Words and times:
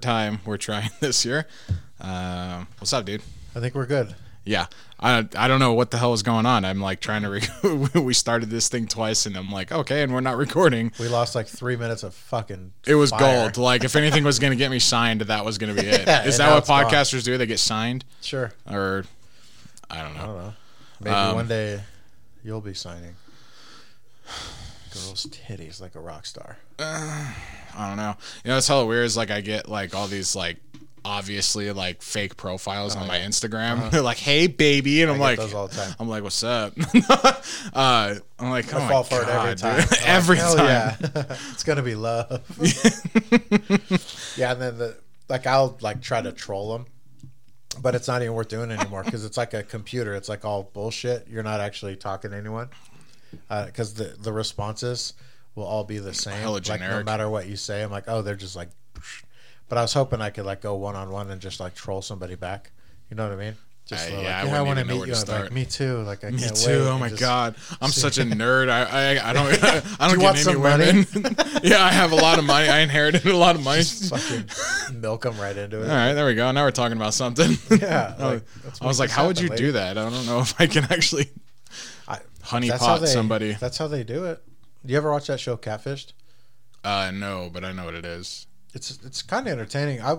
Third 0.00 0.06
time 0.08 0.40
we're 0.46 0.56
trying 0.56 0.88
this 1.00 1.26
year. 1.26 1.46
Um, 2.00 2.66
what's 2.78 2.92
up, 2.94 3.04
dude? 3.04 3.20
I 3.54 3.60
think 3.60 3.74
we're 3.74 3.84
good. 3.84 4.14
Yeah, 4.44 4.66
I 4.98 5.28
I 5.36 5.46
don't 5.46 5.60
know 5.60 5.74
what 5.74 5.90
the 5.90 5.98
hell 5.98 6.14
is 6.14 6.22
going 6.22 6.46
on. 6.46 6.64
I'm 6.64 6.80
like 6.80 7.00
trying 7.00 7.20
to. 7.22 7.28
Rec- 7.28 7.94
we 7.94 8.14
started 8.14 8.48
this 8.48 8.68
thing 8.70 8.86
twice, 8.86 9.26
and 9.26 9.36
I'm 9.36 9.50
like, 9.50 9.70
okay, 9.70 10.02
and 10.02 10.10
we're 10.14 10.22
not 10.22 10.38
recording. 10.38 10.90
We 10.98 11.08
lost 11.08 11.34
like 11.34 11.46
three 11.48 11.76
minutes 11.76 12.02
of 12.02 12.14
fucking. 12.14 12.72
It 12.86 12.94
was 12.94 13.10
fire. 13.10 13.42
gold. 13.42 13.58
Like 13.58 13.84
if 13.84 13.94
anything 13.94 14.24
was 14.24 14.38
going 14.38 14.52
to 14.52 14.56
get 14.56 14.70
me 14.70 14.78
signed, 14.78 15.20
that 15.20 15.44
was 15.44 15.58
going 15.58 15.76
to 15.76 15.80
be 15.82 15.86
it. 15.86 16.00
Is 16.00 16.06
Yeah, 16.06 16.22
and 16.24 16.32
that 16.32 16.48
what 16.50 16.58
it's 16.60 16.68
gone. 16.68 16.84
podcasters 16.86 17.22
do? 17.22 17.36
They 17.36 17.44
get 17.44 17.58
signed, 17.60 18.06
Sure. 18.22 18.50
or 18.70 19.04
I 19.90 20.02
don't 20.02 20.14
know. 20.14 20.22
I 20.22 20.26
don't 20.26 20.36
know. 20.38 20.52
Maybe 21.00 21.14
Um, 21.14 21.34
one 21.34 21.48
day 21.48 21.82
you'll 22.42 22.62
be 22.62 22.72
signing 22.74 23.14
girls' 24.92 25.26
titties 25.26 25.80
like 25.80 25.94
a 25.94 26.00
rock 26.00 26.26
star. 26.26 26.58
I 26.78 27.34
don't 27.76 27.96
know. 27.96 28.16
You 28.44 28.50
know, 28.50 28.58
it's 28.58 28.68
hella 28.68 28.86
weird. 28.86 29.04
Is 29.06 29.16
like 29.16 29.30
I 29.30 29.40
get 29.40 29.68
like 29.68 29.94
all 29.94 30.06
these 30.06 30.34
like 30.36 30.58
obviously 31.04 31.70
like 31.72 32.02
fake 32.02 32.36
profiles 32.36 32.96
on 32.96 33.06
my 33.06 33.18
Instagram. 33.18 33.90
They're 33.90 34.02
like, 34.02 34.18
"Hey, 34.18 34.46
baby," 34.46 35.02
and 35.02 35.10
I'm 35.10 35.20
Uh-huh. 35.20 35.30
I 35.30 35.36
get 35.36 35.44
like, 35.46 35.54
all 35.54 35.68
the 35.68 35.76
time. 35.76 35.94
I'm 35.98 36.08
like, 36.08 36.22
"What's 36.22 36.42
up?" 36.42 36.74
uh, 37.74 38.14
I'm 38.38 38.50
like, 38.50 38.72
"Oh 38.74 38.78
I 38.78 38.88
fall 38.88 39.04
for 39.04 39.22
it 39.22 39.28
every 39.28 39.54
time. 39.56 39.74
I'm 39.80 39.88
like, 39.88 40.08
every 40.08 40.36
"Hell 40.36 40.56
time. 40.56 40.66
Yeah. 40.66 40.96
it's 41.52 41.64
gonna 41.64 41.82
be 41.82 41.94
love. 41.94 42.42
yeah, 44.36 44.52
and 44.52 44.60
then 44.60 44.78
the 44.78 44.96
like 45.28 45.46
I'll 45.46 45.78
like 45.80 46.00
try 46.02 46.20
to 46.20 46.32
troll 46.32 46.72
them, 46.72 46.86
but 47.80 47.94
it's 47.94 48.08
not 48.08 48.22
even 48.22 48.34
worth 48.34 48.48
doing 48.48 48.70
anymore 48.70 49.04
because 49.04 49.24
it's 49.24 49.36
like 49.36 49.54
a 49.54 49.62
computer. 49.62 50.14
It's 50.14 50.28
like 50.28 50.44
all 50.44 50.64
bullshit. 50.72 51.28
You're 51.28 51.42
not 51.42 51.60
actually 51.60 51.96
talking 51.96 52.30
to 52.32 52.36
anyone 52.36 52.68
because 53.48 53.94
the 53.94 54.14
the 54.20 54.32
responses 54.32 55.14
will 55.54 55.64
all 55.64 55.84
be 55.84 55.98
the 55.98 56.14
same. 56.14 56.34
Hella 56.40 56.60
like 56.68 56.80
no 56.80 57.02
matter 57.04 57.28
what 57.28 57.46
you 57.48 57.56
say, 57.56 57.82
I'm 57.82 57.90
like, 57.90 58.04
oh, 58.08 58.22
they're 58.22 58.34
just 58.36 58.56
like. 58.56 58.68
But 59.68 59.78
I 59.78 59.82
was 59.82 59.92
hoping 59.92 60.20
I 60.20 60.30
could 60.30 60.46
like 60.46 60.60
go 60.62 60.74
one 60.76 60.96
on 60.96 61.10
one 61.10 61.30
and 61.30 61.40
just 61.40 61.60
like 61.60 61.74
troll 61.74 62.02
somebody 62.02 62.34
back. 62.34 62.72
You 63.08 63.16
know 63.16 63.24
what 63.28 63.32
I 63.32 63.36
mean? 63.36 63.54
Just 63.86 64.08
Uh, 64.10 64.14
like, 64.16 64.24
yeah, 64.24 64.42
I 64.44 64.56
I 64.58 64.62
want 64.62 64.78
to 64.78 64.84
meet 64.84 65.06
you. 65.06 65.14
to 65.14 65.30
like, 65.32 65.52
me 65.52 65.64
too. 65.64 65.98
Like 66.02 66.22
I 66.24 66.30
Me 66.30 66.38
can't 66.38 66.54
too. 66.56 66.70
wait. 66.84 66.88
Oh 66.88 66.98
my 66.98 67.08
god, 67.10 67.54
I'm 67.80 67.90
such 67.90 68.18
a 68.18 68.22
nerd. 68.22 68.68
I 68.68 68.82
I, 69.16 69.30
I 69.30 69.32
don't 69.32 69.64
I 70.00 70.08
don't 70.08 70.20
you 70.20 70.26
get 70.32 70.46
any 70.46 70.56
women. 70.56 71.06
yeah, 71.64 71.84
I 71.84 71.90
have 71.90 72.12
a 72.12 72.16
lot 72.16 72.38
of 72.38 72.44
money. 72.44 72.68
I 72.68 72.80
inherited 72.80 73.26
a 73.26 73.36
lot 73.36 73.56
of 73.56 73.62
money. 73.64 73.82
fucking 73.82 75.00
milk 75.00 75.22
them 75.22 75.38
right 75.40 75.56
into 75.56 75.80
it. 75.82 75.88
All 75.88 75.94
right, 75.96 76.12
there 76.12 76.26
we 76.26 76.34
go. 76.34 76.50
Now 76.52 76.64
we're 76.64 76.70
talking 76.72 76.96
about 76.96 77.14
something. 77.14 77.56
Yeah, 77.80 78.14
I 78.18 78.22
was- 78.32 78.42
like, 78.64 78.82
I 78.82 78.86
was 78.86 79.00
like, 79.00 79.10
how 79.10 79.26
would 79.26 79.40
you 79.40 79.48
do 79.50 79.72
that? 79.72 79.98
I 79.98 80.08
don't 80.08 80.26
know 80.26 80.40
if 80.40 80.60
I 80.60 80.66
can 80.66 80.84
actually 80.84 81.30
I, 82.50 82.56
honey 82.56 82.68
that's 82.68 82.84
how 82.84 82.94
pot 82.94 83.00
they, 83.00 83.06
somebody. 83.06 83.52
That's 83.52 83.78
how 83.78 83.88
they 83.88 84.04
do 84.04 84.24
it. 84.24 84.42
Do 84.84 84.92
you 84.92 84.96
ever 84.96 85.10
watch 85.10 85.26
that 85.26 85.40
show 85.40 85.56
Catfished? 85.56 86.12
Uh, 86.82 87.10
no, 87.12 87.50
but 87.52 87.64
I 87.64 87.72
know 87.72 87.84
what 87.84 87.94
it 87.94 88.04
is. 88.04 88.46
It's 88.74 88.98
it's 89.04 89.22
kind 89.22 89.46
of 89.46 89.52
entertaining. 89.52 90.00
I 90.00 90.14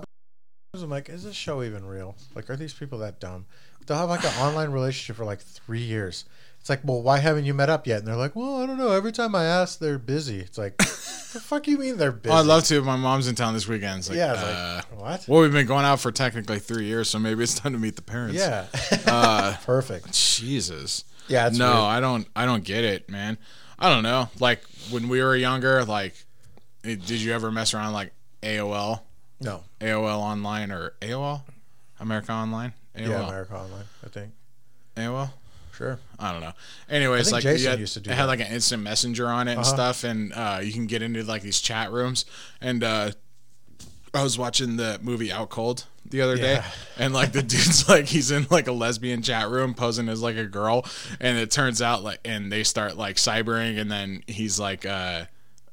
was 0.72 0.84
like, 0.84 1.08
is 1.08 1.24
this 1.24 1.34
show 1.34 1.62
even 1.62 1.84
real? 1.84 2.16
Like, 2.34 2.48
are 2.50 2.56
these 2.56 2.74
people 2.74 2.98
that 2.98 3.20
dumb? 3.20 3.46
They'll 3.86 3.96
have 3.96 4.08
like 4.08 4.24
an 4.24 4.32
online 4.40 4.70
relationship 4.70 5.16
for 5.16 5.24
like 5.24 5.40
three 5.40 5.82
years. 5.82 6.24
It's 6.60 6.70
like, 6.70 6.80
well, 6.84 7.02
why 7.02 7.18
haven't 7.18 7.44
you 7.44 7.54
met 7.54 7.68
up 7.68 7.88
yet? 7.88 7.98
And 7.98 8.06
they're 8.06 8.14
like, 8.14 8.36
well, 8.36 8.62
I 8.62 8.66
don't 8.66 8.78
know. 8.78 8.92
Every 8.92 9.10
time 9.10 9.34
I 9.34 9.44
ask, 9.44 9.80
they're 9.80 9.98
busy. 9.98 10.38
It's 10.38 10.56
like, 10.56 10.76
the 10.78 10.84
fuck 11.42 11.66
you 11.66 11.76
mean 11.76 11.96
they're 11.96 12.12
busy? 12.12 12.32
Oh, 12.32 12.38
I'd 12.38 12.46
love 12.46 12.62
to. 12.66 12.80
My 12.82 12.94
mom's 12.94 13.26
in 13.26 13.34
town 13.34 13.52
this 13.52 13.66
weekend. 13.66 13.98
It's 13.98 14.08
like, 14.08 14.18
yeah, 14.18 14.32
it's 14.34 14.42
uh, 14.42 14.82
like 14.92 15.00
what? 15.00 15.24
well, 15.26 15.40
we've 15.42 15.50
been 15.50 15.66
going 15.66 15.84
out 15.84 15.98
for 15.98 16.12
technically 16.12 16.60
three 16.60 16.84
years, 16.84 17.08
so 17.08 17.18
maybe 17.18 17.42
it's 17.42 17.54
time 17.54 17.72
to 17.72 17.80
meet 17.80 17.96
the 17.96 18.02
parents. 18.02 18.36
Yeah, 18.36 18.66
Uh, 19.06 19.56
perfect. 19.64 20.12
Jesus. 20.12 21.04
Yeah, 21.32 21.48
no, 21.52 21.66
weird. 21.66 21.76
I 21.78 22.00
don't. 22.00 22.28
I 22.36 22.46
don't 22.46 22.64
get 22.64 22.84
it, 22.84 23.08
man. 23.10 23.38
I 23.78 23.88
don't 23.88 24.02
know. 24.02 24.28
Like 24.38 24.62
when 24.90 25.08
we 25.08 25.20
were 25.22 25.34
younger, 25.36 25.84
like, 25.84 26.14
did 26.82 27.08
you 27.10 27.32
ever 27.32 27.50
mess 27.50 27.74
around 27.74 27.92
like 27.94 28.12
AOL, 28.42 29.00
No, 29.40 29.62
AOL 29.80 30.18
Online, 30.18 30.70
or 30.70 30.94
AOL, 31.00 31.42
America 32.00 32.32
Online, 32.32 32.72
AOL, 32.96 33.08
yeah, 33.08 33.26
America 33.28 33.54
Online. 33.56 33.84
I 34.04 34.08
think 34.08 34.32
AOL? 34.96 35.30
sure. 35.74 35.98
I 36.18 36.32
don't 36.32 36.42
know. 36.42 36.52
Anyways, 36.90 37.32
like 37.32 37.42
Jason 37.42 37.64
you 37.64 37.70
had- 37.70 37.80
used 37.80 37.94
to 37.94 38.00
do 38.00 38.10
it 38.10 38.14
had 38.16 38.26
like 38.26 38.40
an 38.40 38.46
instant 38.52 38.82
messenger 38.82 39.26
on 39.28 39.48
it 39.48 39.52
and 39.52 39.60
Uh-huh. 39.60 39.68
stuff, 39.74 40.04
and 40.04 40.32
uh, 40.34 40.60
you 40.62 40.72
can 40.72 40.86
get 40.86 41.02
into 41.02 41.24
like 41.24 41.42
these 41.42 41.60
chat 41.60 41.90
rooms. 41.90 42.24
And 42.60 42.84
uh, 42.84 43.12
I 44.14 44.22
was 44.22 44.38
watching 44.38 44.76
the 44.76 44.98
movie 45.02 45.32
Out 45.32 45.48
Cold 45.48 45.86
the 46.12 46.20
other 46.22 46.36
day, 46.36 46.62
and 46.98 47.12
like 47.12 47.32
the 47.32 47.42
dude's 47.42 47.88
like 47.88 48.06
he's 48.06 48.30
in 48.30 48.46
like 48.50 48.68
a 48.68 48.72
lesbian 48.72 49.20
chat 49.22 49.48
room 49.48 49.74
posing 49.74 50.08
as 50.08 50.22
like 50.22 50.36
a 50.36 50.46
girl, 50.46 50.84
and 51.20 51.36
it 51.38 51.50
turns 51.50 51.82
out 51.82 52.04
like 52.04 52.20
and 52.24 52.52
they 52.52 52.62
start 52.62 52.96
like 52.96 53.16
cybering, 53.16 53.80
and 53.80 53.90
then 53.90 54.22
he's 54.28 54.60
like. 54.60 54.86
uh 54.86 55.24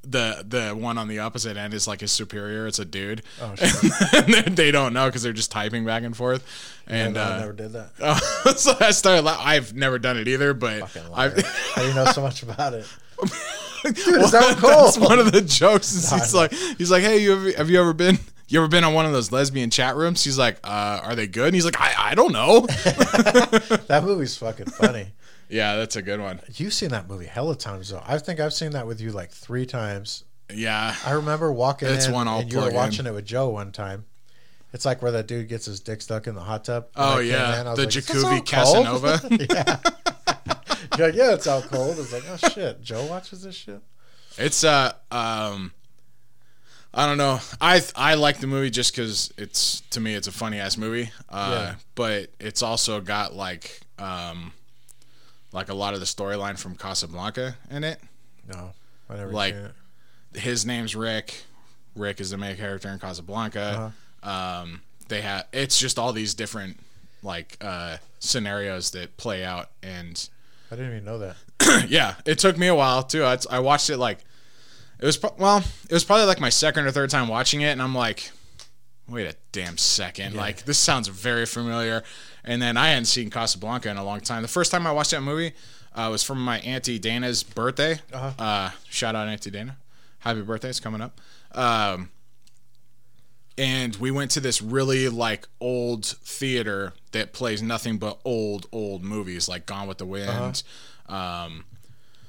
the 0.02 0.46
the 0.48 0.70
one 0.74 0.98
on 0.98 1.10
the 1.10 1.20
opposite 1.20 1.58
end 1.58 1.74
is 1.74 1.86
like 1.86 2.00
his 2.00 2.12
superior. 2.14 2.66
It's 2.68 2.80
a 2.80 2.86
dude, 2.86 3.22
Oh, 3.42 3.54
and 4.14 4.34
they- 4.34 4.42
they 4.44 4.72
don't 4.72 4.94
know 4.94 5.08
because 5.08 5.24
they're 5.24 5.34
just 5.34 5.52
typing 5.52 5.84
back 5.86 6.04
and 6.04 6.16
forth. 6.16 6.42
And 6.88 7.16
no, 7.16 7.22
uh, 7.22 7.26
I 7.26 7.40
never 7.40 7.52
did 7.52 7.74
that. 7.74 7.90
Oh, 8.00 8.54
so 8.56 8.78
I 8.80 8.92
started. 8.92 9.24
la- 9.24 9.38
I've 9.38 9.74
never 9.76 10.00
done 10.00 10.16
it 10.18 10.30
either, 10.30 10.54
but 10.54 10.84
I've. 11.14 11.44
How 11.46 11.82
do 11.82 11.88
you 11.90 11.94
know 11.94 12.06
so 12.06 12.22
much 12.22 12.44
about 12.44 12.74
it? 12.76 12.86
Dude, 13.84 13.94
it's 13.98 14.34
out 14.34 14.56
cold. 14.58 14.72
That's 14.86 14.98
one 14.98 15.20
of 15.20 15.34
the 15.34 15.42
jokes. 15.42 15.92
Is 15.94 16.10
he's 16.10 16.34
No, 16.34 16.40
like, 16.40 16.54
he's 16.54 16.90
like, 16.90 17.04
hey, 17.04 17.18
you 17.22 17.34
ever, 17.34 17.52
have 17.58 17.70
you 17.70 17.82
ever 17.82 17.92
been? 17.94 18.20
You 18.52 18.60
ever 18.60 18.68
been 18.68 18.84
on 18.84 18.96
one 18.96 19.06
of 19.06 19.12
those 19.12 19.32
lesbian 19.32 19.70
chat 19.70 19.96
rooms? 19.96 20.24
He's 20.24 20.38
like, 20.40 20.58
uh, 20.64 21.02
are 21.04 21.14
they 21.16 21.28
good? 21.28 21.46
And 21.46 21.54
he's 21.56 21.66
like, 21.66 21.80
I, 21.80 21.94
I 22.12 22.16
don't 22.16 22.32
know. 22.34 22.62
That 23.88 24.02
movie's 24.04 24.36
fucking 24.38 24.68
funny. 24.68 25.08
yeah, 25.50 25.76
that's 25.76 25.96
a 25.96 26.02
good 26.02 26.20
one. 26.20 26.40
You've 26.56 26.74
seen 26.74 26.90
that 26.90 27.08
movie 27.08 27.26
hella 27.26 27.56
times 27.56 27.90
though. 27.90 28.02
I 28.06 28.18
think 28.20 28.40
I've 28.40 28.54
seen 28.54 28.72
that 28.72 28.86
with 28.88 29.02
you 29.02 29.12
like 29.12 29.32
three 29.32 29.66
times. 29.66 30.24
Yeah, 30.52 30.96
I 31.06 31.12
remember 31.12 31.52
walking 31.52 31.90
It's 31.90 32.08
in 32.08 32.14
one 32.14 32.28
I'll 32.28 32.40
and 32.40 32.52
you 32.52 32.58
were 32.58 32.64
plug 32.64 32.72
in. 32.74 32.78
watching 32.78 33.06
it 33.08 33.14
with 33.14 33.26
Joe 33.26 33.50
one 33.50 33.72
time. 33.72 34.06
It's 34.74 34.86
like 34.86 35.02
where 35.02 35.12
that 35.12 35.28
dude 35.28 35.48
gets 35.48 35.66
his 35.66 35.80
dick 35.80 36.02
stuck 36.02 36.28
in 36.28 36.36
the 36.36 36.42
hot 36.42 36.66
tub. 36.66 36.88
Oh, 36.96 37.20
yeah. 37.20 37.59
in, 37.59 37.66
The 37.76 37.82
like, 37.84 37.90
Jacoby? 37.90 38.42
Casanova. 38.42 39.20
yeah. 39.50 39.80
You're 40.98 41.08
like, 41.08 41.16
yeah, 41.16 41.34
it's 41.34 41.48
out 41.48 41.64
cold. 41.64 41.98
It's 42.00 42.14
like, 42.14 42.24
oh 42.30 42.50
shit, 42.50 42.82
Joe 42.82 43.06
watches 43.06 43.44
this 43.44 43.56
shit. 43.56 43.82
it's 44.38 44.64
uh, 44.64 44.94
um, 45.12 45.72
I 46.94 47.06
don't 47.06 47.18
know. 47.18 47.40
I 47.62 47.82
I 47.96 48.16
like 48.16 48.40
the 48.40 48.48
movie 48.48 48.70
just 48.72 48.94
because 48.96 49.32
it's 49.38 49.82
to 49.92 50.00
me 50.00 50.16
it's 50.16 50.28
a 50.28 50.32
funny 50.32 50.60
ass 50.60 50.76
movie. 50.78 51.12
Uh, 51.30 51.50
Yeah. 51.52 51.76
but 51.96 52.30
it's 52.40 52.62
also 52.64 53.00
got 53.02 53.36
like 53.36 53.80
um, 54.00 54.54
like 55.52 55.70
a 55.70 55.74
lot 55.74 55.94
of 55.94 56.00
the 56.00 56.06
storyline 56.08 56.58
from 56.58 56.76
Casablanca 56.76 57.56
in 57.70 57.84
it. 57.84 58.00
No, 58.48 58.72
I 59.10 59.16
never 59.18 59.32
Like- 59.32 59.56
his 60.34 60.66
name's 60.66 60.96
Rick. 60.96 61.44
Rick 61.96 62.20
is 62.22 62.30
the 62.32 62.38
main 62.38 62.56
character 62.56 62.88
in 62.90 63.00
Casablanca. 63.00 63.92
Uh-huh. 64.24 64.30
Um, 64.62 64.82
they 65.10 65.22
have 65.22 65.46
it's 65.52 65.80
just 65.80 65.98
all 66.00 66.14
these 66.14 66.34
different 66.34 66.80
like 67.24 67.58
uh, 67.62 67.98
scenarios 68.20 68.92
that 68.92 69.16
play 69.18 69.44
out, 69.44 69.70
and 69.84 70.30
I 70.72 70.76
didn't 70.76 70.92
even 70.92 71.06
know 71.06 71.20
that. 71.20 71.36
yeah, 71.90 72.16
it 72.26 72.40
took 72.40 72.58
me 72.58 72.68
a 72.68 72.76
while 72.76 73.04
too. 73.04 73.24
I, 73.26 73.38
I 73.50 73.60
watched 73.60 73.90
it 73.90 73.98
like 73.98 74.20
it 75.00 75.06
was 75.06 75.18
pro- 75.18 75.36
well, 75.38 75.64
it 75.90 75.94
was 75.94 76.04
probably 76.04 76.26
like 76.26 76.40
my 76.40 76.50
second 76.50 76.86
or 76.86 76.92
third 76.92 77.10
time 77.10 77.28
watching 77.28 77.62
it, 77.62 77.72
and 77.72 77.82
I'm 77.82 77.96
like, 77.96 78.32
wait 79.08 79.28
a 79.28 79.36
damn 79.52 79.78
second, 79.78 80.36
like 80.36 80.64
this 80.66 80.78
sounds 80.78 81.08
very 81.08 81.46
familiar. 81.46 82.04
And 82.44 82.62
then 82.62 82.78
I 82.78 82.90
hadn't 82.90 83.06
seen 83.06 83.30
Casablanca 83.30 83.90
in 83.90 83.98
a 83.98 84.04
long 84.04 84.22
time. 84.22 84.42
The 84.42 84.48
first 84.48 84.72
time 84.72 84.88
I 84.88 84.92
watched 84.92 85.12
that 85.12 85.22
movie 85.22 85.54
uh, 85.94 86.08
was 86.12 86.24
from 86.24 86.44
my 86.44 86.59
auntie 86.59 87.00
Dana's 87.00 87.44
birthday. 87.44 88.00
Uh-huh. 88.14 88.32
Uh, 88.44 88.72
shout 88.90 89.16
out 89.16 89.28
Auntie 89.28 89.52
Dana, 89.52 89.78
happy 90.20 90.41
birthday! 90.41 90.70
It's 90.70 90.79
coming 90.79 91.02
up. 91.02 91.20
Um, 91.52 92.09
and 93.58 93.96
we 93.97 94.09
went 94.09 94.32
to 94.32 94.40
this 94.40 94.62
really 94.62 95.09
like 95.09 95.47
old 95.59 96.06
theater 96.06 96.94
that 97.12 97.34
plays 97.34 97.62
nothing 97.62 97.97
but 97.97 98.20
old 98.23 98.68
old 98.72 99.03
movies 99.03 99.50
like 99.50 99.66
Gone 99.66 99.88
with 99.88 99.97
the 99.97 100.06
Wind. 100.06 100.64
Um, 101.08 101.66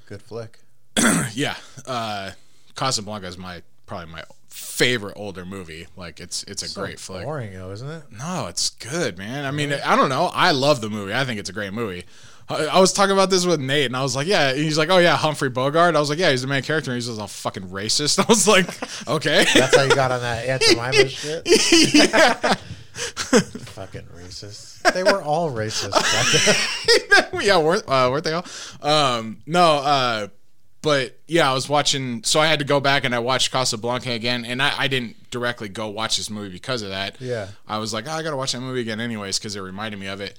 Good 0.07 0.23
flick. 0.23 0.59
yeah, 1.33 1.55
uh, 1.87 2.33
Casablanca 2.77 3.27
is 3.27 3.37
my 3.39 3.63
probably 3.87 4.13
my 4.13 4.23
favorite 4.49 5.15
older 5.17 5.45
movie. 5.45 5.87
Like 5.97 6.21
it's 6.21 6.43
it's 6.45 6.63
a 6.63 6.69
So 6.69 6.81
great 6.83 6.99
flick. 6.99 7.25
Boring 7.25 7.53
though, 7.53 7.71
isn't 7.73 7.89
it? 7.89 8.03
No, 8.11 8.47
it's 8.49 8.71
good, 8.71 9.19
man. 9.19 9.45
I 9.45 9.51
mean, 9.51 9.73
I 9.73 9.97
don't 9.97 10.09
know. 10.09 10.31
I 10.33 10.51
love 10.53 10.81
the 10.81 10.91
movie. 10.91 11.15
I 11.15 11.25
think 11.25 11.39
it's 11.41 11.51
a 11.51 11.53
great 11.53 11.73
movie. 11.73 12.05
I, 12.49 12.67
I 12.67 12.81
was 12.81 12.93
talking 12.93 13.13
about 13.13 13.31
this 13.31 13.47
with 13.47 13.61
Nate, 13.61 13.87
and 13.87 13.97
I 13.97 14.03
was 14.03 14.17
like, 14.17 14.27
"Yeah." 14.27 14.53
He's 14.55 14.77
like, 14.77 14.91
"Oh 14.91 14.99
yeah, 14.99 15.17
Humphrey 15.17 15.51
Bogart." 15.51 15.95
I 15.95 16.01
was 16.01 16.11
like, 16.11 16.19
"Yeah, 16.19 16.31
he's 16.33 16.43
the 16.43 16.49
main 16.49 16.63
character." 16.65 16.91
And 16.91 16.97
he's 16.97 17.07
just 17.07 17.21
a 17.21 17.29
fucking 17.29 17.69
racist. 17.69 18.19
I 18.25 18.25
was 18.29 18.49
like, 18.49 18.67
"Okay." 19.09 19.47
That's 19.55 19.77
how 19.77 19.83
you 19.85 19.95
got 19.95 20.11
on 20.11 20.21
that 20.21 20.47
Aunt 20.47 20.63
Jemima 20.69 21.09
shit. 21.09 21.47
Fucking 23.71 24.07
racist. 24.17 24.83
They 24.93 25.05
were 25.05 25.23
all 25.23 25.51
racist. 25.51 25.93
Yeah, 27.43 27.59
weren't, 27.59 27.85
uh, 27.89 28.09
weren't 28.11 28.25
they 28.25 28.33
all? 28.33 28.45
Um, 28.83 29.41
no, 29.47 29.77
uh, 29.77 30.29
but 30.83 31.19
yeah, 31.27 31.51
I 31.51 31.55
was 31.55 31.69
watching. 31.69 32.23
So 32.25 32.41
I 32.41 32.47
had 32.47 32.59
to 32.59 32.65
go 32.65 32.81
back 32.81 33.05
and 33.05 33.15
I 33.15 33.19
watched 33.19 33.53
Casablanca 33.53 34.11
again, 34.11 34.45
and 34.45 34.63
I, 34.63 34.73
I 34.77 34.89
didn't 34.89 35.31
directly 35.31 35.69
go 35.69 35.89
watch 35.89 36.17
this 36.17 36.31
movie 36.31 36.51
because 36.51 36.83
of 36.83 36.91
that. 36.91 37.21
Yeah. 37.21 37.49
I 37.69 37.79
was 37.79 37.93
like, 37.93 38.07
oh, 38.09 38.13
I 38.13 38.23
gotta 38.23 38.37
watch 38.37 38.53
that 38.53 38.61
movie 38.61 38.81
again 38.81 39.01
anyways 39.01 39.39
because 39.39 39.57
it 39.57 39.61
reminded 39.61 40.01
me 40.01 40.07
of 40.07 40.21
it. 40.21 40.39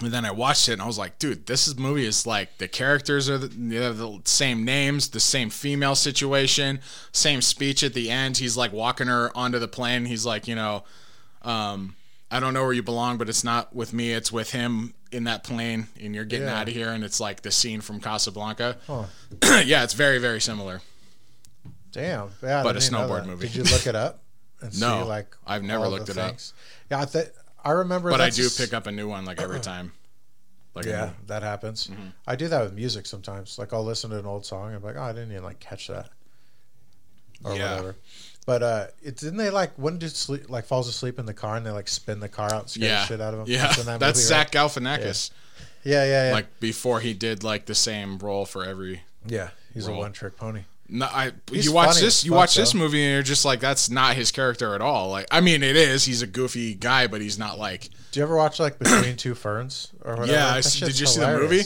And 0.00 0.10
then 0.10 0.24
I 0.24 0.30
watched 0.30 0.68
it 0.68 0.72
and 0.72 0.82
I 0.82 0.86
was 0.86 0.98
like, 0.98 1.18
dude, 1.18 1.46
this 1.46 1.68
is, 1.68 1.78
movie 1.78 2.06
is 2.06 2.26
like 2.26 2.58
the 2.58 2.66
characters 2.66 3.28
are 3.28 3.38
the, 3.38 3.48
the 3.48 4.20
same 4.24 4.64
names, 4.64 5.10
the 5.10 5.20
same 5.20 5.50
female 5.50 5.94
situation, 5.94 6.80
same 7.12 7.42
speech 7.42 7.84
at 7.84 7.92
the 7.92 8.10
end. 8.10 8.38
He's 8.38 8.56
like 8.56 8.72
walking 8.72 9.06
her 9.06 9.30
onto 9.36 9.58
the 9.58 9.68
plane. 9.68 10.06
He's 10.06 10.24
like, 10.24 10.48
you 10.48 10.54
know, 10.54 10.84
um, 11.42 11.94
I 12.30 12.40
don't 12.40 12.54
know 12.54 12.64
where 12.64 12.72
you 12.72 12.82
belong, 12.82 13.18
but 13.18 13.28
it's 13.28 13.44
not 13.44 13.76
with 13.76 13.92
me. 13.92 14.12
It's 14.12 14.32
with 14.32 14.52
him 14.52 14.94
in 15.12 15.24
that 15.24 15.44
plane, 15.44 15.86
and 16.00 16.14
you're 16.14 16.24
getting 16.24 16.46
Yeah. 16.48 16.60
out 16.60 16.68
of 16.68 16.74
here. 16.74 16.90
And 16.90 17.04
it's 17.04 17.20
like 17.20 17.42
the 17.42 17.50
scene 17.50 17.80
from 17.80 18.00
Casablanca. 18.00 18.78
Huh. 18.86 19.04
yeah, 19.64 19.84
it's 19.84 19.94
very, 19.94 20.18
very 20.18 20.40
similar. 20.40 20.80
Damn. 21.92 22.30
Yeah, 22.42 22.62
But 22.62 22.76
a 22.76 22.78
snowboard 22.80 23.26
movie. 23.26 23.48
Did 23.48 23.56
you 23.56 23.62
look 23.64 23.86
it 23.86 23.94
up? 23.96 24.18
And 24.62 24.78
No, 24.78 25.02
see, 25.02 25.08
like 25.08 25.36
I've 25.44 25.64
never 25.64 25.88
looked 25.88 26.08
it 26.08 26.16
up. 26.18 26.36
Yeah, 26.88 27.00
I, 27.00 27.04
th- 27.04 27.26
I 27.64 27.72
remember. 27.72 28.10
But 28.10 28.20
I 28.20 28.30
do 28.30 28.42
just- 28.44 28.56
pick 28.58 28.72
up 28.72 28.86
a 28.86 28.92
new 28.92 29.08
one 29.08 29.24
like 29.24 29.40
every 29.42 29.58
time. 29.72 29.90
Like 30.74 30.86
Yeah, 30.86 31.10
that 31.26 31.42
happens. 31.42 31.88
Mm-hmm. 31.88 32.10
I 32.28 32.36
do 32.36 32.46
that 32.46 32.62
with 32.62 32.72
music 32.72 33.06
sometimes. 33.06 33.58
Like 33.58 33.72
I'll 33.72 33.84
listen 33.84 34.10
to 34.10 34.18
an 34.20 34.24
old 34.24 34.46
song 34.46 34.72
and 34.72 34.80
be 34.80 34.86
like, 34.86 34.96
oh, 34.96 35.02
I 35.02 35.12
didn't 35.12 35.32
even 35.32 35.42
like 35.42 35.58
catch 35.58 35.88
that, 35.88 36.10
or 37.44 37.56
Yeah. 37.56 37.70
whatever. 37.70 37.96
But 38.44 38.62
uh, 38.62 38.86
it 39.04 39.16
didn't 39.16 39.36
they 39.36 39.50
like 39.50 39.78
one 39.78 39.98
dude 39.98 40.14
sleep 40.16 40.50
like 40.50 40.64
falls 40.64 40.88
asleep 40.88 41.18
in 41.20 41.26
the 41.26 41.34
car 41.34 41.56
and 41.56 41.64
they 41.64 41.70
like 41.70 41.88
spin 41.88 42.18
the 42.20 42.28
car 42.28 42.52
out, 42.52 42.62
and 42.62 42.70
scare 42.70 42.88
yeah, 42.88 43.00
the 43.02 43.06
shit 43.06 43.20
out 43.20 43.34
of 43.34 43.40
him. 43.40 43.46
yeah. 43.48 43.62
That's 43.68 43.84
that 43.84 44.00
That's 44.00 44.20
Zach 44.20 44.52
right? 44.54 44.64
Galifianakis. 44.64 45.30
Yeah, 45.84 46.04
yeah, 46.04 46.26
yeah. 46.28 46.32
Like 46.32 46.60
before 46.60 47.00
he 47.00 47.14
did 47.14 47.44
like 47.44 47.66
the 47.66 47.74
same 47.74 48.18
role 48.18 48.44
for 48.44 48.64
every. 48.64 49.02
yeah, 49.26 49.50
he's 49.74 49.86
Roll. 49.86 49.96
a 49.96 50.00
one 50.00 50.12
trick 50.12 50.36
pony. 50.36 50.62
No, 50.88 51.06
I. 51.06 51.32
He's 51.50 51.66
you 51.66 51.72
watch 51.72 52.00
this. 52.00 52.24
You 52.24 52.32
fuck, 52.32 52.36
watch 52.38 52.54
this 52.56 52.72
though. 52.72 52.78
movie 52.80 53.02
and 53.02 53.12
you're 53.14 53.22
just 53.22 53.44
like, 53.44 53.60
that's 53.60 53.88
not 53.88 54.14
his 54.14 54.30
character 54.30 54.74
at 54.74 54.80
all. 54.82 55.08
Like, 55.10 55.26
I 55.30 55.40
mean, 55.40 55.62
it 55.62 55.74
is. 55.76 56.04
He's 56.04 56.20
a 56.20 56.26
goofy 56.26 56.74
guy, 56.74 57.06
but 57.06 57.20
he's 57.22 57.38
not 57.38 57.58
like 57.58 57.88
Do 58.10 58.20
you 58.20 58.24
ever 58.24 58.36
watch 58.36 58.58
like 58.60 58.78
Between 58.78 59.16
Two 59.16 59.34
Ferns 59.34 59.90
or 60.04 60.16
whatever? 60.16 60.32
Yeah, 60.32 60.48
I 60.48 60.60
did 60.60 60.98
you 61.00 61.06
see 61.06 61.20
the 61.20 61.38
movie? 61.38 61.62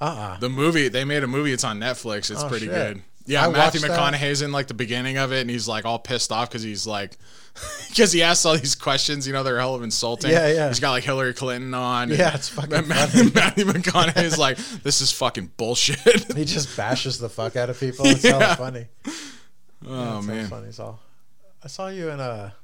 Uh 0.00 0.04
uh 0.04 0.38
the 0.40 0.50
movie. 0.50 0.88
They 0.88 1.04
made 1.04 1.22
a 1.22 1.26
movie. 1.28 1.52
It's 1.52 1.64
on 1.64 1.78
Netflix. 1.80 2.30
It's 2.30 2.42
Oh, 2.42 2.48
pretty 2.48 2.66
shit. 2.66 2.74
good. 2.74 3.02
Yeah, 3.26 3.46
I 3.46 3.50
Matthew 3.50 3.80
watched 3.80 3.92
that. 3.92 4.14
McConaughey's 4.14 4.42
in 4.42 4.52
like 4.52 4.68
the 4.68 4.74
beginning 4.74 5.18
of 5.18 5.32
it, 5.32 5.40
and 5.40 5.50
he's 5.50 5.66
like 5.68 5.84
all 5.84 5.98
pissed 5.98 6.30
off 6.32 6.48
because 6.48 6.62
he's 6.62 6.86
like, 6.86 7.16
because 7.88 8.12
he 8.12 8.22
asks 8.22 8.44
all 8.46 8.56
these 8.56 8.74
questions. 8.74 9.26
You 9.26 9.32
know, 9.32 9.42
they're 9.42 9.58
hell 9.58 9.74
of 9.74 9.82
insulting. 9.82 10.30
Yeah, 10.30 10.48
yeah. 10.48 10.68
He's 10.68 10.78
got 10.80 10.92
like 10.92 11.04
Hillary 11.04 11.34
Clinton 11.34 11.74
on. 11.74 12.10
Yeah, 12.10 12.34
it's 12.34 12.48
fucking 12.48 12.70
Matthew, 12.88 13.30
funny. 13.30 13.34
Matthew 13.34 13.64
McConaughey's 13.64 14.38
like, 14.38 14.58
this 14.82 15.00
is 15.00 15.10
fucking 15.12 15.52
bullshit. 15.56 16.32
He 16.36 16.44
just 16.44 16.76
bashes 16.76 17.18
the 17.18 17.28
fuck 17.28 17.56
out 17.56 17.68
of 17.70 17.78
people. 17.80 18.06
It's 18.06 18.22
hella 18.22 18.54
funny. 18.56 18.86
oh 19.86 20.18
It's 20.18 20.26
man. 20.26 20.46
funny. 20.48 20.72
So, 20.72 20.98
I 21.64 21.68
saw 21.68 21.88
you 21.88 22.10
in 22.10 22.20
a. 22.20 22.54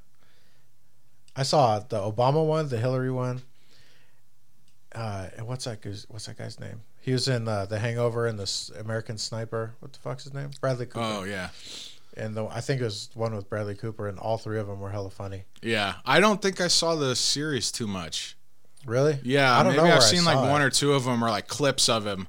I 1.34 1.42
saw 1.44 1.78
the 1.78 1.98
Obama 1.98 2.44
one, 2.46 2.68
the 2.68 2.78
Hillary 2.78 3.10
one. 3.10 3.42
Uh, 4.94 5.28
and 5.38 5.46
what's 5.46 5.64
that? 5.64 5.78
What's 6.08 6.26
that 6.26 6.36
guy's 6.36 6.60
name? 6.60 6.82
He 7.02 7.12
was 7.12 7.28
in 7.28 7.46
uh, 7.48 7.66
the 7.66 7.78
Hangover 7.78 8.26
and 8.26 8.38
the 8.38 8.72
American 8.80 9.18
Sniper. 9.18 9.74
What 9.80 9.92
the 9.92 9.98
fuck's 9.98 10.24
his 10.24 10.32
name? 10.32 10.50
Bradley 10.60 10.86
Cooper. 10.86 11.00
Oh 11.04 11.24
yeah. 11.24 11.50
And 12.16 12.34
the, 12.34 12.46
I 12.46 12.60
think 12.60 12.80
it 12.80 12.84
was 12.84 13.08
one 13.14 13.34
with 13.34 13.48
Bradley 13.48 13.74
Cooper, 13.74 14.06
and 14.08 14.18
all 14.18 14.36
three 14.38 14.58
of 14.60 14.66
them 14.66 14.80
were 14.80 14.90
hella 14.90 15.10
funny. 15.10 15.44
Yeah, 15.62 15.94
I 16.04 16.20
don't 16.20 16.40
think 16.42 16.60
I 16.60 16.68
saw 16.68 16.94
the 16.94 17.16
series 17.16 17.72
too 17.72 17.86
much. 17.86 18.36
Really? 18.84 19.18
Yeah, 19.22 19.56
I 19.58 19.62
don't 19.62 19.76
maybe 19.76 19.88
know 19.88 19.94
I've 19.96 20.02
seen 20.02 20.24
like 20.24 20.34
saw 20.36 20.50
one 20.50 20.60
it. 20.60 20.64
or 20.66 20.70
two 20.70 20.92
of 20.92 21.04
them 21.04 21.24
or 21.24 21.30
like 21.30 21.48
clips 21.48 21.88
of 21.88 22.06
him, 22.06 22.28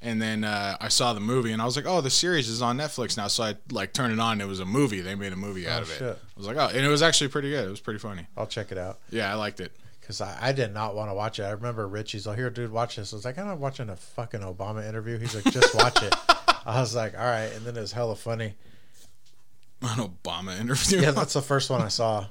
and 0.00 0.20
then 0.20 0.42
uh, 0.42 0.76
I 0.80 0.88
saw 0.88 1.12
the 1.12 1.20
movie 1.20 1.52
and 1.52 1.62
I 1.62 1.64
was 1.64 1.76
like, 1.76 1.86
oh, 1.86 2.00
the 2.00 2.10
series 2.10 2.48
is 2.48 2.60
on 2.62 2.76
Netflix 2.78 3.16
now. 3.16 3.28
So 3.28 3.44
I 3.44 3.54
like 3.70 3.92
turned 3.92 4.12
it 4.12 4.18
on. 4.18 4.40
It 4.40 4.48
was 4.48 4.58
a 4.58 4.64
movie. 4.66 5.00
They 5.00 5.14
made 5.14 5.32
a 5.32 5.36
movie 5.36 5.68
out 5.68 5.78
Oh, 5.78 5.82
of 5.82 5.90
it. 5.90 5.98
shit. 5.98 6.18
I 6.18 6.38
was 6.38 6.46
like, 6.48 6.56
oh, 6.56 6.68
and 6.76 6.84
it 6.84 6.88
was 6.88 7.02
actually 7.02 7.28
pretty 7.28 7.50
good. 7.50 7.64
It 7.66 7.70
was 7.70 7.80
pretty 7.80 8.00
funny. 8.00 8.26
I'll 8.36 8.46
check 8.48 8.72
it 8.72 8.78
out 8.78 8.98
Yeah, 9.10 9.30
I 9.30 9.34
liked 9.36 9.60
it. 9.60 9.70
Because 10.02 10.20
I, 10.20 10.36
I 10.40 10.52
did 10.52 10.74
not 10.74 10.94
want 10.94 11.08
to 11.10 11.14
watch 11.14 11.38
it. 11.38 11.44
I 11.44 11.50
remember 11.52 11.88
Richie's, 11.88 12.26
"Oh, 12.26 12.32
here, 12.32 12.50
dude, 12.50 12.70
watch 12.70 12.96
this." 12.96 13.12
I 13.12 13.16
was 13.16 13.24
like, 13.24 13.38
"I'm 13.38 13.46
not 13.46 13.58
watching 13.58 13.88
a 13.88 13.96
fucking 13.96 14.40
Obama 14.40 14.86
interview." 14.86 15.16
He's 15.18 15.34
like, 15.34 15.44
"Just 15.52 15.74
watch 15.74 16.02
it." 16.02 16.14
I 16.66 16.80
was 16.80 16.94
like, 16.94 17.14
"All 17.18 17.24
right," 17.24 17.50
and 17.54 17.64
then 17.64 17.76
it 17.76 17.80
was 17.80 17.92
hella 17.92 18.14
funny. 18.16 18.54
An 19.80 19.88
Obama 19.98 20.60
interview. 20.60 21.00
Yeah, 21.00 21.10
that's 21.12 21.32
the 21.40 21.42
first 21.42 21.70
one 21.70 21.80
I 21.80 21.88
saw. 21.88 22.26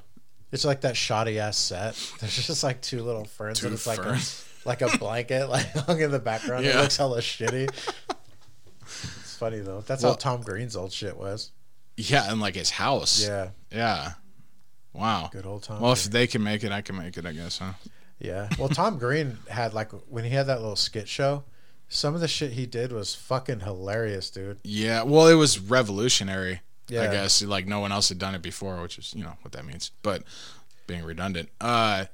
It's 0.52 0.64
like 0.66 0.82
that 0.82 0.96
shoddy 0.98 1.40
ass 1.40 1.58
set. 1.58 1.96
There's 2.20 2.46
just 2.46 2.64
like 2.64 2.82
two 2.82 3.02
little 3.04 3.26
ferns, 3.26 3.60
Two 3.62 3.68
and 3.68 3.74
it's 3.76 3.88
like 3.88 4.00
a, 4.00 4.04
ferns. 4.04 4.46
like 4.66 4.82
a 4.82 4.98
blanket 4.98 5.48
like 5.50 5.66
hung 5.72 6.00
in 6.02 6.12
the 6.12 6.20
background. 6.20 6.66
It 6.66 6.74
Yeah. 6.76 6.82
looks 6.82 6.98
hella 6.98 7.20
shitty. 7.22 7.70
It's 8.84 9.36
funny 9.38 9.60
though. 9.60 9.82
That's 9.82 10.04
Well- 10.04 10.14
how 10.14 10.18
Tom 10.18 10.42
Green's 10.42 10.76
old 10.76 10.92
shit 10.92 11.18
was. 11.18 11.52
yeah, 11.98 12.30
and 12.32 12.40
like 12.42 12.56
his 12.56 12.70
house. 12.70 13.26
Yeah, 13.26 13.50
Yeah. 13.72 14.12
Wow. 14.94 15.30
good 15.32 15.46
old 15.46 15.64
Tom. 15.64 15.82
Well, 15.82 15.94
Green. 15.94 16.06
if 16.06 16.12
they 16.12 16.28
can 16.28 16.44
make 16.44 16.64
it, 16.64 16.72
I 16.72 16.82
can 16.82 16.98
make 16.98 17.18
it. 17.18 17.26
I 17.26 17.32
guess, 17.32 17.60
huh? 17.60 17.74
Yeah. 18.20 18.50
Well, 18.60 18.70
Tom 18.70 18.98
Green 19.00 19.38
had 19.50 19.74
like 19.74 19.92
when 20.10 20.24
he 20.24 20.32
had 20.32 20.48
that 20.48 20.60
little 20.62 20.76
skit 20.76 21.08
show. 21.08 21.44
Some 21.90 22.16
of 22.16 22.22
the 22.22 22.28
shit 22.28 22.54
he 22.54 22.66
did 22.66 22.94
was 22.94 23.14
fucking 23.16 23.62
hilarious, 23.62 24.30
dude. 24.30 24.60
Yeah. 24.64 25.04
Well, 25.04 25.28
it 25.28 25.34
was 25.36 25.60
revolutionary. 25.60 26.62
Yeah. 26.88 27.04
I 27.04 27.08
guess 27.08 27.42
like 27.42 27.68
no 27.68 27.80
one 27.80 27.92
else 27.92 28.10
had 28.10 28.20
done 28.20 28.36
it 28.36 28.42
before, 28.42 28.82
which 28.82 28.98
is 28.98 29.14
you 29.16 29.24
know 29.24 29.36
what 29.42 29.54
that 29.54 29.66
means. 29.66 29.92
But 30.02 30.24
being 30.88 31.04
redundant, 31.04 31.50
uh, 31.60 32.06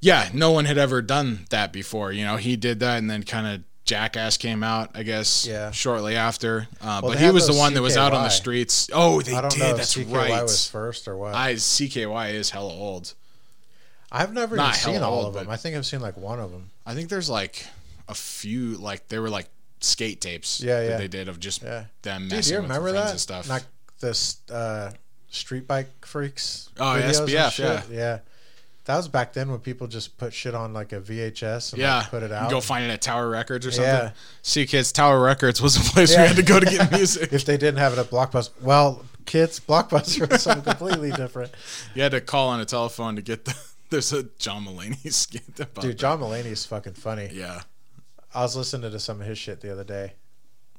yeah, 0.00 0.28
no 0.32 0.50
one 0.50 0.64
had 0.66 0.78
ever 0.78 1.02
done 1.02 1.46
that 1.50 1.72
before. 1.72 2.12
You 2.12 2.24
know, 2.24 2.36
he 2.36 2.56
did 2.56 2.80
that, 2.80 2.98
and 2.98 3.10
then 3.10 3.22
kind 3.22 3.46
of 3.46 3.64
Jackass 3.90 4.36
came 4.36 4.62
out, 4.62 4.90
I 4.94 5.02
guess, 5.02 5.44
Yeah. 5.46 5.72
shortly 5.72 6.14
after. 6.14 6.68
Uh, 6.80 7.00
Well, 7.02 7.12
but 7.12 7.18
he 7.18 7.28
was 7.30 7.48
the 7.48 7.54
one 7.54 7.74
that 7.74 7.82
was 7.82 7.96
out 7.96 8.14
on 8.14 8.22
the 8.22 8.28
streets. 8.30 8.88
Oh, 8.92 9.20
they 9.20 9.34
I 9.34 9.40
don't 9.40 9.50
did. 9.50 9.58
know 9.58 9.76
That's 9.76 9.94
CKY 9.96 10.12
right. 10.30 10.42
was 10.42 10.68
first 10.68 11.08
or 11.08 11.16
what. 11.16 11.34
I 11.34 11.54
CKY 11.54 12.32
is 12.34 12.50
hella 12.50 12.72
old. 12.72 13.14
I've 14.12 14.32
never 14.32 14.54
Not 14.56 14.76
even 14.78 14.94
seen 14.94 15.02
all 15.02 15.14
old, 15.24 15.26
of 15.26 15.34
them. 15.34 15.50
I 15.50 15.56
think 15.56 15.76
I've 15.76 15.86
seen 15.86 15.98
like 16.00 16.16
one 16.16 16.38
of 16.38 16.52
them. 16.52 16.70
I 16.86 16.94
think 16.94 17.08
there's 17.10 17.28
like 17.28 17.66
a 18.08 18.14
few, 18.14 18.76
like 18.76 19.08
they 19.08 19.18
were 19.18 19.28
like 19.30 19.48
skate 19.80 20.20
tapes. 20.20 20.60
Yeah, 20.60 20.80
that 20.80 20.88
yeah. 20.90 20.96
they 20.96 21.08
did 21.08 21.28
of 21.28 21.40
just 21.40 21.62
Yeah. 21.62 21.84
them 22.02 22.22
Dude, 22.22 22.30
messing 22.32 22.50
do 22.50 22.54
you 22.56 22.62
remember 22.62 22.90
friends 22.90 23.04
that? 23.04 23.10
and 23.10 23.20
stuff. 23.20 23.48
Like 23.48 23.64
this 23.98 24.36
uh, 24.50 24.92
street 25.30 25.66
bike 25.66 25.90
freaks. 26.06 26.68
Oh, 26.78 26.84
SBF, 26.96 27.50
shit? 27.52 27.82
yeah. 27.90 28.18
That 28.90 28.96
was 28.96 29.06
back 29.06 29.32
then 29.34 29.52
when 29.52 29.60
people 29.60 29.86
just 29.86 30.18
put 30.18 30.34
shit 30.34 30.52
on 30.52 30.72
like 30.72 30.92
a 30.92 31.00
VHS 31.00 31.74
and 31.74 31.80
yeah, 31.80 31.98
like, 31.98 32.10
put 32.10 32.24
it 32.24 32.32
out. 32.32 32.50
Go 32.50 32.60
find 32.60 32.84
it 32.84 32.90
at 32.90 33.00
Tower 33.00 33.30
Records 33.30 33.64
or 33.64 33.70
something. 33.70 33.88
Yeah. 33.88 34.10
See, 34.42 34.66
kids, 34.66 34.90
Tower 34.90 35.20
Records 35.22 35.62
was 35.62 35.76
the 35.76 35.88
place 35.92 36.12
Yeah. 36.12 36.22
we 36.22 36.26
had 36.26 36.36
to 36.36 36.42
go 36.42 36.58
to 36.58 36.66
get 36.66 36.90
music. 36.90 37.32
if 37.32 37.44
they 37.44 37.56
didn't 37.56 37.78
have 37.78 37.92
it 37.92 38.00
at 38.00 38.06
Blockbuster, 38.10 38.50
well, 38.60 39.04
kids, 39.26 39.60
Blockbuster 39.60 40.28
was 40.28 40.42
something 40.42 40.64
completely 40.64 41.12
different. 41.12 41.52
you 41.94 42.02
had 42.02 42.10
to 42.10 42.20
call 42.20 42.48
on 42.48 42.58
a 42.58 42.64
telephone 42.64 43.14
to 43.14 43.22
get 43.22 43.44
the. 43.44 43.56
There's 43.90 44.12
a 44.12 44.24
John 44.38 44.64
Mulaney 44.66 45.12
skit 45.12 45.60
about 45.60 45.82
Dude. 45.82 45.96
John 45.96 46.18
Mulaney 46.18 46.46
is 46.46 46.66
fucking 46.66 46.94
funny. 46.94 47.30
Yeah, 47.32 47.60
I 48.34 48.42
was 48.42 48.56
listening 48.56 48.90
to 48.90 48.98
some 48.98 49.20
of 49.20 49.26
his 49.28 49.38
shit 49.38 49.60
the 49.60 49.70
other 49.70 49.84
day. 49.84 50.14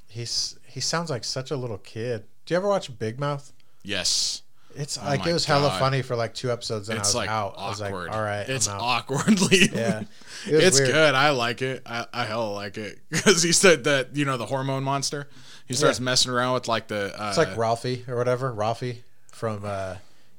He's 0.10 0.60
he 0.68 0.82
sounds 0.82 1.10
like 1.10 1.24
such 1.24 1.50
a 1.50 1.56
little 1.56 1.78
kid. 1.78 2.26
Do 2.46 2.54
you 2.54 2.58
ever 2.58 2.68
watch 2.68 3.00
Big 3.00 3.22
Mouth? 3.22 3.54
yes. 3.84 4.42
It's 4.76 4.98
Oh 4.98 5.04
like 5.06 5.26
it 5.26 5.34
was 5.34 5.46
hella 5.46 5.70
funny 5.80 6.02
for 6.02 6.16
like 6.16 6.34
two 6.34 6.52
episodes, 6.52 6.90
and 6.90 6.98
I 6.98 7.02
was 7.02 7.14
like 7.16 7.30
out. 7.30 7.54
awkward. 7.58 7.64
I 7.66 7.70
was 7.70 7.80
like, 7.82 7.94
all 8.16 8.22
right, 8.24 8.50
it's 8.50 8.68
awkwardly. 8.68 9.70
Yeah. 9.74 10.02
It 10.48 10.56
it's 10.64 10.80
weird. 10.80 10.92
good. 10.92 11.16
I 11.16 11.30
like 11.32 11.62
it. 11.62 11.84
I, 11.86 12.06
I 12.14 12.26
hella 12.26 12.52
like 12.52 12.78
it 12.78 13.00
because 13.10 13.44
he 13.44 13.52
said 13.52 13.84
that 13.84 14.16
you 14.16 14.26
know 14.26 14.38
the 14.38 14.46
hormone 14.48 14.84
monster. 14.84 15.28
He 15.68 15.74
starts 15.76 16.00
Yeah. 16.00 16.06
messing 16.06 16.32
around 16.32 16.54
with 16.56 16.68
like 16.68 16.88
the. 16.88 17.14
Uh, 17.22 17.30
It's 17.30 17.38
like 17.38 17.56
Ralphie 17.56 18.04
or 18.08 18.16
whatever. 18.16 18.52
Ralphie 18.52 19.04
from. 19.32 19.64
uh 19.66 19.96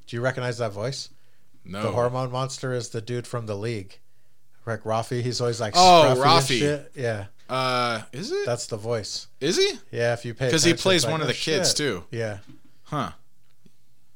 Do 0.06 0.16
you 0.16 0.22
recognize 0.22 0.58
that 0.58 0.72
voice? 0.72 1.08
no. 1.64 1.82
The 1.82 1.92
hormone 1.92 2.32
monster 2.32 2.72
is 2.74 2.88
the 2.90 3.00
dude 3.00 3.26
from 3.26 3.46
the 3.46 3.54
league. 3.56 3.98
Like 4.66 4.84
Ralphie, 4.84 5.22
he's 5.22 5.40
always 5.40 5.60
like 5.60 5.74
Oh, 5.76 6.20
Ralphie. 6.20 6.78
Yeah, 6.94 7.26
Uh, 7.48 8.02
is 8.12 8.30
it? 8.32 8.44
that's 8.46 8.66
the 8.66 8.76
voice. 8.76 9.26
Is 9.40 9.56
he? 9.56 9.78
Yeah, 9.90 10.12
if 10.12 10.24
you 10.24 10.34
pay 10.34 10.46
Because 10.46 10.62
he 10.64 10.74
plays 10.74 11.04
like, 11.04 11.12
one 11.12 11.20
of 11.20 11.26
oh, 11.26 11.28
the 11.28 11.34
kids 11.36 11.74
too. 11.74 12.04
Yeah, 12.10 12.38
Huh. 12.84 13.10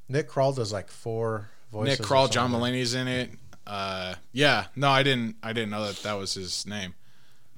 Nick 0.09 0.29
Kroll 0.29 0.53
does 0.53 0.73
like 0.73 0.89
four 0.89 1.49
voices. 1.73 1.99
Nick 1.99 2.07
Kroll, 2.07 2.29
John. 2.29 2.53
Mulaney's 2.53 2.95
in 2.95 3.09
it. 3.09 3.31
Uh, 3.67 4.15
yeah. 4.33 4.67
No, 4.77 4.89
I 4.89 5.03
didn't. 5.03 5.37
I 5.43 5.53
didn't 5.53 5.71
know 5.71 5.87
that 5.87 5.97
that 6.03 6.15
was 6.15 6.35
his 6.35 6.67
name. 6.67 6.95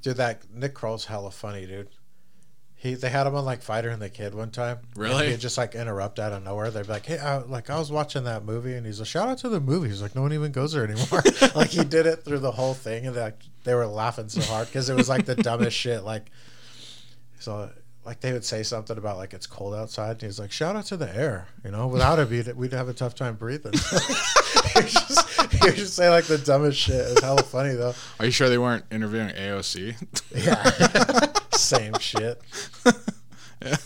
Dude, 0.00 0.16
that 0.16 0.42
Nick 0.52 0.74
Kroll's 0.74 1.06
hella 1.06 1.30
funny, 1.30 1.66
dude. 1.66 1.88
He 2.80 2.94
they 2.94 3.08
had 3.08 3.26
him 3.26 3.34
on 3.34 3.44
like 3.44 3.60
Fighter 3.60 3.88
and 3.88 4.00
the 4.00 4.08
Kid 4.08 4.34
one 4.34 4.52
time. 4.52 4.78
Really? 4.94 5.30
He'd 5.30 5.40
just 5.40 5.58
like 5.58 5.74
interrupt 5.74 6.20
out 6.20 6.32
of 6.32 6.44
nowhere. 6.44 6.70
They'd 6.70 6.86
be 6.86 6.92
like, 6.92 7.06
"Hey, 7.06 7.18
I, 7.18 7.38
like 7.38 7.70
I 7.70 7.78
was 7.78 7.90
watching 7.90 8.22
that 8.24 8.44
movie," 8.44 8.74
and 8.74 8.86
he's 8.86 9.00
like, 9.00 9.08
"Shout 9.08 9.28
out 9.28 9.38
to 9.38 9.48
the 9.48 9.58
movie." 9.58 9.88
He's 9.88 10.00
like, 10.00 10.14
"No 10.14 10.22
one 10.22 10.32
even 10.32 10.52
goes 10.52 10.72
there 10.72 10.84
anymore." 10.84 11.24
like 11.56 11.70
he 11.70 11.82
did 11.82 12.06
it 12.06 12.24
through 12.24 12.38
the 12.38 12.52
whole 12.52 12.74
thing, 12.74 13.04
and 13.04 13.16
like 13.16 13.42
they 13.64 13.74
were 13.74 13.86
laughing 13.86 14.28
so 14.28 14.40
hard 14.42 14.68
because 14.68 14.88
it 14.88 14.94
was 14.94 15.08
like 15.08 15.26
the 15.26 15.34
dumbest 15.34 15.76
shit. 15.76 16.04
Like, 16.04 16.30
so 17.40 17.68
like 18.08 18.20
they 18.20 18.32
would 18.32 18.44
say 18.44 18.62
something 18.62 18.96
about 18.96 19.18
like 19.18 19.34
it's 19.34 19.46
cold 19.46 19.74
outside, 19.74 20.12
and 20.12 20.22
he's 20.22 20.40
like, 20.40 20.50
"Shout 20.50 20.74
out 20.76 20.86
to 20.86 20.96
the 20.96 21.14
air," 21.14 21.46
you 21.62 21.70
know. 21.70 21.88
Without 21.88 22.18
it, 22.18 22.30
we'd, 22.30 22.50
we'd 22.56 22.72
have 22.72 22.88
a 22.88 22.94
tough 22.94 23.14
time 23.14 23.36
breathing. 23.36 23.72
he 24.72 24.80
would 24.80 25.76
just, 25.76 25.94
say 25.94 26.08
like 26.08 26.24
the 26.24 26.38
dumbest 26.38 26.78
shit. 26.78 27.06
It's 27.06 27.20
hella 27.20 27.42
funny 27.42 27.74
though. 27.74 27.92
Are 28.18 28.24
you 28.24 28.30
sure 28.30 28.48
they 28.48 28.56
weren't 28.56 28.86
interviewing 28.90 29.28
AOC? 29.28 29.94
Yeah. 30.34 31.32
Same 31.54 31.98
shit. 31.98 32.40
I 32.86 33.76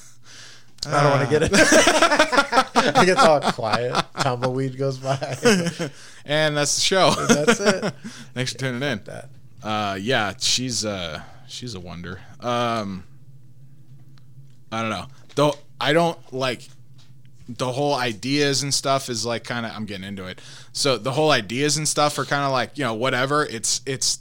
don't 0.84 1.10
want 1.10 1.28
to 1.28 1.38
get 1.38 1.42
it. 1.42 1.50
it 3.02 3.06
gets 3.06 3.20
all 3.22 3.40
quiet. 3.40 4.04
Tumbleweed 4.20 4.78
goes 4.78 4.98
by. 4.98 5.16
and 6.24 6.56
that's 6.56 6.76
the 6.76 6.80
show. 6.80 7.10
That's 7.10 7.58
it. 7.58 7.92
Thanks 8.34 8.52
for 8.52 8.58
tuning 8.58 8.88
in. 8.88 9.02
That. 9.02 9.30
Uh, 9.64 9.98
yeah, 10.00 10.34
she's 10.38 10.84
uh 10.84 11.22
she's 11.48 11.74
a 11.74 11.80
wonder. 11.80 12.20
Um, 12.38 13.02
I 14.72 14.80
don't 14.80 14.90
know. 14.90 15.06
Though 15.34 15.54
I 15.80 15.92
don't 15.92 16.18
like 16.32 16.68
the 17.48 17.70
whole 17.72 17.94
ideas 17.94 18.62
and 18.62 18.72
stuff 18.72 19.08
is 19.08 19.26
like 19.26 19.44
kind 19.44 19.66
of 19.66 19.72
I'm 19.72 19.84
getting 19.84 20.04
into 20.06 20.24
it. 20.26 20.40
So 20.72 20.96
the 20.98 21.12
whole 21.12 21.30
ideas 21.30 21.76
and 21.76 21.86
stuff 21.86 22.18
are 22.18 22.24
kind 22.24 22.44
of 22.44 22.52
like 22.52 22.78
you 22.78 22.84
know 22.84 22.94
whatever. 22.94 23.44
It's 23.44 23.82
it's 23.86 24.18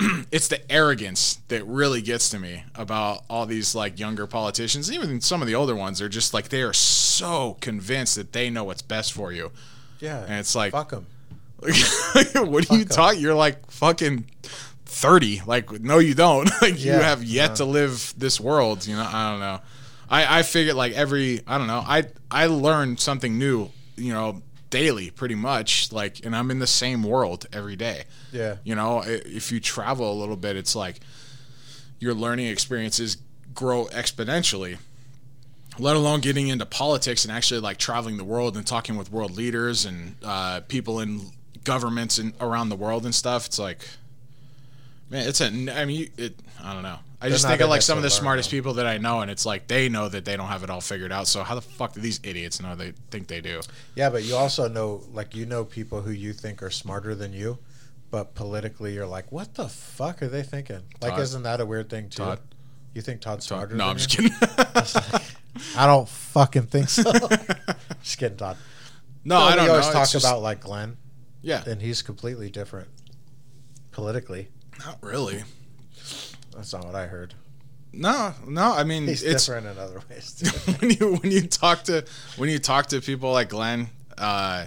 it's 0.30 0.48
the 0.48 0.70
arrogance 0.70 1.38
that 1.48 1.64
really 1.66 2.02
gets 2.02 2.28
to 2.30 2.38
me 2.38 2.64
about 2.74 3.24
all 3.28 3.46
these 3.46 3.74
like 3.74 3.98
younger 3.98 4.26
politicians, 4.26 4.92
even 4.92 5.20
some 5.20 5.40
of 5.42 5.48
the 5.48 5.54
older 5.54 5.74
ones. 5.74 5.98
They're 5.98 6.08
just 6.08 6.32
like 6.34 6.50
they 6.50 6.62
are 6.62 6.72
so 6.72 7.56
convinced 7.60 8.14
that 8.16 8.32
they 8.32 8.50
know 8.50 8.64
what's 8.64 8.82
best 8.82 9.12
for 9.12 9.32
you, 9.32 9.50
Yeah. 10.00 10.22
and 10.22 10.34
it's 10.34 10.54
like 10.54 10.72
fuck 10.72 10.90
them. 10.90 11.06
what 11.58 12.70
are 12.70 12.76
you 12.76 12.84
Fuck 12.84 12.88
talking? 12.90 13.20
You're 13.20 13.34
like 13.34 13.68
fucking 13.70 14.26
thirty. 14.88 15.42
Like, 15.46 15.70
no, 15.70 15.98
you 15.98 16.14
don't. 16.14 16.50
like, 16.62 16.82
you 16.82 16.92
have 16.92 17.22
yet 17.22 17.56
to 17.56 17.64
live 17.64 18.12
this 18.16 18.40
world. 18.40 18.86
You 18.86 18.96
know, 18.96 19.08
I 19.08 19.30
don't 19.30 19.40
know. 19.40 19.60
I 20.10 20.38
I 20.38 20.42
figured 20.42 20.76
like 20.76 20.94
every 20.94 21.42
I 21.46 21.58
don't 21.58 21.68
know. 21.68 21.84
I 21.86 22.04
I 22.30 22.46
learn 22.46 22.96
something 22.96 23.38
new. 23.38 23.70
You 23.96 24.12
know, 24.12 24.42
daily, 24.70 25.10
pretty 25.10 25.34
much. 25.34 25.92
Like, 25.92 26.24
and 26.24 26.34
I'm 26.34 26.50
in 26.50 26.58
the 26.58 26.66
same 26.66 27.02
world 27.02 27.46
every 27.52 27.76
day. 27.76 28.04
Yeah. 28.32 28.56
You 28.64 28.74
know, 28.74 29.02
if 29.04 29.52
you 29.52 29.60
travel 29.60 30.12
a 30.12 30.16
little 30.18 30.36
bit, 30.36 30.56
it's 30.56 30.74
like 30.74 31.00
your 31.98 32.14
learning 32.14 32.46
experiences 32.46 33.16
grow 33.54 33.86
exponentially. 33.86 34.78
Let 35.78 35.96
alone 35.96 36.20
getting 36.20 36.48
into 36.48 36.66
politics 36.66 37.24
and 37.24 37.32
actually 37.32 37.60
like 37.60 37.76
traveling 37.78 38.16
the 38.16 38.24
world 38.24 38.56
and 38.56 38.66
talking 38.66 38.96
with 38.96 39.12
world 39.12 39.36
leaders 39.36 39.84
and 39.84 40.16
uh, 40.24 40.60
people 40.66 41.00
in 41.00 41.20
governments 41.64 42.18
and 42.18 42.34
around 42.40 42.68
the 42.68 42.76
world 42.76 43.04
and 43.04 43.14
stuff. 43.14 43.46
It's 43.46 43.58
like, 43.58 43.78
man, 45.10 45.28
it's 45.28 45.40
a. 45.40 45.46
I 45.46 45.84
mean, 45.84 46.10
it. 46.16 46.34
I 46.62 46.72
don't 46.74 46.82
know. 46.82 46.98
I 47.20 47.28
just 47.30 47.46
think 47.46 47.60
of 47.60 47.68
like 47.68 47.82
some 47.82 47.98
of 47.98 48.04
the 48.04 48.10
smartest 48.10 48.48
people 48.50 48.74
that 48.74 48.86
I 48.86 48.98
know, 48.98 49.20
and 49.22 49.30
it's 49.30 49.44
like 49.44 49.66
they 49.66 49.88
know 49.88 50.08
that 50.08 50.24
they 50.24 50.36
don't 50.36 50.46
have 50.48 50.62
it 50.62 50.70
all 50.70 50.80
figured 50.80 51.10
out. 51.10 51.26
So 51.26 51.42
how 51.42 51.56
the 51.56 51.60
fuck 51.60 51.92
do 51.94 52.00
these 52.00 52.20
idiots 52.22 52.62
know 52.62 52.76
they 52.76 52.92
think 53.10 53.26
they 53.26 53.40
do? 53.40 53.60
Yeah, 53.96 54.08
but 54.10 54.22
you 54.22 54.36
also 54.36 54.68
know, 54.68 55.02
like, 55.12 55.34
you 55.34 55.44
know 55.44 55.64
people 55.64 56.00
who 56.00 56.12
you 56.12 56.32
think 56.32 56.62
are 56.62 56.70
smarter 56.70 57.16
than 57.16 57.32
you, 57.32 57.58
but 58.12 58.36
politically 58.36 58.94
you're 58.94 59.06
like, 59.06 59.32
what 59.32 59.54
the 59.54 59.68
fuck 59.68 60.22
are 60.22 60.28
they 60.28 60.44
thinking? 60.44 60.82
Like, 61.00 61.12
Todd. 61.14 61.20
isn't 61.20 61.42
that 61.42 61.60
a 61.60 61.66
weird 61.66 61.90
thing 61.90 62.08
too? 62.08 62.22
Todd. 62.22 62.40
You 62.94 63.02
think 63.02 63.20
Todd's 63.20 63.46
smarter? 63.46 63.74
no, 63.74 63.84
than 63.84 63.90
I'm 63.90 63.96
just 63.96 64.16
you? 64.16 64.30
kidding. 64.30 65.20
I 65.76 65.86
don't 65.86 66.08
fucking 66.08 66.66
think 66.66 66.88
so. 66.88 67.02
just 68.02 68.18
kidding, 68.18 68.36
Todd. 68.38 68.56
no, 69.24 69.38
No, 69.40 69.44
I 69.44 69.56
don't 69.56 69.64
we 69.64 69.70
always 69.70 69.86
know. 69.88 69.92
talk 69.92 70.08
just- 70.08 70.24
about 70.24 70.40
like 70.42 70.60
Glenn, 70.60 70.96
yeah, 71.42 71.64
and 71.66 71.82
he's 71.82 72.00
completely 72.02 72.48
different 72.48 72.88
politically. 73.90 74.48
Not 74.78 74.98
really. 75.02 75.42
That's 76.54 76.72
not 76.72 76.84
what 76.84 76.94
I 76.94 77.06
heard. 77.06 77.34
No, 77.92 78.34
no. 78.46 78.72
I 78.72 78.84
mean, 78.84 79.06
He's 79.06 79.22
it's 79.22 79.46
different 79.46 79.66
in 79.66 79.78
other 79.78 80.00
ways. 80.10 80.32
Too. 80.66 80.72
when 80.72 80.90
you 80.90 81.16
when 81.16 81.32
you 81.32 81.42
talk 81.42 81.84
to 81.84 82.04
when 82.36 82.48
you 82.48 82.58
talk 82.58 82.86
to 82.88 83.00
people 83.00 83.32
like 83.32 83.48
Glenn 83.48 83.88
uh, 84.16 84.66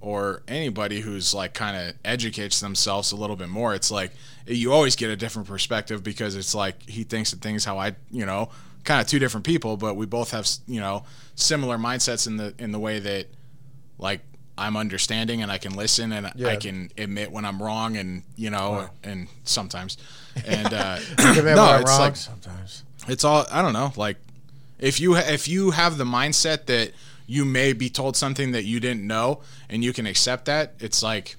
or 0.00 0.42
anybody 0.48 1.00
who's 1.00 1.32
like 1.32 1.54
kind 1.54 1.76
of 1.76 1.94
educates 2.04 2.60
themselves 2.60 3.12
a 3.12 3.16
little 3.16 3.36
bit 3.36 3.48
more, 3.48 3.74
it's 3.74 3.90
like 3.90 4.12
you 4.46 4.72
always 4.72 4.96
get 4.96 5.10
a 5.10 5.16
different 5.16 5.48
perspective 5.48 6.02
because 6.02 6.36
it's 6.36 6.54
like 6.54 6.82
he 6.88 7.04
thinks 7.04 7.32
of 7.32 7.40
things 7.40 7.64
how 7.64 7.78
I 7.78 7.96
you 8.10 8.26
know 8.26 8.50
kind 8.84 9.00
of 9.00 9.06
two 9.06 9.18
different 9.18 9.44
people, 9.46 9.76
but 9.76 9.96
we 9.96 10.06
both 10.06 10.30
have 10.30 10.48
you 10.66 10.80
know 10.80 11.04
similar 11.34 11.78
mindsets 11.78 12.26
in 12.26 12.36
the 12.36 12.54
in 12.58 12.72
the 12.72 12.78
way 12.78 12.98
that 12.98 13.26
like 13.98 14.20
I'm 14.58 14.76
understanding 14.76 15.42
and 15.42 15.50
I 15.52 15.58
can 15.58 15.74
listen 15.74 16.12
and 16.12 16.30
Yeah. 16.34 16.48
I 16.48 16.56
can 16.56 16.90
admit 16.98 17.30
when 17.30 17.44
I'm 17.44 17.62
wrong 17.62 17.96
and 17.96 18.22
you 18.36 18.50
know 18.50 18.88
and 19.04 19.28
sometimes 19.44 19.96
and 20.46 20.66
uh, 20.72 20.98
no, 21.18 21.78
it's 21.80 21.90
wrong 21.90 22.00
like 22.00 22.16
sometimes. 22.16 22.82
it's 23.08 23.24
all 23.24 23.46
I 23.50 23.62
don't 23.62 23.72
know. 23.72 23.92
Like 23.96 24.16
if 24.78 25.00
you 25.00 25.16
if 25.16 25.48
you 25.48 25.70
have 25.72 25.96
the 25.98 26.04
mindset 26.04 26.66
that 26.66 26.92
you 27.26 27.44
may 27.44 27.72
be 27.72 27.88
told 27.90 28.16
something 28.16 28.52
that 28.52 28.64
you 28.64 28.80
didn't 28.80 29.06
know 29.06 29.40
and 29.68 29.84
you 29.84 29.92
can 29.92 30.06
accept 30.06 30.46
that, 30.46 30.74
it's 30.80 31.02
like 31.02 31.36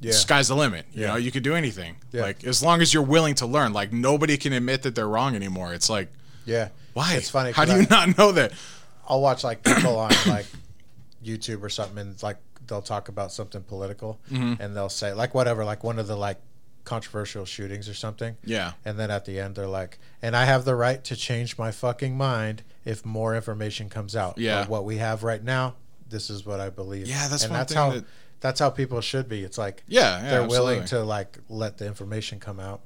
Yeah. 0.00 0.12
sky's 0.12 0.48
the 0.48 0.56
limit. 0.56 0.86
You 0.92 1.02
Yeah. 1.02 1.08
know, 1.08 1.16
you 1.16 1.30
could 1.30 1.42
do 1.44 1.54
anything. 1.54 1.96
Like 2.12 2.44
as 2.44 2.62
long 2.62 2.80
as 2.82 2.92
you're 2.94 3.02
willing 3.02 3.34
to 3.36 3.46
learn. 3.46 3.72
Like 3.72 3.92
nobody 3.92 4.36
can 4.36 4.52
admit 4.52 4.82
that 4.82 4.94
they're 4.94 5.08
wrong 5.08 5.34
anymore. 5.36 5.72
It's 5.74 5.88
like 5.90 6.08
Yeah. 6.46 6.68
why? 6.94 7.14
It's 7.14 7.30
funny. 7.30 7.52
how 7.52 7.64
do 7.64 7.72
you 7.72 7.86
I- 7.90 8.06
not 8.06 8.18
know 8.18 8.32
that? 8.32 8.52
I'll 9.08 9.20
watch 9.20 9.44
like 9.44 9.62
people 9.62 9.98
on 9.98 10.10
like 10.26 10.46
YouTube 11.24 11.62
or 11.62 11.68
something, 11.68 11.98
and 11.98 12.22
like 12.22 12.38
they'll 12.66 12.82
talk 12.82 13.08
about 13.08 13.32
something 13.32 13.62
political, 13.62 14.20
Mm-hmm. 14.30 14.60
and 14.62 14.76
they'll 14.76 14.88
say 14.88 15.12
like 15.12 15.34
whatever, 15.34 15.64
like 15.64 15.82
one 15.84 15.98
of 15.98 16.06
the 16.06 16.16
like 16.16 16.40
controversial 16.84 17.44
shootings 17.44 17.88
or 17.88 17.94
something. 17.94 18.36
Yeah. 18.44 18.72
And 18.84 18.98
then 18.98 19.10
at 19.10 19.24
the 19.24 19.38
end, 19.40 19.54
they're 19.54 19.66
like, 19.66 19.98
"And 20.22 20.36
I 20.36 20.44
have 20.44 20.64
the 20.64 20.74
right 20.74 21.02
to 21.04 21.16
change 21.16 21.56
my 21.58 21.70
fucking 21.70 22.16
mind 22.16 22.62
if 22.84 23.04
more 23.04 23.34
information 23.34 23.88
comes 23.88 24.14
out." 24.14 24.38
Yeah. 24.38 24.60
But 24.62 24.68
what 24.68 24.84
we 24.84 24.98
have 24.98 25.22
right 25.22 25.42
now, 25.42 25.74
this 26.08 26.28
is 26.30 26.44
what 26.44 26.60
I 26.60 26.70
believe. 26.70 27.06
Yeah, 27.06 27.28
that's 27.28 27.44
and 27.44 27.52
one 27.52 27.60
that's 27.60 27.72
thing 27.72 27.82
how 27.82 27.90
that- 27.92 28.04
that's 28.40 28.60
how 28.60 28.68
people 28.68 29.00
should 29.00 29.26
be. 29.28 29.42
It's 29.42 29.56
like 29.56 29.82
Yeah, 29.88 30.22
yeah, 30.22 30.30
they're 30.30 30.46
willing 30.46 30.84
to 30.86 31.02
like 31.02 31.38
let 31.48 31.78
the 31.78 31.86
information 31.86 32.38
come 32.40 32.60
out, 32.60 32.82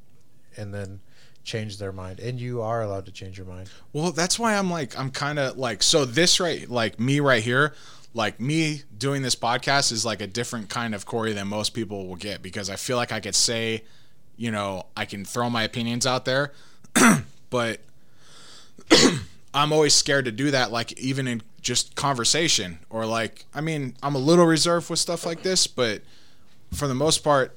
and 0.57 0.73
then 0.73 1.01
change 1.43 1.79
their 1.79 1.91
mind. 1.93 2.21
And 2.21 2.39
you 2.39 2.63
are 2.63 2.83
allowed 2.83 3.07
to 3.07 3.13
change 3.13 3.39
your 3.39 3.47
mind. 3.47 3.69
Well, 3.93 4.13
that's 4.13 4.39
why 4.39 4.55
I'm 4.57 4.71
like 4.71 4.97
I'm 4.97 5.11
kind 5.11 5.39
of 5.41 5.59
like 5.59 5.83
so 5.83 6.05
this 6.05 6.39
right 6.39 6.69
like 6.71 7.01
me 7.01 7.19
right 7.19 7.43
here, 7.43 7.75
like 8.15 8.41
me 8.41 8.83
doing 8.97 9.23
this 9.23 9.37
podcast 9.37 9.93
is 9.93 10.05
like 10.05 10.21
a 10.21 10.27
different 10.27 10.69
kind 10.69 10.95
of 10.95 11.07
Corey 11.07 11.33
than 11.33 11.49
most 11.49 11.71
people 11.71 12.07
will 12.07 12.17
get 12.17 12.43
because 12.43 12.71
I 12.71 12.77
feel 12.77 12.97
like 12.97 13.13
I 13.13 13.21
could 13.21 13.35
say, 13.35 13.85
you 14.37 14.51
know, 14.51 14.87
I 14.97 15.05
can 15.05 15.25
throw 15.25 15.51
my 15.51 15.63
opinions 15.63 16.07
out 16.07 16.25
there, 16.25 16.53
but 17.51 17.81
I'm 19.55 19.73
always 19.73 19.95
scared 19.95 20.25
to 20.27 20.33
do 20.33 20.51
that 20.51 20.71
like 20.73 20.99
even 20.99 21.27
in 21.27 21.43
just 21.61 21.95
conversation 21.97 22.79
or 22.91 23.07
like 23.07 23.45
I 23.55 23.61
mean, 23.61 23.95
I'm 24.03 24.15
a 24.15 24.19
little 24.19 24.47
reserved 24.47 24.91
with 24.91 24.99
stuff 24.99 25.27
like 25.27 25.43
this, 25.43 25.67
but 25.67 26.03
for 26.73 26.87
the 26.87 26.95
most 26.95 27.25
part, 27.25 27.57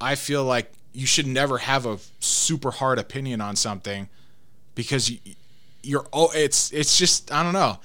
I 0.00 0.14
feel 0.14 0.44
like 0.44 0.72
you 0.92 1.06
should 1.06 1.26
never 1.26 1.58
have 1.58 1.86
a 1.86 1.98
super 2.20 2.70
hard 2.70 2.98
opinion 2.98 3.40
on 3.40 3.54
something 3.56 4.08
because 4.74 5.10
you, 5.10 5.18
you're 5.82 6.06
oh 6.12 6.30
it's 6.34 6.72
it's 6.72 6.98
just 6.98 7.32
I 7.32 7.42
don't 7.42 7.52
know. 7.52 7.78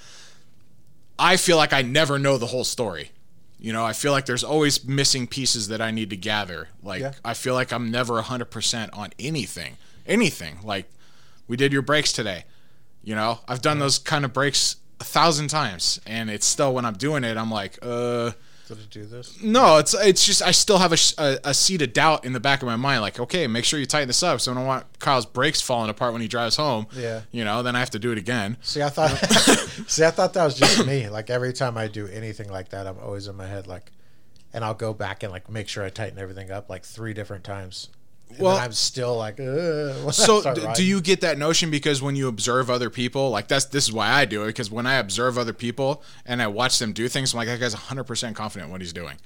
I 1.22 1.38
feel 1.38 1.56
like 1.56 1.72
I 1.72 1.84
never 1.84 2.18
know 2.18 2.38
the 2.40 2.48
whole 2.48 2.64
story. 2.64 3.12
You 3.60 3.72
know, 3.72 3.86
I 3.86 3.94
feel 3.94 4.12
like 4.12 4.26
there's 4.26 4.44
always 4.44 4.84
missing 4.84 5.28
pieces 5.28 5.68
that 5.68 5.82
I 5.82 5.92
need 5.92 6.10
to 6.10 6.18
gather. 6.18 6.70
Like 6.82 7.02
Yeah. 7.02 7.14
I 7.24 7.36
feel 7.36 7.54
like 7.54 7.72
I'm 7.72 7.92
never 7.92 8.20
100% 8.20 8.90
on 8.92 9.12
anything. 9.20 9.78
Anything. 10.08 10.58
Like 10.64 10.92
we 11.48 11.56
did 11.58 11.72
your 11.72 11.84
brakes 11.84 12.12
today. 12.12 12.46
You 13.04 13.14
know, 13.16 13.40
I've 13.48 13.62
done 13.62 13.78
those 13.78 14.00
kind 14.00 14.26
of 14.26 14.34
brakes 14.34 14.78
a 15.00 15.04
thousand 15.04 15.50
times 15.50 16.02
and 16.08 16.30
it's 16.32 16.46
still 16.46 16.74
when 16.74 16.86
I'm 16.86 16.96
doing 16.96 17.24
it 17.24 17.38
I'm 17.38 17.52
like, 17.52 17.78
uh 17.84 18.32
It 18.80 18.90
do 18.90 19.06
this? 19.06 19.42
no, 19.42 19.78
it's 19.78 19.94
it's 19.94 20.26
just 20.26 20.42
I 20.42 20.52
still 20.52 20.78
have 20.78 20.92
a, 20.94 20.98
a, 21.18 21.40
a 21.46 21.54
seed 21.54 21.82
of 21.82 21.94
doubt 21.94 22.26
in 22.26 22.34
the 22.34 22.40
back 22.40 22.62
of 22.62 22.68
my 22.68 22.76
mind. 22.76 23.02
Like, 23.02 23.20
okay, 23.20 23.48
make 23.48 23.66
sure 23.66 23.80
you 23.80 23.86
tighten 23.86 24.08
this 24.08 24.24
up, 24.24 24.42
so 24.42 24.52
I 24.52 24.56
don't 24.56 24.66
want 24.66 24.86
Kyle's 25.00 25.26
brakes 25.26 25.62
falling 25.62 25.90
apart 25.90 26.14
when 26.14 26.22
he 26.22 26.28
drives 26.28 26.56
home. 26.56 26.88
Yeah. 26.96 27.22
you 27.32 27.44
know, 27.44 27.64
then 27.64 27.76
I 27.76 27.80
have 27.80 27.90
to 27.92 28.00
do 28.00 28.12
it 28.12 28.18
again. 28.18 28.58
See, 28.62 28.82
I 28.82 28.90
thought, 28.90 29.12
see, 29.88 30.04
I 30.04 30.12
thought 30.12 30.34
that 30.34 30.46
was 30.46 30.56
just 30.56 30.86
me. 30.86 31.10
Like 31.10 31.30
every 31.30 31.54
time 31.54 31.78
I 31.78 31.88
do 31.88 32.08
anything 32.08 32.50
like 32.50 32.70
that, 32.70 32.88
I'm 32.88 32.98
always 33.00 33.28
in 33.28 33.36
my 33.36 33.48
head 33.48 33.68
like, 33.68 33.92
and 34.54 34.64
I'll 34.64 34.74
go 34.74 34.94
back 34.94 35.24
and 35.24 35.32
like 35.32 35.50
make 35.50 35.68
sure 35.68 35.84
I 35.84 35.90
tighten 35.90 36.20
everything 36.20 36.52
up 36.52 36.70
like 36.70 36.84
three 36.84 37.14
different 37.14 37.44
times. 37.44 37.90
And 38.34 38.40
Well- 38.40 38.58
I'm 38.58 38.72
still 38.74 39.18
like, 39.18 39.40
Ugh, 39.40 39.46
when 39.46 40.08
I 40.08 40.12
So, 40.12 40.54
d- 40.54 40.62
do 40.76 40.84
you 40.84 41.02
get 41.02 41.22
that 41.22 41.38
notion 41.38 41.70
because 41.72 42.02
when 42.02 42.16
you 42.16 42.28
observe 42.28 42.70
other 42.70 42.90
people, 42.90 43.30
like 43.30 43.48
that's 43.48 43.66
this 43.66 43.86
is 43.86 43.92
why 43.94 44.10
I 44.10 44.26
do 44.26 44.44
it 44.44 44.48
because 44.48 44.70
when 44.72 44.86
I 44.88 44.96
observe 44.96 45.38
other 45.38 45.54
people 45.54 46.04
and 46.26 46.42
I 46.42 46.48
watch 46.48 46.80
them 46.80 46.94
do 46.94 47.08
things, 47.08 47.34
I'm 47.34 47.38
like 47.38 47.48
that 47.48 47.60
guy's 47.60 47.74
100 47.74 48.04
percent 48.06 48.36
confident 48.36 48.68
in 48.68 48.72
what 48.72 48.82
he's 48.82 48.94
doing, 48.94 49.18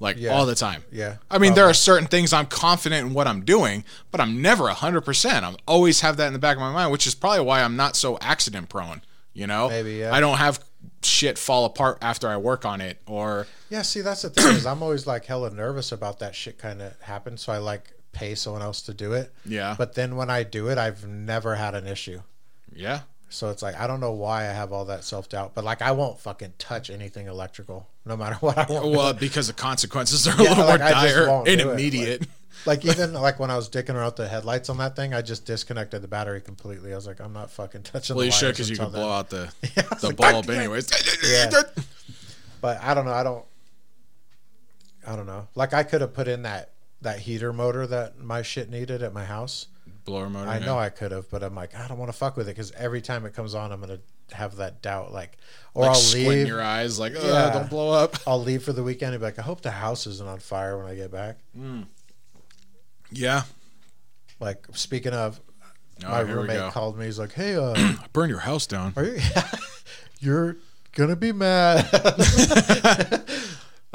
like 0.00 0.16
Yeah. 0.18 0.30
all 0.34 0.46
the 0.46 0.54
time. 0.54 0.84
Yeah, 0.92 1.16
I 1.30 1.38
mean, 1.38 1.52
oh, 1.52 1.54
there 1.56 1.64
are 1.66 1.74
certain 1.74 2.08
things 2.08 2.32
I'm 2.32 2.46
confident 2.46 3.06
in 3.06 3.14
what 3.14 3.26
I'm 3.26 3.42
doing, 3.44 3.84
but 4.10 4.20
I'm 4.20 4.40
never 4.42 4.64
100%. 4.68 5.42
I'm 5.42 5.56
always 5.66 6.00
have 6.00 6.16
that 6.18 6.26
in 6.28 6.32
the 6.32 6.38
back 6.38 6.56
of 6.56 6.60
my 6.60 6.72
mind, 6.72 6.90
which 6.92 7.06
is 7.06 7.14
probably 7.14 7.40
why 7.44 7.62
I'm 7.62 7.76
not 7.76 7.96
so 7.96 8.18
accident 8.20 8.68
prone, 8.68 9.02
you 9.34 9.46
know? 9.46 9.68
Maybe, 9.68 9.94
yeah. 9.94 10.14
I 10.14 10.20
don't 10.20 10.38
have 10.38 10.60
shit 11.02 11.38
fall 11.38 11.64
apart 11.64 11.98
after 12.02 12.28
I 12.28 12.36
work 12.36 12.64
on 12.64 12.80
it 12.80 13.00
or 13.06 13.46
Yeah, 13.70 13.82
see, 13.82 14.00
that's 14.00 14.22
the 14.22 14.30
thing 14.30 14.46
is 14.54 14.66
I'm 14.66 14.82
always 14.82 15.06
like 15.06 15.24
hella 15.26 15.50
nervous 15.50 15.92
about 15.92 16.18
that 16.20 16.34
shit 16.34 16.58
kind 16.58 16.80
of 16.82 16.98
happen. 17.02 17.36
So 17.36 17.52
I 17.52 17.58
like 17.58 17.92
pay 18.16 18.34
someone 18.34 18.62
else 18.62 18.80
to 18.82 18.94
do 18.94 19.12
it. 19.12 19.30
Yeah. 19.44 19.74
But 19.76 19.94
then 19.94 20.16
when 20.16 20.30
I 20.30 20.42
do 20.42 20.68
it, 20.68 20.78
I've 20.78 21.06
never 21.06 21.54
had 21.54 21.74
an 21.74 21.86
issue. 21.86 22.20
yeah. 22.74 23.00
So 23.28 23.50
it's 23.50 23.60
like 23.60 23.74
I 23.78 23.86
don't 23.88 23.98
know 23.98 24.12
why 24.12 24.42
I 24.42 24.52
have 24.52 24.72
all 24.72 24.84
that 24.84 25.02
self 25.02 25.28
doubt, 25.28 25.52
but 25.54 25.64
like 25.64 25.82
I 25.82 25.90
won't 25.90 26.20
fucking 26.20 26.54
touch 26.58 26.90
anything 26.90 27.26
electrical, 27.26 27.88
no 28.04 28.16
matter 28.16 28.36
what 28.40 28.56
I 28.56 28.72
want. 28.72 28.86
Well, 28.92 29.12
because 29.14 29.48
the 29.48 29.52
consequences 29.52 30.28
are 30.28 30.34
a 30.34 30.38
little 30.42 30.64
like, 30.64 30.78
more 30.80 30.88
I 30.88 30.92
just 30.92 31.14
dire 31.16 31.28
and 31.40 31.48
it. 31.48 31.66
immediate. 31.66 32.26
Like 32.66 32.84
even 32.92 33.12
like 33.14 33.40
when 33.40 33.50
I 33.50 33.56
was 33.56 33.68
dicking 33.68 33.94
around 33.96 34.14
the 34.16 34.28
headlights 34.28 34.68
on 34.70 34.78
that 34.78 34.94
thing, 34.94 35.12
I 35.12 35.22
just 35.22 35.44
disconnected 35.44 36.02
the 36.02 36.08
battery 36.08 36.40
completely. 36.40 36.92
I 36.92 36.96
was 36.96 37.06
like, 37.08 37.20
I'm 37.20 37.32
not 37.32 37.50
fucking 37.50 37.82
touching. 37.82 38.14
well, 38.14 38.20
the 38.20 38.26
you 38.26 38.32
should 38.32 38.54
because 38.54 38.70
you 38.70 38.76
can 38.76 38.90
blow 38.92 39.10
out 39.10 39.28
the, 39.28 39.52
Yeah, 39.76 39.82
the 40.00 40.06
like, 40.06 40.16
bulb 40.16 40.48
anyways. 40.48 40.88
Yeah. 41.28 41.50
But 42.60 42.80
I 42.80 42.94
don't 42.94 43.06
know. 43.06 43.12
I 43.12 43.24
don't. 43.24 43.44
I 45.06 45.16
don't 45.16 45.26
know. 45.26 45.48
Like 45.56 45.74
I 45.74 45.82
could 45.82 46.00
have 46.00 46.14
put 46.14 46.28
in 46.28 46.42
that 46.42 46.70
that 47.06 47.20
heater 47.20 47.52
motor 47.52 47.86
that 47.86 48.18
my 48.18 48.42
shit 48.42 48.68
needed 48.68 49.00
at 49.02 49.12
my 49.14 49.24
house. 49.24 49.68
Blower 50.04 50.28
motor. 50.28 50.50
I 50.50 50.58
yeah. 50.58 50.66
know 50.66 50.76
I 50.78 50.88
could 50.88 51.12
have, 51.12 51.30
but 51.30 51.42
I'm 51.44 51.54
like, 51.54 51.74
I 51.76 51.86
don't 51.86 51.98
want 51.98 52.10
to 52.10 52.16
fuck 52.18 52.36
with 52.36 52.48
it 52.48 52.52
because 52.52 52.72
every 52.72 53.00
time 53.00 53.24
it 53.26 53.32
comes 53.32 53.54
on, 53.54 53.70
I'm 53.70 53.80
gonna 53.80 54.00
have 54.32 54.56
that 54.56 54.82
doubt. 54.82 55.12
Like, 55.12 55.36
or 55.72 55.82
Like 55.86 55.96
I'll 55.96 56.02
leave. 56.14 56.48
your 56.48 56.60
eyes, 56.60 56.98
like, 56.98 57.14
Yeah. 57.14 57.50
don't 57.52 57.70
blow 57.70 57.90
up. 57.92 58.16
I'll 58.26 58.42
leave 58.42 58.62
for 58.64 58.72
the 58.72 58.82
weekend 58.82 59.14
and 59.14 59.20
be 59.20 59.24
like, 59.24 59.38
I 59.38 59.42
hope 59.42 59.60
the 59.62 59.70
house 59.70 60.06
isn't 60.08 60.28
on 60.28 60.40
fire 60.40 60.76
when 60.76 60.86
I 60.88 60.94
get 60.96 61.12
back. 61.12 61.38
Yeah. 63.12 63.42
Like, 64.40 64.66
speaking 64.72 65.12
of, 65.12 65.40
Oh, 66.04 66.08
my 66.10 66.20
roommate 66.20 66.72
called 66.72 66.98
me. 66.98 67.06
He's 67.06 67.18
like, 67.18 67.32
Hey, 67.32 67.54
uh, 67.56 67.74
Burn 68.12 68.28
your 68.28 68.40
house 68.40 68.66
down. 68.66 68.92
are 68.96 69.04
you? 69.04 69.18
You're 70.20 70.56
gonna 70.92 71.16
be 71.16 71.32
mad. 71.32 71.88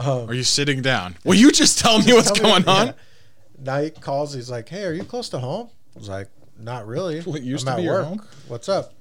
Are 0.02 0.34
you 0.34 0.44
sitting 0.44 0.82
down? 0.82 1.18
Will 1.24 1.36
you 1.36 1.52
just 1.52 1.80
tell 1.80 2.00
me 2.00 2.14
what's 2.14 2.32
Tell 2.32 2.36
me- 2.60 2.64
going 2.64 2.68
on? 2.68 2.94
yeah. 3.64 3.82
He 3.82 3.90
calls. 3.92 4.34
He's 4.34 4.50
like, 4.50 4.68
"Hey, 4.70 4.86
are 4.86 4.94
you 4.94 5.04
close 5.04 5.30
to 5.30 5.40
home?" 5.40 5.70
I 5.96 6.00
was 6.00 6.10
like, 6.10 6.30
"Not 6.60 6.88
really. 6.88 7.22
What 7.32 7.42
used 7.44 7.68
I'm 7.68 7.78
to 7.78 7.82
be 7.84 7.88
work. 7.88 8.06
home? 8.06 8.22
What's 8.48 8.68
up? 8.70 8.94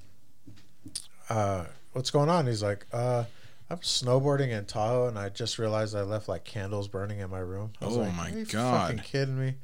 Uh, 1.29 1.65
what's 1.93 2.11
going 2.11 2.29
on?" 2.29 2.47
He's 2.47 2.63
like, 2.63 2.85
"Uh, 2.91 3.25
I'm 3.69 3.77
snowboarding 3.79 4.49
in 4.49 4.65
Tahoe, 4.65 5.07
and 5.07 5.17
I 5.17 5.29
just 5.29 5.57
realized 5.57 5.95
I 5.95 6.01
left 6.01 6.27
like 6.27 6.43
candles 6.43 6.87
burning 6.87 7.19
in 7.19 7.29
my 7.29 7.39
room." 7.39 7.71
I 7.81 7.85
was 7.85 7.97
Oh 7.97 8.01
like, 8.01 8.15
my 8.15 8.29
"Are 8.31 8.37
you 8.37 8.45
God. 8.45 8.87
Fucking 8.87 9.03
kidding 9.03 9.39
me?" 9.39 9.55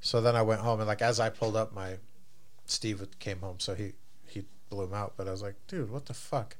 So 0.00 0.20
then 0.20 0.34
I 0.34 0.42
went 0.42 0.60
home, 0.62 0.80
and 0.80 0.88
like 0.88 1.02
as 1.02 1.20
I 1.20 1.28
pulled 1.30 1.56
up, 1.56 1.72
my 1.74 1.98
Steve 2.66 3.06
came 3.18 3.40
home, 3.40 3.60
so 3.60 3.74
he 3.74 3.92
he 4.26 4.44
blew 4.70 4.84
him 4.84 4.94
out. 4.94 5.14
But 5.16 5.28
I 5.28 5.30
was 5.30 5.42
like, 5.42 5.54
"Dude, 5.68 5.90
what 5.90 6.06
the 6.06 6.14
fuck?" 6.14 6.56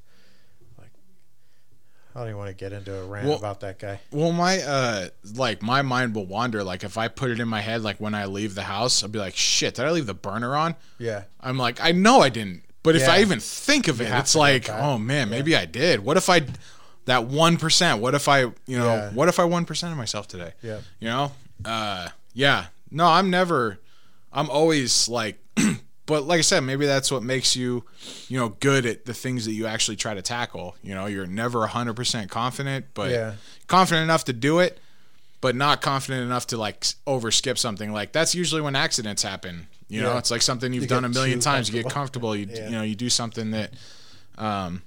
I 2.15 2.19
don't 2.19 2.29
even 2.29 2.39
want 2.39 2.49
to 2.49 2.55
get 2.55 2.73
into 2.73 2.95
a 2.97 3.05
rant 3.05 3.29
Well- 3.29 3.37
about 3.39 3.61
that 3.61 3.79
guy. 3.79 4.01
Well, 4.11 4.33
my 4.33 4.61
uh, 4.61 5.09
like 5.35 5.63
my 5.63 5.83
mind 5.83 6.15
will 6.15 6.27
wander. 6.27 6.65
Like 6.65 6.83
if 6.85 6.99
I 6.99 7.09
put 7.09 7.31
it 7.31 7.39
in 7.41 7.47
my 7.49 7.61
head, 7.61 7.83
like 7.83 7.99
when 8.01 8.15
I 8.15 8.25
leave 8.27 8.55
the 8.55 8.65
house, 8.65 9.03
I'll 9.03 9.09
be 9.09 9.19
like, 9.21 9.37
"Shit, 9.37 9.75
did 9.77 9.85
I 9.85 9.91
leave 9.93 10.07
the 10.07 10.15
burner 10.15 10.57
on?" 10.57 10.75
Yeah. 10.99 11.25
I'm 11.41 11.57
like, 11.57 11.81
I 11.81 11.93
know 11.93 12.21
I 12.21 12.29
didn't. 12.29 12.63
But 12.83 12.97
if 12.97 13.07
I 13.09 13.21
even 13.21 13.41
think 13.41 13.89
of 13.89 14.01
it, 14.01 14.09
it's 14.11 14.35
like, 14.35 14.69
oh 14.71 14.99
man, 14.99 15.29
maybe 15.31 15.55
I 15.55 15.67
did. 15.67 16.01
What 16.01 16.17
if 16.17 16.29
I 16.31 16.47
that 17.05 17.27
one 17.27 17.59
percent? 17.59 18.01
What 18.01 18.15
if 18.15 18.27
I, 18.27 18.41
you 18.41 18.55
know, 18.79 18.87
Yeah. 18.87 19.11
what 19.13 19.29
if 19.29 19.39
I 19.39 19.45
one 19.45 19.65
percent 19.67 19.93
of 19.93 19.99
myself 19.99 20.27
today? 20.27 20.53
Yeah. 20.63 20.79
You 20.99 21.09
know, 21.09 21.33
uh, 21.65 22.09
yeah. 22.33 22.67
No, 22.91 23.07
I'm 23.07 23.29
never. 23.31 23.79
I'm 24.33 24.49
always 24.51 25.09
like, 25.09 25.39
but 26.11 26.25
like 26.25 26.39
I 26.39 26.43
said, 26.43 26.61
maybe 26.61 26.85
that's 26.85 27.11
what 27.11 27.23
makes 27.23 27.57
you, 27.57 27.85
you 28.29 28.39
know, 28.39 28.51
good 28.61 28.85
at 28.85 29.07
the 29.07 29.15
things 29.15 29.45
that 29.47 29.53
you 29.53 29.67
actually 29.67 29.97
try 29.97 30.13
to 30.13 30.21
tackle. 30.23 30.75
You 30.83 30.95
know, 30.95 31.07
you're 31.07 31.27
never 31.27 31.67
hundred 31.69 31.95
percent 31.95 32.31
confident, 32.31 32.87
but 32.95 33.11
Yeah. 33.11 33.35
confident 33.69 34.03
enough 34.05 34.25
to 34.25 34.33
do 34.33 34.59
it, 34.59 34.79
but 35.41 35.55
not 35.57 35.81
confident 35.81 36.23
enough 36.25 36.47
to 36.49 36.57
like 36.59 36.79
s- 36.83 36.97
over 37.07 37.31
skip 37.31 37.57
something. 37.57 37.93
Like 37.93 38.13
that's 38.13 38.35
usually 38.35 38.61
when 38.61 38.77
accidents 38.77 39.23
happen. 39.23 39.69
You 39.89 40.03
know, 40.03 40.19
it's 40.19 40.31
like 40.31 40.43
something 40.43 40.73
you've 40.73 40.83
You 40.85 40.89
done 40.89 41.05
a 41.05 41.09
million 41.09 41.41
times. 41.41 41.69
You 41.69 41.73
get 41.83 41.91
comfortable. 41.91 42.31
comfortable. 42.33 42.37
You 42.37 42.47
Yeah. 42.65 42.67
you 42.71 42.77
know 42.77 42.83
you 42.83 42.95
do 42.95 43.09
something 43.11 43.51
that, 43.53 43.73
um, 44.39 44.83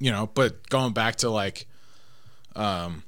you 0.00 0.10
know. 0.10 0.28
But 0.34 0.68
going 0.70 0.92
back 0.92 1.16
to 1.16 1.30
like, 1.30 1.66
um, 2.56 3.02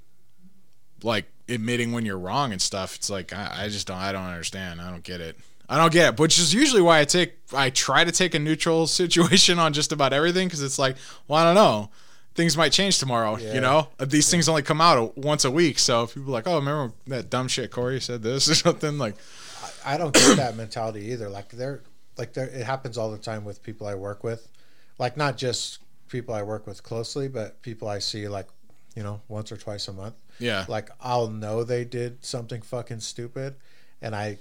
like 1.03 1.27
admitting 1.49 1.93
when 1.93 2.05
you're 2.05 2.19
wrong 2.19 2.53
and 2.53 2.63
stuff. 2.63 2.95
It's 2.95 3.11
like 3.11 3.33
I, 3.33 3.65
I 3.65 3.69
just 3.69 3.87
don't. 3.87 3.97
I 3.99 4.13
don't 4.13 4.23
understand. 4.25 4.81
I 4.81 4.91
don't 4.91 5.03
get 5.03 5.21
it. 5.21 5.37
I 5.71 5.77
don't 5.77 5.93
get 5.93 6.15
it. 6.15 6.21
Which 6.21 6.39
is 6.39 6.53
usually 6.53 6.83
why 6.83 6.99
I 7.00 7.05
take. 7.05 7.39
I 7.55 7.71
try 7.71 8.05
to 8.05 8.12
take 8.12 8.35
a 8.35 8.39
neutral 8.39 8.87
situation 9.00 9.59
on 9.59 9.73
just 9.73 9.93
about 9.93 10.12
everything 10.12 10.49
because 10.49 10.62
it's 10.62 10.79
like, 10.79 10.97
well, 11.29 11.39
I 11.39 11.45
don't 11.45 11.55
know. 11.55 11.91
Things 12.35 12.56
might 12.56 12.73
change 12.73 12.99
tomorrow. 12.99 13.37
Yeah. 13.37 13.54
You 13.54 13.61
know, 13.61 13.89
Uh, 13.99 14.04
these 14.04 14.30
things 14.30 14.49
only 14.49 14.63
come 14.63 14.80
out 14.80 15.17
once 15.17 15.45
a 15.45 15.50
week. 15.50 15.78
So 15.78 16.04
if 16.04 16.15
people 16.15 16.30
are 16.30 16.33
like, 16.33 16.47
oh, 16.47 16.56
remember 16.56 16.95
that 17.06 17.30
dumb 17.30 17.49
shit 17.49 17.71
Corey 17.71 18.00
said 18.00 18.23
this 18.23 18.49
or 18.50 18.54
something 18.54 18.99
like, 18.99 19.15
I 19.85 19.97
don't 19.97 20.13
get 20.15 20.37
that 20.37 20.56
mentality 20.56 21.13
either. 21.13 21.28
Like 21.28 21.50
they're 21.50 21.80
like 22.19 22.33
there 22.33 22.47
it 22.47 22.65
happens 22.67 22.99
all 22.99 23.11
the 23.11 23.19
time 23.19 23.45
with 23.45 23.63
people 23.63 23.87
I 23.87 23.95
work 23.95 24.23
with. 24.25 24.49
Like 24.99 25.17
not 25.17 25.37
just 25.37 25.78
people 26.09 26.35
I 26.35 26.43
work 26.43 26.67
with 26.67 26.83
closely, 26.83 27.28
but 27.28 27.63
people 27.63 27.89
I 27.89 27.99
see 28.00 28.26
like, 28.28 28.49
you 28.97 29.02
know, 29.02 29.21
once 29.28 29.52
or 29.52 29.56
twice 29.56 29.87
a 29.89 29.93
month. 29.93 30.15
yeah, 30.39 30.65
Like 30.69 30.91
I'll 31.00 31.28
know 31.28 31.63
they 31.65 31.85
did 31.85 32.25
something 32.25 32.61
fucking 32.63 33.00
stupid 33.00 33.54
and 34.02 34.15
I 34.15 34.39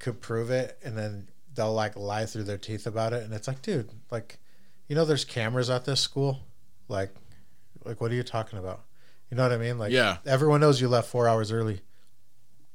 could 0.00 0.20
prove 0.20 0.50
it 0.50 0.78
and 0.84 0.98
then 0.98 1.28
they'll 1.54 1.72
like 1.72 1.94
lie 1.96 2.26
through 2.26 2.44
their 2.44 2.58
teeth 2.58 2.86
about 2.86 3.12
it 3.12 3.22
and 3.22 3.32
it's 3.32 3.46
like, 3.46 3.62
dude, 3.62 3.90
like 4.10 4.38
you 4.88 4.96
know 4.96 5.04
there's 5.04 5.24
cameras 5.24 5.70
at 5.70 5.84
this 5.84 6.00
school? 6.00 6.40
Like 6.88 7.10
like 7.84 8.00
what 8.00 8.10
are 8.10 8.14
you 8.14 8.22
talking 8.24 8.58
about? 8.58 8.80
You 9.30 9.36
know 9.36 9.44
what 9.44 9.52
I 9.52 9.58
mean? 9.58 9.78
Like 9.78 9.92
Yeah. 9.92 10.16
everyone 10.26 10.60
knows 10.60 10.80
you 10.80 10.88
left 10.88 11.08
4 11.08 11.28
hours 11.28 11.52
early. 11.52 11.82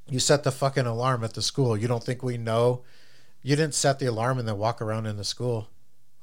You 0.09 0.19
set 0.19 0.43
the 0.43 0.51
fucking 0.51 0.85
alarm 0.85 1.23
at 1.23 1.33
the 1.33 1.41
school. 1.41 1.75
You 1.75 1.87
don't 1.87 2.03
think 2.03 2.21
we 2.23 2.37
know? 2.37 2.83
You 3.41 3.55
didn't 3.55 3.73
set 3.75 3.99
the 3.99 4.05
alarm 4.05 4.39
and 4.39 4.47
then 4.47 4.57
walk 4.57 4.81
around 4.81 5.05
in 5.07 5.17
the 5.17 5.23
school. 5.23 5.67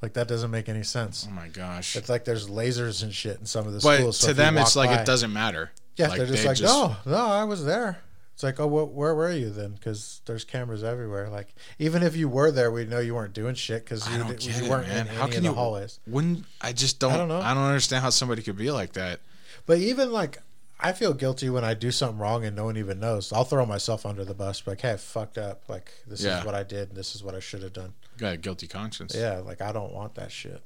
Like 0.01 0.13
that 0.13 0.27
doesn't 0.27 0.51
make 0.51 0.67
any 0.67 0.83
sense. 0.83 1.27
oh 1.29 1.33
my 1.33 1.47
gosh. 1.49 1.95
It's 1.95 2.09
like 2.09 2.25
there's 2.25 2.49
lasers 2.49 3.03
and 3.03 3.13
shit 3.13 3.39
in 3.39 3.45
some 3.45 3.67
of 3.67 3.73
the 3.73 3.79
But 3.79 3.97
schools. 3.99 4.17
so 4.17 4.27
to 4.29 4.33
them, 4.33 4.57
it's 4.57 4.75
like 4.75 4.89
by- 4.89 5.01
it 5.01 5.05
doesn't 5.05 5.31
matter. 5.31 5.71
Yeah, 5.95 6.07
Like, 6.07 6.17
they're 6.17 6.27
just 6.27 6.41
they 6.43 6.47
like, 6.49 6.57
just- 6.57 6.73
no, 6.73 6.95
no, 7.05 7.17
I 7.27 7.43
was 7.43 7.63
there. 7.65 7.99
It's 8.33 8.41
like, 8.43 8.59
oh, 8.59 8.67
wh- 8.67 8.95
where 8.95 9.13
were 9.13 9.31
you 9.31 9.49
then? 9.51 9.73
Because 9.73 10.21
there's 10.25 10.43
cameras 10.43 10.83
everywhere. 10.83 11.29
Like, 11.29 11.53
even 11.77 12.01
if 12.01 12.15
you 12.15 12.27
were 12.27 12.51
there, 12.51 12.71
we 12.71 12.83
know 12.85 12.99
you 12.99 13.13
weren't 13.15 13.33
doing 13.33 13.53
shit 13.55 13.85
because 13.85 14.09
you, 14.11 14.23
did- 14.23 14.43
you 14.43 14.63
it, 14.65 14.69
weren't 14.69 14.87
man. 14.87 15.07
in 15.07 15.13
How 15.13 15.23
any 15.23 15.31
can 15.31 15.37
of 15.37 15.43
the 15.43 15.49
you- 15.49 15.55
hallways. 15.55 15.99
Wouldn't 16.07 16.45
I 16.59 16.73
just 16.73 16.99
don't? 16.99 17.11
I 17.13 17.17
don't 17.17 17.27
know. 17.27 17.39
I 17.41 17.53
don't 17.53 17.63
understand 17.63 18.03
how 18.03 18.09
somebody 18.09 18.41
could 18.41 18.57
be 18.57 18.71
like 18.71 18.93
that. 18.93 19.19
But 19.67 19.77
even 19.77 20.11
like, 20.11 20.39
I 20.79 20.91
feel 20.93 21.13
guilty 21.13 21.49
when 21.49 21.63
I 21.63 21.75
do 21.75 21.91
something 21.91 22.17
wrong 22.17 22.43
and 22.43 22.55
no 22.55 22.65
one 22.65 22.75
even 22.75 22.99
knows. 22.99 23.31
I'll 23.31 23.45
throw 23.45 23.65
myself 23.65 24.05
under 24.05 24.25
the 24.25 24.33
bus. 24.33 24.63
Like, 24.65 24.81
hey, 24.81 24.93
I 24.93 24.97
fucked 24.97 25.37
up. 25.37 25.63
Like, 25.69 25.91
this 26.07 26.21
Yeah. 26.23 26.39
is 26.39 26.45
what 26.45 26.55
I 26.55 26.63
did. 26.63 26.89
And 26.89 26.97
this 26.97 27.15
is 27.15 27.23
what 27.23 27.35
I 27.35 27.39
should 27.39 27.61
have 27.63 27.71
done. 27.73 27.93
Got 28.17 28.33
a 28.33 28.37
guilty 28.37 28.67
conscience. 28.67 29.15
Yeah, 29.15 29.37
like 29.37 29.61
I 29.61 29.71
don't 29.71 29.93
want 29.93 30.15
that 30.15 30.31
shit. 30.31 30.61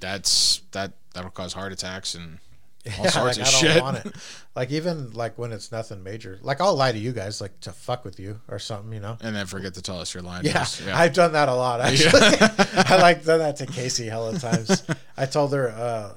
That's 0.00 0.62
that. 0.72 0.92
That'll 1.14 1.30
cause 1.30 1.52
heart 1.52 1.72
attacks 1.72 2.14
and 2.14 2.38
all 2.86 3.04
Yeah, 3.04 3.10
sorts 3.10 3.38
like, 3.38 3.46
of 3.48 3.54
I 3.54 3.60
don't 3.60 3.72
shit. 3.72 3.82
want 3.82 4.06
it. 4.06 4.12
Like 4.56 4.70
even 4.70 5.12
like 5.12 5.36
when 5.38 5.52
it's 5.52 5.70
nothing 5.70 6.02
major. 6.02 6.38
Like 6.42 6.60
I'll 6.60 6.74
lie 6.74 6.92
to 6.92 6.98
you 6.98 7.12
guys, 7.12 7.40
like 7.40 7.60
to 7.60 7.72
fuck 7.72 8.04
with 8.04 8.18
you 8.18 8.40
or 8.48 8.58
something. 8.58 8.92
You 8.92 9.00
know. 9.00 9.18
and 9.20 9.34
then 9.36 9.46
forget 9.46 9.74
to 9.74 9.82
tell 9.82 10.00
us 10.00 10.14
you're 10.14 10.22
lying. 10.22 10.44
Yeah. 10.46 10.64
I've 10.92 11.12
done 11.12 11.32
that 11.32 11.48
a 11.48 11.54
lot 11.54 11.80
actually. 11.80 12.20
I 12.86 12.96
like 13.00 13.24
done 13.24 13.40
that 13.40 13.56
to 13.56 13.66
Casey 13.66 14.06
hella 14.06 14.38
times. 14.38 14.82
I 15.16 15.26
told 15.26 15.52
her, 15.52 15.68
uh, 15.70 16.14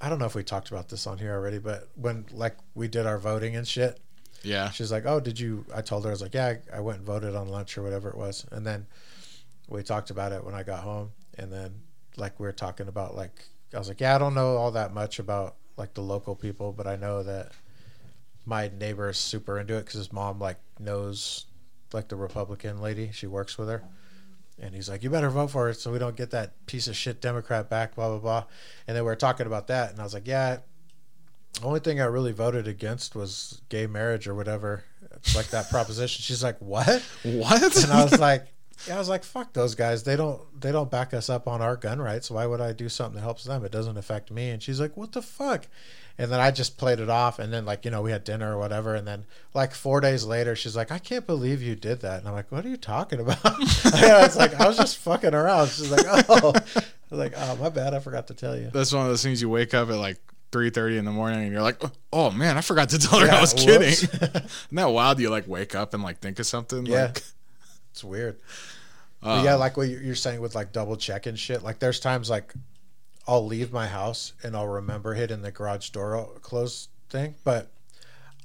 I 0.00 0.08
don't 0.08 0.18
know 0.18 0.26
if 0.26 0.34
we 0.34 0.42
talked 0.42 0.70
about 0.70 0.88
this 0.88 1.06
on 1.06 1.18
here 1.18 1.32
already, 1.32 1.58
but 1.58 1.88
when 1.94 2.26
like 2.32 2.56
we 2.74 2.88
did 2.88 3.06
our 3.06 3.18
voting 3.18 3.54
and 3.54 3.68
shit, 3.68 4.00
yeah. 4.42 4.70
she's 4.70 4.90
like, 4.90 5.04
"Oh, 5.06 5.20
did 5.20 5.38
you?" 5.38 5.64
I 5.72 5.82
told 5.82 6.04
her, 6.04 6.10
I 6.10 6.12
was 6.12 6.22
like, 6.22 6.34
"Yeah, 6.34 6.54
I, 6.72 6.78
I 6.78 6.80
went 6.80 6.98
and 6.98 7.06
voted 7.06 7.36
on 7.36 7.48
lunch 7.48 7.78
or 7.78 7.82
whatever 7.82 8.08
it 8.08 8.16
was," 8.16 8.44
and 8.50 8.66
then 8.66 8.86
we 9.68 9.82
talked 9.84 10.10
about 10.10 10.32
it 10.32 10.44
when 10.44 10.54
I 10.54 10.64
got 10.64 10.80
home, 10.80 11.12
and 11.38 11.52
then 11.52 11.82
like 12.16 12.40
we 12.40 12.46
were 12.46 12.52
talking 12.52 12.88
about 12.88 13.14
like 13.14 13.44
I 13.72 13.78
was 13.78 13.86
like, 13.88 14.00
"Yeah, 14.00 14.16
I 14.16 14.18
don't 14.18 14.34
know 14.34 14.56
all 14.56 14.72
that 14.72 14.92
much 14.92 15.20
about 15.20 15.54
like 15.76 15.94
the 15.94 16.02
local 16.02 16.34
people, 16.34 16.72
but 16.72 16.86
I 16.86 16.96
know 16.96 17.22
that 17.22 17.52
my 18.44 18.70
neighbor 18.78 19.08
is 19.08 19.18
super 19.18 19.58
into 19.58 19.76
it 19.76 19.80
because 19.80 19.94
his 19.94 20.12
mom 20.12 20.38
like 20.38 20.58
knows 20.78 21.46
like 21.92 22.08
the 22.08 22.16
Republican 22.16 22.80
lady, 22.80 23.10
she 23.12 23.26
works 23.26 23.56
with 23.58 23.68
her." 23.68 23.82
And 24.58 24.74
he's 24.74 24.88
like, 24.88 25.02
"You 25.02 25.10
better 25.10 25.30
vote 25.30 25.50
for 25.50 25.70
it 25.70 25.74
so 25.74 25.92
we 25.92 25.98
don't 25.98 26.16
get 26.16 26.30
that 26.30 26.66
piece 26.66 26.86
of 26.88 26.96
shit 26.96 27.20
Democrat 27.20 27.68
back." 27.70 27.94
Blah 27.94 28.10
blah 28.10 28.18
blah. 28.18 28.44
And 28.86 28.96
then 28.96 29.04
we 29.04 29.10
were 29.10 29.16
talking 29.16 29.46
about 29.46 29.68
that, 29.68 29.90
and 29.90 30.00
I 30.00 30.04
was 30.04 30.14
like, 30.14 30.26
"Yeah, 30.26 30.58
the 31.54 31.66
only 31.66 31.80
thing 31.80 32.00
I 32.00 32.04
really 32.04 32.32
voted 32.32 32.68
against 32.68 33.14
was 33.14 33.60
gay 33.68 33.86
marriage 33.86 34.26
or 34.26 34.34
whatever. 34.34 34.84
It's 35.12 35.36
like 35.36 35.48
that 35.48 35.70
proposition. 35.70 36.22
She's 36.22 36.42
like, 36.42 36.58
"What?" 36.58 37.02
What? 37.22 37.82
And 37.82 37.92
I 37.92 38.04
was 38.04 38.18
like, 38.18 38.51
yeah, 38.86 38.96
I 38.96 38.98
was 38.98 39.08
like, 39.08 39.24
"Fuck 39.24 39.52
those 39.52 39.74
guys. 39.74 40.02
They 40.04 40.16
don't 40.16 40.40
they 40.60 40.72
don't 40.72 40.90
back 40.90 41.12
us 41.14 41.28
up 41.30 41.46
on 41.48 41.60
our 41.62 41.76
gun 41.76 42.00
rights. 42.00 42.30
Why 42.30 42.46
would 42.46 42.60
I 42.60 42.72
do 42.72 42.88
something 42.88 43.16
that 43.16 43.22
helps 43.22 43.44
them? 43.44 43.64
It 43.64 43.72
doesn't 43.72 43.96
affect 43.96 44.30
me." 44.30 44.50
And 44.50 44.62
she's 44.62 44.80
like, 44.80 44.96
"What 44.96 45.12
the 45.12 45.22
fuck?" 45.22 45.66
And 46.18 46.30
then 46.30 46.40
I 46.40 46.50
just 46.50 46.76
played 46.76 47.00
it 47.00 47.08
off 47.08 47.38
and 47.38 47.50
then 47.52 47.64
like, 47.64 47.86
you 47.86 47.90
know, 47.90 48.02
we 48.02 48.10
had 48.10 48.22
dinner 48.22 48.54
or 48.54 48.58
whatever 48.58 48.94
and 48.94 49.08
then 49.08 49.24
like 49.54 49.72
4 49.72 50.00
days 50.02 50.24
later 50.24 50.54
she's 50.54 50.76
like, 50.76 50.92
"I 50.92 50.98
can't 50.98 51.26
believe 51.26 51.62
you 51.62 51.74
did 51.74 52.00
that." 52.02 52.18
And 52.20 52.28
I'm 52.28 52.34
like, 52.34 52.52
"What 52.52 52.64
are 52.66 52.68
you 52.68 52.76
talking 52.76 53.20
about?" 53.20 53.38
I 53.44 54.22
was 54.22 54.36
like, 54.36 54.54
"I 54.60 54.68
was 54.68 54.76
just 54.76 54.98
fucking 54.98 55.34
around." 55.34 55.68
She's 55.68 55.90
like, 55.90 56.04
"Oh." 56.28 56.52
I 56.76 57.14
was 57.14 57.18
like, 57.18 57.32
"Oh, 57.36 57.56
my 57.56 57.68
bad. 57.68 57.92
I 57.94 57.98
forgot 57.98 58.26
to 58.28 58.34
tell 58.34 58.56
you." 58.56 58.70
That's 58.72 58.92
one 58.92 59.02
of 59.02 59.08
those 59.08 59.22
things 59.22 59.40
you 59.42 59.48
wake 59.48 59.74
up 59.74 59.88
at 59.90 59.96
like 59.96 60.18
three 60.50 60.68
thirty 60.70 60.98
in 60.98 61.06
the 61.06 61.10
morning 61.10 61.40
and 61.44 61.50
you're 61.52 61.62
like, 61.62 61.82
oh 62.12 62.30
man, 62.30 62.58
I 62.58 62.60
forgot 62.60 62.90
to 62.90 62.98
tell 62.98 63.20
her 63.20 63.26
Yeah, 63.26 63.36
I 63.36 63.40
was 63.40 63.54
whoops. 63.54 63.64
kidding. 63.64 63.88
Isn't 64.34 64.44
that 64.72 64.86
wild? 64.90 65.18
You 65.18 65.30
like 65.30 65.48
wake 65.48 65.74
up 65.74 65.94
and 65.94 66.02
like 66.02 66.18
think 66.20 66.38
of 66.38 66.44
something. 66.46 66.84
Yeah. 66.84 67.04
Like, 67.06 67.22
It's 67.92 68.02
weird. 68.02 68.38
But 69.22 69.44
yeah, 69.44 69.54
um, 69.54 69.60
like 69.60 69.76
what 69.76 69.88
you're 69.88 70.14
saying 70.16 70.40
with 70.40 70.54
like 70.54 70.72
double 70.72 70.96
checking 70.96 71.36
shit. 71.36 71.62
Like 71.62 71.78
there's 71.78 72.00
times 72.00 72.28
like 72.28 72.52
I'll 73.28 73.46
leave 73.46 73.72
my 73.72 73.86
house 73.86 74.32
and 74.42 74.56
I'll 74.56 74.66
remember 74.66 75.14
hitting 75.14 75.42
the 75.42 75.52
garage 75.52 75.90
door 75.90 76.28
close 76.40 76.88
thing, 77.08 77.36
but 77.44 77.70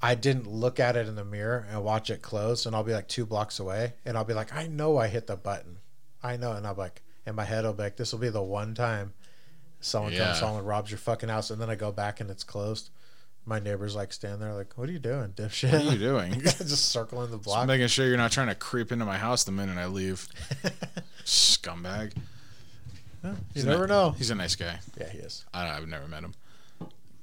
I 0.02 0.14
didn't 0.14 0.46
look 0.46 0.80
at 0.80 0.96
it 0.96 1.08
in 1.08 1.16
the 1.16 1.26
mirror 1.26 1.66
and 1.72 1.84
watch 1.84 2.12
it 2.12 2.22
close, 2.22 2.68
and 2.68 2.76
I'll 2.76 2.84
be 2.84 2.94
like 2.94 3.08
two 3.08 3.26
blocks 3.26 3.60
away, 3.60 3.94
and 4.06 4.16
I'll 4.16 4.24
be 4.24 4.36
like, 4.36 4.54
I 4.54 4.68
know 4.68 4.98
I 4.98 5.08
hit 5.08 5.26
the 5.26 5.36
button, 5.36 5.78
I 6.22 6.38
know, 6.38 6.52
and 6.52 6.68
I'm 6.68 6.78
like, 6.78 7.02
in 7.26 7.34
my 7.34 7.46
head, 7.46 7.66
I'll 7.66 7.74
be 7.74 7.82
like, 7.84 7.96
this 7.96 8.12
will 8.12 8.20
be 8.20 8.30
the 8.30 8.44
one 8.44 8.76
time 8.76 9.14
someone 9.80 10.14
Yeah. 10.14 10.26
comes 10.26 10.40
home 10.40 10.58
and 10.60 10.68
robs 10.68 10.92
your 10.92 11.00
fucking 11.00 11.30
house, 11.30 11.50
and 11.50 11.60
then 11.60 11.72
I 11.72 11.76
go 11.76 11.92
back 11.92 12.20
and 12.20 12.30
it's 12.30 12.44
closed. 12.44 12.92
My 13.48 13.60
neighbors 13.60 13.96
like 13.96 14.12
stand 14.14 14.42
there 14.42 14.54
like, 14.54 14.78
"What 14.78 14.90
are 14.90 14.92
you 14.92 15.00
doing, 15.00 15.30
dipshit?" 15.30 15.72
What 15.72 15.82
are 15.88 15.92
you 15.94 16.00
doing? 16.12 16.40
Just 16.42 16.90
circling 16.90 17.32
the 17.32 17.38
block, 17.38 17.60
Just 17.60 17.68
making 17.68 17.88
sure 17.88 18.06
you're 18.08 18.18
not 18.18 18.32
trying 18.32 18.48
to 18.48 18.56
creep 18.56 18.92
into 18.92 19.06
my 19.06 19.18
house 19.18 19.44
the 19.46 19.52
minute 19.52 19.78
I 19.78 19.88
leave. 19.88 20.28
Scumbag. 21.26 22.14
you 23.24 23.36
He's 23.54 23.66
never 23.66 23.86
a, 23.86 23.88
know. 23.88 24.12
He's 24.12 24.30
a 24.30 24.36
nice 24.36 24.56
guy. 24.56 24.80
Yeah, 25.00 25.10
he 25.10 25.18
is. 25.20 25.46
I, 25.54 25.70
I've 25.70 25.88
never 25.88 26.08
met 26.08 26.24
him. 26.24 26.34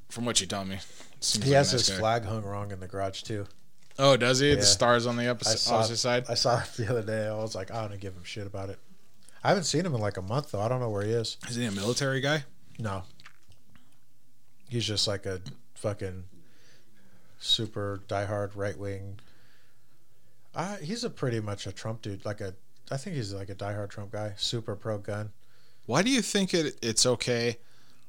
From 0.08 0.24
what 0.24 0.40
you 0.40 0.46
tell 0.46 0.64
me, 0.64 0.78
He 1.20 1.38
like 1.40 1.48
has 1.50 1.72
nice 1.72 1.86
his 1.86 1.90
guy. 1.90 1.96
flag 1.98 2.24
hung 2.24 2.42
wrong 2.44 2.70
in 2.70 2.80
the 2.80 2.86
garage 2.86 3.22
too. 3.22 3.46
Oh, 3.98 4.16
does 4.16 4.40
he? 4.40 4.50
Yeah. 4.50 4.56
The 4.56 4.62
stars 4.62 5.06
on 5.06 5.16
the 5.16 5.28
opposite, 5.28 5.58
saw 5.58 5.76
opposite 5.76 5.96
side. 5.98 6.24
I 6.28 6.34
saw 6.34 6.58
it 6.60 6.68
the 6.76 6.88
other 6.90 7.02
day. 7.02 7.26
I 7.28 7.34
was 7.36 7.54
like, 7.54 7.70
I 7.72 7.86
don't 7.86 8.00
give 8.00 8.14
him 8.14 8.24
shit 8.24 8.46
about 8.46 8.70
it. 8.70 8.78
I 9.42 9.48
haven't 9.48 9.64
seen 9.64 9.84
him 9.86 9.94
in 9.94 10.00
like 10.00 10.16
a 10.16 10.22
month 10.22 10.52
though. 10.52 10.60
I 10.60 10.68
don't 10.68 10.80
know 10.80 10.90
where 10.90 11.02
he 11.04 11.10
is. 11.12 11.36
Is 11.48 11.56
he 11.56 11.64
a 11.66 11.70
military 11.70 12.20
guy? 12.20 12.44
No. 12.78 13.02
He's 14.68 14.84
just 14.84 15.06
like 15.06 15.26
a 15.26 15.40
fucking 15.84 16.24
super 17.38 18.00
diehard 18.08 18.52
right 18.54 18.78
wing. 18.78 19.18
Uh, 20.54 20.76
he's 20.76 21.04
a 21.04 21.10
pretty 21.10 21.40
much 21.40 21.66
a 21.66 21.72
Trump 21.72 22.00
dude. 22.00 22.24
Like 22.24 22.40
a, 22.40 22.54
I 22.90 22.96
think 22.96 23.16
he's 23.16 23.34
like 23.34 23.50
a 23.50 23.54
diehard 23.54 23.90
Trump 23.90 24.12
guy. 24.12 24.32
Super 24.38 24.74
pro 24.76 24.96
gun. 24.96 25.30
Why 25.84 26.00
do 26.02 26.08
you 26.10 26.22
think 26.22 26.54
it 26.54 26.78
it's 26.80 27.04
okay, 27.04 27.58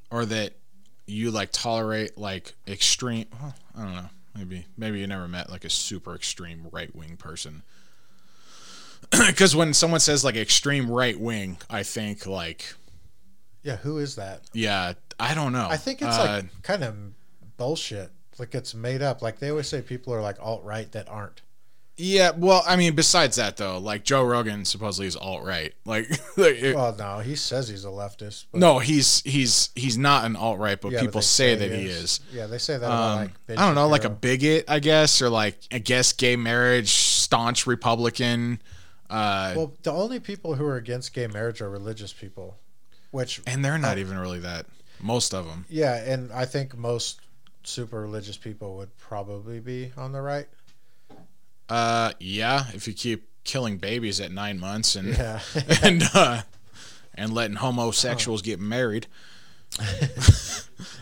or 0.09 0.25
that 0.25 0.53
you 1.05 1.31
like 1.31 1.49
tolerate 1.51 2.17
like 2.17 2.53
extreme? 2.65 3.25
Well, 3.41 3.55
I 3.77 3.83
don't 3.83 3.95
know. 3.95 4.09
Maybe 4.37 4.65
maybe 4.77 4.99
you 5.01 5.07
never 5.07 5.27
met 5.27 5.49
like 5.49 5.65
a 5.65 5.69
super 5.69 6.15
extreme 6.15 6.67
right 6.71 6.95
wing 6.95 7.17
person. 7.17 7.61
Because 9.27 9.55
when 9.55 9.73
someone 9.73 9.99
says 9.99 10.23
like 10.23 10.35
extreme 10.35 10.89
right 10.89 11.19
wing, 11.19 11.57
I 11.69 11.83
think 11.83 12.25
like 12.25 12.73
Yeah, 13.63 13.75
who 13.77 13.97
is 13.99 14.15
that? 14.15 14.41
yeah, 14.53 14.93
I 15.19 15.33
don't 15.35 15.51
know. 15.51 15.67
I 15.69 15.77
think 15.77 16.01
it's 16.01 16.17
Uh, 16.17 16.41
like 16.43 16.63
kind 16.63 16.83
of 16.83 16.95
bullshit. 17.57 18.11
Like 18.37 18.53
it's 18.55 18.73
made 18.73 19.01
up. 19.01 19.21
Like 19.21 19.39
they 19.39 19.49
always 19.49 19.67
say 19.67 19.81
people 19.81 20.13
are 20.13 20.21
like 20.21 20.37
alt 20.41 20.63
right 20.63 20.91
that 20.91 21.07
aren't. 21.09 21.41
yeah. 21.97 22.31
Well, 22.35 22.63
I 22.67 22.75
mean, 22.75 22.93
besides 22.95 23.37
that 23.37 23.55
though, 23.55 23.77
like 23.77 24.03
Joe 24.03 24.23
Rogan 24.25 24.65
supposedly 24.65 25.07
is 25.07 25.15
alt 25.15 25.43
right. 25.45 25.73
Like, 25.85 26.09
like 26.37 26.55
it- 26.61 26.75
Well, 26.75 26.93
no, 26.97 27.19
he 27.19 27.35
says 27.37 27.69
he's 27.69 27.85
a 27.85 27.89
leftist. 27.89 28.45
But 28.51 28.59
no, 28.59 28.79
he's 28.79 29.21
he's 29.21 29.69
he's 29.75 29.97
not 29.97 30.25
an 30.25 30.35
alt 30.35 30.59
right, 30.59 30.79
but 30.81 30.91
Yeah, 30.91 30.99
people 31.01 31.21
they 31.21 31.25
say 31.25 31.55
that 31.55 31.71
he 31.71 31.85
is. 31.85 32.19
Yeah, 32.33 32.47
they 32.47 32.57
say 32.57 32.73
that 32.77 32.85
about 32.85 33.11
Um, 33.11 33.17
like. 33.47 33.57
I 33.57 33.65
don't 33.65 33.75
know, 33.75 33.87
like 33.87 34.03
a 34.03 34.09
bigot, 34.09 34.65
I 34.67 34.79
guess, 34.79 35.21
or 35.21 35.29
like 35.29 35.57
I 35.71 35.77
guess 35.79 36.11
gay 36.11 36.35
marriage, 36.35 36.89
staunch 36.91 37.65
Republican. 37.65 38.61
Uh, 39.09 39.53
Well, 39.55 39.73
the 39.83 39.91
only 39.93 40.19
people 40.19 40.55
who 40.55 40.65
are 40.65 40.75
against 40.77 41.13
gay 41.13 41.27
marriage 41.27 41.61
are 41.61 41.69
religious 41.69 42.11
people, 42.11 42.57
which 43.11 43.41
and 43.47 43.63
they're 43.63 43.77
not 43.77 43.97
even 43.97 44.17
really 44.17 44.39
that. 44.39 44.65
Most 44.99 45.33
of 45.33 45.45
them. 45.45 45.65
yeah, 45.69 45.95
and 46.03 46.31
I 46.33 46.45
think 46.45 46.75
most 46.75 47.19
super 47.67 48.01
religious 48.01 48.37
people 48.37 48.77
would 48.77 48.95
probably 48.97 49.59
be 49.59 49.91
on 49.97 50.11
the 50.11 50.21
right. 50.21 50.47
Uh, 51.67 52.11
yeah, 52.19 52.65
if 52.73 52.87
you 52.87 52.93
keep 52.93 53.27
killing 53.43 53.77
babies 53.77 54.19
at 54.19 54.31
nine 54.31 54.59
months 54.59 54.95
and 54.95 55.09
Yeah, 55.17 55.39
and 55.83 56.03
uh, 56.13 56.41
and 57.13 57.33
letting 57.33 57.57
homosexuals 57.57 58.41
get 58.41 58.59
married. 58.59 59.07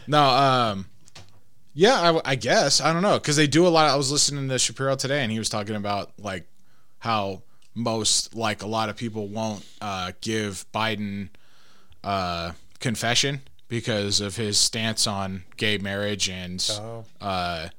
no, 0.08 0.23
um, 0.23 0.86
yeah, 1.73 2.12
I, 2.26 2.32
I 2.32 2.36
guess 2.36 2.82
I 2.82 2.93
don't 2.93 3.02
know 3.02 3.17
because 3.17 3.36
they 3.36 3.47
do 3.47 3.67
a 3.67 3.69
lot. 3.69 3.89
I 3.89 3.95
was 3.95 4.12
listening 4.12 4.47
to 4.49 4.60
Shapiro 4.60 4.95
today, 4.95 5.21
and 5.21 5.32
he 5.32 5.39
was 5.39 5.49
talking 5.49 5.76
about 5.76 6.12
like 6.17 6.47
how 6.99 7.43
most 7.76 8.36
like 8.36 8.62
a 8.62 8.67
lot 8.67 8.89
of 8.89 8.95
people 8.95 9.28
won't 9.28 9.65
uh, 9.82 10.12
give 10.21 10.65
Biden 10.73 11.30
uh, 12.04 12.52
confession 12.80 13.41
because 13.74 14.22
of 14.22 14.36
his 14.36 14.56
stance 14.56 15.08
on 15.08 15.42
gay 15.58 15.80
marriage 15.80 16.30
and 16.30 16.64
oh, 16.80 17.04
uh, 17.20 17.70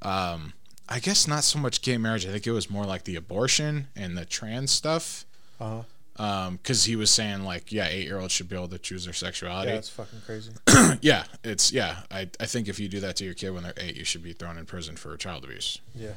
um, 0.00 0.52
I 0.88 1.00
guess 1.00 1.26
not 1.26 1.42
so 1.42 1.58
much 1.58 1.82
gay 1.82 1.98
marriage. 1.98 2.24
I 2.24 2.30
think 2.30 2.46
it 2.46 2.52
was 2.52 2.70
more 2.70 2.84
like 2.84 3.02
the 3.02 3.16
abortion 3.16 3.88
and 3.96 4.16
the 4.16 4.24
trans 4.24 4.70
stuff. 4.70 5.24
uh-huh. 5.60 5.82
Um, 6.22 6.56
because 6.56 6.84
he 6.84 6.94
was 6.94 7.10
saying 7.10 7.42
like, 7.42 7.72
yeah, 7.72 7.88
eight 7.88 8.04
year 8.04 8.20
olds 8.20 8.32
should 8.32 8.48
be 8.48 8.54
able 8.54 8.68
to 8.68 8.78
choose 8.78 9.04
their 9.06 9.14
yeah, 9.14 9.18
sexuality. 9.18 9.72
it's 9.72 9.88
fucking 9.88 10.20
crazy. 10.24 10.52
Yeah, 11.00 11.24
it's 11.42 11.72
yeah. 11.72 12.02
I 12.10 12.28
I 12.38 12.46
think 12.46 12.68
if 12.68 12.78
you 12.78 12.86
do 12.86 13.00
that 13.00 13.16
to 13.16 13.24
your 13.24 13.34
kid 13.34 13.50
when 13.50 13.64
they're 13.64 13.72
eight, 13.78 13.96
you 13.96 14.04
should 14.04 14.22
be 14.22 14.34
thrown 14.34 14.56
in 14.56 14.66
prison 14.66 14.94
for 14.94 15.16
child 15.16 15.42
abuse. 15.42 15.80
Yeah, 15.96 16.12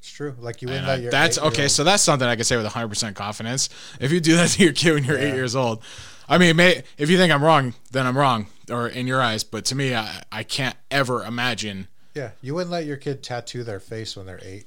it's 0.00 0.10
true. 0.10 0.34
Like 0.40 0.62
you 0.62 0.68
wouldn't 0.68 0.86
let 0.86 1.02
your 1.02 1.10
that's 1.10 1.38
okay. 1.38 1.68
So 1.68 1.84
that's 1.84 2.02
something 2.02 2.26
I 2.26 2.34
can 2.34 2.44
say 2.44 2.56
with 2.56 2.64
100 2.64 2.88
percent 2.88 3.16
confidence. 3.16 3.68
If 4.00 4.12
you 4.12 4.20
do 4.20 4.36
that 4.36 4.48
to 4.52 4.64
your 4.64 4.72
kid 4.72 4.94
when 4.94 5.04
you're 5.04 5.18
eight 5.18 5.34
years 5.34 5.54
old, 5.54 5.82
I 6.26 6.38
mean, 6.38 6.56
may, 6.56 6.84
if 6.96 7.10
you 7.10 7.18
think 7.18 7.32
I'm 7.32 7.44
wrong, 7.44 7.74
then 7.90 8.06
I'm 8.06 8.16
wrong, 8.16 8.46
or 8.70 8.88
in 8.88 9.06
your 9.06 9.20
eyes. 9.20 9.44
But 9.44 9.66
to 9.66 9.74
me, 9.74 9.94
I 9.94 10.22
I 10.32 10.42
can't 10.42 10.76
ever 10.90 11.22
imagine. 11.22 11.88
yeah, 12.14 12.30
you 12.40 12.54
wouldn't 12.54 12.70
let 12.70 12.86
your 12.86 12.96
kid 12.96 13.22
tattoo 13.22 13.62
their 13.62 13.80
face 13.80 14.16
when 14.16 14.24
they're 14.24 14.40
eight, 14.42 14.64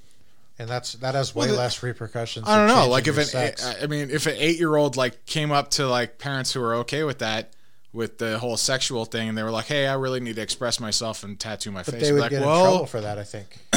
and 0.59 0.69
that's 0.69 0.93
that 0.93 1.15
has 1.15 1.33
way 1.33 1.47
Well, 1.47 1.57
less 1.57 1.81
repercussions. 1.81 2.47
I 2.47 2.57
don't 2.57 2.67
know. 2.67 2.87
Like 2.87 3.07
if 3.07 3.17
an 3.17 3.25
sex. 3.25 3.65
I 3.81 3.87
mean, 3.87 4.11
if 4.11 4.27
an 4.27 4.35
eight 4.37 4.59
year 4.59 4.75
old 4.75 4.97
like 4.97 5.25
came 5.25 5.51
up 5.51 5.71
to 5.71 5.87
like 5.87 6.19
parents 6.19 6.53
who 6.53 6.59
were 6.59 6.75
okay 6.75 7.03
with 7.03 7.17
that, 7.19 7.53
with 7.91 8.19
the 8.19 8.37
whole 8.37 8.57
sexual 8.57 9.05
thing, 9.05 9.29
and 9.29 9.37
they 9.37 9.41
were 9.43 9.51
like, 9.51 9.65
"Hey, 9.65 9.87
I 9.87 9.95
really 9.95 10.19
need 10.19 10.35
to 10.35 10.43
express 10.43 10.79
myself 10.79 11.23
and 11.23 11.39
tattoo 11.39 11.71
my 11.71 11.81
but 11.81 11.95
face." 11.95 12.03
they 12.03 12.09
I'd 12.09 12.19
like, 12.19 12.29
get 12.29 12.41
in 12.43 12.47
well, 12.47 12.63
trouble 12.63 12.85
for 12.85 13.01
that, 13.01 13.17
I 13.17 13.23
think. 13.23 13.57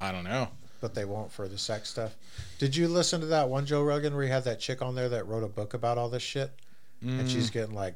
I 0.00 0.10
don't 0.10 0.24
know. 0.24 0.48
But 0.82 0.94
they 0.94 1.06
won't 1.06 1.32
for 1.32 1.48
the 1.48 1.56
sex 1.56 1.88
stuff. 1.88 2.14
Did 2.58 2.76
you 2.76 2.88
listen 2.88 3.20
to 3.20 3.26
that 3.28 3.48
one 3.48 3.64
Joe 3.64 3.82
Rogan 3.82 4.14
where 4.14 4.24
he 4.24 4.28
had 4.30 4.44
that 4.44 4.60
chick 4.60 4.82
on 4.82 4.94
there 4.94 5.08
that 5.08 5.26
wrote 5.26 5.44
a 5.44 5.48
book 5.48 5.72
about 5.72 5.96
all 5.96 6.10
this 6.10 6.22
shit, 6.22 6.50
and 7.00 7.30
she's 7.30 7.48
getting 7.48 7.74
like 7.74 7.94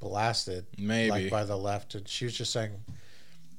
blasted, 0.00 0.66
Mm. 0.76 0.78
Maybe. 0.84 1.10
like 1.10 1.30
by 1.30 1.44
the 1.44 1.56
left, 1.56 1.94
and 1.94 2.06
she 2.06 2.24
was 2.26 2.34
just 2.36 2.52
saying, 2.52 2.72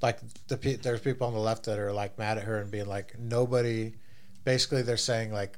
like 0.02 0.20
the 0.48 0.58
pe- 0.58 0.76
there's 0.76 1.00
people 1.02 1.26
on 1.26 1.34
the 1.34 1.40
left 1.40 1.66
that 1.66 1.80
are 1.80 1.92
like 1.92 2.18
mad 2.20 2.38
at 2.38 2.44
her 2.44 2.58
and 2.60 2.70
being 2.70 2.86
like 2.88 3.18
nobody, 3.18 3.94
basically 4.44 4.82
they're 4.84 4.98
saying 4.98 5.32
like, 5.34 5.58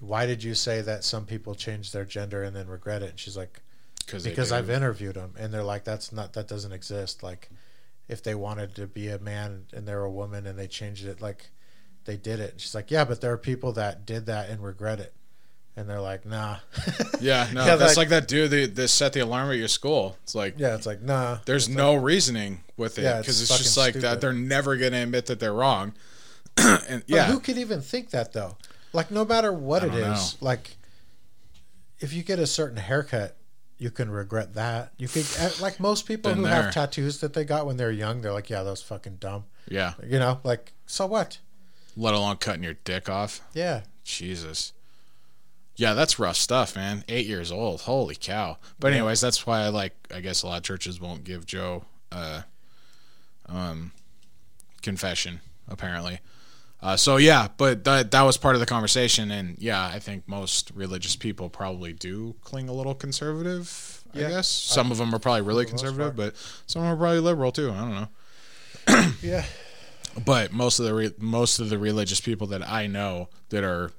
why 0.00 0.26
did 0.26 0.42
you 0.42 0.54
say 0.54 0.80
that 0.80 1.04
some 1.04 1.24
people 1.26 1.54
change 1.54 1.92
their 1.92 2.04
gender 2.04 2.42
and 2.42 2.56
then 2.56 2.66
regret 2.66 3.02
it? 3.02 3.10
And 3.10 3.20
she's 3.20 3.36
like, 3.36 3.60
because. 4.06 4.50
I've 4.52 4.68
interviewed 4.70 5.14
them 5.14 5.34
and 5.38 5.52
they're 5.52 5.62
like 5.62 5.84
that's 5.84 6.10
not 6.12 6.32
that 6.34 6.48
doesn't 6.48 6.72
exist 6.72 7.22
like 7.22 7.48
if 8.08 8.22
they 8.22 8.34
wanted 8.34 8.74
to 8.74 8.86
be 8.86 9.08
a 9.08 9.18
man 9.18 9.64
and 9.72 9.86
they're 9.88 10.02
a 10.02 10.10
woman 10.10 10.46
and 10.46 10.58
they 10.58 10.66
changed 10.66 11.06
it 11.06 11.22
like 11.22 11.48
they 12.04 12.16
did 12.16 12.40
it. 12.40 12.52
And 12.52 12.60
she's 12.60 12.74
like 12.74 12.90
yeah 12.90 13.04
but 13.04 13.20
there 13.20 13.32
are 13.32 13.38
people 13.38 13.72
that 13.72 14.06
did 14.06 14.26
that 14.26 14.50
and 14.50 14.62
regret 14.62 15.00
it. 15.00 15.12
And 15.76 15.88
they're 15.88 16.00
like 16.00 16.24
nah. 16.24 16.58
Yeah, 17.20 17.48
no, 17.52 17.64
Yeah, 17.66 17.76
that's 17.76 17.96
like- 17.96 18.04
like, 18.04 18.08
that 18.10 18.28
dude 18.28 18.50
that, 18.50 18.74
that 18.76 18.88
set 18.88 19.12
the 19.12 19.20
alarm 19.20 19.50
at 19.50 19.56
your 19.56 19.68
school. 19.68 20.16
It's 20.22 20.34
like 20.34 20.54
yeah 20.58 20.74
it's 20.74 20.86
like 20.86 21.02
nah. 21.02 21.38
there's 21.46 21.68
no 21.68 21.94
reasoning 21.94 22.60
with 22.76 22.98
it 22.98 23.02
Yeah, 23.02 23.18
because 23.20 23.40
it's 23.42 23.50
it's, 23.50 23.58
just 23.60 23.76
like 23.76 23.94
that 23.94 24.20
they're 24.20 24.32
never 24.32 24.76
gonna 24.76 25.02
admit 25.02 25.26
that 25.26 25.40
they're 25.40 25.52
wrong. 25.54 25.94
and 26.56 27.02
But 27.06 27.08
yeah, 27.08 27.24
who 27.26 27.40
could 27.40 27.58
even 27.58 27.80
think 27.80 28.10
that 28.10 28.32
though? 28.32 28.56
Like 28.92 29.10
no 29.10 29.24
matter 29.24 29.52
what 29.52 29.82
it 29.82 29.94
is 29.94 30.36
like 30.40 30.76
if 32.00 32.12
you 32.12 32.22
get 32.22 32.38
a 32.38 32.46
certain 32.46 32.76
haircut 32.76 33.36
you 33.76 33.90
can 33.90 34.08
regret 34.08 34.54
that. 34.54 34.92
You 34.98 35.08
could 35.08 35.26
eh, 35.38 35.50
like 35.60 35.80
most 35.80 36.06
people 36.06 36.30
Been 36.30 36.38
who 36.38 36.44
there. 36.44 36.62
have 36.62 36.72
tattoos 36.72 37.18
that 37.20 37.32
they 37.32 37.44
got 37.44 37.66
when 37.66 37.76
they're 37.76 37.90
young 37.90 38.20
they're 38.20 38.32
like 38.32 38.48
yeah 38.48 38.62
that 38.62 38.70
was 38.70 38.82
fucking 38.82 39.16
dumb. 39.16 39.44
Yeah. 39.68 39.94
you 40.06 40.18
know 40.18 40.40
like 40.44 40.72
so 40.86 41.06
what 41.06 41.38
Let 41.96 42.14
alone 42.14 42.36
cutting 42.36 42.62
your 42.64 42.74
dick 42.84 43.08
off. 43.08 43.40
yeah 43.54 43.82
Jesus. 44.04 44.72
Yeah, 45.76 45.94
that's 45.94 46.18
rough 46.20 46.36
stuff, 46.36 46.76
man. 46.76 47.02
Eight 47.08 47.26
years 47.26 47.50
old. 47.50 47.80
Holy 47.82 48.14
cow. 48.14 48.58
But 48.78 48.88
Yeah. 48.92 48.98
anyways, 48.98 49.20
that's 49.20 49.46
why 49.46 49.60
I 49.62 49.68
like 49.68 49.92
I 50.14 50.20
guess 50.20 50.42
a 50.42 50.46
lot 50.46 50.58
of 50.58 50.62
churches 50.62 51.00
won't 51.00 51.24
give 51.24 51.46
Joe 51.46 51.84
uh 52.12 52.42
um 53.46 53.92
confession, 54.82 55.40
apparently. 55.68 56.20
Uh, 56.82 56.96
so 56.96 57.16
yeah, 57.16 57.48
but 57.56 57.84
that 57.84 58.10
that 58.10 58.22
was 58.22 58.36
part 58.36 58.54
of 58.56 58.60
the 58.60 58.66
conversation, 58.66 59.30
and 59.30 59.56
yeah, 59.58 59.84
I 59.86 59.98
think 59.98 60.28
most 60.28 60.70
religious 60.74 61.16
people 61.16 61.48
probably 61.48 61.92
do 61.94 62.34
cling 62.42 62.68
a 62.68 62.72
little 62.74 62.94
conservative. 62.94 64.02
I 64.14 64.18
guess 64.18 64.46
some 64.46 64.92
of 64.92 64.98
them 64.98 65.12
are 65.14 65.18
probably 65.18 65.40
really 65.42 65.64
conservative, 65.66 66.14
but 66.14 66.36
some 66.66 66.82
of 66.82 66.88
them 66.88 66.94
are 66.94 66.98
probably 67.00 67.20
liberal 67.20 67.50
too. 67.52 67.70
I 67.72 67.80
don't 67.80 67.94
know. 67.94 69.12
yeah 69.22 69.44
But 70.24 70.52
most 70.52 70.78
of 70.78 70.84
the 70.86 70.94
re- 70.94 71.14
most 71.18 71.58
of 71.60 71.70
the 71.70 71.78
religious 71.78 72.20
people 72.20 72.46
that 72.48 72.68
I 72.68 72.86
know 72.86 73.28
that 73.48 73.64
are 73.64 73.90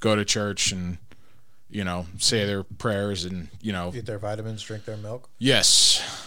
go 0.00 0.14
to 0.16 0.24
church 0.24 0.72
and 0.72 0.98
you 1.70 1.84
know 1.84 2.06
say 2.18 2.46
their 2.46 2.62
prayers 2.62 3.24
and 3.24 3.48
you 3.60 3.72
know 3.72 3.92
eat 3.94 4.06
their 4.06 4.18
vitamins, 4.18 4.62
drink 4.62 4.84
their 4.84 4.96
milk. 4.96 5.28
yes 5.38 6.24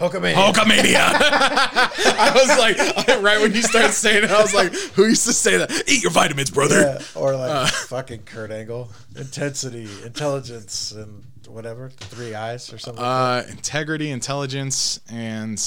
Hulkamania. 0.00 0.34
Hulkamania. 0.34 0.96
I 0.98 2.30
was 2.34 2.58
like 2.58 3.22
right 3.22 3.40
when 3.40 3.54
you 3.54 3.62
started 3.62 3.92
saying 3.92 4.24
it, 4.24 4.30
I 4.30 4.42
was 4.42 4.52
like, 4.52 4.70
who 4.74 5.06
used 5.06 5.24
to 5.24 5.32
say 5.32 5.56
that? 5.56 5.70
Eat 5.88 6.02
your 6.02 6.12
vitamins, 6.12 6.50
brother. 6.50 6.80
Yeah, 6.82 7.02
or 7.14 7.34
like 7.34 7.50
Uh. 7.50 7.66
fucking 7.66 8.24
Kurt 8.24 8.50
Angle. 8.50 8.90
Intensity, 9.16 9.88
intelligence, 10.04 10.92
and 10.92 11.24
whatever. 11.48 11.88
Three 11.88 12.34
eyes 12.34 12.70
or 12.70 12.76
something. 12.76 13.02
Uh, 13.02 13.46
integrity, 13.48 14.10
intelligence, 14.10 15.00
and 15.08 15.58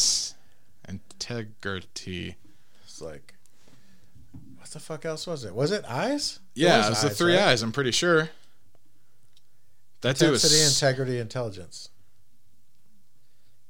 integrity. 0.88 2.36
It's 3.00 3.06
like, 3.06 3.34
what 4.58 4.70
the 4.70 4.80
fuck 4.80 5.06
else 5.06 5.26
was 5.26 5.46
it? 5.46 5.56
Was 5.56 5.72
it 5.72 5.86
eyes? 5.88 6.40
Yeah, 6.54 6.78
was 6.80 6.86
it 6.88 6.90
was 6.90 7.02
the 7.04 7.10
three 7.12 7.36
right? 7.36 7.48
eyes. 7.50 7.62
I'm 7.62 7.72
pretty 7.72 7.92
sure. 7.92 8.30
That 10.02 10.18
dude 10.18 10.32
was 10.32 10.44
Intensity, 10.44 10.88
integrity, 10.88 11.20
intelligence. 11.20 11.90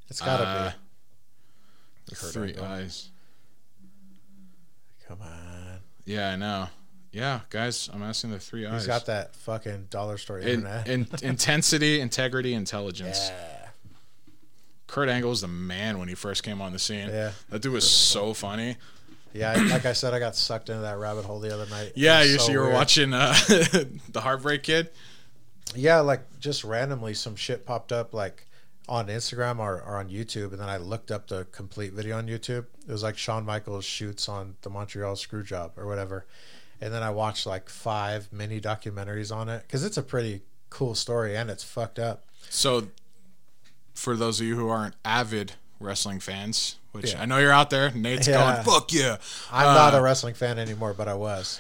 It's 0.10 0.22
gotta 0.22 0.44
Uh, 0.44 0.70
be. 0.70 0.76
The 2.10 2.16
three 2.16 2.56
eyes. 2.58 3.10
Come 5.08 5.22
on. 5.22 5.80
Yeah, 6.06 6.32
I 6.32 6.36
know. 6.36 6.70
Yeah, 7.12 7.42
guys, 7.50 7.90
I'm 7.94 8.04
asking 8.04 8.32
the 8.32 8.40
three 8.40 8.66
eyes. 8.66 8.82
He's 8.82 8.88
got 8.88 9.06
that 9.08 9.36
fucking 9.36 9.88
dollar 9.90 10.18
store 10.18 10.40
In, 10.40 10.48
internet. 10.66 10.88
in, 10.88 11.08
intensity, 11.24 12.00
integrity, 12.00 12.54
intelligence. 12.54 13.30
yeah. 13.30 13.56
Kurt 14.88 15.10
Angle 15.10 15.30
was 15.30 15.42
the 15.42 15.48
man 15.48 16.00
when 16.00 16.08
he 16.08 16.16
first 16.16 16.42
came 16.44 16.62
on 16.62 16.72
the 16.74 16.80
scene. 16.80 17.10
Yeah. 17.10 17.32
That 17.50 17.62
dude 17.62 17.74
was 17.74 17.88
so 17.90 18.34
funny. 18.34 18.78
Yeah, 19.34 19.54
like 19.70 19.86
I 19.86 19.94
said, 19.94 20.14
I 20.14 20.20
got 20.20 20.36
sucked 20.36 20.70
into 20.70 20.82
that 20.82 20.98
rabbit 20.98 21.26
hole 21.26 21.40
the 21.40 21.54
other 21.54 21.70
night. 21.70 21.94
Yeah, 21.96 22.24
you, 22.24 22.40
so 22.40 22.46
so 22.46 22.52
you 22.52 22.60
were 22.60 22.72
watching 22.72 23.14
uh, 23.14 23.34
the 24.10 24.22
Heartbreak 24.22 24.64
Kid. 24.64 24.90
Yeah, 25.76 26.00
like 26.00 26.40
just 26.40 26.64
randomly 26.64 27.14
some 27.14 27.36
shit 27.36 27.66
popped 27.66 27.92
up 27.92 28.14
like 28.14 28.48
on 28.88 29.08
Instagram 29.08 29.60
or, 29.60 29.82
or 29.84 29.98
on 29.98 30.10
YouTube, 30.10 30.52
and 30.52 30.60
then 30.60 30.70
I 30.70 30.78
looked 30.78 31.12
up 31.12 31.28
the 31.28 31.46
complete 31.52 31.94
video 31.94 32.18
on 32.18 32.28
YouTube. 32.28 32.66
It 32.88 32.92
was 32.92 33.04
like 33.04 33.18
Shawn 33.18 33.46
Michaels 33.46 33.86
shoots 33.86 34.28
on 34.28 34.56
the 34.62 34.70
Montreal 34.70 35.16
Screwjob 35.16 35.78
or 35.78 35.86
whatever, 35.86 36.26
and 36.82 36.92
then 36.92 37.04
I 37.04 37.12
watched 37.12 37.46
like 37.46 37.70
five 37.70 38.30
mini 38.34 38.60
documentaries 38.60 39.34
on 39.36 39.48
it 39.48 39.62
because 39.62 39.84
it's 39.84 39.98
a 39.98 40.04
pretty 40.04 40.42
cool 40.72 40.96
story 40.96 41.38
and 41.38 41.50
it's 41.50 41.64
fucked 41.64 42.00
up. 42.00 42.26
So, 42.50 42.88
for 43.94 44.16
those 44.16 44.40
of 44.40 44.48
you 44.48 44.56
who 44.56 44.70
aren't 44.70 44.96
avid 45.06 45.54
wrestling 45.80 46.20
fans, 46.20 46.76
which 46.92 47.14
Yeah. 47.14 47.22
I 47.22 47.26
know 47.26 47.38
you're 47.38 47.52
out 47.52 47.70
there, 47.70 47.90
Nate's 47.92 48.28
Yeah. 48.28 48.54
going, 48.54 48.64
"Fuck 48.66 48.92
yeah!" 48.92 49.18
I'm 49.52 49.74
not 49.74 49.94
Uh, 49.94 49.98
a 49.98 50.02
wrestling 50.02 50.34
fan 50.34 50.60
anymore, 50.60 50.94
but 50.94 51.08
I 51.08 51.14
was. 51.14 51.60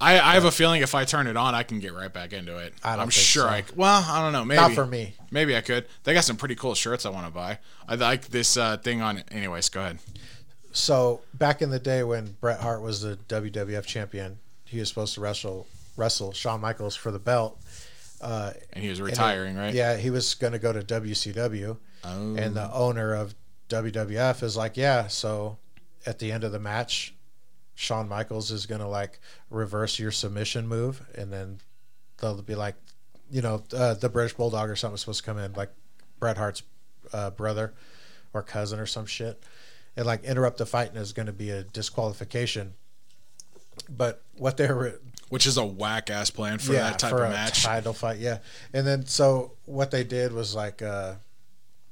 I, 0.00 0.14
I 0.18 0.34
have 0.34 0.44
a 0.44 0.50
feeling 0.50 0.82
if 0.82 0.94
I 0.94 1.04
turn 1.04 1.26
it 1.26 1.36
on, 1.36 1.54
I 1.54 1.62
can 1.62 1.78
get 1.78 1.94
right 1.94 2.12
back 2.12 2.32
into 2.32 2.56
it. 2.58 2.74
I 2.82 2.96
don't 2.96 3.04
am 3.04 3.10
sure 3.10 3.44
so. 3.44 3.48
I. 3.48 3.64
Well, 3.76 4.04
I 4.08 4.20
don't 4.20 4.32
know. 4.32 4.44
Maybe 4.44 4.60
Not 4.60 4.72
for 4.72 4.86
me. 4.86 5.14
Maybe 5.30 5.56
I 5.56 5.60
could. 5.60 5.86
They 6.04 6.12
got 6.14 6.24
some 6.24 6.36
pretty 6.36 6.54
cool 6.56 6.74
shirts 6.74 7.06
I 7.06 7.10
want 7.10 7.26
to 7.26 7.32
buy. 7.32 7.58
I 7.88 7.94
like 7.94 8.28
this 8.28 8.56
uh, 8.56 8.76
thing 8.78 9.00
on. 9.00 9.22
Anyways, 9.30 9.68
go 9.68 9.80
ahead. 9.80 9.98
So 10.72 11.20
back 11.34 11.60
in 11.62 11.70
the 11.70 11.78
day 11.78 12.02
when 12.02 12.36
Bret 12.40 12.60
Hart 12.60 12.82
was 12.82 13.02
the 13.02 13.16
WWF 13.28 13.84
champion, 13.86 14.38
he 14.64 14.78
was 14.80 14.88
supposed 14.88 15.14
to 15.14 15.20
wrestle 15.20 15.66
wrestle 15.96 16.32
Shawn 16.32 16.60
Michaels 16.60 16.96
for 16.96 17.10
the 17.10 17.18
belt. 17.18 17.58
Uh, 18.22 18.52
And 18.72 18.82
he 18.82 18.88
was 18.88 18.98
and 19.00 19.08
it- 19.08 19.10
retiring, 19.12 19.56
right? 19.56 19.74
Yeah, 19.74 19.96
he 19.96 20.08
was 20.08 20.34
going 20.34 20.52
to 20.54 20.58
go 20.58 20.72
to 20.72 20.82
WCW, 20.82 21.76
Oh. 22.04 22.34
and 22.36 22.54
the 22.54 22.72
owner 22.72 23.12
of 23.14 23.34
WWF 23.72 24.42
is 24.42 24.56
like, 24.56 24.76
yeah. 24.76 25.06
So 25.08 25.58
at 26.06 26.18
the 26.18 26.30
end 26.30 26.44
of 26.44 26.52
the 26.52 26.60
match, 26.60 27.14
Shawn 27.74 28.08
Michaels 28.08 28.50
is 28.50 28.66
going 28.66 28.80
to 28.80 28.86
like 28.86 29.18
reverse 29.50 29.98
your 29.98 30.10
submission 30.10 30.68
move, 30.68 31.02
and 31.14 31.32
then 31.32 31.58
they'll 32.20 32.40
be 32.42 32.54
like, 32.54 32.74
you 33.30 33.40
know, 33.40 33.62
uh, 33.74 33.94
the 33.94 34.08
British 34.08 34.34
Bulldog 34.34 34.68
or 34.68 34.76
something 34.76 34.92
was 34.92 35.00
supposed 35.00 35.20
to 35.20 35.26
come 35.26 35.38
in, 35.38 35.54
like 35.54 35.70
Bret 36.20 36.36
Hart's 36.36 36.62
uh, 37.12 37.30
brother 37.30 37.72
or 38.34 38.42
cousin 38.42 38.78
or 38.78 38.86
some 38.86 39.06
shit, 39.06 39.42
and 39.96 40.06
like 40.06 40.22
interrupt 40.24 40.58
the 40.58 40.66
fight, 40.66 40.88
and 40.90 40.98
is 40.98 41.12
going 41.12 41.26
to 41.26 41.32
be 41.32 41.50
a 41.50 41.62
disqualification. 41.62 42.74
But 43.88 44.22
what 44.36 44.58
they 44.58 44.68
were 44.68 45.00
Which 45.30 45.46
is 45.46 45.56
a 45.56 45.64
whack 45.64 46.10
ass 46.10 46.28
plan 46.30 46.58
for 46.58 46.74
yeah, 46.74 46.90
that 46.90 46.98
type 46.98 47.10
for 47.10 47.24
of 47.24 47.30
match. 47.30 47.64
title 47.64 47.94
fight. 47.94 48.18
Yeah, 48.18 48.38
and 48.74 48.86
then 48.86 49.06
so 49.06 49.52
what 49.64 49.90
they 49.90 50.04
did 50.04 50.32
was 50.32 50.54
like 50.54 50.82
uh, 50.82 51.14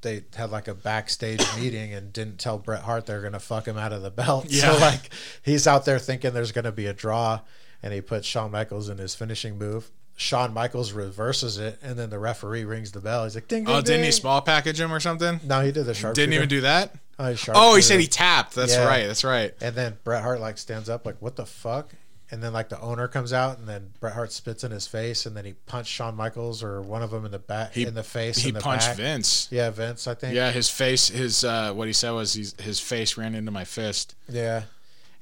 they 0.02 0.24
had 0.34 0.50
like 0.50 0.68
a 0.68 0.74
backstage 0.74 1.44
meeting 1.58 1.92
and 1.94 2.12
didn't 2.12 2.38
tell 2.38 2.58
Bret 2.58 2.82
Hart 2.82 3.06
they're 3.06 3.22
gonna 3.22 3.40
fuck 3.40 3.66
him 3.66 3.76
out 3.78 3.92
of 3.92 4.02
the 4.02 4.10
belt. 4.10 4.46
Yeah. 4.50 4.72
So 4.72 4.78
like 4.80 5.10
he's 5.42 5.66
out 5.66 5.84
there 5.84 5.98
thinking 5.98 6.32
there's 6.32 6.52
gonna 6.52 6.72
be 6.72 6.86
a 6.86 6.92
draw, 6.92 7.40
and 7.82 7.92
he 7.92 8.00
puts 8.00 8.26
Shawn 8.26 8.50
Michaels 8.50 8.88
in 8.88 8.98
his 8.98 9.14
finishing 9.14 9.58
move. 9.58 9.90
Shawn 10.16 10.52
Michaels 10.52 10.92
reverses 10.92 11.56
it, 11.56 11.78
and 11.82 11.98
then 11.98 12.10
the 12.10 12.18
referee 12.18 12.64
rings 12.64 12.92
the 12.92 13.00
bell. 13.00 13.24
He's 13.24 13.34
like, 13.34 13.48
"Ding, 13.48 13.62
oh, 13.64 13.66
ding, 13.66 13.76
oh, 13.76 13.80
didn't 13.80 14.04
he 14.04 14.10
small 14.10 14.42
package 14.42 14.78
him 14.78 14.92
or 14.92 15.00
something? 15.00 15.40
No, 15.44 15.62
he 15.62 15.72
did 15.72 15.84
the 15.86 15.94
sharp. 15.94 16.14
Didn't 16.14 16.34
even 16.34 16.48
do 16.48 16.60
that. 16.60 16.94
Oh, 17.18 17.32
he, 17.32 17.38
Oh, 17.54 17.74
he 17.74 17.80
said 17.82 18.00
he 18.00 18.06
tapped. 18.06 18.54
That's 18.54 18.74
Yeah. 18.74 18.86
right. 18.86 19.06
That's 19.06 19.24
right. 19.24 19.54
And 19.62 19.74
then 19.74 19.96
Bret 20.04 20.22
Hart 20.22 20.40
like 20.40 20.58
stands 20.58 20.88
up 20.90 21.06
like, 21.06 21.16
"What 21.20 21.36
the 21.36 21.46
fuck?" 21.46 21.90
And 22.32 22.40
then 22.42 22.52
like 22.52 22.68
the 22.68 22.80
owner 22.80 23.08
comes 23.08 23.32
out, 23.32 23.58
and 23.58 23.66
then 23.68 23.90
Bret 23.98 24.14
Hart 24.14 24.30
spits 24.30 24.62
in 24.62 24.70
his 24.70 24.86
face, 24.86 25.26
and 25.26 25.36
then 25.36 25.44
he 25.44 25.54
punched 25.66 25.90
Shawn 25.90 26.14
Michaels 26.14 26.62
or 26.62 26.80
one 26.80 27.02
of 27.02 27.10
them 27.10 27.24
in 27.24 27.32
the 27.32 27.40
back, 27.40 27.72
He- 27.74 27.84
in 27.84 27.94
the 27.94 28.04
face. 28.04 28.38
He 28.38 28.52
the 28.52 28.60
punched 28.60 28.86
back. 28.86 28.96
Vince. 28.96 29.48
Yeah, 29.50 29.70
Vince, 29.70 30.06
I 30.06 30.14
think. 30.14 30.34
Yeah, 30.36 30.52
his 30.52 30.68
face. 30.70 31.08
His 31.08 31.42
uh, 31.42 31.72
what 31.72 31.88
he 31.88 31.92
said 31.92 32.12
was 32.12 32.32
he's, 32.34 32.54
his 32.60 32.78
face 32.78 33.16
ran 33.16 33.34
into 33.34 33.50
my 33.50 33.64
fist. 33.64 34.14
Yeah. 34.28 34.62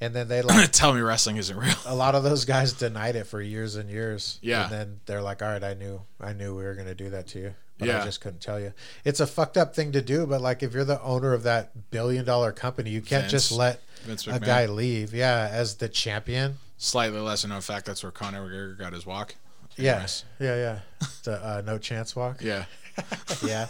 And 0.00 0.14
then 0.14 0.28
they 0.28 0.42
like 0.42 0.70
Tell 0.70 0.92
me 0.92 1.00
wrestling 1.00 1.38
isn't 1.38 1.56
real. 1.56 1.74
a 1.86 1.94
lot 1.94 2.14
of 2.14 2.22
those 2.24 2.44
guys 2.44 2.72
denied 2.74 3.16
it 3.16 3.24
for 3.26 3.40
years 3.40 3.74
and 3.76 3.88
years. 3.90 4.38
Yeah. 4.42 4.64
And 4.64 4.72
then 4.72 5.00
they're 5.06 5.22
like, 5.22 5.40
"All 5.42 5.48
right, 5.48 5.64
I 5.64 5.74
knew, 5.74 6.02
I 6.20 6.34
knew 6.34 6.54
we 6.54 6.62
were 6.62 6.74
gonna 6.74 6.94
do 6.94 7.08
that 7.10 7.26
to 7.28 7.38
you, 7.40 7.54
but 7.78 7.88
I 7.90 8.04
just 8.04 8.20
couldn't 8.20 8.40
tell 8.40 8.60
you." 8.60 8.74
It's 9.04 9.18
a 9.20 9.26
fucked 9.26 9.56
up 9.56 9.74
thing 9.74 9.92
to 9.92 10.02
do, 10.02 10.26
but 10.26 10.40
like 10.42 10.62
if 10.62 10.72
you're 10.74 10.84
the 10.84 11.02
owner 11.02 11.32
of 11.32 11.42
that 11.44 11.90
billion 11.90 12.24
dollar 12.26 12.52
company, 12.52 12.90
you 12.90 13.00
can't 13.00 13.28
just 13.28 13.50
let 13.50 13.80
a 14.28 14.38
guy 14.38 14.66
leave. 14.66 15.14
Yeah, 15.14 15.48
as 15.50 15.76
the 15.76 15.88
champion. 15.88 16.58
Slightly 16.78 17.18
lesser 17.18 17.48
known 17.48 17.60
fact 17.60 17.86
that's 17.86 18.02
where 18.02 18.12
Conor 18.12 18.48
McGregor 18.48 18.78
got 18.78 18.92
his 18.92 19.04
walk. 19.04 19.34
Yes. 19.76 20.24
Yeah, 20.40 20.56
yeah. 20.56 20.78
The 21.24 21.32
uh, 21.44 21.62
no 21.64 21.78
chance 21.78 22.16
walk. 22.16 22.42
Yeah. 22.42 22.64
yeah. 23.44 23.66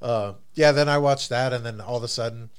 Uh, 0.00 0.32
yeah, 0.54 0.72
then 0.72 0.88
I 0.88 0.98
watched 0.98 1.28
that, 1.28 1.52
and 1.52 1.64
then 1.64 1.80
all 1.80 1.96
of 1.96 2.02
a 2.02 2.08
sudden, 2.08 2.50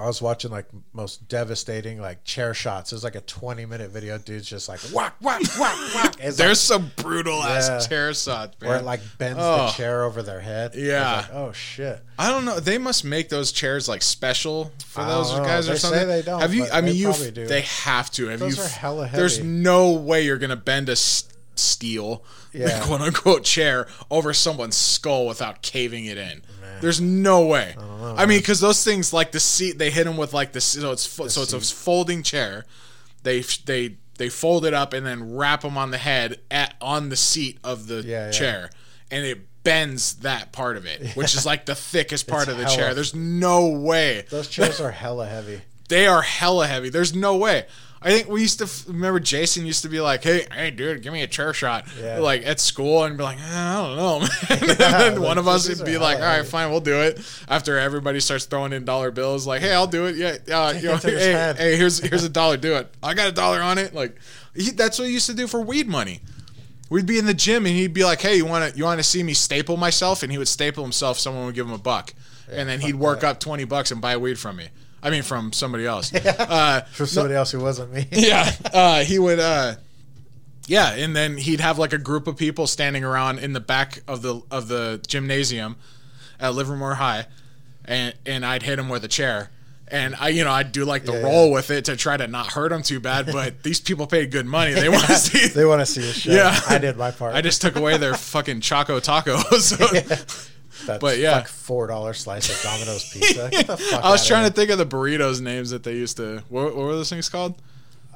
I 0.00 0.06
was 0.06 0.22
watching 0.22 0.50
like 0.50 0.66
most 0.92 1.28
devastating 1.28 2.00
like 2.00 2.24
chair 2.24 2.54
shots. 2.54 2.90
It 2.92 2.94
was 2.96 3.04
like 3.04 3.14
a 3.14 3.20
twenty 3.20 3.66
minute 3.66 3.90
video. 3.90 4.16
Dude's 4.18 4.48
just 4.48 4.68
like 4.68 4.80
whack, 4.94 5.14
whack, 5.20 5.42
whack, 5.58 5.94
whack. 5.94 6.16
There's 6.16 6.38
like, 6.38 6.56
some 6.56 6.90
brutal 6.96 7.38
Yeah. 7.38 7.48
ass 7.50 7.86
chair 7.86 8.14
shots, 8.14 8.56
man. 8.60 8.68
where 8.70 8.78
it 8.78 8.84
like 8.84 9.00
bends 9.18 9.38
Oh. 9.42 9.66
the 9.66 9.72
chair 9.72 10.04
over 10.04 10.22
their 10.22 10.40
head. 10.40 10.74
Yeah. 10.74 11.16
like, 11.18 11.34
oh 11.34 11.52
shit. 11.52 12.00
I 12.18 12.30
don't 12.30 12.44
know. 12.44 12.58
They 12.60 12.78
must 12.78 13.04
make 13.04 13.28
those 13.28 13.52
chairs 13.52 13.88
like 13.88 14.02
special 14.02 14.72
for 14.86 15.04
those 15.04 15.32
know. 15.36 15.44
guys 15.44 15.68
or 15.68 15.72
They 15.72 15.78
say 15.78 15.88
something. 15.88 16.08
they 16.08 16.22
don't, 16.22 16.40
Have 16.40 16.54
you? 16.54 16.66
I 16.72 16.80
mean, 16.80 16.96
you. 16.96 17.12
They 17.12 17.60
have 17.62 18.10
to. 18.12 18.28
Have 18.28 18.40
Those 18.40 18.56
you? 18.56 18.62
are 18.62 18.68
hella 18.68 19.06
heavy. 19.06 19.20
There's 19.20 19.42
no 19.42 19.90
way 19.92 20.22
you're 20.24 20.38
gonna 20.38 20.56
bend 20.56 20.88
a 20.88 20.92
s- 20.92 21.24
steel, 21.56 22.24
Yeah. 22.52 22.80
quote 22.84 23.00
unquote, 23.02 23.44
chair 23.44 23.86
over 24.10 24.32
someone's 24.32 24.76
skull 24.76 25.26
without 25.26 25.62
caving 25.62 26.06
it 26.06 26.16
in. 26.18 26.42
There's 26.80 27.00
no 27.00 27.46
way. 27.46 27.74
Oh, 27.78 28.14
I, 28.16 28.26
mean, 28.26 28.38
because 28.38 28.60
those 28.60 28.82
things 28.84 29.12
like 29.12 29.32
the 29.32 29.40
seat, 29.40 29.78
they 29.78 29.90
hit 29.90 30.04
them 30.04 30.16
with 30.16 30.32
like 30.34 30.52
the 30.52 30.60
so 30.60 30.92
it's 30.92 31.06
fo- 31.06 31.28
so 31.28 31.42
it's 31.42 31.52
a 31.52 31.60
folding 31.60 32.22
chair. 32.22 32.64
They 33.22 33.40
they 33.64 33.96
they 34.18 34.28
fold 34.28 34.64
it 34.66 34.74
up 34.74 34.92
and 34.92 35.06
then 35.06 35.34
wrap 35.36 35.62
them 35.62 35.76
on 35.78 35.90
the 35.90 35.98
head 35.98 36.40
at 36.50 36.74
on 36.80 37.08
the 37.08 37.16
seat 37.16 37.58
of 37.64 37.86
the 37.86 38.02
Yeah, 38.02 38.26
yeah. 38.26 38.30
chair, 38.30 38.70
and 39.10 39.24
it 39.24 39.46
bends 39.62 40.14
that 40.16 40.52
part 40.52 40.76
of 40.78 40.86
it, 40.86 41.12
which 41.14 41.34
is 41.34 41.44
like 41.44 41.66
the 41.66 41.74
thickest 41.74 42.26
part 42.26 42.48
of 42.48 42.56
the 42.56 42.64
hella- 42.64 42.76
chair. 42.76 42.94
There's 42.94 43.14
no 43.14 43.68
way 43.68 44.24
Those 44.30 44.48
chairs 44.48 44.80
are 44.80 44.90
hella 44.90 45.26
heavy. 45.26 45.60
they 45.88 46.06
are 46.06 46.22
hella 46.22 46.66
heavy. 46.66 46.88
There's 46.88 47.14
no 47.14 47.36
way. 47.36 47.66
I 48.02 48.10
think 48.12 48.28
we 48.28 48.40
used 48.40 48.58
to 48.58 48.64
f- 48.64 48.84
remember 48.88 49.20
Jason 49.20 49.66
used 49.66 49.82
to 49.82 49.90
be 49.90 50.00
like, 50.00 50.24
"Hey, 50.24 50.46
hey, 50.54 50.70
dude, 50.70 51.02
give 51.02 51.12
me 51.12 51.22
a 51.22 51.26
chair 51.26 51.52
shot," 51.52 51.86
Yeah. 52.00 52.18
like 52.20 52.46
at 52.46 52.58
school, 52.58 53.04
and 53.04 53.18
be 53.18 53.22
like, 53.24 53.38
eh, 53.38 53.42
"I 53.44 53.74
don't 53.82 53.96
know." 53.96 54.20
man." 54.20 54.30
and 54.50 54.78
then 54.78 55.12
one 55.20 55.28
like, 55.28 55.36
of 55.36 55.46
us 55.48 55.68
would 55.68 55.84
be 55.84 55.98
like, 55.98 56.16
"All 56.16 56.22
right, 56.24 56.36
heavy." 56.36 56.48
fine, 56.48 56.70
we'll 56.70 56.80
do 56.80 56.94
it." 57.00 57.20
After 57.46 57.78
everybody 57.78 58.20
starts 58.20 58.46
throwing 58.46 58.72
in 58.72 58.86
dollar 58.86 59.10
bills, 59.10 59.46
like, 59.46 59.60
"Hey, 59.60 59.74
I'll 59.74 59.86
do 59.86 60.06
it." 60.06 60.16
Yeah, 60.16 60.36
uh, 60.56 60.72
you 60.72 60.88
know, 60.88 60.94
it 60.94 61.00
to 61.02 61.10
his 61.10 61.22
hey, 61.22 61.54
hey, 61.58 61.76
here's 61.76 61.98
here's 61.98 62.24
a 62.24 62.28
dollar. 62.40 62.56
Do 62.56 62.74
it. 62.76 62.90
I 63.02 63.12
got 63.12 63.28
a 63.28 63.32
dollar 63.32 63.60
on 63.60 63.76
it. 63.76 63.94
Like, 63.94 64.16
he, 64.54 64.70
that's 64.70 64.98
what 64.98 65.08
he 65.08 65.12
used 65.12 65.26
to 65.26 65.34
do 65.34 65.46
for 65.46 65.60
weed 65.60 65.86
money. 65.86 66.20
We'd 66.88 67.06
be 67.06 67.18
in 67.18 67.26
the 67.26 67.34
gym 67.34 67.66
and 67.66 67.74
he'd 67.74 67.92
be 67.92 68.04
like, 68.04 68.22
"Hey, 68.22 68.36
you 68.36 68.46
want 68.46 68.72
to 68.72 68.78
you 68.78 68.84
want 68.84 68.98
to 68.98 69.04
see 69.04 69.22
me 69.22 69.34
staple 69.34 69.76
myself?" 69.76 70.22
And 70.22 70.32
he 70.32 70.38
would 70.38 70.48
staple 70.48 70.82
himself. 70.82 71.18
Someone 71.18 71.44
would 71.44 71.54
give 71.54 71.66
him 71.66 71.72
a 71.74 71.78
buck, 71.78 72.14
and 72.50 72.66
then 72.66 72.80
he'd 72.80 72.94
work 72.96 73.22
up 73.24 73.40
twenty 73.40 73.64
bucks 73.64 73.90
and 73.90 74.00
buy 74.00 74.16
weed 74.16 74.38
from 74.38 74.56
me. 74.56 74.68
I 75.02 75.10
mean, 75.10 75.22
from 75.22 75.52
somebody 75.52 75.86
else. 75.86 76.12
Uh, 76.24 76.82
For 76.92 77.06
somebody 77.06 77.34
else 77.34 77.50
who 77.52 77.60
wasn't 77.60 77.92
me. 77.92 78.06
yeah, 78.12 78.50
uh, 78.72 79.00
he 79.04 79.18
would. 79.18 79.38
Uh, 79.40 79.74
yeah, 80.66 80.92
and 80.94 81.16
then 81.16 81.36
he'd 81.36 81.60
have 81.60 81.78
like 81.78 81.92
a 81.92 81.98
group 81.98 82.26
of 82.26 82.36
people 82.36 82.66
standing 82.66 83.02
around 83.04 83.38
in 83.38 83.52
the 83.52 83.60
back 83.60 84.02
of 84.06 84.22
the 84.22 84.42
of 84.50 84.68
the 84.68 85.00
gymnasium 85.06 85.76
at 86.38 86.54
Livermore 86.54 86.94
High, 86.94 87.26
and 87.84 88.14
and 88.26 88.44
I'd 88.44 88.62
hit 88.62 88.78
him 88.78 88.88
with 88.88 89.04
a 89.04 89.08
chair. 89.08 89.50
And 89.92 90.14
I, 90.20 90.28
you 90.28 90.44
know, 90.44 90.52
I'd 90.52 90.70
do 90.70 90.84
like 90.84 91.04
the 91.04 91.14
Yeah. 91.14 91.22
roll 91.22 91.50
with 91.50 91.70
it 91.72 91.86
to 91.86 91.96
try 91.96 92.16
to 92.16 92.28
not 92.28 92.52
hurt 92.52 92.70
him 92.70 92.82
too 92.82 93.00
bad. 93.00 93.26
But 93.32 93.62
these 93.64 93.80
people 93.80 94.06
paid 94.06 94.30
good 94.30 94.46
money; 94.46 94.72
they 94.72 94.88
want 94.88 95.04
to 95.06 95.16
see. 95.16 95.48
they 95.48 95.64
want 95.64 95.80
to 95.80 95.86
see 95.86 96.08
a 96.08 96.12
show. 96.12 96.30
Yeah. 96.30 96.56
I 96.68 96.78
did 96.78 96.96
my 96.96 97.10
part. 97.10 97.34
I 97.34 97.40
just 97.40 97.60
took 97.60 97.74
away 97.74 97.96
their 97.96 98.14
fucking 98.14 98.60
Choco 98.60 99.00
Tacos. 99.00 100.48
That 100.86 101.00
but 101.00 101.18
yeah. 101.18 101.32
like 101.36 101.48
four 101.48 101.86
dollar 101.86 102.14
slice 102.14 102.48
of 102.48 102.62
Domino's 102.62 103.08
pizza. 103.12 103.48
The 103.50 104.00
I 104.02 104.10
was 104.10 104.26
trying 104.26 104.46
to 104.48 104.52
think 104.52 104.70
of 104.70 104.78
the 104.78 104.86
burritos 104.86 105.40
names 105.40 105.70
that 105.70 105.82
they 105.82 105.94
used 105.94 106.16
to. 106.18 106.42
What, 106.48 106.74
what 106.74 106.84
were 106.86 106.92
those 106.94 107.10
things 107.10 107.28
called? 107.28 107.60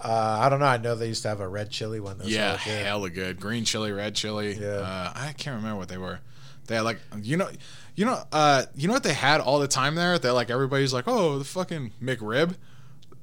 Uh, 0.03 0.39
I 0.43 0.49
don't 0.49 0.61
know. 0.61 0.67
I 0.67 0.77
know 0.77 0.95
they 0.95 1.09
used 1.09 1.23
to 1.23 1.29
have 1.29 1.41
a 1.41 1.49
red 1.49 1.71
chili 1.71 2.01
one. 2.01 2.19
That 2.19 2.27
Yeah, 2.29 2.57
hella 2.57 2.77
good. 2.77 2.85
hella 2.87 3.11
good. 3.11 3.41
Green 3.41 3.65
chili, 3.65 3.93
red 3.93 4.15
chili. 4.15 4.55
Yeah. 4.55 4.67
Uh, 4.69 5.13
I 5.15 5.33
can't 5.37 5.57
remember 5.57 5.79
what 5.79 5.89
they 5.89 5.99
were. 5.99 6.21
They 6.67 6.75
had 6.77 6.83
like 6.83 6.99
you 7.23 7.37
know, 7.37 7.49
you 7.95 8.05
know, 8.07 8.23
uh, 8.33 8.65
you 8.75 8.89
know 8.89 8.95
what 8.95 9.03
they 9.03 9.13
had 9.15 9.41
all 9.41 9.59
the 9.59 9.69
time 9.69 9.95
there. 9.95 10.19
That 10.19 10.33
like 10.33 10.51
everybody's 10.51 10.93
like, 10.93 11.05
oh, 11.07 11.39
the 11.39 11.45
fucking 11.45 11.93
McRib. 12.03 12.55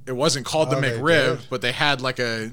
It 0.08 0.14
wasn't 0.14 0.46
called 0.46 0.72
the 0.72 0.78
Oh, 0.78 0.82
they 0.82 0.92
McRib, 0.98 1.38
did? 1.40 1.48
but 1.50 1.62
they 1.62 1.72
had 1.72 2.02
like 2.02 2.20
a 2.20 2.52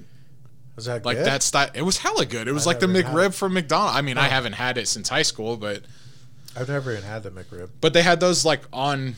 Was 0.76 0.84
that 0.86 1.04
like 1.04 1.16
good? 1.18 1.26
that 1.26 1.42
style. 1.42 1.70
It 1.74 1.82
was 1.82 1.98
hella 1.98 2.26
good. 2.26 2.48
It 2.48 2.52
was 2.52 2.66
I 2.66 2.70
like 2.70 2.80
the 2.80 2.86
McRib 2.86 3.34
from 3.34 3.54
McDonald's. 3.54 3.96
I 3.96 4.02
mean, 4.02 4.18
I 4.18 4.28
haven't 4.28 4.52
had 4.54 4.76
it 4.78 4.88
since 4.88 5.08
high 5.08 5.22
school, 5.22 5.56
but 5.56 5.82
I've 6.56 6.68
never 6.68 6.92
even 6.92 7.04
had 7.04 7.22
the 7.22 7.30
McRib. 7.30 7.70
but 7.80 7.92
they 7.92 8.02
had 8.02 8.20
those 8.20 8.44
like 8.44 8.62
on 8.72 9.14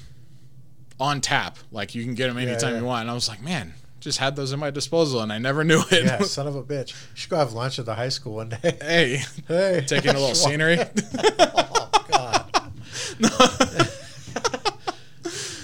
on 0.99 1.21
tap. 1.21 1.59
Like 1.73 1.95
you 1.95 2.05
can 2.05 2.15
get 2.15 2.29
them 2.29 2.39
anytime 2.39 2.75
yeah. 2.75 2.81
you 2.81 2.85
want. 2.85 3.03
And 3.03 3.11
I 3.11 3.15
was 3.15 3.29
like, 3.29 3.43
man, 3.43 3.73
just 4.01 4.19
had 4.19 4.37
those 4.37 4.53
at 4.53 4.59
my 4.59 4.71
disposal, 4.71 5.21
and 5.23 5.33
I 5.33 5.39
never 5.39 5.65
knew 5.65 5.83
it. 5.91 6.05
Yeah, 6.05 6.19
son 6.23 6.47
of 6.47 6.57
a 6.57 6.63
bitch. 6.63 6.91
You 6.91 6.97
should 7.17 7.31
go 7.31 7.37
have 7.37 7.53
lunch 7.53 7.79
at 7.79 7.87
the 7.87 7.95
high 7.95 8.09
school 8.11 8.35
one 8.37 8.51
day. 8.51 8.77
hey, 8.83 9.23
Hey, 9.49 9.85
taking 9.87 10.11
a 10.11 10.19
little 10.19 10.35
scenery. 10.35 10.79
oh 11.19 11.91
God. 12.11 12.47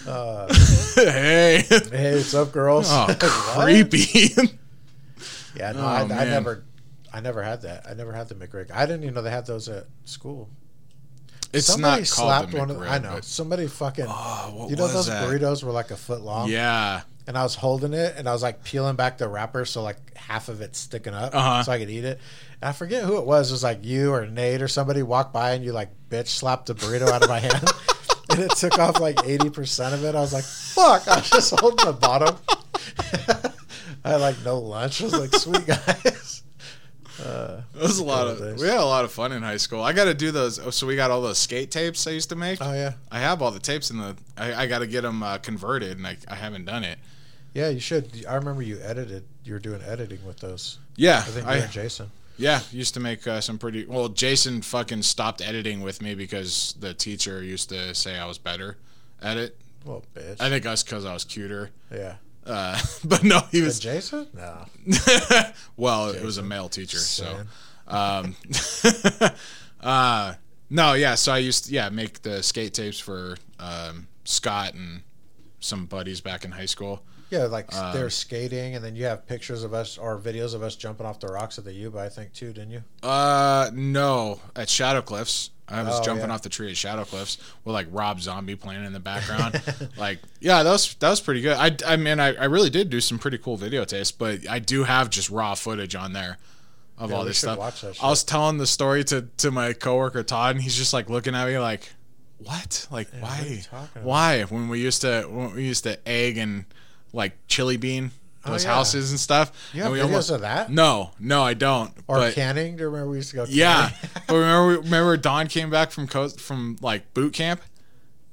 Uh, 0.09 0.47
hey, 0.95 1.65
hey, 1.91 2.15
what's 2.15 2.33
up, 2.33 2.53
girls? 2.53 2.87
oh, 2.89 3.07
creepy. 3.19 4.31
Yeah, 5.57 5.73
no, 5.73 5.81
Oh, 5.81 5.87
I, 5.87 6.03
I 6.03 6.25
never, 6.27 6.65
I 7.13 7.21
never 7.21 7.43
had 7.43 7.63
that. 7.63 7.87
I 7.89 7.95
never 7.95 8.13
had 8.13 8.29
the 8.29 8.37
McRib. 8.37 8.71
I 8.71 8.87
didn't 8.87 9.03
even 9.03 9.15
know 9.15 9.23
they 9.23 9.31
had 9.31 9.47
those 9.47 9.69
at 9.69 9.87
school. 10.05 10.49
It's 11.53 11.67
Somebody 11.67 12.03
not 12.19 12.51
the 12.51 12.59
one 12.59 12.71
of. 12.71 12.77
McRib, 12.79 12.91
I 12.91 12.99
know. 12.99 13.21
Somebody 13.23 13.67
fucking. 13.67 14.07
Oh, 14.09 14.53
what 14.55 14.71
you 14.71 14.77
know 14.77 14.85
was 14.85 14.93
those 14.95 15.07
that? 15.07 15.25
burritos 15.29 15.63
were 15.65 15.73
like 15.73 15.91
a 15.91 15.97
foot 15.97 16.21
long. 16.23 16.49
Yeah. 16.51 17.03
and 17.27 17.37
I 17.39 17.43
was 17.43 17.55
holding 17.55 17.93
it 17.93 18.15
and 18.17 18.29
I 18.29 18.33
was 18.33 18.43
like 18.43 18.63
peeling 18.65 18.95
back 18.97 19.19
the 19.19 19.29
wrapper 19.29 19.65
so 19.65 19.83
like 19.83 20.17
half 20.17 20.49
of 20.49 20.61
it's 20.61 20.79
sticking 20.79 21.13
up 21.15 21.35
Uh-huh. 21.35 21.63
so 21.65 21.73
I 21.73 21.79
could 21.79 21.91
eat 21.91 22.05
it. 22.05 22.21
And 22.63 22.69
I 22.69 22.73
forget 22.73 23.05
who 23.05 23.19
it 23.19 23.27
was. 23.27 23.51
It 23.51 23.55
was 23.55 23.63
like 23.65 23.85
you 23.85 24.13
or 24.13 24.27
Nate 24.27 24.63
or 24.63 24.69
somebody 24.69 25.03
walked 25.03 25.33
by 25.33 25.53
and 25.53 25.65
you 25.65 25.73
like 25.73 25.91
bitch 26.11 26.29
slapped 26.29 26.67
the 26.67 26.75
burrito 26.75 27.09
out 27.09 27.23
of 27.23 27.29
my 27.29 27.39
hand. 27.41 27.65
and 28.31 28.41
it 28.41 28.51
took 28.53 28.79
off 28.79 29.01
like 29.01 29.17
80% 29.17 29.93
of 29.93 30.05
it. 30.05 30.15
I 30.15 30.21
was 30.21 30.33
like, 30.33 30.45
fuck, 30.45 31.07
I 31.09 31.17
was 31.17 31.31
just 31.31 31.59
holding 31.59 31.85
the 31.87 31.93
bottom. 31.93 32.37
I 34.05 34.11
had 34.11 34.21
like 34.21 34.37
no 34.45 34.59
lunch. 34.59 35.01
I 35.03 35.05
was 35.05 35.19
like, 35.19 35.35
sweet 35.35 35.67
guys. 35.67 36.43
Uh, 37.25 37.61
It 37.75 37.83
was 37.83 37.99
a 37.99 38.05
lot 38.05 38.27
of. 38.27 38.39
Days. 38.39 38.61
We 38.61 38.69
had 38.69 38.79
a 38.79 38.85
lot 38.85 39.05
of 39.05 39.13
fun 39.13 39.33
in 39.33 39.43
high 39.43 39.57
school. 39.57 39.83
I 39.83 39.93
got 39.93 40.05
to 40.05 40.15
do 40.15 40.31
those. 40.31 40.59
oh, 40.59 40.71
So 40.71 40.87
we 40.87 40.97
got 40.97 41.11
all 41.11 41.23
those 41.23 41.39
skate 41.39 41.71
tapes 41.71 42.07
I 42.07 42.11
used 42.13 42.29
to 42.31 42.37
make. 42.37 42.59
oh, 42.61 42.73
yeah. 42.73 42.93
I 43.11 43.21
have 43.21 43.43
all 43.43 43.51
the 43.51 43.59
tapes 43.61 43.91
in 43.91 43.99
the. 43.99 44.17
I, 44.37 44.63
I 44.63 44.67
got 44.67 44.81
to 44.81 44.87
get 44.87 45.03
them 45.03 45.23
uh, 45.23 45.39
converted, 45.39 45.97
and 45.97 46.07
I, 46.07 46.17
I 46.29 46.35
haven't 46.35 46.65
done 46.67 46.85
it. 46.85 46.99
Yeah, 47.55 47.69
you 47.71 47.81
should. 47.81 48.25
I 48.29 48.35
remember 48.35 48.63
you 48.63 48.79
edited. 48.83 49.25
You 49.45 49.55
were 49.55 49.59
doing 49.59 49.81
editing 49.83 50.19
with 50.27 50.41
those. 50.41 50.79
Yeah, 50.97 51.19
I 51.19 51.23
think 51.23 51.47
you 51.47 51.53
I, 51.53 51.57
and 51.57 51.71
Jason. 51.73 52.11
yeah 52.37 52.61
used 52.71 52.93
to 52.95 53.01
make 53.01 53.27
uh, 53.27 53.41
some 53.41 53.57
pretty. 53.59 53.87
Well, 53.87 54.09
Jason 54.11 54.61
fucking 54.61 55.03
stopped 55.03 55.41
editing 55.41 55.81
with 55.81 56.03
me 56.03 56.15
because 56.15 56.75
the 56.81 56.93
teacher 56.93 57.43
used 57.43 57.71
to 57.71 57.95
say 57.95 58.19
I 58.19 58.27
was 58.27 58.37
better 58.37 58.77
at 59.23 59.37
it. 59.39 59.57
Well, 59.87 60.03
bitch. 60.15 60.37
I 60.41 60.51
think 60.51 60.65
that's 60.65 60.83
because 60.83 61.05
I 61.07 61.15
was 61.15 61.25
cuter. 61.25 61.71
yeah. 61.91 62.17
Uh, 62.47 62.81
but 63.05 63.25
no, 63.25 63.41
he 63.51 63.63
was. 63.63 63.79
Jason? 63.79 64.27
No. 64.33 64.67
well, 65.77 66.11
it 66.11 66.23
was 66.23 66.39
a 66.39 66.43
male 66.43 66.69
teacher, 66.69 66.99
so. 66.99 67.43
Um, 67.89 68.37
uh, 69.81 70.35
no, 70.71 70.95
yeah. 70.95 71.15
So 71.15 71.33
I 71.33 71.39
used 71.39 71.67
to, 71.67 71.73
yeah 71.73 71.89
make 71.89 72.23
the 72.23 72.43
skate 72.43 72.75
tapes 72.75 72.99
for 72.99 73.37
um, 73.59 74.09
Scott 74.25 74.75
and 74.75 75.03
some 75.61 75.87
buddies 75.87 76.21
back 76.21 76.45
in 76.45 76.51
high 76.53 76.67
school. 76.67 77.03
Yeah, 77.31 77.45
like 77.47 77.75
Um, 77.75 77.93
they're 77.93 78.11
skating, 78.11 78.77
and 78.77 78.85
then 78.85 78.95
you 78.95 79.05
have 79.05 79.27
pictures 79.27 79.65
of 79.65 79.75
us 79.75 79.99
or 79.99 80.19
videos 80.19 80.55
of 80.55 80.63
us 80.63 80.77
jumping 80.77 81.07
off 81.07 81.19
the 81.19 81.27
rocks 81.27 81.59
at 81.59 81.65
the 81.65 81.73
Yuba, 81.73 81.99
I 81.99 82.09
think, 82.09 82.33
too, 82.33 82.53
didn't 82.53 82.71
you? 82.71 82.85
Uh, 83.03 83.71
no, 83.75 84.41
at 84.55 84.69
Shadow 84.69 85.03
Cliffs. 85.03 85.51
I 85.69 85.83
was 85.83 85.99
Oh, 85.99 86.03
jumping 86.05 86.29
yeah. 86.29 86.35
off 86.35 86.43
the 86.43 86.49
tree 86.49 86.71
at 86.71 86.77
Shadow 86.77 87.05
Cliffs 87.05 87.39
with 87.65 87.75
like 87.75 87.89
Rob 87.91 88.21
Zombie 88.21 88.55
playing 88.55 88.85
in 88.85 88.93
the 88.93 89.01
background. 89.01 89.61
like, 89.97 90.21
yeah, 90.41 90.63
that 90.63 90.71
was 90.71 90.95
that 90.95 91.11
was 91.11 91.21
pretty 91.21 91.41
good. 91.41 91.57
I, 91.57 91.77
I 91.87 91.97
mean, 91.97 92.21
I, 92.21 92.35
I 92.35 92.45
really 92.45 92.71
did 92.71 92.89
do 92.91 93.01
some 93.01 93.19
pretty 93.19 93.39
cool 93.39 93.57
video 93.57 93.85
tapes, 93.85 94.13
but 94.13 94.49
I 94.49 94.59
do 94.61 94.85
have 94.85 95.11
just 95.11 95.29
raw 95.31 95.55
footage 95.55 95.95
on 95.97 96.13
there 96.13 96.39
of 96.99 97.11
Yeah, 97.11 97.17
all 97.17 97.25
this 97.25 97.39
stuff. 97.39 97.59
I 98.03 98.09
was 98.09 98.23
telling 98.25 98.59
the 98.59 98.67
story 98.67 99.03
to 99.05 99.23
to 99.39 99.51
my 99.51 99.73
coworker 99.73 100.23
Todd, 100.23 100.55
and 100.55 100.63
he's 100.63 100.77
just 100.77 100.93
like 100.93 101.11
looking 101.11 101.35
at 101.35 101.47
me 101.49 101.59
like, 101.59 101.93
"What? 102.39 102.87
Like, 102.91 103.09
you 103.13 103.21
why? 103.21 103.63
Why?" 104.03 104.43
When 104.45 104.69
we 104.69 104.81
used 104.81 105.01
to 105.03 105.25
when 105.29 105.53
we 105.55 105.65
used 105.65 105.83
to 105.85 105.99
egg 106.09 106.39
and 106.39 106.65
like 107.13 107.33
chili 107.49 107.77
bean 107.77 108.13
Oh, 108.47 108.53
those 108.53 108.65
Oh, 108.65 108.69
yeah. 108.69 108.75
houses 108.75 109.11
and 109.11 109.21
stuff. 109.21 109.71
You 109.73 109.83
have 109.83 109.93
and 109.93 110.01
videos 110.01 110.05
we 110.05 110.09
almost 110.11 110.31
of 110.31 110.41
that? 110.43 110.71
no, 110.71 111.11
no, 111.19 111.43
I 111.43 111.55
don't. 111.55 111.93
Or 112.07 112.19
but, 112.19 112.35
canning? 112.35 112.77
Do 112.77 112.83
you 112.85 112.89
remember 112.89 113.11
we 113.11 113.17
used 113.19 113.31
to 113.31 113.37
go 113.37 113.47
yeah, 113.49 113.91
but 114.27 114.35
remember, 114.35 114.81
remember 114.83 115.17
Don 115.17 115.47
came 115.49 115.71
back 115.71 115.91
from 115.91 116.07
coast 116.07 116.41
from 116.41 116.77
like 116.81 117.13
boot 117.15 117.33
camp, 117.33 117.61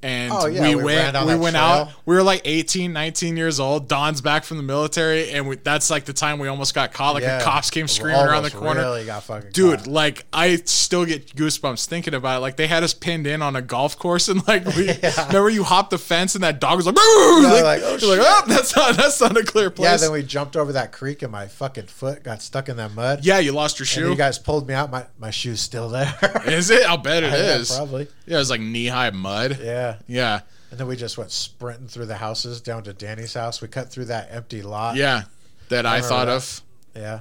and 0.03 0.31
Oh, 0.33 0.45
yeah, 0.45 0.61
we, 0.69 0.75
we 0.75 0.83
went. 0.83 1.25
We 1.25 1.35
went 1.35 1.55
out. 1.55 1.89
We 2.05 2.15
were 2.15 2.23
like 2.23 2.41
18, 2.45 2.91
19 2.93 3.37
years 3.37 3.59
old. 3.59 3.87
Don's 3.87 4.21
back 4.21 4.43
from 4.43 4.57
the 4.57 4.63
military, 4.63 5.31
and 5.31 5.47
we, 5.47 5.55
that's 5.55 5.89
like 5.89 6.05
the 6.05 6.13
time 6.13 6.39
we 6.39 6.47
almost 6.47 6.73
got 6.75 6.91
caught. 6.93 7.13
Like 7.13 7.23
Yeah. 7.23 7.37
the 7.39 7.43
cops 7.43 7.69
came 7.69 7.87
screaming 7.87 8.21
around 8.21 8.43
the 8.43 8.51
corner. 8.51 8.81
Really 8.81 9.05
got 9.05 9.23
fucking 9.23 9.51
Dude, 9.51 9.79
caught. 9.79 9.87
like 9.87 10.25
I 10.33 10.57
still 10.57 11.05
get 11.05 11.27
goosebumps 11.35 11.85
thinking 11.85 12.13
about 12.13 12.37
it. 12.37 12.41
Like 12.41 12.57
they 12.57 12.67
had 12.67 12.83
us 12.83 12.93
pinned 12.93 13.25
in 13.27 13.41
on 13.41 13.55
a 13.55 13.61
golf 13.61 13.97
course, 13.97 14.27
and 14.29 14.45
like 14.47 14.65
we 14.75 14.87
remember 15.27 15.49
you 15.49 15.63
hopped 15.63 15.89
the 15.91 15.97
fence, 15.97 16.35
and 16.35 16.43
that 16.43 16.59
dog 16.59 16.77
was 16.77 16.85
like, 16.85 16.95
"Boo!" 16.95 17.43
like, 17.43 17.63
like, 17.63 17.81
oh, 17.83 17.93
like, 17.93 18.19
oh, 18.21 18.43
that's 18.47 18.75
not 18.75 18.95
that's 18.97 19.21
not 19.21 19.37
a 19.37 19.43
clear 19.43 19.69
place. 19.69 19.89
Yeah, 19.89 19.97
then 19.97 20.11
we 20.11 20.23
jumped 20.23 20.55
over 20.55 20.73
that 20.73 20.91
creek, 20.91 21.21
and 21.21 21.31
my 21.31 21.47
fucking 21.47 21.85
foot 21.87 22.23
got 22.23 22.41
stuck 22.41 22.67
in 22.69 22.77
that 22.77 22.93
mud. 22.93 23.23
Yeah, 23.25 23.39
you 23.39 23.51
lost 23.53 23.79
your 23.79 23.83
And 23.85 23.89
shoe. 23.89 24.09
you 24.09 24.15
guys 24.15 24.37
pulled 24.39 24.67
me 24.67 24.73
out. 24.73 24.91
My 24.91 25.05
my 25.17 25.31
shoe's 25.31 25.61
still 25.61 25.89
there. 25.89 26.13
is 26.45 26.69
it? 26.69 26.85
I'll 26.85 26.97
bet 26.97 27.23
it 27.23 27.31
Yeah, 27.31 27.55
is. 27.57 27.71
probably. 27.75 28.07
Yeah, 28.25 28.35
it 28.35 28.39
was 28.39 28.49
like 28.49 28.61
knee 28.61 28.87
high 28.87 29.09
mud. 29.11 29.59
Yeah. 29.61 29.92
Yeah. 30.07 30.41
And 30.71 30.79
then 30.79 30.87
we 30.87 30.95
just 30.95 31.17
went 31.17 31.31
sprinting 31.31 31.87
through 31.87 32.07
the 32.07 32.15
houses 32.15 32.61
down 32.61 32.83
to 32.83 32.93
Danny's 32.93 33.33
house. 33.33 33.61
We 33.61 33.67
cut 33.67 33.91
through 33.91 34.05
that 34.05 34.29
empty 34.31 34.61
lot. 34.61 34.95
Yeah, 34.95 35.23
that 35.69 35.85
I 35.85 35.95
remember 35.97 36.07
thought 36.07 36.25
that. 36.25 36.35
of. 36.35 36.61
Yeah. 36.95 37.19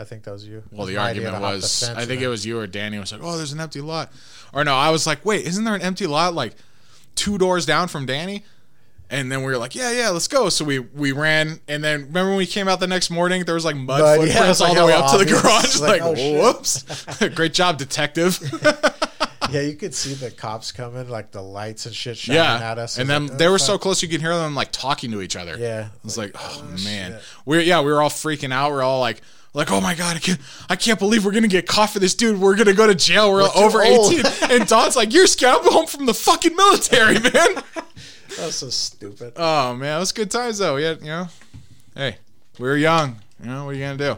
I 0.00 0.04
think 0.04 0.22
that 0.24 0.30
was 0.32 0.46
you. 0.46 0.62
Well, 0.70 0.86
the 0.86 0.96
argument 0.96 1.40
was, 1.40 1.82
I 1.88 2.04
think 2.04 2.22
it 2.22 2.28
was 2.28 2.46
you 2.46 2.58
or 2.60 2.68
Danny 2.68 2.98
was 3.00 3.10
like, 3.10 3.20
"Oh, 3.22 3.36
there's 3.36 3.52
an 3.52 3.58
empty 3.60 3.80
lot," 3.80 4.12
or 4.52 4.62
no, 4.64 4.74
I 4.74 4.90
was 4.90 5.08
like, 5.08 5.24
"Wait, 5.24 5.44
isn't 5.44 5.64
there 5.64 5.74
an 5.74 5.82
empty 5.82 6.06
lot 6.06 6.34
like 6.34 6.54
two 7.16 7.36
doors 7.36 7.66
down 7.66 7.88
from 7.88 8.06
Danny?" 8.06 8.44
And 9.10 9.32
then 9.32 9.40
we 9.40 9.46
were 9.46 9.58
like, 9.58 9.74
"Yeah, 9.74 9.90
yeah, 9.90 10.10
let's 10.10 10.28
go." 10.28 10.50
So 10.50 10.64
we 10.64 10.78
we 10.78 11.10
ran, 11.10 11.58
and 11.66 11.82
then 11.82 12.02
remember 12.06 12.28
when 12.28 12.38
we 12.38 12.46
came 12.46 12.68
out 12.68 12.78
the 12.78 12.86
next 12.86 13.10
morning, 13.10 13.44
there 13.44 13.56
was 13.56 13.64
like 13.64 13.74
mud 13.74 14.00
Mud, 14.00 14.20
yeah, 14.20 14.34
footprints 14.34 14.60
like 14.60 14.68
all 14.68 14.74
the 14.76 14.84
way 14.86 14.92
up 14.92 15.10
to 15.10 15.16
the 15.18 15.22
obvious. 15.36 15.42
garage. 15.42 15.80
Like, 15.80 16.00
Like, 16.02 16.16
oh, 16.16 16.42
whoops, 16.44 16.84
great 17.34 17.52
job, 17.54 17.78
detective. 17.78 18.38
Yeah, 19.52 19.62
you 19.62 19.74
could 19.74 19.94
see 19.94 20.14
the 20.14 20.30
cops 20.30 20.72
coming, 20.72 21.08
like 21.08 21.30
the 21.30 21.42
lights 21.42 21.86
and 21.86 21.94
shit 21.94 22.18
shining 22.18 22.42
yeah, 22.42 22.70
at 22.70 22.78
us. 22.78 22.98
and 22.98 23.08
then 23.08 23.24
like, 23.24 23.32
oh, 23.32 23.36
they 23.36 23.46
oh, 23.46 23.52
were 23.52 23.58
fuck. 23.58 23.66
so 23.66 23.78
close 23.78 24.02
you 24.02 24.08
could 24.08 24.20
hear 24.20 24.36
them 24.36 24.54
like 24.54 24.72
talking 24.72 25.10
to 25.12 25.22
each 25.22 25.36
other. 25.36 25.56
Yeah. 25.58 25.88
It's 26.04 26.18
like, 26.18 26.32
oh, 26.34 26.62
oh, 26.62 26.84
man, 26.84 27.12
shit. 27.12 27.22
we're 27.44 27.60
yeah, 27.60 27.80
we 27.80 27.90
were 27.90 28.02
all 28.02 28.10
freaking 28.10 28.52
out. 28.52 28.70
We're 28.72 28.82
all 28.82 29.00
like, 29.00 29.22
like, 29.54 29.70
oh 29.70 29.80
my 29.80 29.94
god, 29.94 30.16
I 30.16 30.18
can't, 30.20 30.40
I 30.68 30.76
can't 30.76 30.98
believe 30.98 31.24
we're 31.24 31.32
gonna 31.32 31.48
get 31.48 31.66
caught 31.66 31.90
for 31.90 31.98
this, 31.98 32.14
dude. 32.14 32.40
We're 32.40 32.56
gonna 32.56 32.74
go 32.74 32.86
to 32.86 32.94
jail. 32.94 33.32
We're, 33.32 33.48
too 33.48 33.58
over 33.58 33.82
eighteen. 33.82 34.22
and 34.50 34.68
Don's 34.68 34.96
like, 34.96 35.12
you're 35.12 35.26
scared. 35.26 35.56
I'm 35.60 35.72
home 35.72 35.86
from 35.86 36.06
the 36.06 36.14
fucking 36.14 36.54
military, 36.54 37.14
man. 37.20 37.32
That 37.32 37.64
was 38.38 38.56
so 38.56 38.70
stupid. 38.70 39.32
oh 39.36 39.74
man, 39.74 39.96
it 39.96 40.00
was 40.00 40.12
good 40.12 40.30
times 40.30 40.58
though. 40.58 40.76
Yeah, 40.76 40.94
you 41.00 41.06
know, 41.06 41.28
hey, 41.94 42.18
we 42.58 42.68
were 42.68 42.76
young. 42.76 43.18
You 43.42 43.46
know, 43.48 43.64
what 43.64 43.70
are 43.70 43.74
you 43.78 43.84
gonna 43.84 43.96
do? 43.96 44.16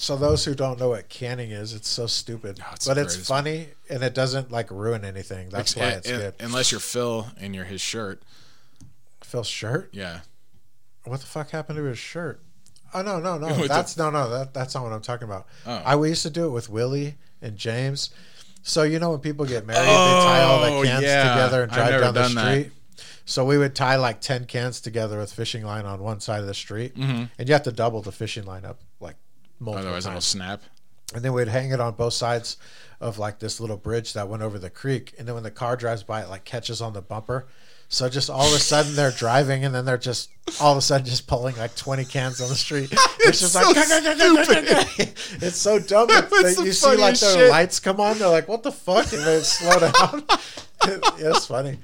So 0.00 0.14
those 0.16 0.44
who 0.44 0.54
don't 0.54 0.78
know 0.78 0.90
what 0.90 1.08
canning 1.08 1.50
is, 1.50 1.74
it's 1.74 1.88
so 1.88 2.06
stupid, 2.06 2.60
Oh, 2.64 2.70
it's 2.74 2.86
but 2.86 2.96
it's 2.98 3.16
funny 3.16 3.66
and 3.90 4.02
it 4.04 4.14
doesn't 4.14 4.50
like 4.52 4.70
ruin 4.70 5.04
anything. 5.04 5.48
That's 5.50 5.74
why 5.74 5.88
it's 5.88 6.08
Un- 6.08 6.18
good. 6.18 6.34
Unless 6.38 6.70
you're 6.70 6.80
Phil 6.80 7.26
and 7.40 7.52
you're 7.54 7.64
his 7.64 7.80
shirt. 7.80 8.22
Phil's 9.22 9.48
shirt. 9.48 9.90
Yeah. 9.92 10.20
What 11.04 11.20
the 11.20 11.26
fuck 11.26 11.50
happened 11.50 11.78
to 11.78 11.84
his 11.84 11.98
shirt? 11.98 12.40
Oh 12.94 13.02
no, 13.02 13.18
no, 13.18 13.38
no. 13.38 13.48
What 13.48 13.62
the- 13.62 13.68
That's 13.68 13.96
no, 13.96 14.08
no. 14.10 14.30
That 14.30 14.54
that's 14.54 14.74
not 14.74 14.84
what 14.84 14.92
I'm 14.92 15.02
talking 15.02 15.26
about. 15.26 15.46
Oh. 15.66 15.82
I 15.84 15.96
we 15.96 16.08
used 16.10 16.22
to 16.22 16.30
do 16.30 16.46
it 16.46 16.50
with 16.50 16.68
Willie 16.70 17.16
and 17.42 17.56
James. 17.56 18.10
So 18.62 18.84
you 18.84 18.98
know 19.00 19.10
when 19.10 19.20
people 19.20 19.46
get 19.46 19.66
married, 19.66 19.80
they 19.88 19.92
tie 19.92 20.42
all 20.42 20.62
Oh, 20.64 20.80
the 20.82 20.86
cans 20.86 21.02
yeah. 21.02 21.30
together 21.34 21.62
and 21.64 21.72
drive 21.72 22.00
down 22.00 22.14
the 22.14 22.20
done 22.22 22.34
that. 22.36 22.50
street. 22.60 22.72
So 23.24 23.44
we 23.44 23.58
would 23.58 23.74
tie 23.74 23.96
like 23.96 24.20
ten 24.20 24.44
cans 24.44 24.80
together 24.80 25.18
with 25.18 25.32
fishing 25.32 25.64
line 25.64 25.86
on 25.86 26.00
one 26.00 26.20
side 26.20 26.40
of 26.40 26.46
the 26.46 26.54
street, 26.54 26.96
mm-hmm. 26.96 27.24
and 27.38 27.48
you 27.48 27.52
have 27.52 27.64
to 27.64 27.72
double 27.72 28.00
the 28.00 28.12
fishing 28.12 28.44
line 28.44 28.64
up 28.64 28.80
like 29.00 29.16
multiple 29.60 29.86
Otherwise, 29.86 30.04
it'll 30.06 30.14
times. 30.14 30.26
snap. 30.26 30.62
And 31.14 31.22
then 31.22 31.32
we'd 31.32 31.48
hang 31.48 31.70
it 31.70 31.80
on 31.80 31.94
both 31.94 32.12
sides 32.12 32.56
of 33.00 33.18
like 33.18 33.38
this 33.38 33.60
little 33.60 33.76
bridge 33.78 34.12
that 34.12 34.28
went 34.28 34.42
over 34.42 34.58
the 34.58 34.68
creek. 34.70 35.14
And 35.18 35.26
then 35.26 35.34
when 35.34 35.42
the 35.44 35.50
car 35.50 35.76
drives 35.76 36.02
by, 36.02 36.22
it 36.22 36.28
like 36.28 36.44
catches 36.44 36.80
on 36.82 36.92
the 36.92 37.00
bumper. 37.00 37.46
So 37.90 38.10
just 38.10 38.28
all 38.28 38.46
of 38.46 38.52
a 38.52 38.58
sudden 38.58 38.94
they're 38.96 39.10
driving, 39.10 39.64
and 39.64 39.74
then 39.74 39.86
they're 39.86 39.96
just 39.96 40.28
all 40.60 40.72
of 40.72 40.78
a 40.78 40.82
sudden 40.82 41.06
just 41.06 41.26
pulling 41.26 41.56
like 41.56 41.74
twenty 41.74 42.04
cans 42.04 42.38
on 42.42 42.48
the 42.50 42.54
street. 42.54 42.92
It's, 43.20 43.40
just 43.40 43.52
so 43.54 43.60
like 43.60 43.76
it's 45.42 45.56
so 45.56 45.78
dumb. 45.78 46.06
That 46.08 46.30
That's 46.30 46.56
that 46.56 46.56
the 46.60 46.64
you 46.66 46.72
see 46.72 46.96
like 46.96 47.18
their 47.18 47.34
shit. 47.36 47.50
lights 47.50 47.80
come 47.80 48.00
on, 48.00 48.18
they're 48.18 48.28
like, 48.28 48.46
"What 48.48 48.62
the 48.62 48.72
fuck?" 48.72 49.12
And 49.12 49.22
they 49.22 49.40
slow 49.40 49.78
down. 49.80 50.24
it's 51.18 51.46
funny. 51.46 51.78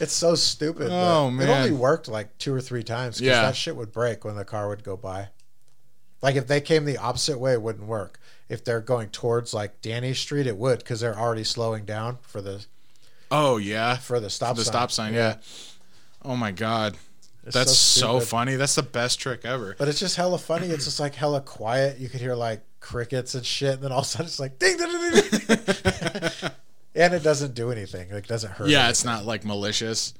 It's 0.00 0.12
so 0.12 0.34
stupid. 0.34 0.88
Oh, 0.90 1.34
It 1.40 1.48
only 1.48 1.72
worked 1.72 2.06
like 2.08 2.36
two 2.38 2.52
or 2.54 2.60
three 2.60 2.82
times 2.82 3.16
because 3.18 3.28
Yeah. 3.36 3.42
that 3.42 3.56
shit 3.56 3.74
would 3.76 3.92
break 3.92 4.24
when 4.24 4.36
the 4.36 4.44
car 4.44 4.68
would 4.68 4.84
go 4.84 4.96
by. 4.96 5.28
Like 6.22 6.36
if 6.36 6.46
they 6.46 6.60
came 6.60 6.84
the 6.84 6.98
opposite 6.98 7.38
way, 7.38 7.52
it 7.52 7.62
wouldn't 7.62 7.86
work. 7.86 8.18
If 8.48 8.64
they're 8.64 8.80
going 8.80 9.08
towards 9.10 9.52
like 9.52 9.80
Danny 9.82 10.14
Street, 10.14 10.46
it 10.46 10.56
would 10.56 10.78
because 10.78 11.00
they're 11.00 11.18
already 11.18 11.44
slowing 11.44 11.84
down 11.84 12.18
for 12.22 12.40
the 12.40 12.64
Oh 13.30 13.56
yeah, 13.56 13.96
for 13.96 14.20
the 14.20 14.30
stop 14.30 14.56
the 14.56 14.64
sign. 14.64 14.72
stop 14.72 14.90
sign. 14.92 15.14
Yeah. 15.14 15.36
Oh 16.24 16.36
my 16.36 16.52
god, 16.52 16.96
It's 17.44 17.54
that's 17.54 17.76
so, 17.76 18.18
stupid. 18.20 18.28
funny. 18.28 18.54
That's 18.56 18.74
the 18.74 18.82
best 18.82 19.18
trick 19.18 19.44
ever. 19.44 19.74
But 19.78 19.88
it's 19.88 19.98
just 19.98 20.16
hella 20.16 20.38
funny. 20.38 20.66
It's 20.68 20.84
just 20.84 21.00
like 21.00 21.14
hella 21.14 21.40
quiet. 21.40 21.98
You 21.98 22.08
could 22.08 22.20
hear 22.20 22.34
like 22.34 22.60
crickets 22.80 23.34
and 23.34 23.44
shit, 23.44 23.74
and 23.74 23.82
then 23.84 23.92
all 23.92 24.00
of 24.00 24.04
a 24.04 24.08
sudden 24.08 24.26
it's 24.26 24.38
like 24.38 24.58
ding 24.58 24.76
ding 24.76 24.90
ding. 24.90 25.22
ding. 25.46 26.50
and 26.94 27.14
it 27.14 27.22
doesn't 27.22 27.54
do 27.54 27.70
anything. 27.72 28.10
Like 28.12 28.26
doesn't 28.26 28.52
hurt. 28.52 28.68
Yeah, 28.68 28.78
anything. 28.80 28.90
it's 28.90 29.04
not 29.04 29.24
like 29.24 29.44
malicious. 29.44 30.14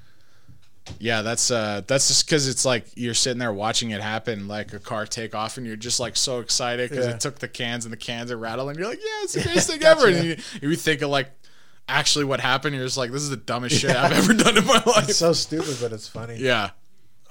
Yeah, 0.99 1.23
that's 1.23 1.51
uh, 1.51 1.83
that's 1.87 2.09
just 2.09 2.27
because 2.27 2.49
it's 2.49 2.65
like 2.65 2.87
you're 2.97 3.15
sitting 3.15 3.39
there 3.39 3.53
watching 3.53 3.91
it 3.91 4.01
happen, 4.01 4.49
like 4.49 4.73
a 4.73 4.79
car 4.79 5.07
take 5.07 5.35
off, 5.35 5.57
and 5.57 5.67
you're 5.67 5.77
just 5.77 6.01
like 6.01 6.17
so 6.17 6.41
excited 6.41 6.91
because 6.91 7.07
Yeah. 7.07 7.13
it 7.15 7.21
took 7.21 7.39
the 7.39 7.49
cans 7.49 7.85
and 7.85 7.93
the 7.93 7.97
cans 7.97 8.31
are 8.31 8.37
rattling. 8.39 8.77
You're 8.79 8.89
like, 8.89 8.99
yeah, 9.01 9.23
it's 9.25 9.35
the 9.35 9.43
greatest 9.45 9.71
thing 9.71 9.83
ever. 9.85 10.09
And 10.09 10.25
you, 10.25 10.37
you 10.61 10.77
think 10.77 11.03
of 11.03 11.11
like 11.11 11.31
actually 11.89 12.25
what 12.25 12.41
happened. 12.41 12.75
You're 12.75 12.85
just 12.85 12.97
like, 12.97 13.11
this 13.13 13.23
is 13.23 13.31
the 13.31 13.37
dumbest 13.37 13.79
shit 13.81 13.95
I've 13.95 14.13
ever 14.13 14.35
done 14.35 14.57
in 14.59 14.67
my 14.67 14.83
life. 14.87 15.09
It's 15.09 15.19
so 15.19 15.33
stupid, 15.33 15.77
but 15.81 15.93
it's 15.93 16.09
funny. 16.09 16.37
yeah. 16.39 16.71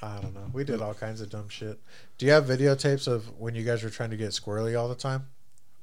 I 0.04 0.20
don't 0.20 0.34
know. 0.34 0.50
We 0.52 0.64
did 0.64 0.82
all 0.82 0.96
kinds 0.96 1.22
of 1.22 1.30
dumb 1.30 1.48
shit. 1.50 1.80
Do 2.18 2.26
you 2.26 2.32
have 2.32 2.46
videotapes 2.46 3.08
of 3.08 3.38
when 3.38 3.54
you 3.54 3.64
guys 3.64 3.84
were 3.84 3.90
trying 3.92 4.10
to 4.10 4.18
get 4.18 4.30
squirrely 4.32 4.80
all 4.80 4.88
the 4.90 4.96
time? 4.96 5.28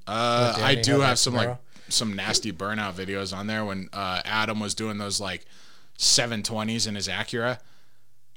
Uh, 0.09 0.57
I 0.61 0.75
do 0.75 1.01
have 1.01 1.19
some 1.19 1.35
like 1.35 1.57
some 1.89 2.15
nasty 2.17 2.51
burnout 2.53 2.95
videos 2.95 3.37
on 3.37 3.47
there 3.47 3.65
when 3.65 3.89
uh, 3.93 4.21
Adam 4.25 4.59
was 4.59 4.75
doing 4.75 4.99
those 4.99 5.21
like 5.21 5.45
720s 5.99 6.87
in 6.89 6.95
his 6.95 7.09
Acura. 7.09 7.59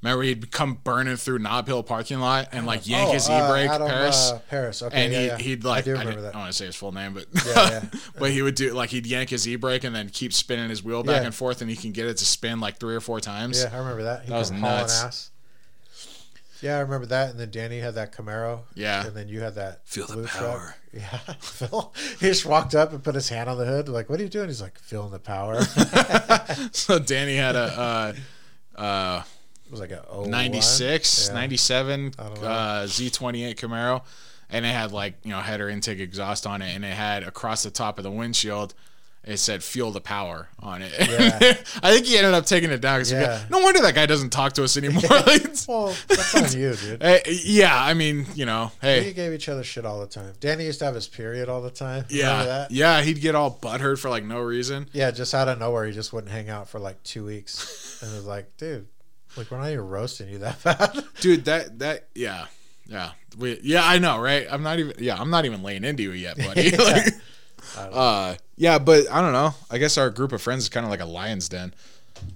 Remember 0.03 0.23
he'd 0.23 0.51
come 0.51 0.79
burning 0.83 1.15
through 1.15 1.37
Nob 1.37 1.67
Hill 1.67 1.83
parking 1.83 2.19
lot 2.19 2.49
and 2.51 2.65
like 2.65 2.87
yank 2.87 3.09
Oh, 3.09 3.13
his 3.13 3.29
uh, 3.29 3.33
e-brake, 3.33 3.69
Adam, 3.69 3.87
Paris. 3.87 4.31
uh, 4.31 4.39
Paris. 4.49 4.81
Okay, 4.81 5.03
and 5.03 5.13
yeah, 5.13 5.19
he, 5.19 5.25
yeah. 5.27 5.37
he'd 5.37 5.63
like 5.63 5.83
I 5.83 5.85
do 5.85 5.91
I, 5.95 5.99
remember 5.99 6.19
I 6.19 6.21
that. 6.23 6.31
don't 6.33 6.41
want 6.41 6.51
to 6.51 6.57
say 6.57 6.65
his 6.65 6.75
full 6.75 6.91
name, 6.91 7.13
but 7.13 7.25
Yeah, 7.45 7.83
but 8.19 8.31
he 8.31 8.41
would 8.41 8.55
do 8.55 8.73
like 8.73 8.89
he'd 8.89 9.05
yank 9.05 9.29
his 9.29 9.47
e-brake 9.47 9.83
and 9.83 9.95
then 9.95 10.09
keep 10.09 10.33
spinning 10.33 10.69
his 10.69 10.83
wheel 10.83 11.03
back 11.03 11.23
and 11.23 11.35
forth, 11.35 11.61
and 11.61 11.69
he 11.69 11.75
can 11.75 11.91
get 11.91 12.07
it 12.07 12.17
to 12.17 12.25
spin 12.25 12.59
like 12.59 12.77
three 12.77 12.95
or 12.95 12.99
four 12.99 13.19
times. 13.19 13.61
Yeah, 13.61 13.69
I 13.71 13.77
remember 13.77 14.03
that. 14.03 14.23
He 14.23 14.29
That 14.29 14.39
was 14.39 14.49
nuts. 14.51 15.03
Ass. 15.03 15.30
Yeah, 16.61 16.77
I 16.77 16.81
remember 16.81 17.07
that. 17.07 17.31
And 17.31 17.39
then 17.39 17.49
Danny 17.51 17.79
had 17.79 17.95
that 17.95 18.13
Camaro. 18.13 18.61
Yeah. 18.75 19.05
And 19.07 19.15
then 19.15 19.27
you 19.27 19.41
had 19.41 19.55
that 19.55 19.81
Feel 19.87 20.07
the 20.07 20.27
power. 20.27 20.59
Truck. 20.59 20.77
Yeah. 20.93 21.17
Phil, 21.39 21.93
he 22.19 22.27
just 22.27 22.45
walked 22.45 22.75
up 22.75 22.91
and 22.91 23.01
put 23.01 23.15
his 23.15 23.29
hand 23.29 23.49
on 23.49 23.57
the 23.57 23.63
hood. 23.65 23.87
Like, 23.87 24.09
what 24.09 24.19
are 24.19 24.23
you 24.23 24.27
doing? 24.29 24.47
He's 24.49 24.61
like, 24.61 24.77
feeling 24.77 25.11
the 25.11 25.19
power. 25.19 25.61
So 26.73 26.99
Danny 26.99 27.35
had 27.37 27.55
a 27.55 28.13
uh, 28.77 28.79
uh, 28.81 29.23
was 29.69 29.79
like 29.79 29.91
a 29.91 30.03
01. 30.11 30.29
96, 30.29 31.27
Yeah. 31.29 31.33
97 31.33 32.13
I 32.19 32.23
don't 32.23 32.41
know. 32.41 32.47
uh, 32.47 32.83
Z28 32.87 33.55
Camaro, 33.55 34.01
and 34.49 34.65
it 34.65 34.69
had 34.73 34.91
like 34.91 35.15
you 35.23 35.29
know 35.31 35.39
header 35.39 35.69
intake 35.69 35.99
exhaust 35.99 36.45
on 36.45 36.61
it, 36.61 36.75
and 36.75 36.83
it 36.83 36.93
had 36.93 37.23
across 37.23 37.63
the 37.63 37.71
top 37.71 37.97
of 37.97 38.03
the 38.03 38.11
windshield. 38.11 38.73
It 39.23 39.37
said 39.37 39.63
"Feel 39.63 39.91
the 39.91 40.01
power" 40.01 40.49
on 40.59 40.81
it. 40.81 40.91
Yeah. 40.99 41.37
I 41.83 41.93
think 41.93 42.07
he 42.07 42.17
ended 42.17 42.33
up 42.33 42.45
taking 42.47 42.71
it 42.71 42.81
down 42.81 43.03
Yeah. 43.05 43.43
no 43.51 43.59
wonder 43.59 43.79
that 43.81 43.93
guy 43.93 44.07
doesn't 44.07 44.31
talk 44.31 44.53
to 44.53 44.63
us 44.63 44.77
anymore. 44.77 45.03
Well, 45.67 45.93
that's 46.07 46.33
on 46.35 46.59
you, 46.59 46.73
dude. 46.75 47.03
eh, 47.03 47.19
yeah, 47.43 47.79
I 47.79 47.93
mean, 47.93 48.25
you 48.33 48.45
know, 48.45 48.71
hey, 48.81 49.05
We 49.05 49.13
gave 49.13 49.31
each 49.31 49.47
other 49.47 49.63
shit 49.63 49.85
all 49.85 49.99
the 50.01 50.07
time. 50.07 50.33
Danny 50.39 50.65
used 50.65 50.79
to 50.79 50.85
have 50.85 50.95
his 50.95 51.07
period 51.07 51.49
all 51.49 51.61
the 51.61 51.69
time. 51.69 52.05
Yeah, 52.09 52.43
that? 52.43 52.71
yeah, 52.71 53.01
he'd 53.03 53.21
get 53.21 53.35
all 53.35 53.51
butthurt 53.61 53.99
for 53.99 54.09
like 54.09 54.23
no 54.25 54.39
reason. 54.39 54.89
Yeah, 54.91 55.11
just 55.11 55.35
out 55.35 55.47
of 55.47 55.59
nowhere, 55.59 55.85
he 55.85 55.91
just 55.93 56.13
wouldn't 56.13 56.31
hang 56.31 56.49
out 56.49 56.67
for 56.67 56.79
like 56.79 57.01
two 57.03 57.23
weeks, 57.25 58.01
and 58.01 58.11
it 58.11 58.15
was 58.15 58.25
like, 58.25 58.57
dude, 58.57 58.87
like 59.37 59.51
we're 59.51 59.59
not 59.59 59.69
even 59.69 59.87
roasting 59.87 60.29
you 60.29 60.39
that 60.39 60.63
bad. 60.63 61.03
dude 61.21 61.45
that 61.45 61.77
that 61.79 62.07
yeah 62.15 62.47
yeah 62.87 63.11
we 63.37 63.59
yeah 63.63 63.81
i 63.85 63.97
know 63.99 64.19
right 64.19 64.47
i'm 64.51 64.63
not 64.63 64.79
even 64.79 64.93
yeah 64.97 65.15
i'm 65.17 65.29
not 65.29 65.45
even 65.45 65.63
laying 65.63 65.83
into 65.85 66.03
you 66.03 66.11
yet 66.11 66.35
buddy 66.37 66.75
like, 66.75 67.13
uh 67.77 68.35
yeah 68.57 68.77
but 68.79 69.09
i 69.11 69.21
don't 69.21 69.33
know 69.33 69.53
i 69.69 69.77
guess 69.77 69.97
our 69.97 70.09
group 70.09 70.31
of 70.31 70.41
friends 70.41 70.63
is 70.63 70.69
kind 70.69 70.85
of 70.85 70.89
like 70.89 70.99
a 71.01 71.05
lion's 71.05 71.47
den 71.49 71.73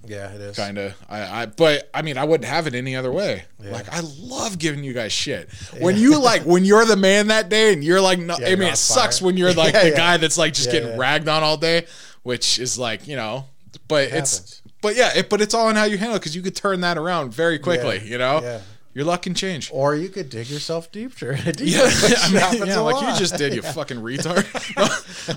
yeah, 0.04 0.32
it 0.32 0.40
is. 0.40 0.56
kind 0.56 0.78
of 0.78 0.94
I, 1.08 1.42
I 1.42 1.46
but 1.46 1.88
i 1.94 2.02
mean 2.02 2.18
i 2.18 2.24
wouldn't 2.24 2.48
have 2.48 2.66
it 2.66 2.74
any 2.74 2.96
other 2.96 3.12
way 3.12 3.44
Yeah. 3.62 3.70
like 3.70 3.88
i 3.92 4.00
love 4.18 4.58
giving 4.58 4.82
you 4.82 4.92
guys 4.92 5.12
shit 5.12 5.48
when 5.80 5.96
you 5.96 6.18
like 6.18 6.42
when 6.42 6.64
you're 6.64 6.84
the 6.84 6.96
man 6.96 7.28
that 7.28 7.48
day 7.48 7.72
and 7.72 7.84
you're 7.84 8.00
like 8.00 8.18
no 8.18 8.36
Yeah, 8.40 8.48
i 8.48 8.54
mean 8.56 8.68
it 8.72 8.78
sucks 8.78 9.22
when 9.22 9.36
you're 9.36 9.52
like 9.54 9.74
Yeah, 9.74 9.84
the 9.84 9.90
yeah. 9.90 9.96
guy 9.96 10.16
that's 10.16 10.36
like 10.38 10.54
just 10.54 10.66
Yeah, 10.66 10.72
getting 10.80 10.88
yeah. 10.90 10.96
ragged 10.98 11.28
on 11.28 11.42
all 11.44 11.56
day 11.56 11.86
which 12.24 12.58
is 12.58 12.76
like 12.78 13.06
you 13.06 13.14
know 13.14 13.44
but 13.86 14.08
it's 14.08 14.38
happens. 14.38 14.62
but 14.82 14.96
yeah 14.96 15.10
it, 15.16 15.30
but 15.30 15.40
it's 15.40 15.54
all 15.54 15.68
in 15.70 15.76
how 15.76 15.84
you 15.84 15.98
handle 15.98 16.16
it 16.16 16.20
because 16.20 16.34
you 16.34 16.42
could 16.42 16.56
turn 16.56 16.80
that 16.80 16.98
around 16.98 17.32
very 17.32 17.58
quickly 17.60 17.98
Yeah, 17.98 18.04
you 18.10 18.18
know 18.18 18.40
yeah. 18.42 18.60
Your 18.96 19.04
luck 19.04 19.20
can 19.20 19.34
change 19.34 19.70
Or 19.74 19.94
you 19.94 20.08
could 20.08 20.30
dig 20.30 20.48
yourself 20.48 20.90
deeper. 20.90 21.34
deeper 21.44 21.62
yeah, 21.62 21.90
I 22.22 22.52
mean, 22.52 22.66
yeah 22.66 22.78
like 22.78 22.94
lot. 22.94 23.12
you 23.12 23.18
just 23.18 23.36
did, 23.36 23.54
you 23.54 23.60
fucking 23.78 23.98
retard. 23.98 24.46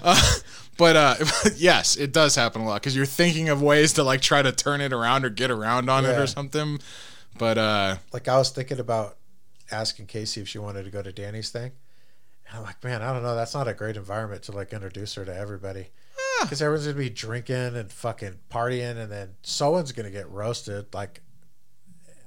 uh, 0.01 0.39
but 0.78 0.95
uh, 0.95 1.16
yes, 1.57 1.97
it 1.97 2.14
does 2.14 2.36
happen 2.36 2.62
a 2.62 2.66
lot 2.66 2.82
because 2.82 2.95
you're 2.95 3.05
thinking 3.05 3.49
of 3.49 3.62
ways 3.62 3.91
to 3.93 4.03
like 4.03 4.22
try 4.22 4.41
to 4.41 4.53
turn 4.53 4.80
it 4.80 4.93
around 4.93 5.26
or 5.26 5.30
get 5.30 5.51
around 5.51 5.89
on 5.89 6.05
it 6.05 6.18
or 6.18 6.26
something. 6.26 6.80
But 7.38 7.57
uh, 7.57 7.97
like 8.14 8.30
I 8.30 8.38
was 8.38 8.49
thinking 8.49 8.80
about 8.80 9.18
asking 9.70 10.05
Casey 10.05 10.39
if 10.39 10.47
she 10.47 10.57
wanted 10.57 10.84
to 10.86 10.89
go 10.89 11.01
to 11.01 11.12
Danny's 11.12 11.49
thing. 11.49 11.74
And 12.47 12.57
I'm 12.60 12.64
like, 12.64 12.82
man, 12.82 13.01
I 13.01 13.12
don't 13.12 13.24
know. 13.24 13.36
That's 13.36 13.53
not 13.53 13.68
a 13.68 13.74
great 13.74 13.97
environment 13.97 14.43
to 14.43 14.53
like 14.53 14.72
introduce 14.72 15.16
her 15.16 15.26
to 15.26 15.36
everybody. 15.36 15.89
Ah. 16.18 16.43
Because 16.43 16.62
everyone's 16.62 16.88
gonna 16.88 16.97
be 16.97 17.10
drinking 17.10 17.76
and 17.76 17.91
fucking 17.91 18.39
partying, 18.49 18.95
and 18.95 19.12
then 19.12 19.36
someone's 19.43 19.91
gonna 19.91 20.12
get 20.12 20.30
roasted. 20.30 20.93
Like, 20.93 21.22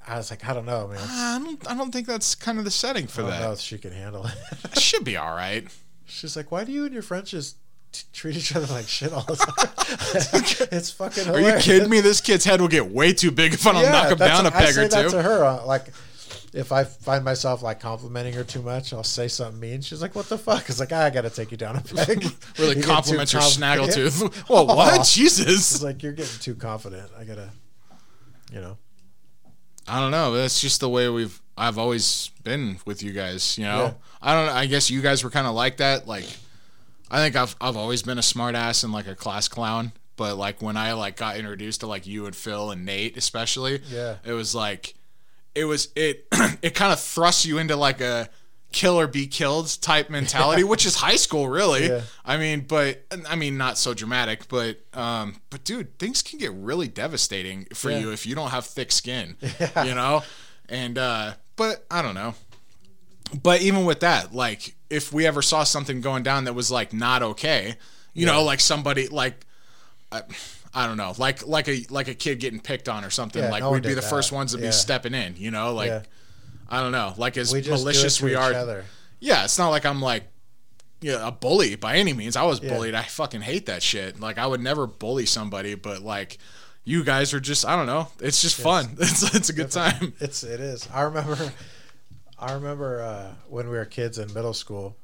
I 0.07 0.17
was 0.17 0.31
like, 0.31 0.49
I 0.49 0.53
don't 0.55 0.67
know, 0.67 0.89
man. 0.89 0.99
I 1.01 1.39
don't, 1.43 1.71
I 1.71 1.75
don't 1.77 1.93
think 1.93 2.07
that's 2.07 2.35
kind 2.35 2.59
of 2.59 2.65
the 2.65 2.71
setting 2.71 3.07
for 3.07 3.21
I 3.23 3.25
don't 3.25 3.31
that. 3.31 3.41
know 3.43 3.53
if 3.53 3.61
she 3.61 3.79
can 3.79 3.93
handle 3.93 4.27
it. 4.27 4.79
Should 4.79 5.05
be 5.05 5.17
all 5.17 5.35
right. 5.35 5.67
She's 6.07 6.37
like, 6.37 6.51
why 6.51 6.65
do 6.65 6.73
you 6.73 6.85
and 6.85 6.93
your 6.93 7.03
friends 7.03 7.31
just 7.31 7.57
t- 7.93 8.03
treat 8.13 8.37
each 8.37 8.55
other 8.57 8.67
like 8.73 8.89
shit 8.89 9.13
all 9.13 9.23
the 9.23 9.37
time? 10.61 10.69
it's 10.73 10.91
fucking. 10.91 11.25
Are 11.29 11.33
you 11.39 11.45
hilarious. 11.45 11.65
kidding 11.65 11.89
me? 11.89 12.01
This 12.01 12.21
kid's 12.21 12.45
head 12.45 12.61
will 12.61 12.69
get 12.69 12.91
way 12.91 13.13
too 13.13 13.31
big 13.31 13.55
if 13.55 13.67
I 13.67 13.73
don't 13.73 13.91
knock 13.93 14.11
him 14.11 14.19
that's 14.19 14.31
down 14.37 14.47
a 14.47 14.51
what- 14.51 14.57
I 14.57 14.65
peg 14.67 14.75
say 14.75 14.85
or 14.85 14.89
that 14.89 15.03
two. 15.05 15.11
to 15.11 15.23
her. 15.23 15.45
uh, 15.45 15.65
Like, 15.65 15.87
if 16.53 16.71
I 16.73 16.85
find 16.85 17.25
myself 17.25 17.63
like 17.63 17.81
complimenting 17.81 18.35
her 18.35 18.45
too 18.45 18.61
much, 18.61 18.93
I'll 18.93 19.05
say 19.05 19.29
something 19.29 19.59
mean. 19.59 19.81
She's 19.81 20.03
like, 20.03 20.15
"What 20.15 20.29
the 20.29 20.37
fuck?" 20.37 20.69
It's 20.69 20.81
like, 20.81 20.93
"Ah, 20.93 21.05
"I 21.05 21.11
got 21.11 21.23
to 21.23 21.31
take 21.31 21.51
you 21.51 21.57
down 21.57 21.77
a 21.77 21.81
peg." 21.81 22.25
Really 22.59 22.75
get 22.75 22.85
compliment 22.85 23.31
too 23.31 23.39
your 23.39 23.43
confident. 23.43 23.89
snaggletooth. 24.13 24.49
Well, 24.51 24.67
what? 24.67 25.01
It's 25.01 25.15
Jesus. 25.15 25.81
like 25.83 26.03
you're 26.03 26.13
getting 26.13 26.39
too 26.41 26.55
confident. 26.55 27.09
I 27.19 27.25
gotta, 27.25 27.49
you 28.53 28.61
know. 28.61 28.77
I 29.89 30.01
don't 30.01 30.11
know. 30.11 30.33
That's 30.33 30.61
just 30.61 30.81
the 30.81 30.89
way 30.89 31.09
we've. 31.09 31.41
I've 31.57 31.77
always 31.79 32.31
been 32.45 32.79
with 32.87 33.03
you 33.03 33.13
guys. 33.13 33.59
You 33.59 33.65
know. 33.65 33.83
Yeah. 33.85 33.93
I 34.23 34.35
don't. 34.35 34.55
I 34.55 34.67
guess 34.67 34.91
you 34.91 35.01
guys 35.03 35.23
were 35.25 35.31
kind 35.31 35.47
of 35.47 35.55
like 35.55 35.79
that. 35.79 36.07
Like, 36.07 36.27
I 37.11 37.19
think 37.19 37.37
I've 37.37 37.57
I've 37.61 37.77
always 37.77 38.03
been 38.03 38.19
a 38.19 38.23
smart 38.23 38.55
ass 38.55 38.83
and 38.85 38.93
like 38.93 39.07
a 39.07 39.15
class 39.15 39.49
clown. 39.49 39.93
But 40.17 40.37
like 40.37 40.63
when 40.63 40.77
I 40.77 40.93
like 40.93 41.17
got 41.17 41.37
introduced 41.37 41.81
to 41.81 41.87
like 41.87 42.07
you 42.07 42.27
and 42.27 42.37
Phil 42.37 42.71
and 42.71 42.85
Nate 42.85 43.17
especially, 43.17 43.81
Yeah. 43.89 44.17
it 44.25 44.33
was 44.33 44.55
like, 44.55 44.95
it 45.55 45.65
was 45.65 45.89
it 45.97 46.27
it 46.63 46.75
kind 46.75 46.93
of 46.93 47.01
thrusts 47.01 47.45
you 47.47 47.59
into 47.59 47.77
like 47.77 48.01
a 48.01 48.29
kill 48.73 48.99
or 48.99 49.07
be 49.07 49.27
killed 49.27 49.77
type 49.81 50.11
mentality, 50.11 50.65
which 50.73 50.85
is 50.87 50.97
high 50.97 51.17
school 51.17 51.49
really. 51.49 51.89
Yeah. 51.89 52.03
I 52.25 52.37
mean, 52.39 52.61
but 52.63 53.05
I 53.29 53.37
mean 53.37 53.57
not 53.57 53.79
so 53.79 53.95
dramatic, 53.95 54.49
but 54.49 54.79
um, 54.95 55.37
but 55.51 55.65
dude, 55.65 55.99
things 55.99 56.23
can 56.23 56.39
get 56.39 56.53
really 56.55 56.89
devastating 56.89 57.67
for 57.75 57.91
Yeah. 57.91 57.99
you 57.99 58.13
if 58.13 58.27
you 58.27 58.35
don't 58.35 58.51
have 58.51 58.65
thick 58.67 58.91
skin, 58.93 59.37
Yeah. 59.61 59.85
you 59.85 59.95
know. 59.95 60.23
And 60.69 60.97
uh, 60.99 61.35
but 61.57 61.85
I 61.91 62.03
don't 62.03 62.15
know. 62.15 62.35
But 63.43 63.63
even 63.63 63.85
with 63.85 64.01
that, 64.01 64.35
like 64.35 64.75
if 64.91 65.13
we 65.13 65.27
ever 65.27 65.43
saw 65.43 65.65
something 65.65 66.01
going 66.01 66.23
down 66.23 66.45
that 66.45 66.55
was 66.55 66.71
like 66.71 66.93
not 66.93 67.23
okay, 67.23 67.77
you 68.15 68.27
know, 68.27 68.43
like 68.43 68.61
somebody 68.61 69.09
like. 69.09 69.47
I, 70.11 70.23
I 70.75 70.87
don't 70.87 70.97
know, 70.97 71.13
like 71.19 71.47
like 71.47 71.69
a 71.69 71.85
like 71.91 72.09
a 72.09 72.15
kid 72.15 72.41
getting 72.41 72.59
picked 72.61 72.89
on 72.89 73.05
or 73.05 73.11
something. 73.11 73.43
Like 73.51 73.61
no 73.63 73.73
we'd 73.73 73.83
be 73.83 73.91
the 73.91 73.97
that. 73.97 74.09
first 74.09 74.33
ones 74.33 74.53
to 74.53 74.59
be 74.59 74.71
stepping 74.73 75.13
in, 75.15 75.37
you 75.37 75.51
know. 75.51 75.75
Like. 75.75 76.05
I 76.69 76.81
don't 76.81 76.93
know, 76.93 77.15
like 77.17 77.37
as 77.37 77.53
We 77.53 77.63
malicious 77.63 78.21
we 78.21 78.35
are 78.35 78.85
yeah, 79.21 79.45
it's 79.45 79.59
not 79.59 79.69
like 79.69 79.85
I'm 79.87 80.01
like 80.03 80.25
yeah, 81.01 81.27
a 81.27 81.33
bully 81.33 81.75
by 81.75 81.97
any 81.97 82.13
means. 82.13 82.37
I 82.37 82.45
was 82.45 82.63
Yeah. 82.63 82.71
bullied. 82.75 82.95
I 82.95 83.03
fucking 83.03 83.41
hate 83.43 83.67
that 83.67 83.83
shit. 83.83 84.21
Like 84.21 84.39
I 84.39 84.47
would 84.47 84.61
never 84.61 84.87
bully 84.87 85.27
somebody, 85.27 85.75
but 85.75 86.01
like 86.03 86.39
you 86.85 87.05
guys 87.05 87.35
are 87.35 87.41
just 87.41 87.67
I 87.67 87.77
don't 87.77 87.87
know. 87.87 88.09
It's 88.21 88.41
just 88.43 88.57
fun. 88.61 88.91
It's 88.99 89.35
it's 89.35 89.49
a 89.49 89.53
good 89.53 89.71
time. 89.71 90.15
It's 90.21 90.43
it 90.45 90.61
is. 90.61 90.89
I 90.93 91.03
remember, 91.03 91.53
I 92.39 92.53
remember 92.55 93.03
uh, 93.03 93.35
when 93.49 93.69
we 93.69 93.77
were 93.77 93.85
kids 93.85 94.19
in 94.19 94.33
middle 94.33 94.55
school, 94.55 94.97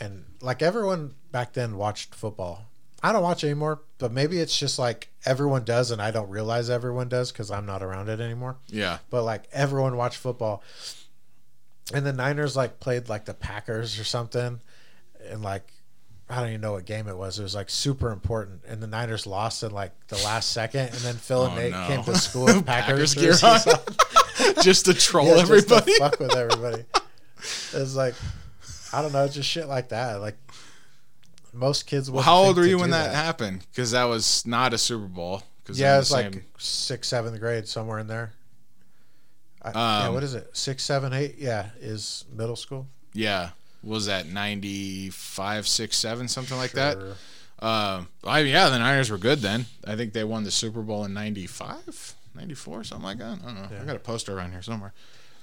and 0.00 0.24
like 0.40 0.62
everyone 0.62 1.14
back 1.30 1.52
then 1.52 1.76
watched 1.76 2.14
football. 2.14 2.66
I 3.04 3.12
don't 3.12 3.22
watch 3.22 3.44
anymore, 3.44 3.82
but 3.98 4.12
maybe 4.12 4.38
it's 4.38 4.58
just 4.58 4.78
like 4.78 5.10
everyone 5.26 5.64
does, 5.64 5.90
and 5.90 6.00
I 6.00 6.10
don't 6.10 6.30
realize 6.30 6.70
everyone 6.70 7.10
does 7.10 7.30
because 7.30 7.50
I'm 7.50 7.66
not 7.66 7.82
around 7.82 8.08
it 8.08 8.18
anymore. 8.18 8.56
Yeah. 8.68 8.98
But 9.10 9.24
like 9.24 9.44
everyone 9.52 9.96
watched 9.98 10.16
football, 10.16 10.62
and 11.92 12.06
the 12.06 12.14
Niners 12.14 12.56
like 12.56 12.80
played 12.80 13.10
like 13.10 13.26
the 13.26 13.34
Packers 13.34 13.98
or 14.00 14.04
something, 14.04 14.58
and 15.28 15.42
like 15.42 15.70
I 16.30 16.40
don't 16.40 16.48
even 16.48 16.62
know 16.62 16.72
what 16.72 16.86
game 16.86 17.06
it 17.06 17.16
was. 17.18 17.38
It 17.38 17.42
was 17.42 17.54
like 17.54 17.68
super 17.68 18.10
important, 18.10 18.62
and 18.66 18.82
the 18.82 18.86
Niners 18.86 19.26
lost 19.26 19.62
in 19.62 19.70
like 19.70 19.92
the 20.08 20.16
last 20.24 20.52
second, 20.52 20.86
and 20.86 20.94
then 21.00 21.14
Phil 21.16 21.40
oh, 21.40 21.44
and 21.44 21.52
Oh, 21.52 21.56
Nate 21.60 21.72
no. 21.72 21.86
came 21.86 22.04
to 22.04 22.16
school 22.18 22.46
with 22.46 22.64
Packers, 22.66 23.14
Packers 23.14 23.44
gear 23.44 24.54
just 24.62 24.86
to 24.86 24.94
troll 24.94 25.26
Yeah, 25.26 25.44
just 25.44 25.68
to 25.68 25.74
everybody. 25.74 25.98
fuck 25.98 26.18
with 26.20 26.34
everybody. 26.34 26.84
It's 27.74 27.94
like 27.94 28.14
I 28.94 29.02
don't 29.02 29.12
know, 29.12 29.28
just 29.28 29.46
shit 29.48 29.68
like 29.68 29.90
that. 29.90 30.22
Like 30.22 30.36
most 31.54 31.86
kids. 31.86 32.10
Well, 32.10 32.22
how 32.22 32.36
old 32.36 32.56
were 32.56 32.66
you 32.66 32.78
when 32.78 32.90
that, 32.90 33.14
happened? 33.14 33.64
Because 33.70 33.92
that 33.92 34.04
was 34.04 34.44
not 34.46 34.72
a 34.74 34.78
Super 34.78 35.06
Bowl. 35.06 35.42
'Cause 35.64 35.78
Yeah, 35.78 35.94
it 35.94 35.98
was 35.98 36.10
like 36.10 36.44
sixth, 36.58 37.08
seventh 37.08 37.38
grade, 37.40 37.66
somewhere 37.68 37.98
in 37.98 38.06
there. 38.06 38.32
I, 39.62 39.70
yeah, 39.70 40.06
Um, 40.08 40.14
what 40.14 40.22
is 40.22 40.34
it? 40.34 40.50
Six, 40.54 40.82
seven, 40.82 41.12
eight. 41.14 41.36
Yeah, 41.38 41.70
is 41.80 42.24
middle 42.32 42.56
school. 42.56 42.86
yeah. 43.12 43.50
Was 43.82 44.06
that 44.06 44.26
95, 44.26 45.68
6, 45.68 45.96
7, 45.96 46.26
something 46.28 46.56
like 46.56 46.72
that? 46.72 46.96
Um, 47.58 48.08
I, 48.26 48.40
yeah, 48.40 48.70
the 48.70 48.78
Niners 48.78 49.10
were 49.10 49.18
good 49.18 49.40
then. 49.40 49.66
I 49.86 49.94
think 49.94 50.14
they 50.14 50.24
won 50.24 50.44
the 50.44 50.50
Super 50.50 50.80
Bowl 50.80 51.04
in 51.04 51.12
95, 51.12 52.14
94, 52.34 52.84
something 52.84 53.04
like 53.04 53.18
that. 53.18 53.38
I 53.42 53.44
don't 53.44 53.54
know. 53.56 53.68
I 53.80 53.84
got 53.84 53.96
a 53.96 54.00
poster 54.00 54.34
around 54.36 54.52
here 54.52 54.62
somewhere. 54.62 54.92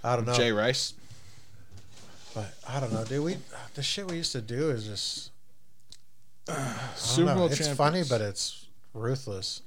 I 0.03 0.15
don't 0.15 0.25
know. 0.25 0.33
Jay 0.33 0.51
Rice. 0.51 0.93
But 2.33 2.53
I 2.67 2.79
don't 2.79 2.93
know, 2.93 3.03
dude. 3.05 3.23
We 3.23 3.37
the 3.75 3.83
shit 3.83 4.07
we 4.09 4.15
used 4.17 4.31
to 4.31 4.41
do 4.41 4.69
is 4.69 4.85
just 4.85 5.30
Super. 6.95 7.35
Bowl 7.35 7.45
It's 7.47 7.57
champions. 7.57 7.77
funny, 7.77 8.03
but 8.09 8.21
it's 8.21 8.65
ruthless. 8.93 9.61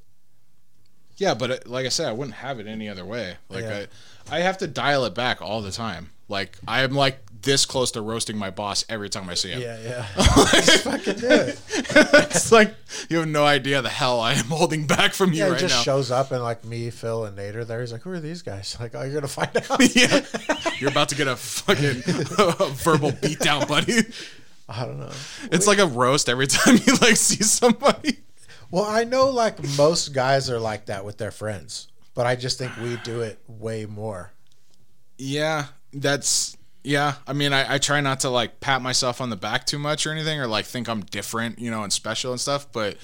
Yeah, 1.17 1.35
but 1.35 1.51
it, 1.51 1.67
like 1.69 1.87
I 1.87 1.91
said, 1.91 2.09
I 2.09 2.13
wouldn't 2.13 2.37
have 2.37 2.59
it 2.59 2.67
any 2.67 2.89
other 2.89 3.05
way. 3.05 3.37
Like 3.49 3.63
Yeah. 3.65 3.87
I, 4.31 4.39
I 4.39 4.41
have 4.41 4.59
to 4.59 4.67
dial 4.67 5.05
it 5.05 5.15
back 5.15 5.41
all 5.41 5.63
the 5.63 5.71
time. 5.71 6.11
Like 6.29 6.57
I 6.67 6.83
am 6.83 6.93
like 6.93 7.19
this 7.43 7.67
close 7.67 7.91
to 7.93 8.01
roasting 8.01 8.37
my 8.39 8.51
boss 8.51 8.85
every 8.89 9.11
time 9.11 9.29
I 9.29 9.35
see 9.35 9.51
him. 9.51 9.61
Yeah, 9.61 9.79
yeah. 9.81 10.07
Just 10.55 10.83
fucking 10.85 11.17
do 11.17 11.29
it. 11.29 11.61
it's 11.69 12.51
like 12.51 12.75
you 13.11 13.19
have 13.19 13.29
no 13.29 13.45
idea 13.45 13.83
the 13.83 13.91
hell 13.91 14.19
I 14.21 14.33
am 14.33 14.47
holding 14.47 14.87
back 14.87 15.13
from 15.13 15.33
you 15.35 15.41
Yeah, 15.41 15.45
he 15.47 15.51
right 15.53 15.61
just 15.61 15.75
now. 15.77 15.83
shows 15.83 16.11
up 16.11 16.33
and 16.33 16.43
like 16.43 16.65
me, 16.65 16.89
Phil, 16.91 17.27
and 17.27 17.37
Nate 17.37 17.55
are 17.57 17.65
there. 17.67 17.81
He's 17.81 17.93
like, 17.93 18.01
"Who 18.03 18.11
are 18.11 18.21
these 18.21 18.41
guys?" 18.43 18.77
Like, 18.81 18.95
"Oh, 18.95 19.03
you're 19.03 19.13
gonna 19.15 19.29
find 19.29 19.55
out." 19.55 19.95
yeah, 19.95 20.25
you're 20.81 20.91
about 20.91 21.11
to 21.11 21.15
get 21.15 21.29
a 21.29 21.37
fucking 21.37 22.01
verbal 22.73 23.13
beatdown, 23.13 23.69
buddy. 23.69 23.99
I 24.69 24.87
don't 24.87 24.99
know. 24.99 25.11
It's 25.53 25.67
like 25.67 25.79
a 25.79 25.87
roast 25.87 26.29
every 26.29 26.47
time 26.49 26.77
you 26.87 26.95
like 27.01 27.17
see 27.17 27.43
somebody. 27.43 28.19
Well, 28.71 28.85
I 28.85 29.05
know 29.05 29.31
like 29.31 29.63
most 29.77 30.13
guys 30.15 30.51
are 30.51 30.59
like 30.59 30.87
that 30.87 31.05
with 31.05 31.19
their 31.19 31.31
friends, 31.31 31.89
but 32.15 32.27
I 32.27 32.35
just 32.37 32.59
think 32.59 32.77
we 32.79 32.97
do 33.05 33.21
it 33.21 33.39
way 33.47 33.87
more. 33.87 34.33
Yeah, 35.19 35.67
that's 35.93 36.57
yeah. 36.83 37.15
I 37.27 37.35
mean, 37.35 37.53
I, 37.53 37.75
I 37.75 37.79
try 37.79 38.01
not 38.01 38.21
to 38.21 38.31
like 38.31 38.61
pat 38.61 38.83
myself 38.83 39.21
on 39.21 39.31
the 39.31 39.37
back 39.37 39.65
too 39.67 39.79
much 39.79 40.07
or 40.07 40.13
anything, 40.13 40.41
or 40.41 40.47
like 40.47 40.65
think 40.65 40.89
I'm 40.89 41.03
different, 41.03 41.59
you 41.59 41.71
know, 41.71 41.83
and 41.83 41.93
special 41.93 42.33
and 42.33 42.41
stuff. 42.41 42.67
But 42.73 42.97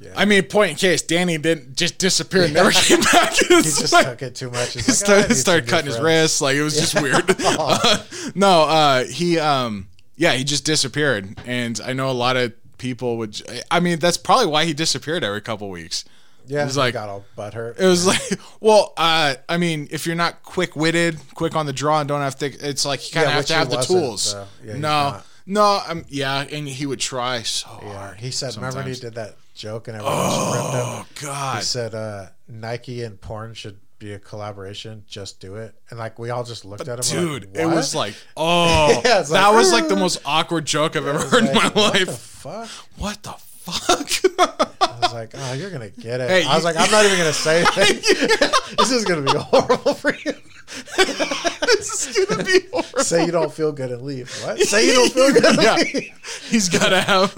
Yeah. 0.00 0.12
I 0.16 0.24
mean, 0.24 0.42
point 0.44 0.70
in 0.72 0.76
case, 0.76 1.02
Danny 1.02 1.38
didn't 1.38 1.76
just 1.76 1.98
disappear 1.98 2.42
and 2.44 2.54
never 2.54 2.70
came 2.70 3.00
back. 3.00 3.32
He 3.48 3.62
just 3.62 3.92
like- 3.92 4.06
took 4.06 4.22
it 4.22 4.34
too 4.34 4.50
much. 4.50 4.74
He's 4.74 4.86
he 4.86 4.92
like, 4.92 4.96
started, 4.98 5.30
"Ah, 5.30 5.34
started 5.34 5.68
cutting 5.68 5.86
his 5.86 5.96
friends." 5.96 6.04
wrists. 6.04 6.40
Like 6.40 6.56
it 6.56 6.62
was 6.62 6.76
just 6.78 7.00
weird. 7.00 7.26
no, 8.36 8.62
uh, 8.62 9.04
he, 9.04 9.38
um, 9.38 9.88
yeah, 10.16 10.32
he 10.32 10.44
just 10.44 10.64
disappeared, 10.64 11.38
and 11.46 11.80
I 11.84 11.92
know 11.92 12.10
a 12.10 12.12
lot 12.12 12.36
of 12.36 12.52
people 12.78 13.16
would. 13.18 13.40
I 13.70 13.80
mean, 13.80 13.98
that's 13.98 14.16
probably 14.16 14.46
why 14.46 14.64
he 14.64 14.72
disappeared 14.72 15.24
every 15.24 15.40
couple 15.40 15.68
weeks. 15.70 16.04
Yeah, 16.46 16.62
It 16.62 16.66
was 16.66 16.76
like- 16.76 16.92
got 16.92 17.08
all 17.08 17.24
butthurt. 17.38 17.80
It 17.80 17.86
was 17.86 18.06
like, 18.06 18.20
well, 18.60 18.92
uh, 18.98 19.36
I 19.48 19.56
mean, 19.56 19.88
if 19.90 20.04
you're 20.06 20.14
not 20.14 20.42
quick 20.42 20.76
witted, 20.76 21.18
quick 21.34 21.56
on 21.56 21.64
the 21.64 21.72
draw, 21.72 22.00
and 22.00 22.08
don't 22.08 22.20
have 22.20 22.34
thick, 22.34 22.56
it's 22.60 22.84
like 22.84 23.06
you 23.08 23.14
kind 23.14 23.24
of 23.26 23.30
Yeah, 23.30 23.36
have 23.36 23.46
to 23.46 23.54
have 23.54 23.70
the 23.70 23.76
tools. 23.80 24.20
so, 24.22 24.46
yeah, 24.62 24.76
no, 24.76 25.20
no, 25.46 25.80
um, 25.88 26.04
yeah, 26.08 26.40
and 26.50 26.68
he 26.68 26.84
would 26.84 27.00
try 27.00 27.42
so 27.42 27.80
Yeah, 27.82 27.92
hard. 27.94 28.20
he 28.20 28.30
said. 28.30 28.54
Remember 28.56 28.76
when 28.80 28.88
he 28.88 28.94
did 28.94 29.14
that 29.14 29.36
joke 29.54 29.88
and 29.88 29.96
everyone 29.96 30.18
just 30.30 30.54
ripped 30.54 30.74
him. 30.74 30.80
Oh 30.84 31.06
God, 31.22 31.56
He 31.58 31.62
said 31.64 31.94
uh, 31.94 32.26
Nike 32.48 33.02
and 33.02 33.18
porn 33.20 33.54
should 33.54 33.78
be 34.04 34.12
a 34.12 34.18
collaboration. 34.18 35.02
Just 35.06 35.40
do 35.40 35.56
it. 35.56 35.74
And 35.90 35.98
like 35.98 36.18
we 36.18 36.30
all 36.30 36.44
just 36.44 36.64
looked 36.64 36.86
at 36.88 36.98
him. 37.10 37.18
dude, 37.26 37.46
like, 37.46 37.56
it 37.56 37.66
was 37.66 37.94
like, 37.94 38.14
oh, 38.36 39.00
Yeah, 39.04 39.20
it's 39.20 39.30
that 39.30 39.46
like, 39.48 39.54
was 39.56 39.72
like 39.72 39.88
the 39.88 39.96
most 39.96 40.20
awkward 40.24 40.66
joke 40.66 40.94
I've 40.96 41.06
ever 41.06 41.18
I 41.18 41.22
was 41.22 41.30
heard 41.30 41.44
in 41.44 41.54
my 41.54 41.68
what 41.70 41.74
The 41.94 42.04
life. 42.06 42.18
fuck? 42.18 42.68
What 42.98 43.22
the 43.22 43.32
fuck? 43.32 44.10
I 44.80 44.98
was 45.00 45.12
like, 45.14 45.30
oh, 45.34 45.52
you're 45.54 45.70
gonna 45.70 45.88
get 45.88 46.20
it. 46.20 46.28
Hey, 46.28 46.44
I 46.44 46.54
was 46.54 46.64
you- 46.64 46.70
like, 46.72 46.76
I'm 46.76 46.90
not 46.90 47.04
even 47.06 47.16
gonna 47.18 47.32
say 47.32 47.64
anything. 47.76 48.50
this 48.78 48.90
is 48.92 49.04
gonna 49.04 49.22
be 49.22 49.32
horrible 49.38 49.94
for 49.94 50.14
you. 50.14 50.34
Gonna 52.28 52.44
be 52.44 52.60
horrible. 52.72 52.98
Say 53.00 53.26
you 53.26 53.32
don't 53.32 53.52
feel 53.52 53.72
good 53.72 53.90
and 53.92 54.02
leave. 54.02 54.30
What? 54.44 54.58
Say 54.60 54.86
you 54.86 54.94
don't 54.94 55.12
feel 55.12 55.32
good 55.32 55.62
Yeah. 55.62 55.74
leave. 55.76 56.10
He's 56.48 56.68
gotta 56.68 57.00
have. 57.00 57.36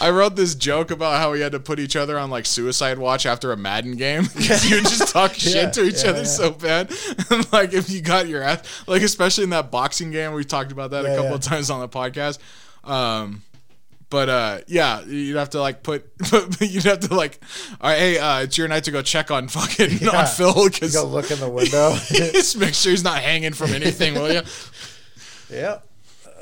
I 0.00 0.10
wrote 0.10 0.36
this 0.36 0.54
joke 0.54 0.90
about 0.90 1.18
how 1.20 1.32
we 1.32 1.40
had 1.40 1.52
to 1.52 1.60
put 1.60 1.78
each 1.78 1.96
other 1.96 2.18
on 2.18 2.30
like 2.30 2.46
suicide 2.46 2.98
watch 2.98 3.26
after 3.26 3.52
a 3.52 3.56
Madden 3.56 3.96
game. 3.96 4.22
you 4.36 4.80
just 4.82 5.12
talk 5.12 5.34
shit 5.34 5.54
Yeah, 5.54 5.70
to 5.70 5.84
each 5.84 6.02
yeah, 6.04 6.10
other 6.10 6.18
yeah. 6.20 6.24
so 6.24 6.50
bad. 6.50 6.92
And 7.30 7.52
like 7.52 7.72
if 7.72 7.90
you 7.90 8.00
got 8.00 8.28
your 8.28 8.42
ass, 8.42 8.64
like 8.86 9.02
especially 9.02 9.44
in 9.44 9.50
that 9.50 9.70
boxing 9.70 10.10
game, 10.10 10.32
we 10.32 10.44
talked 10.44 10.72
about 10.72 10.90
that 10.92 11.04
a 11.04 11.14
couple 11.16 11.34
of 11.34 11.40
times 11.40 11.70
on 11.70 11.80
the 11.80 11.88
podcast. 11.88 12.38
Um, 12.84 13.42
but 14.12 14.28
uh, 14.28 14.58
yeah, 14.66 15.00
you'd 15.06 15.36
have 15.36 15.50
to 15.50 15.60
like 15.60 15.82
put, 15.82 16.04
you'd 16.60 16.84
have 16.84 17.00
to 17.00 17.14
like, 17.14 17.40
all 17.80 17.88
right, 17.90 17.98
hey, 17.98 18.18
uh, 18.18 18.40
it's 18.42 18.58
your 18.58 18.68
night 18.68 18.84
to 18.84 18.90
go 18.90 19.00
check 19.00 19.30
on 19.30 19.48
fucking 19.48 19.98
Yeah. 20.00 20.10
on 20.20 20.26
Phil 20.26 20.54
You 20.64 20.70
because 20.70 20.92
go 20.92 21.06
look 21.06 21.30
in 21.30 21.40
the 21.40 21.48
window. 21.48 21.94
just 22.08 22.58
make 22.58 22.74
sure 22.74 22.90
he's 22.90 23.02
not 23.02 23.18
hanging 23.20 23.54
from 23.54 23.72
anything, 23.72 24.12
will 24.14 24.30
you? 24.30 24.42
yep, 25.50 25.86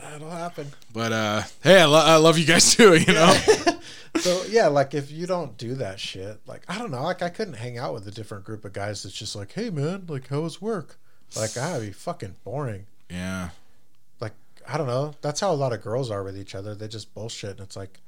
that'll 0.03 0.31
happen. 0.31 0.67
But 0.93 1.13
uh, 1.13 1.43
hey, 1.63 1.81
I, 1.81 1.85
lo- 1.85 2.05
I 2.05 2.17
love 2.17 2.39
you 2.39 2.45
guys 2.45 2.75
too. 2.75 2.97
You 2.97 3.13
know. 3.15 3.41
So 4.19 4.43
yeah, 4.51 4.67
like 4.67 4.93
if 4.95 5.13
you 5.13 5.29
don't 5.29 5.57
do 5.57 5.77
that 5.77 6.01
shit, 6.01 6.41
like 6.47 6.63
I 6.69 6.77
don't 6.77 6.91
know, 6.91 7.05
like 7.05 7.23
I 7.23 7.29
couldn't 7.29 7.55
hang 7.55 7.79
out 7.79 7.95
with 7.95 8.09
a 8.09 8.11
different 8.11 8.45
group 8.45 8.65
of 8.65 8.73
guys 8.73 9.05
that's 9.05 9.15
just 9.15 9.37
like, 9.37 9.53
hey 9.53 9.71
man, 9.71 10.07
like 10.09 10.27
how 10.27 10.41
was 10.41 10.61
work? 10.61 10.99
Like 11.37 11.57
I'd 11.57 11.81
be 11.81 11.93
fucking 11.93 12.35
boring. 12.43 12.87
Yeah. 13.09 13.51
Like 14.61 14.75
I 14.75 14.79
don't 14.79 14.87
know. 14.87 15.15
That's 15.21 15.41
how 15.41 15.53
a 15.53 15.55
lot 15.55 15.73
of 15.73 15.83
girls 15.83 16.11
are 16.11 16.23
with 16.23 16.39
each 16.39 16.55
other. 16.55 16.75
They 16.75 16.89
just 16.89 17.15
bullshit, 17.15 17.51
and 17.51 17.61
it's 17.61 17.77
like, 17.77 18.01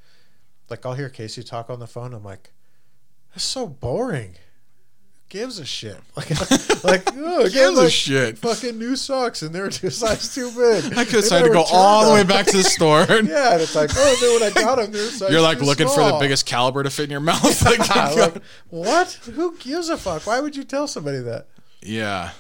like 0.71 0.85
I'll 0.87 0.95
hear 0.95 1.09
Casey 1.09 1.43
talk 1.43 1.71
on 1.71 1.81
the 1.81 1.87
phone. 1.87 2.15
I'm 2.15 2.25
like, 2.25 2.53
that's 3.35 3.45
so 3.45 3.67
boring. 3.67 4.35
Who 4.35 5.39
gives 5.39 5.59
a 5.59 5.65
shit? 5.65 5.97
Like, 6.17 6.85
like 6.85 7.03
oh, 7.17 7.43
Gives 7.43 7.55
gives 7.55 7.79
a 7.79 7.91
shit. 7.91 8.39
Fucking 8.39 8.79
new 8.79 8.97
socks, 8.97 9.43
and 9.43 9.55
they're 9.55 9.71
two 9.71 9.89
size 9.91 10.35
too 10.35 10.51
big. 10.51 10.99
I 10.99 11.05
could 11.05 11.23
decide 11.23 11.45
to 11.45 11.51
go 11.51 11.65
all 11.73 12.07
the 12.07 12.13
way 12.13 12.25
back 12.25 12.47
to 12.47 12.57
the 12.57 12.65
store. 12.65 13.07
Yeah, 13.09 13.53
and 13.53 13.63
it's 13.63 13.75
like, 13.75 13.91
oh, 13.95 14.17
then 14.21 14.41
when 14.41 14.51
I 14.51 14.63
got 14.63 14.77
them, 14.77 14.91
they're 14.91 15.07
size 15.07 15.31
You're 15.31 15.41
like 15.41 15.61
looking 15.61 15.89
for 15.89 16.01
the 16.05 16.19
biggest 16.21 16.45
caliber 16.45 16.83
to 16.83 16.91
fit 16.91 17.05
in 17.05 17.11
your 17.11 17.21
mouth. 17.21 17.63
Like, 17.65 18.17
like, 18.17 18.43
what? 18.69 19.13
Who 19.35 19.57
gives 19.59 19.89
a 19.89 19.97
fuck? 19.97 20.27
Why 20.27 20.41
would 20.41 20.57
you 20.57 20.65
tell 20.65 20.87
somebody 20.87 21.21
that? 21.21 21.47
yeah. 21.81 22.31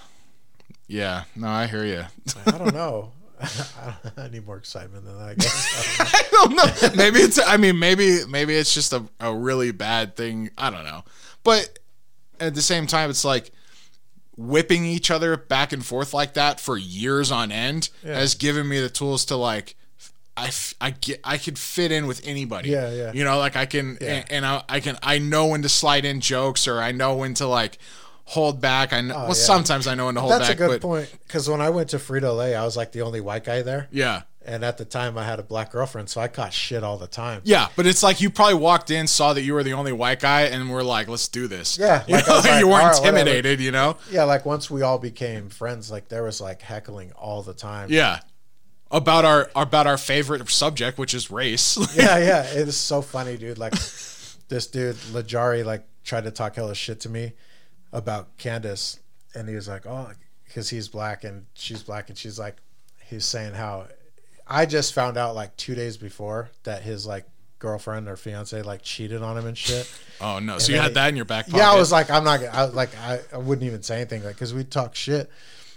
Yeah. 0.88 1.24
No, 1.34 1.48
I 1.48 1.68
hear 1.68 1.86
you. 1.86 2.04
I 2.46 2.58
don't 2.58 2.74
know. 2.74 3.12
I 4.16 4.28
need 4.28 4.46
more 4.46 4.56
excitement 4.56 5.04
than 5.04 5.18
that. 5.18 5.28
I 5.28 5.34
guess. 5.34 5.98
I 6.14 6.22
don't 6.30 6.54
know. 6.56 6.88
Maybe 6.96 7.18
it's. 7.20 7.38
I 7.44 7.56
mean, 7.56 7.78
maybe 7.78 8.20
maybe 8.28 8.54
it's 8.54 8.72
just 8.74 8.92
a, 8.92 9.04
a 9.20 9.34
really 9.34 9.70
bad 9.72 10.16
thing. 10.16 10.50
I 10.56 10.70
don't 10.70 10.84
know. 10.84 11.04
But 11.44 11.78
at 12.40 12.54
the 12.54 12.62
same 12.62 12.86
time, 12.86 13.10
it's 13.10 13.24
like 13.24 13.50
whipping 14.36 14.84
each 14.84 15.10
other 15.10 15.36
back 15.36 15.72
and 15.72 15.84
forth 15.84 16.14
like 16.14 16.34
that 16.34 16.58
for 16.60 16.76
years 16.76 17.30
on 17.30 17.52
end 17.52 17.90
Yeah. 18.04 18.14
has 18.18 18.34
given 18.34 18.68
me 18.68 18.80
the 18.80 18.88
tools 18.90 19.24
to 19.26 19.36
like. 19.36 19.76
I, 20.34 20.46
f- 20.46 20.72
I 20.80 20.90
get 20.92 21.20
I 21.24 21.36
could 21.36 21.58
fit 21.58 21.92
in 21.92 22.06
with 22.06 22.26
anybody. 22.26 22.70
Yeah, 22.70 22.90
yeah. 22.90 23.12
You 23.12 23.22
know, 23.22 23.36
like 23.38 23.54
I 23.54 23.66
can 23.66 23.98
Yeah. 24.00 24.14
and, 24.14 24.32
and 24.32 24.46
I, 24.46 24.62
I 24.66 24.80
can 24.80 24.96
I 25.02 25.18
know 25.18 25.48
when 25.48 25.60
to 25.60 25.68
slide 25.68 26.06
in 26.06 26.20
jokes 26.22 26.66
or 26.66 26.80
I 26.80 26.90
know 26.90 27.16
when 27.16 27.34
to 27.34 27.46
like 27.46 27.76
hold 28.32 28.62
back. 28.62 28.94
I 28.94 29.02
know 29.02 29.14
oh, 29.14 29.18
well 29.18 29.28
yeah. 29.28 29.34
sometimes 29.34 29.86
I 29.86 29.94
know 29.94 30.06
when 30.06 30.14
to 30.14 30.20
hold 30.22 30.32
That's 30.32 30.48
back. 30.48 30.56
a 30.56 30.58
good 30.58 30.80
but 30.80 30.80
point. 30.80 31.14
Because 31.26 31.50
when 31.50 31.60
I 31.60 31.68
went 31.68 31.90
to 31.90 31.98
Frito 31.98 32.36
Lay, 32.36 32.54
I 32.54 32.64
was 32.64 32.76
like 32.76 32.92
the 32.92 33.02
only 33.02 33.20
white 33.20 33.44
guy 33.44 33.60
there, 33.60 33.88
yeah. 33.92 34.22
and 34.42 34.64
at 34.64 34.78
the 34.78 34.86
time 34.86 35.18
I 35.18 35.24
had 35.24 35.38
a 35.38 35.42
black 35.42 35.70
girlfriend, 35.70 36.08
so 36.08 36.20
I 36.20 36.28
caught 36.28 36.52
shit 36.52 36.82
all 36.82 36.96
the 36.96 37.06
time. 37.06 37.42
Yeah, 37.44 37.68
but 37.76 37.86
it's 37.86 38.02
like 38.02 38.22
you 38.22 38.30
probably 38.30 38.54
walked 38.54 38.90
in, 38.90 39.06
saw 39.06 39.34
that 39.34 39.42
you 39.42 39.52
were 39.52 39.62
the 39.62 39.74
only 39.74 39.92
white 39.92 40.20
guy, 40.20 40.42
and 40.42 40.70
were 40.70 40.82
like, 40.82 41.08
"Let's 41.08 41.28
do 41.28 41.46
this." 41.46 41.78
Yeah, 41.78 42.04
you, 42.08 42.14
like, 42.14 42.26
know, 42.26 42.34
like, 42.36 42.60
you 42.60 42.68
weren't 42.68 42.84
"All 42.84 42.88
right, 42.88 43.00
whatever." 43.00 43.18
intimidated. 43.18 43.60
You 43.60 43.70
know, 43.70 43.96
Yeah, 44.10 44.24
like 44.24 44.46
once 44.46 44.70
we 44.70 44.80
all 44.80 44.98
became 44.98 45.50
friends, 45.50 45.90
like 45.90 46.08
there 46.08 46.22
was 46.22 46.40
like 46.40 46.62
heckling 46.62 47.12
all 47.12 47.42
the 47.42 47.54
time. 47.54 47.88
yeah, 47.90 48.20
about 48.90 49.26
our 49.26 49.50
about 49.54 49.86
our 49.86 49.98
favorite 49.98 50.48
subject, 50.48 50.96
which 50.96 51.12
is 51.12 51.30
race. 51.30 51.76
yeah, 51.96 52.16
yeah. 52.18 52.44
It 52.44 52.66
is 52.66 52.78
so 52.78 53.02
funny, 53.02 53.36
dude. 53.36 53.58
Like 53.58 53.74
this 54.48 54.66
dude 54.68 54.96
Lajari 55.12 55.64
like 55.66 55.84
tried 56.02 56.24
to 56.24 56.30
talk 56.30 56.56
hella 56.56 56.74
shit 56.74 57.00
to 57.00 57.10
me 57.10 57.32
about 57.92 58.36
Candace, 58.38 59.00
and 59.34 59.48
he 59.48 59.54
was 59.54 59.68
like, 59.68 59.86
"Oh, 59.86 60.10
because 60.44 60.70
he's 60.70 60.88
black 60.88 61.24
and 61.24 61.46
she's 61.54 61.82
black," 61.82 62.08
and 62.08 62.18
she's 62.18 62.38
like, 62.38 62.56
he's 63.08 63.24
saying 63.24 63.54
how 63.54 63.86
I 64.46 64.66
just 64.66 64.92
found 64.92 65.16
out 65.16 65.34
like 65.34 65.56
two 65.56 65.74
days 65.74 65.96
before 65.96 66.50
that 66.64 66.82
his 66.82 67.06
like 67.06 67.24
girlfriend 67.58 68.08
or 68.08 68.16
fiance 68.16 68.60
like 68.62 68.82
cheated 68.82 69.22
on 69.22 69.38
him 69.38 69.46
and 69.46 69.56
shit. 69.56 69.90
oh 70.20 70.38
no! 70.38 70.58
So 70.58 70.72
you 70.72 70.78
had 70.78 70.94
that 70.94 71.08
in 71.08 71.16
your 71.16 71.24
back 71.24 71.46
pocket. 71.46 71.58
yeah, 71.58 71.70
I 71.70 71.76
was 71.76 71.92
like, 71.92 72.10
I'm 72.10 72.24
not 72.24 72.40
gonna, 72.40 72.52
I, 72.52 72.64
like, 72.64 72.96
I, 72.98 73.20
I 73.32 73.38
wouldn't 73.38 73.66
even 73.66 73.82
say 73.82 73.96
anything, 73.96 74.24
like, 74.24 74.34
because 74.34 74.52
we 74.52 74.64
talk 74.64 74.94
shit. 74.94 75.30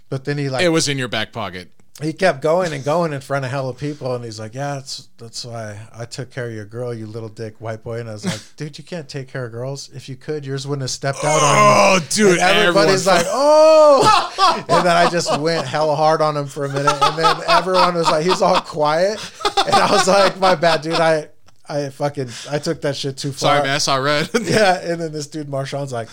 But 0.10 0.26
then 0.26 0.38
he 0.38 0.50
like 0.50 0.64
it 0.64 0.70
was 0.70 0.88
in 0.88 0.98
your 0.98 1.08
back 1.08 1.32
pocket. 1.32 1.72
He 2.02 2.12
kept 2.12 2.42
going 2.42 2.74
and 2.74 2.84
going 2.84 3.14
in 3.14 3.22
front 3.22 3.46
of 3.46 3.52
hella 3.52 3.74
people 3.74 4.16
and 4.16 4.26
he's 4.26 4.38
like 4.38 4.54
yeah 4.54 4.76
that's 4.76 5.08
that's 5.18 5.46
why 5.46 5.80
i 5.94 6.04
took 6.04 6.30
care 6.30 6.48
of 6.48 6.54
your 6.54 6.66
girl 6.66 6.94
you 6.94 7.06
little 7.08 7.30
dick 7.30 7.56
white 7.62 7.84
boy 7.84 8.00
and 8.00 8.10
i 8.10 8.14
was 8.14 8.26
like 8.26 8.42
dude 8.58 8.78
you 8.78 8.84
can't 8.84 9.08
take 9.08 9.30
care 9.30 9.46
of 9.46 9.52
girls 9.52 9.90
if 9.94 10.10
you 10.10 10.16
could 10.16 10.46
yours 10.46 10.68
wouldn't 10.68 10.82
have 10.82 10.90
stepped 10.90 11.24
out 11.24 11.42
on 11.42 11.42
oh, 11.42 11.94
you." 11.94 12.02
Oh, 12.02 12.08
dude! 12.10 12.40
and 12.40 12.58
everybody's 12.58 13.08
like 13.08 13.26
oh 13.30 14.66
and 14.70 14.86
then 14.86 14.98
i 14.98 15.10
just 15.10 15.40
went 15.40 15.66
hella 15.66 15.96
hard 15.96 16.22
on 16.22 16.36
him 16.36 16.48
for 16.48 16.66
a 16.66 16.70
minute 16.70 17.02
and 17.02 17.18
then 17.18 17.38
everyone 17.48 17.96
was 17.96 18.08
like 18.08 18.26
he's 18.26 18.42
all 18.42 18.60
quiet 18.60 19.20
and 19.66 19.76
i 19.76 19.90
was 19.90 20.08
like 20.08 20.38
my 20.40 20.54
bad 20.54 20.82
dude 20.82 20.96
i 20.96 21.30
i 21.70 21.88
fucking 21.90 22.28
i 22.52 22.60
took 22.60 22.82
that 22.82 22.98
shit 22.98 23.18
too 23.18 23.32
far 23.32 23.56
"Sorry, 23.56 23.64
man, 23.64 23.76
I 23.76 23.78
saw 23.78 23.96
red." 23.96 24.30
yeah 24.42 24.82
and 24.82 25.00
then 25.00 25.14
this 25.14 25.28
dude 25.28 25.48
marshawn's 25.48 25.94
like 25.94 26.10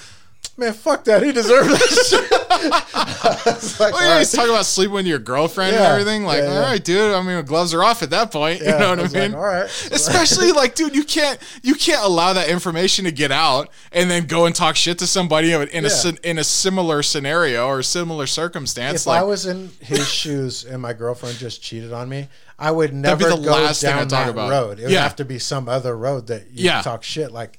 Man, 0.59 0.74
fuck 0.74 1.05
that. 1.05 1.22
He 1.22 1.32
deserved 1.32 1.70
this. 1.70 2.12
I 2.12 3.43
was 3.47 3.80
like, 3.80 3.95
Oh 3.95 4.01
yeah, 4.01 4.12
all 4.12 4.18
he's 4.18 4.32
talking 4.32 4.51
about 4.51 4.66
sleeping 4.66 4.93
with 4.95 5.07
your 5.07 5.18
girlfriend 5.18 5.74
and 5.74 5.84
everything. 5.84 6.24
Like, 6.24 6.43
yeah, 6.43 6.51
yeah. 6.53 6.57
all 6.57 6.62
right, 6.62 6.84
dude. 6.84 7.14
I 7.14 7.22
mean, 7.22 7.43
gloves 7.47 7.72
are 7.72 7.82
off 7.82 8.03
at 8.03 8.11
that 8.11 8.30
point. 8.30 8.61
Yeah, 8.61 8.74
you 8.74 8.78
know 8.78 8.90
what 8.90 8.99
I, 8.99 9.03
was 9.03 9.14
mean? 9.14 9.32
Like, 9.32 9.40
all 9.40 9.47
right. 9.47 9.64
Especially 9.90 10.53
like, 10.62 10.74
dude, 10.74 10.95
you 10.95 11.05
can't 11.05 11.38
you 11.62 11.74
can't 11.74 12.05
allow 12.05 12.34
that 12.34 12.49
information 12.49 13.07
to 13.07 13.12
get 13.12 13.32
out 13.32 13.70
and 13.93 14.11
then 14.11 14.26
go 14.26 14.45
and 14.47 14.55
talk 14.55 14.76
shit 14.76 14.99
to 14.99 15.07
somebody 15.07 15.53
in 15.53 15.62
a 15.86 15.88
Yeah. 15.88 16.12
in 16.22 16.38
a 16.38 16.45
similar 16.45 17.03
scenario 17.03 17.66
or 17.66 17.82
similar 17.82 18.26
circumstance. 18.26 19.03
if 19.03 19.07
like, 19.07 19.20
I 19.20 19.24
was 19.24 19.47
in 19.47 19.70
his 19.80 20.07
shoes 20.12 20.64
and 20.64 20.82
my 20.82 20.93
girlfriend 20.93 21.38
just 21.38 21.62
cheated 21.62 21.93
on 21.95 22.09
me, 22.11 22.28
I 22.59 22.70
would 22.70 22.90
be 22.90 22.97
never 22.97 23.30
the 23.30 23.36
go 23.36 23.53
last 23.53 23.80
down 23.80 24.07
that 24.09 24.28
about. 24.28 24.51
road. 24.51 24.78
It 24.80 24.84
would 24.84 24.93
have 24.93 25.16
to 25.16 25.24
be 25.24 25.38
some 25.38 25.68
other 25.68 25.97
road 25.97 26.26
that 26.26 26.51
you 26.51 26.66
Yeah. 26.66 26.82
talk 26.82 27.03
shit 27.03 27.32
like 27.32 27.59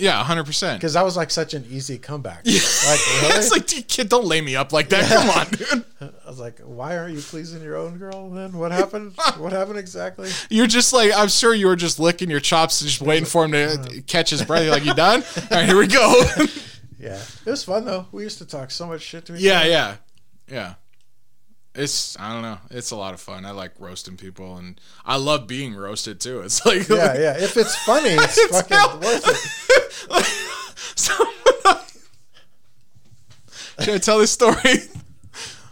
yeah, 0.00 0.22
hundred 0.24 0.46
percent. 0.46 0.80
because 0.80 0.94
that 0.94 1.04
was 1.04 1.16
like 1.16 1.30
such 1.30 1.54
an 1.54 1.64
easy 1.68 1.98
comeback. 1.98 2.46
Like 2.46 2.46
really? 2.46 2.58
it's 3.38 3.50
like, 3.50 3.66
dude, 3.66 3.86
kid, 3.88 4.08
don't 4.08 4.24
lay 4.24 4.40
me 4.40 4.56
up 4.56 4.72
like 4.72 4.88
that. 4.88 5.08
Come 5.08 5.30
on, 5.30 5.46
dude. 5.50 5.84
I 6.00 6.28
was 6.28 6.40
like, 6.40 6.58
why 6.60 6.96
aren't 6.96 7.14
you 7.14 7.20
pleasing 7.20 7.62
your 7.62 7.76
own 7.76 7.98
girl? 7.98 8.30
Then 8.30 8.52
what 8.52 8.72
happened? 8.72 9.12
what 9.36 9.52
happened 9.52 9.78
exactly? 9.78 10.30
You're 10.48 10.66
just 10.66 10.92
like, 10.92 11.12
I'm 11.14 11.28
sure 11.28 11.54
you 11.54 11.66
were 11.66 11.76
just 11.76 11.98
licking 11.98 12.30
your 12.30 12.40
chops, 12.40 12.80
and 12.80 12.88
just 12.88 13.02
waiting 13.02 13.26
for 13.26 13.44
him 13.44 13.52
to 13.52 13.74
uh-huh. 13.74 13.88
catch 14.06 14.30
his 14.30 14.42
breath. 14.42 14.64
You're 14.64 14.72
like, 14.72 14.84
you 14.84 14.94
done? 14.94 15.22
All 15.36 15.42
right, 15.50 15.66
here 15.66 15.78
we 15.78 15.86
go. 15.86 16.24
Yeah, 16.98 17.18
it 17.46 17.50
was 17.50 17.64
fun 17.64 17.86
though. 17.86 18.06
We 18.12 18.24
used 18.24 18.38
to 18.38 18.46
talk 18.46 18.70
so 18.70 18.86
much 18.86 19.00
shit 19.00 19.24
to 19.26 19.34
each 19.34 19.40
yeah, 19.40 19.60
other. 19.60 19.68
Yeah, 19.68 19.96
yeah, 20.48 20.54
yeah. 20.54 20.74
It's 21.74 22.18
I 22.18 22.32
don't 22.32 22.42
know. 22.42 22.58
It's 22.70 22.90
a 22.90 22.96
lot 22.96 23.14
of 23.14 23.20
fun. 23.20 23.44
I 23.46 23.52
like 23.52 23.72
roasting 23.78 24.16
people, 24.16 24.56
and 24.56 24.80
I 25.04 25.16
love 25.16 25.46
being 25.46 25.74
roasted 25.74 26.20
too. 26.20 26.40
It's 26.40 26.64
like 26.66 26.88
yeah, 26.88 27.16
yeah. 27.18 27.36
If 27.38 27.56
it's 27.56 27.76
funny, 27.84 28.10
it's, 28.10 28.38
It's 28.38 28.60
fucking 28.62 29.00
worth 29.00 29.28
it. 29.28 30.10
like, 30.10 30.24
someone- 30.96 31.26
Should 33.80 33.94
I 33.94 33.98
tell 33.98 34.18
this 34.18 34.30
story 34.32 34.74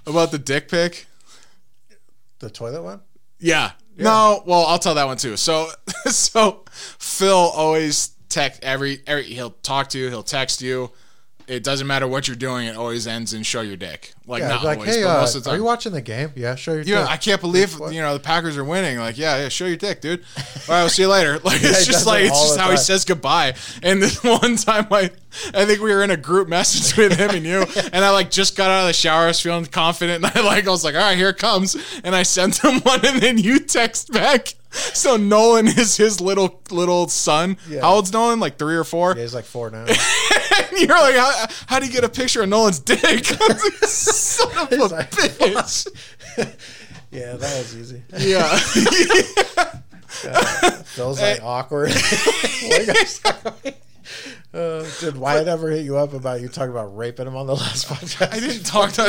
about 0.06 0.30
the 0.30 0.38
dick 0.38 0.68
pic? 0.68 1.06
The 2.38 2.48
toilet 2.48 2.82
one. 2.82 3.00
Yeah. 3.40 3.72
No, 3.96 4.44
well, 4.46 4.64
I'll 4.66 4.78
tell 4.78 4.94
that 4.94 5.06
one 5.06 5.16
too. 5.16 5.36
So, 5.36 5.68
so 6.06 6.64
Phil 6.70 7.34
always 7.36 8.12
text 8.28 8.62
every 8.62 9.00
every 9.08 9.24
he'll 9.24 9.50
talk 9.50 9.88
to 9.90 9.98
you, 9.98 10.08
he'll 10.08 10.22
text 10.22 10.62
you. 10.62 10.92
It 11.48 11.64
doesn't 11.64 11.86
matter 11.86 12.06
what 12.06 12.28
you're 12.28 12.36
doing. 12.36 12.66
It 12.66 12.76
always 12.76 13.06
ends 13.06 13.32
in 13.32 13.42
show 13.42 13.62
your 13.62 13.76
dick. 13.76 14.12
Like 14.26 14.40
Yeah, 14.42 14.48
not 14.48 14.64
like, 14.64 14.78
always, 14.80 14.94
hey, 14.96 15.02
but 15.02 15.16
uh, 15.16 15.20
most 15.20 15.34
of 15.34 15.42
the 15.42 15.48
time. 15.50 15.54
are 15.54 15.58
you 15.58 15.64
watching 15.64 15.92
the 15.92 16.02
game? 16.02 16.30
Yeah, 16.36 16.54
show 16.56 16.74
your. 16.74 16.82
Yeah, 16.82 17.00
dick. 17.02 17.10
I 17.10 17.16
can't 17.16 17.40
believe 17.40 17.80
What? 17.80 17.94
you 17.94 18.02
know 18.02 18.12
the 18.12 18.20
Packers 18.20 18.58
are 18.58 18.64
winning. 18.64 18.98
Like, 18.98 19.16
yeah, 19.16 19.38
yeah, 19.38 19.48
show 19.48 19.64
your 19.64 19.76
dick, 19.76 20.02
dude. 20.02 20.20
All 20.36 20.44
right, 20.68 20.80
we'll 20.80 20.88
see 20.90 21.02
you 21.02 21.08
later. 21.08 21.38
Like, 21.44 21.62
Yeah, 21.62 21.70
it's 21.70 21.86
just 21.86 22.06
like 22.06 22.24
it's 22.24 22.38
just 22.38 22.58
how 22.58 22.70
he 22.70 22.76
says 22.76 23.04
goodbye. 23.06 23.54
And 23.82 24.02
this 24.02 24.22
one 24.42 24.56
time, 24.56 24.86
I, 24.90 25.10
I 25.54 25.64
think 25.64 25.80
we 25.80 25.92
were 25.94 26.02
in 26.02 26.10
a 26.10 26.16
group 26.16 26.48
message 26.48 26.96
with 26.96 27.16
him 27.16 27.30
and 27.30 27.46
you, 27.46 27.62
and 27.92 28.04
I 28.04 28.10
like 28.10 28.30
just 28.30 28.56
got 28.56 28.70
out 28.70 28.82
of 28.82 28.86
the 28.88 28.92
shower, 28.92 29.24
I 29.24 29.28
was 29.28 29.40
feeling 29.40 29.64
confident, 29.66 30.24
and 30.24 30.32
I 30.36 30.42
like 30.44 30.66
I 30.66 30.70
was 30.70 30.84
like, 30.84 30.94
all 30.94 31.00
right, 31.00 31.16
here 31.16 31.30
it 31.30 31.38
comes, 31.38 31.76
and 32.04 32.14
I 32.14 32.24
sent 32.24 32.62
him 32.62 32.80
one, 32.80 33.04
and 33.06 33.22
then 33.22 33.38
you 33.38 33.60
text 33.60 34.12
back. 34.12 34.54
So 34.70 35.16
Nolan 35.16 35.66
is 35.66 35.96
his 35.96 36.20
little 36.20 36.60
little 36.70 37.08
son. 37.08 37.56
Yeah. 37.70 37.80
How 37.80 37.94
old's 37.94 38.12
Nolan? 38.12 38.38
Like 38.38 38.58
three 38.58 38.76
or 38.76 38.84
four. 38.84 39.14
Yeah, 39.16 39.22
he's 39.22 39.34
like 39.34 39.46
four 39.46 39.70
now. 39.70 39.86
And 40.70 40.78
you're 40.78 40.98
like, 40.98 41.14
how, 41.16 41.46
how 41.66 41.78
do 41.78 41.86
you 41.86 41.92
get 41.92 42.04
a 42.04 42.08
picture 42.08 42.42
of 42.42 42.48
Nolan's 42.48 42.78
dick? 42.80 43.00
I 43.04 43.12
was 43.12 43.64
like, 43.64 43.72
Son 43.88 44.50
of 44.58 44.72
a 44.72 44.86
like, 44.94 45.10
bitch. 45.10 45.88
yeah, 47.10 47.36
that 47.36 47.58
was 47.58 47.76
easy. 47.76 48.02
Yeah. 48.18 48.56
Feels 50.82 51.20
like 51.20 51.42
awkward. 51.42 51.90
Like, 51.90 52.88
I'm 52.88 53.06
sorry. 53.06 53.74
Uh, 54.52 54.82
did 55.00 55.16
Wyatt 55.16 55.46
ever 55.46 55.70
hit 55.70 55.84
you 55.84 55.98
up 55.98 56.14
about 56.14 56.40
you 56.40 56.48
talking 56.48 56.70
about 56.70 56.96
raping 56.96 57.26
him 57.26 57.36
on 57.36 57.46
the 57.46 57.54
last 57.54 57.86
podcast? 57.86 58.32
I 58.34 58.40
didn't 58.40 58.64
talk 58.64 58.92
to. 58.92 59.02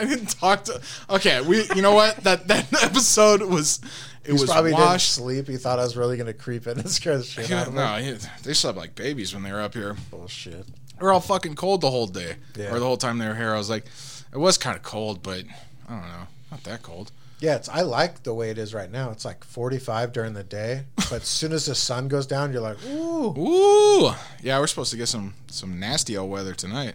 I 0.00 0.04
didn't 0.04 0.30
talk 0.30 0.64
to. 0.64 0.80
Okay, 1.10 1.42
we. 1.42 1.64
You 1.74 1.82
know 1.82 1.94
what? 1.94 2.16
That 2.24 2.48
that 2.48 2.82
episode 2.82 3.42
was. 3.42 3.80
It 4.24 4.28
He 4.28 4.32
was 4.32 4.44
probably 4.44 4.72
didn't 4.72 5.00
sleep. 5.00 5.46
He 5.48 5.56
thought 5.58 5.78
I 5.78 5.84
was 5.84 5.96
really 5.96 6.16
going 6.16 6.26
to 6.26 6.32
creep 6.32 6.66
in 6.66 6.78
and 6.80 6.90
scare 6.90 7.18
the 7.18 7.24
shit 7.24 7.50
out 7.52 7.68
of 7.68 7.74
him. 7.74 7.76
No, 7.76 7.94
he- 7.96 8.16
they 8.42 8.54
slept 8.54 8.76
like 8.76 8.94
babies 8.96 9.32
when 9.34 9.42
they 9.44 9.52
were 9.52 9.60
up 9.60 9.74
here. 9.74 9.94
Bullshit. 10.10 10.66
Were 11.00 11.12
all 11.12 11.20
fucking 11.20 11.54
cold 11.56 11.80
the 11.82 11.90
whole 11.90 12.06
day, 12.06 12.36
Yeah. 12.56 12.72
or 12.72 12.78
the 12.78 12.86
whole 12.86 12.96
time 12.96 13.18
they 13.18 13.26
were 13.28 13.34
here. 13.34 13.52
I 13.54 13.58
was 13.58 13.68
like, 13.70 13.84
it 14.32 14.38
was 14.38 14.56
kind 14.58 14.76
of 14.76 14.82
cold, 14.82 15.22
but 15.22 15.44
I 15.88 15.92
don't 15.92 16.02
know, 16.02 16.26
not 16.50 16.62
that 16.64 16.82
cold. 16.82 17.12
Yeah, 17.38 17.56
it's, 17.56 17.68
I 17.68 17.82
like 17.82 18.22
the 18.22 18.32
way 18.32 18.48
it 18.48 18.56
is 18.56 18.72
right 18.72 18.90
now. 18.90 19.10
It's 19.10 19.24
like 19.26 19.44
45 19.44 20.12
during 20.12 20.32
the 20.32 20.42
day, 20.42 20.84
but 20.96 21.20
as 21.22 21.28
soon 21.28 21.52
as 21.52 21.66
the 21.66 21.74
sun 21.74 22.08
goes 22.08 22.26
down, 22.26 22.50
you're 22.50 22.62
like, 22.62 22.78
ooh. 22.86 23.38
Ooh, 23.38 24.10
yeah, 24.42 24.58
we're 24.58 24.66
supposed 24.66 24.90
to 24.92 24.96
get 24.96 25.08
some 25.08 25.34
some 25.48 25.78
nasty 25.78 26.16
old 26.16 26.30
weather 26.30 26.54
tonight. 26.54 26.94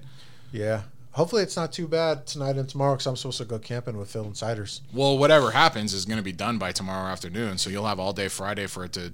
Yeah. 0.52 0.82
Hopefully 1.12 1.44
it's 1.44 1.58
not 1.58 1.72
too 1.74 1.88
bad 1.90 2.26
tonight 2.26 2.56
and 2.56 2.68
tomorrow 2.70 2.94
because 2.94 3.06
I'm 3.06 3.18
supposed 3.18 3.38
to 3.40 3.46
go 3.46 3.60
camping 3.60 3.98
with 3.98 4.10
Phil 4.10 4.24
and 4.24 4.34
Ciders. 4.34 4.80
Well, 4.94 5.18
whatever 5.18 5.52
happens 5.52 5.94
is 5.94 6.06
going 6.06 6.18
to 6.18 6.24
be 6.24 6.32
done 6.32 6.58
by 6.58 6.72
tomorrow 6.72 7.12
afternoon, 7.12 7.58
so 7.58 7.70
you'll 7.70 7.86
have 7.86 8.00
all 8.00 8.14
day 8.14 8.28
Friday 8.30 8.66
for 8.66 8.86
it 8.86 8.94
to. 8.94 9.14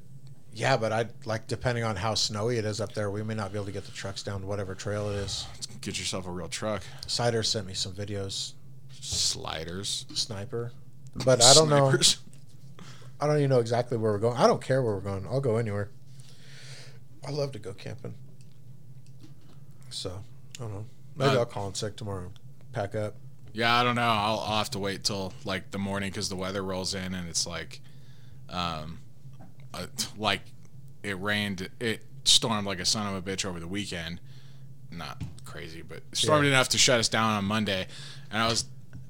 Yeah, 0.58 0.76
but 0.76 0.92
I 0.92 1.06
like 1.26 1.46
depending 1.46 1.84
on 1.84 1.96
how 1.96 2.16
snowy 2.16 2.58
it 2.58 2.66
is 2.66 2.82
up 2.82 2.94
there, 2.94 3.12
we 3.12 3.22
may 3.22 3.36
not 3.36 3.52
be 3.52 3.60
able 3.60 3.68
to 3.68 3.72
get 3.72 3.86
the 3.86 3.92
trucks 3.92 4.24
down 4.24 4.42
to 4.42 4.48
whatever 4.48 4.74
trail 4.74 5.08
it 5.12 5.18
is. 5.18 5.46
Get 5.82 6.00
yourself 6.00 6.26
a 6.26 6.32
real 6.32 6.48
truck. 6.48 6.82
Ciders 7.06 7.46
sent 7.46 7.68
me 7.68 7.76
some 7.76 7.92
videos, 7.94 8.54
Sliders. 9.00 10.06
sniper, 10.16 10.72
but 11.26 11.44
I 11.44 11.54
don't 11.54 11.70
know. 11.70 11.94
I 13.20 13.28
don't 13.28 13.38
even 13.38 13.52
know 13.52 13.60
exactly 13.60 13.98
where 13.98 14.12
we're 14.12 14.18
going. 14.18 14.36
I 14.36 14.48
don't 14.48 14.60
care 14.62 14.82
where 14.82 14.96
we're 14.96 15.02
going. 15.02 15.28
I'll 15.28 15.42
go 15.42 15.58
anywhere. 15.58 15.90
I 17.28 17.30
love 17.30 17.52
to 17.52 17.60
go 17.60 17.74
camping. 17.74 18.16
So 19.92 20.24
I 20.58 20.64
don't 20.64 20.74
know. 20.74 20.86
Maybe 21.16 21.36
Uh, 21.36 21.40
I'll 21.40 21.46
call 21.46 21.68
in 21.68 21.76
sick 21.76 21.96
tomorrow. 21.96 22.32
Pack 22.74 22.96
up. 22.96 23.14
Yeah, 23.54 23.76
I 23.80 23.84
don't 23.84 23.96
know. 23.96 24.02
I'll, 24.02 24.40
I'll 24.40 24.58
have 24.58 24.72
to 24.72 24.80
wait 24.80 25.04
till 25.04 25.34
like 25.46 25.70
the 25.70 25.78
morning 25.80 26.10
because 26.10 26.30
the 26.30 26.36
weather 26.36 26.64
rolls 26.64 26.96
in 26.96 27.14
and 27.14 27.30
it's 27.30 27.46
like, 27.46 27.80
um, 28.50 29.00
uh, 29.74 29.86
like 30.18 30.42
it 31.04 31.20
rained. 31.22 31.70
It 31.80 32.04
stormed 32.24 32.68
like 32.68 32.80
a 32.80 32.86
son 32.86 33.14
of 33.14 33.28
a 33.28 33.30
bitch 33.32 33.46
over 33.46 33.60
the 33.60 33.68
weekend. 33.68 34.20
Not 34.92 35.22
crazy, 35.46 35.82
but 35.82 36.02
stormed 36.14 36.46
Yeah. 36.46 36.52
enough 36.52 36.70
to 36.70 36.78
shut 36.78 37.00
us 37.00 37.10
down 37.10 37.32
on 37.32 37.46
Monday. 37.46 37.88
And 38.32 38.42
I 38.42 38.48
was, 38.48 38.66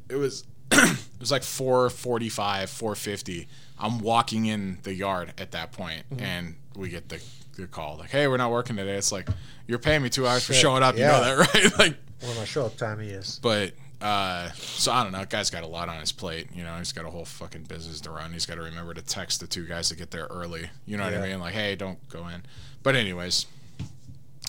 it 0.10 0.16
was, 0.16 0.44
it 0.72 0.98
was 1.20 1.32
like 1.32 1.44
four 1.44 1.90
forty 1.90 2.30
five, 2.30 2.70
four 2.70 2.96
fifty. 2.96 3.48
I'm 3.80 4.00
walking 4.00 4.46
in 4.48 4.80
the 4.84 4.94
yard 4.94 5.34
at 5.38 5.52
that 5.52 5.72
point, 5.72 6.04
and 6.18 6.56
we 6.76 6.90
get 6.90 7.10
the, 7.10 7.22
the 7.58 7.68
call 7.68 7.98
like, 7.98 8.10
"Hey, 8.10 8.28
we're 8.28 8.38
not 8.38 8.52
working 8.52 8.76
today." 8.76 8.96
It's 8.96 9.12
like 9.12 9.28
you're 9.68 9.78
paying 9.80 10.02
me 10.02 10.10
two 10.10 10.26
hours 10.28 10.44
for 10.46 10.54
showing 10.54 10.82
up. 10.84 10.98
yeah. 10.98 11.18
You 11.20 11.24
know 11.38 11.44
that, 11.44 11.54
right? 11.54 11.80
like. 11.80 11.98
When 12.22 12.36
my 12.36 12.46
show 12.46 12.66
up 12.66 12.76
time 12.78 13.00
he 13.00 13.10
is. 13.10 13.40
But 13.44 13.74
uh, 14.02 14.50
so 14.52 14.92
I 14.92 15.04
don't 15.04 15.12
know. 15.12 15.26
Guy's 15.26 15.50
got 15.50 15.64
a 15.64 15.68
lot 15.68 15.90
on 15.90 16.00
his 16.00 16.12
plate. 16.12 16.48
You 16.54 16.64
know, 16.64 16.76
he's 16.78 16.92
got 16.92 17.06
a 17.06 17.10
whole 17.10 17.26
fucking 17.26 17.64
business 17.64 18.00
to 18.02 18.12
run. 18.12 18.32
He's 18.34 18.46
got 18.46 18.56
to 18.56 18.62
remember 18.62 18.94
to 18.94 19.02
text 19.02 19.40
the 19.40 19.48
two 19.48 19.66
guys 19.66 19.90
to 19.90 19.96
get 19.96 20.12
there 20.12 20.28
early. 20.30 20.70
You 20.86 20.98
know 20.98 21.04
what 21.06 21.14
I 21.16 21.22
mean? 21.22 21.40
Like, 21.40 21.54
hey, 21.54 21.76
don't 21.76 21.98
go 22.10 22.28
in. 22.28 22.44
But 22.84 22.96
anyways, 22.96 23.46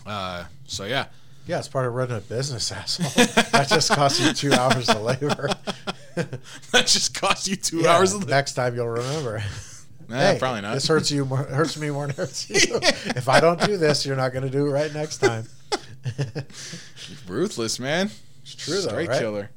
uh, 0.06 0.44
so 0.66 0.84
yeah, 0.84 1.06
Yeah, 1.46 1.58
it's 1.58 1.68
part 1.68 1.86
of 1.86 1.94
running 1.94 2.16
a 2.18 2.20
business, 2.20 2.70
asshole. 2.72 3.24
that 3.52 3.68
just 3.68 3.90
costs 3.90 4.20
you 4.20 4.32
two 4.32 4.52
hours 4.52 4.88
of 4.90 5.00
labor. 5.02 5.48
that 6.14 6.86
just 6.86 7.18
cost 7.18 7.48
you 7.48 7.56
two 7.56 7.78
Yeah, 7.78 7.96
hours. 7.96 8.12
Of 8.12 8.28
next 8.28 8.52
time 8.54 8.74
you'll 8.76 8.88
remember. 8.88 9.42
nah, 10.08 10.16
Hey, 10.32 10.36
probably 10.38 10.60
not. 10.60 10.74
This 10.74 10.86
hurts 10.88 11.10
you 11.10 11.24
more. 11.24 11.38
Hurts 11.38 11.76
me 11.78 11.90
more 11.90 12.06
than 12.06 12.16
hurts 12.16 12.48
you. 12.50 12.56
if 12.82 13.28
I 13.28 13.40
don't 13.40 13.60
do 13.60 13.76
this, 13.78 14.04
you're 14.04 14.16
not 14.16 14.32
going 14.32 14.44
to 14.44 14.50
do 14.50 14.66
it 14.66 14.70
right 14.70 14.92
next 14.92 15.18
time. 15.18 15.46
Ruthless, 17.26 17.78
man. 17.78 18.10
It's 18.52 18.64
true 18.64 18.80
though, 18.80 18.88
Straight 18.88 19.08
right? 19.08 19.18
killer. 19.20 19.50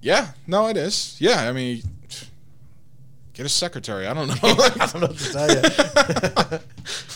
Yeah, 0.00 0.28
no, 0.46 0.68
it 0.68 0.76
is. 0.76 1.16
Yeah, 1.18 1.48
I 1.48 1.52
mean, 1.52 1.82
get 3.34 3.44
a 3.46 3.48
secretary. 3.48 4.06
I 4.06 4.14
don't 4.14 4.28
know. 4.28 4.34
I 4.42 4.86
don't 4.92 5.00
know 5.00 5.06
what 5.08 5.18
to 5.18 5.32
tell 5.32 6.52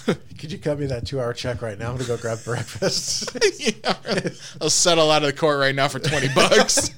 you. 0.09 0.15
Could 0.39 0.51
you 0.51 0.59
cut 0.59 0.81
me 0.81 0.87
that 0.87 1.07
two-hour 1.07 1.33
check 1.35 1.63
right 1.63 1.79
now? 1.79 1.91
I'm 1.91 1.97
going 1.97 2.07
to 2.07 2.09
go 2.09 2.17
grab 2.17 2.39
breakfast. 2.45 3.31
yeah. 3.61 3.95
I'll 4.61 4.69
settle 4.71 5.11
out 5.13 5.23
of 5.23 5.29
the 5.33 5.39
court 5.39 5.61
right 5.61 5.75
now 5.75 5.87
for 5.87 6.01
twenty 6.01 6.27
bucks. 6.35 6.91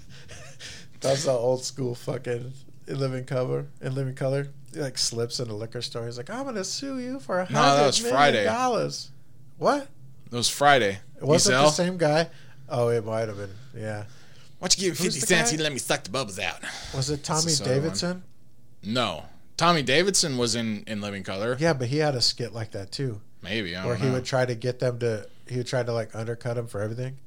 That's 1.01 1.25
the 1.25 1.33
old 1.33 1.63
school 1.65 1.95
fucking 1.95 2.53
in 2.89 2.99
living 2.99 3.27
color. 3.27 3.67
In 3.83 3.95
living 3.95 4.15
color, 4.15 4.49
he 4.73 4.81
like 4.81 4.97
slips 4.97 5.39
in 5.41 5.51
a 5.51 5.55
liquor 5.55 5.83
store. 5.83 6.07
He's 6.07 6.17
like, 6.17 6.31
"I'm 6.31 6.45
gonna 6.45 6.65
sue 6.65 6.99
you 6.99 7.21
for 7.21 7.41
a 7.41 7.45
No, 7.53 7.61
that 7.61 7.69
hundred 7.69 7.87
was 7.89 7.99
million 8.01 8.17
Friday. 8.17 8.45
dollars." 8.45 9.11
What? 9.59 9.89
it 10.33 10.35
was 10.37 10.49
Friday. 10.49 10.99
It 11.19 11.25
wasn't 11.25 11.57
Ezel? 11.57 11.65
the 11.65 11.71
same 11.71 11.99
guy. 11.99 12.29
Oh, 12.69 12.89
it 12.89 13.05
might 13.05 13.29
have 13.29 13.37
been. 13.37 13.51
Yeah. 13.77 14.05
Why 14.59 14.69
don't 14.69 14.79
you 14.79 14.91
give 14.91 15.01
me 15.01 15.05
Who's 15.05 15.15
50 15.17 15.21
the 15.21 15.27
cents? 15.27 15.51
guy? 15.51 15.57
You 15.59 15.63
let 15.63 15.73
me 15.73 15.79
suck 15.79 16.05
the 16.05 16.11
bubbles 16.11 16.39
out. 16.39 16.61
Was 16.95 17.11
it 17.11 17.23
Tommy 17.25 17.43
the 17.43 17.51
soda 17.51 17.71
one. 17.71 17.81
Davidson? 17.81 18.23
No. 18.83 19.25
Tommy 19.57 19.83
Davidson 19.83 20.37
was 20.39 20.55
in, 20.55 20.85
in 20.87 21.01
Living 21.01 21.23
Color. 21.23 21.57
Yeah, 21.61 21.75
but 21.75 21.89
he 21.89 21.99
had 21.99 22.15
a 22.15 22.21
skit 22.21 22.53
like 22.53 22.73
that 22.73 22.91
too, 22.91 23.21
Maybe. 23.43 23.77
I 23.77 23.81
don't 23.81 23.89
where 23.89 23.97
he 23.97 24.07
know. 24.07 24.15
would 24.15 24.25
try 24.25 24.45
to 24.47 24.55
get 24.55 24.79
them 24.81 24.99
to. 25.01 25.29
He 25.49 25.59
would 25.59 25.67
try 25.67 25.83
to 25.83 25.93
like 25.93 26.15
undercut 26.15 26.57
him 26.59 26.67
for 26.67 26.81
everything. 26.81 27.19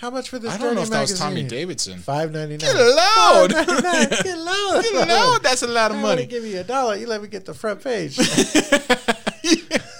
How 0.00 0.10
much 0.10 0.28
for 0.30 0.38
this? 0.38 0.52
I 0.52 0.56
don't 0.58 0.74
know 0.74 0.80
dirty 0.80 0.82
if 0.82 0.90
that 0.90 1.00
was 1.02 1.18
Tommy? 1.18 1.42
Davidson. 1.42 1.98
Five 1.98 2.32
ninety 2.32 2.56
nine. 2.56 2.72
Get 2.72 2.74
loud. 2.74 3.50
Get 4.24 4.38
loud. 4.38 4.84
You 4.84 5.06
know, 5.06 5.38
that's 5.42 5.62
a 5.62 5.66
lot 5.66 5.90
of 5.90 5.98
I 5.98 6.02
money. 6.02 6.22
to 6.22 6.28
give 6.28 6.44
you 6.44 6.60
a 6.60 6.64
dollar. 6.64 6.96
You 6.96 7.06
let 7.06 7.20
me 7.20 7.28
get 7.28 7.44
the 7.44 7.54
front 7.54 7.82
page. 7.82 8.16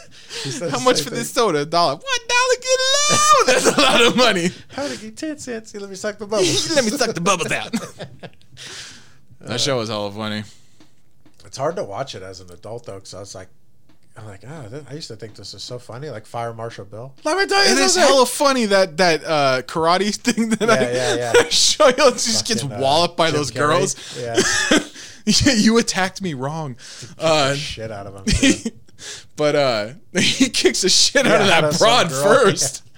How 0.71 0.79
much 0.81 1.03
for 1.03 1.11
thing. 1.11 1.19
this 1.19 1.31
soda? 1.31 1.61
A 1.61 1.67
dollar. 1.67 1.95
One 1.95 2.03
dollar, 2.03 2.57
get 2.61 2.81
Woo! 3.11 3.47
That's 3.47 3.67
a 3.67 3.81
lot 3.81 4.03
of 4.07 4.17
money. 4.17 4.51
How 4.69 4.87
to 4.89 4.97
get 4.97 5.17
ten 5.17 5.39
cents? 5.39 5.75
Let 5.75 5.89
me 5.89 5.97
suck 5.97 6.19
the 6.19 6.27
bubbles. 6.27 6.71
Let 6.75 6.85
me 6.85 6.91
suck 6.91 7.15
the 7.15 7.21
bubbles 7.21 7.51
out. 7.53 7.73
that 9.41 9.61
show 9.61 9.79
was 9.79 9.89
hella 9.89 10.11
funny. 10.13 10.45
It's 11.45 11.57
hard 11.57 11.77
to 11.77 11.85
watch 11.85 12.15
it 12.15 12.23
as 12.23 12.41
an 12.41 12.51
adult 12.53 12.85
though, 12.87 12.95
because 12.97 13.15
I 13.15 13.21
was 13.21 13.35
like, 13.35 13.49
I'm 14.17 14.27
like, 14.27 14.43
oh, 14.47 14.67
th- 14.69 14.83
I 14.91 14.95
used 14.95 15.09
to 15.09 15.17
think 15.17 15.35
this 15.37 15.55
is 15.55 15.63
so 15.63 15.79
funny, 15.79 16.11
like 16.11 16.27
Fire 16.27 16.53
Marshal 16.53 16.85
Bill. 16.85 17.15
Let 17.25 17.37
me 17.39 17.47
tell 17.47 17.65
you 17.65 17.73
It 17.73 17.79
is 17.79 17.95
hella 17.95 18.27
funny 18.27 18.67
that 18.67 18.97
that 18.97 19.23
uh, 19.25 19.63
karate 19.63 20.15
thing 20.15 20.51
that 20.51 20.69
I 20.69 20.81
Yeah, 20.83 21.15
yeah, 21.15 21.33
yeah. 21.37 21.49
show 21.51 21.87
you. 21.89 21.95
Just 22.13 22.47
gets 22.47 22.63
Fucking, 22.63 22.77
uh, 22.77 22.81
walloped 22.81 23.17
by 23.17 23.31
those 23.31 23.51
Carrey. 23.51 23.55
girls. 23.79 24.19
Yeah, 24.19 24.37
Yeah, 25.25 25.53
you 25.53 25.79
attacked 25.79 26.21
me 26.23 26.33
wrong. 26.35 26.77
Uh, 27.19 27.55
shit 27.55 27.91
out 27.93 28.07
of 28.07 28.15
him. 28.27 28.73
But 29.37 29.55
uh, 29.55 29.89
he 30.19 30.49
kicks 30.51 30.83
the 30.83 30.89
shit 30.89 31.27
out 31.27 31.41
of 31.41 31.47
Yeah, 31.47 31.55
out 31.57 31.61
that 31.63 31.65
of 31.71 31.77
some 31.77 31.87
broad 31.89 32.13
first. 32.13 32.83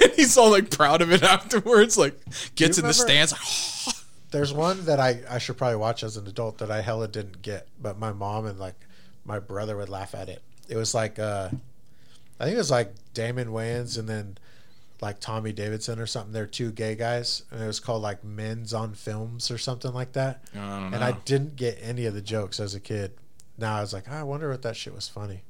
And 0.00 0.12
he's 0.12 0.36
all 0.38 0.50
like 0.52 0.70
proud 0.70 1.02
of 1.02 1.10
it 1.12 1.24
afterwards. 1.24 1.98
Like 1.98 2.14
gets 2.54 2.78
in 2.78 2.84
the 2.84 2.92
remember- 2.92 2.92
stance. 2.92 3.86
Like, 3.86 3.96
There's 4.30 4.52
one 4.52 4.84
that 4.84 5.00
I, 5.00 5.20
I 5.28 5.38
should 5.38 5.56
probably 5.56 5.76
watch 5.76 6.04
as 6.04 6.16
an 6.16 6.26
adult 6.28 6.58
that 6.58 6.70
I 6.70 6.82
hella 6.82 7.08
didn't 7.08 7.42
get, 7.42 7.66
but 7.80 7.98
my 7.98 8.12
mom 8.12 8.46
and 8.46 8.60
like 8.60 8.76
my 9.24 9.40
brother 9.40 9.76
would 9.76 9.88
laugh 9.88 10.14
at 10.14 10.28
it. 10.28 10.40
It 10.68 10.76
was 10.76 10.94
like 10.94 11.18
uh 11.18 11.48
I 12.38 12.44
think 12.44 12.54
it 12.54 12.58
was 12.58 12.70
like 12.70 12.94
Damon 13.12 13.48
Wayans 13.48 13.98
and 13.98 14.08
then 14.08 14.38
like 15.00 15.18
Tommy 15.20 15.52
Davidson 15.52 15.98
or 15.98 16.06
something. 16.06 16.32
They're 16.32 16.46
two 16.46 16.70
gay 16.70 16.94
guys, 16.94 17.42
and 17.50 17.60
it 17.60 17.66
was 17.66 17.80
called 17.80 18.02
like 18.02 18.22
Men's 18.22 18.72
on 18.72 18.94
Films 18.94 19.50
or 19.50 19.58
something 19.58 19.92
like 19.92 20.12
that. 20.12 20.42
I. 20.54 20.58
And 20.92 20.96
I 21.02 21.12
didn't 21.24 21.56
get 21.56 21.78
any 21.82 22.06
of 22.06 22.14
the 22.14 22.22
jokes 22.22 22.60
as 22.60 22.74
a 22.74 22.80
kid. 22.80 23.12
Now 23.58 23.76
I 23.76 23.80
was 23.80 23.92
like, 23.92 24.04
"Ah, 24.10 24.20
I 24.20 24.22
wonder 24.22 24.50
what 24.50 24.62
that 24.62 24.76
shit 24.76 24.94
was 24.94 25.08
funny. 25.08 25.42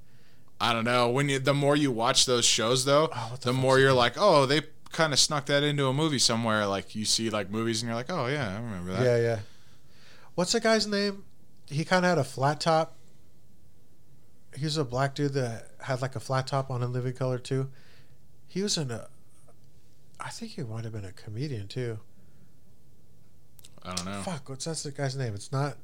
I 0.61 0.72
don't 0.72 0.84
know. 0.84 1.11
When 1.11 1.28
you, 1.28 1.38
the 1.38 1.52
more 1.54 1.76
you 1.76 1.90
watch 1.92 2.24
those 2.24 2.44
shows, 2.44 2.84
though, 2.84 3.11
Oh, 3.14 3.36
the 3.40 3.46
the 3.46 3.52
more 3.52 3.78
you're 3.78 3.88
called? 3.90 3.98
like, 3.98 4.14
oh, 4.16 4.46
they 4.46 4.62
kind 4.90 5.12
of 5.12 5.18
snuck 5.18 5.46
that 5.46 5.62
into 5.62 5.86
a 5.86 5.92
movie 5.92 6.18
somewhere. 6.18 6.66
Like 6.66 6.94
you 6.94 7.04
see 7.04 7.28
like 7.30 7.50
movies, 7.50 7.82
and 7.82 7.88
you're 7.88 7.96
like, 7.96 8.11
oh 8.11 8.26
yeah, 8.26 8.50
I 8.50 8.54
remember 8.61 8.92
that. 8.92 9.02
Yeah, 9.04 9.16
yeah. 9.18 9.38
What's 10.34 10.52
the 10.52 10.61
guy's 10.61 10.86
name? 10.86 11.24
He 11.68 11.84
kind 11.84 12.04
of 12.04 12.11
had 12.11 12.18
a 12.18 12.24
flat 12.24 12.61
top. 12.61 12.94
He 14.57 14.64
was 14.64 14.76
a 14.78 14.84
black 14.84 15.14
dude 15.14 15.34
that 15.34 15.70
had 15.82 16.00
like 16.00 16.16
a 16.16 16.20
flat 16.20 16.46
top 16.46 16.70
on 16.70 16.82
in 16.82 16.92
Living 16.92 17.12
Color 17.12 17.38
too. 17.38 17.70
He 18.48 18.62
was 18.62 18.78
in 18.78 18.90
a. 18.90 19.09
I 20.18 20.30
think 20.30 20.52
he 20.52 20.62
might 20.62 20.84
have 20.84 20.92
been 20.94 21.04
a 21.04 21.12
comedian 21.12 21.68
too. 21.68 21.98
I 23.82 23.94
don't 23.94 24.07
know. 24.07 24.22
Fuck, 24.22 24.48
what's 24.48 24.64
that 24.64 24.96
guy's 24.96 25.14
name? 25.16 25.34
It's 25.34 25.52
not 25.52 25.76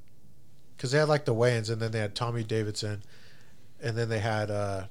because 0.83 0.91
they 0.91 0.99
had 0.99 1.09
like 1.09 1.25
the 1.27 1.35
Wayans, 1.35 1.71
and 1.71 1.81
then 1.81 1.93
they 1.93 2.01
had 2.01 2.17
Tommy 2.17 2.43
Davidson, 2.43 3.05
and 3.81 3.97
then 3.97 4.09
they 4.09 4.19
had 4.19 4.51
uh. 4.51 4.87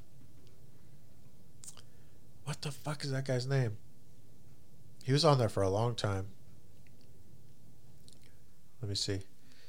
What 2.45 2.61
the 2.61 2.71
fuck 2.71 3.03
is 3.03 3.11
that 3.11 3.25
guy's 3.25 3.45
name? 3.45 3.75
He 5.03 5.11
was 5.11 5.25
on 5.25 5.37
there 5.37 5.49
for 5.49 5.63
a 5.63 5.69
long 5.69 5.95
time. 5.95 6.27
Let 8.81 8.87
me 8.87 8.95
see. 8.95 9.19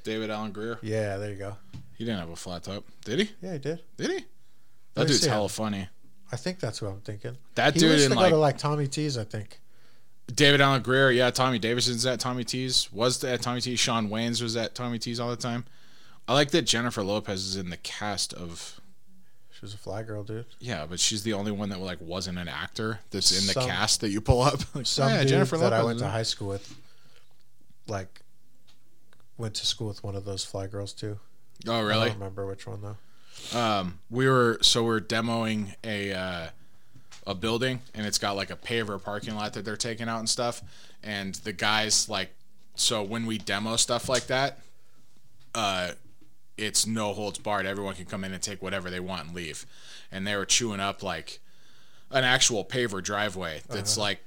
David 0.05 0.29
Alan 0.29 0.53
Grier. 0.53 0.79
Yeah, 0.81 1.17
there 1.17 1.29
you 1.29 1.35
go. 1.35 1.57
He 1.97 2.05
didn't 2.05 2.21
have 2.21 2.29
a 2.29 2.37
flat 2.37 2.63
top, 2.63 2.85
did 3.03 3.19
he? 3.19 3.29
Yeah, 3.41 3.53
he 3.53 3.59
did. 3.59 3.81
Did 3.97 4.11
he? 4.11 4.25
That 4.93 5.07
dude's 5.07 5.25
hella 5.25 5.43
him. 5.43 5.49
funny. 5.49 5.89
I 6.31 6.37
think 6.37 6.61
that's 6.61 6.79
who 6.79 6.87
I'm 6.87 7.01
thinking. 7.01 7.35
That 7.55 7.73
He 7.73 7.81
dude 7.81 7.91
used 7.91 8.05
in 8.05 8.11
to 8.11 8.15
like 8.15 8.29
go 8.29 8.37
to 8.37 8.39
like 8.39 8.57
Tommy 8.57 8.87
T's. 8.87 9.17
I 9.17 9.25
think. 9.25 9.59
David 10.33 10.61
Alan 10.61 10.83
Grier, 10.83 11.11
yeah, 11.11 11.31
Tommy 11.31 11.59
Davidson's 11.59 12.05
at 12.05 12.21
Tommy 12.21 12.45
T's. 12.45 12.89
Was 12.93 13.21
at 13.25 13.41
Tommy 13.41 13.59
T's. 13.59 13.77
Shawn 13.77 14.07
Wayans 14.07 14.41
was 14.41 14.55
at 14.55 14.73
Tommy 14.73 14.99
T's 14.99 15.19
all 15.19 15.29
the 15.29 15.35
time. 15.35 15.65
I 16.27 16.33
like 16.33 16.51
that 16.51 16.63
Jennifer 16.63 17.03
Lopez 17.03 17.43
is 17.45 17.55
in 17.55 17.69
the 17.69 17.77
cast 17.77 18.33
of 18.33 18.79
She 19.51 19.59
was 19.61 19.73
a 19.73 19.77
fly 19.77 20.03
girl, 20.03 20.23
dude. 20.23 20.45
yeah, 20.59 20.85
but 20.89 20.99
she's 20.99 21.23
the 21.23 21.33
only 21.33 21.51
one 21.51 21.69
that 21.69 21.79
like 21.79 21.99
wasn't 22.01 22.37
an 22.37 22.47
actor 22.47 22.99
that's 23.11 23.31
in 23.31 23.47
the 23.47 23.53
Some- 23.53 23.67
cast 23.67 24.01
that 24.01 24.09
you 24.09 24.21
pull 24.21 24.41
up. 24.41 24.59
like, 24.75 24.85
Some 24.85 25.07
oh, 25.07 25.13
yeah, 25.15 25.19
dude 25.21 25.29
Jennifer 25.29 25.57
that 25.57 25.73
I 25.73 25.83
went 25.83 25.99
to 25.99 26.07
high 26.07 26.23
school 26.23 26.49
with, 26.49 26.75
like, 27.87 28.21
went 29.37 29.55
to 29.55 29.65
school 29.65 29.87
with 29.87 30.03
one 30.03 30.15
of 30.15 30.25
those 30.25 30.45
fly 30.45 30.67
girls 30.67 30.93
too. 30.93 31.19
Oh, 31.67 31.81
really? 31.81 31.81
I 31.81 31.81
really? 31.81 32.09
don't 32.09 32.19
remember 32.19 32.45
which 32.45 32.65
one 32.67 32.81
though. 32.81 33.57
Um, 33.57 33.99
we 34.09 34.27
were 34.29 34.59
so 34.61 34.83
we're 34.83 35.01
demoing 35.01 35.75
a 35.83 36.13
uh, 36.13 36.47
a 37.27 37.35
building, 37.35 37.81
and 37.93 38.05
it's 38.05 38.17
got 38.17 38.35
like 38.35 38.49
a 38.51 38.55
paver 38.55 39.01
parking 39.01 39.35
lot 39.35 39.53
that 39.53 39.65
they're 39.65 39.75
taking 39.75 40.07
out 40.07 40.19
and 40.19 40.29
stuff. 40.29 40.61
And 41.03 41.35
the 41.35 41.51
guys 41.51 42.07
like, 42.07 42.29
so 42.75 43.03
when 43.03 43.25
we 43.25 43.37
demo 43.37 43.75
stuff 43.75 44.07
like 44.07 44.27
that, 44.27 44.59
uh, 45.55 45.91
it's 46.65 46.85
no 46.87 47.13
holds 47.13 47.39
barred. 47.39 47.65
Everyone 47.65 47.95
can 47.95 48.05
come 48.05 48.23
in 48.23 48.33
and 48.33 48.41
take 48.41 48.61
whatever 48.61 48.89
they 48.89 48.99
want 48.99 49.25
and 49.27 49.35
leave. 49.35 49.65
And 50.11 50.25
they 50.25 50.35
were 50.35 50.45
chewing 50.45 50.79
up 50.79 51.03
like 51.03 51.39
an 52.11 52.23
actual 52.23 52.63
paver 52.63 53.01
driveway 53.03 53.61
that's 53.69 53.97
Uh-huh. 53.97 54.01
like 54.07 54.19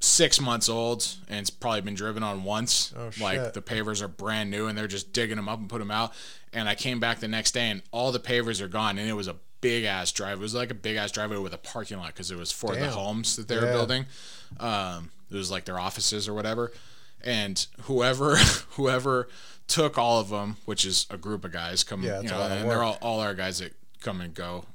six 0.00 0.38
months 0.40 0.68
old 0.68 1.06
and 1.28 1.40
it's 1.40 1.48
probably 1.50 1.80
been 1.80 1.94
driven 1.94 2.22
on 2.22 2.44
once. 2.44 2.92
Oh, 2.96 3.10
like 3.20 3.54
the 3.54 3.62
pavers 3.62 4.02
are 4.02 4.08
brand 4.08 4.50
new 4.50 4.66
and 4.66 4.76
they're 4.76 4.86
just 4.88 5.12
digging 5.12 5.36
them 5.36 5.48
up 5.48 5.58
and 5.58 5.68
put 5.68 5.78
them 5.78 5.90
out. 5.90 6.12
And 6.52 6.68
I 6.68 6.74
came 6.74 7.00
back 7.00 7.20
the 7.20 7.28
next 7.28 7.52
day 7.52 7.70
and 7.70 7.82
all 7.90 8.12
the 8.12 8.20
pavers 8.20 8.60
are 8.60 8.68
gone 8.68 8.98
and 8.98 9.08
it 9.08 9.14
was 9.14 9.28
a 9.28 9.36
big 9.62 9.84
ass 9.84 10.12
drive. 10.12 10.38
It 10.38 10.42
was 10.42 10.54
like 10.54 10.70
a 10.70 10.74
big 10.74 10.96
ass 10.96 11.10
driveway 11.10 11.38
with 11.38 11.54
a 11.54 11.58
parking 11.58 11.96
lot 11.98 12.08
because 12.08 12.30
it 12.30 12.36
was 12.36 12.52
for 12.52 12.74
the 12.74 12.90
homes 12.90 13.36
that 13.36 13.48
they 13.48 13.56
were 13.56 13.62
building. 13.72 14.04
Um, 14.60 15.10
it 15.30 15.36
was 15.36 15.50
like 15.50 15.64
their 15.64 15.78
offices 15.80 16.28
or 16.28 16.34
whatever. 16.34 16.70
And 17.24 17.66
whoever 17.82 18.36
whoever 18.76 19.28
took 19.66 19.96
all 19.98 20.20
of 20.20 20.28
them, 20.28 20.56
which 20.66 20.84
is 20.84 21.06
a 21.10 21.16
group 21.16 21.44
of 21.44 21.52
guys, 21.52 21.82
come 21.82 22.02
Yeah, 22.02 22.20
you 22.20 22.28
know, 22.28 22.40
and 22.42 22.68
they're 22.70 22.82
all 22.82 22.98
all 23.00 23.20
our 23.20 23.34
guys 23.34 23.58
that 23.60 23.72
come 24.02 24.20
and 24.20 24.34
go, 24.34 24.66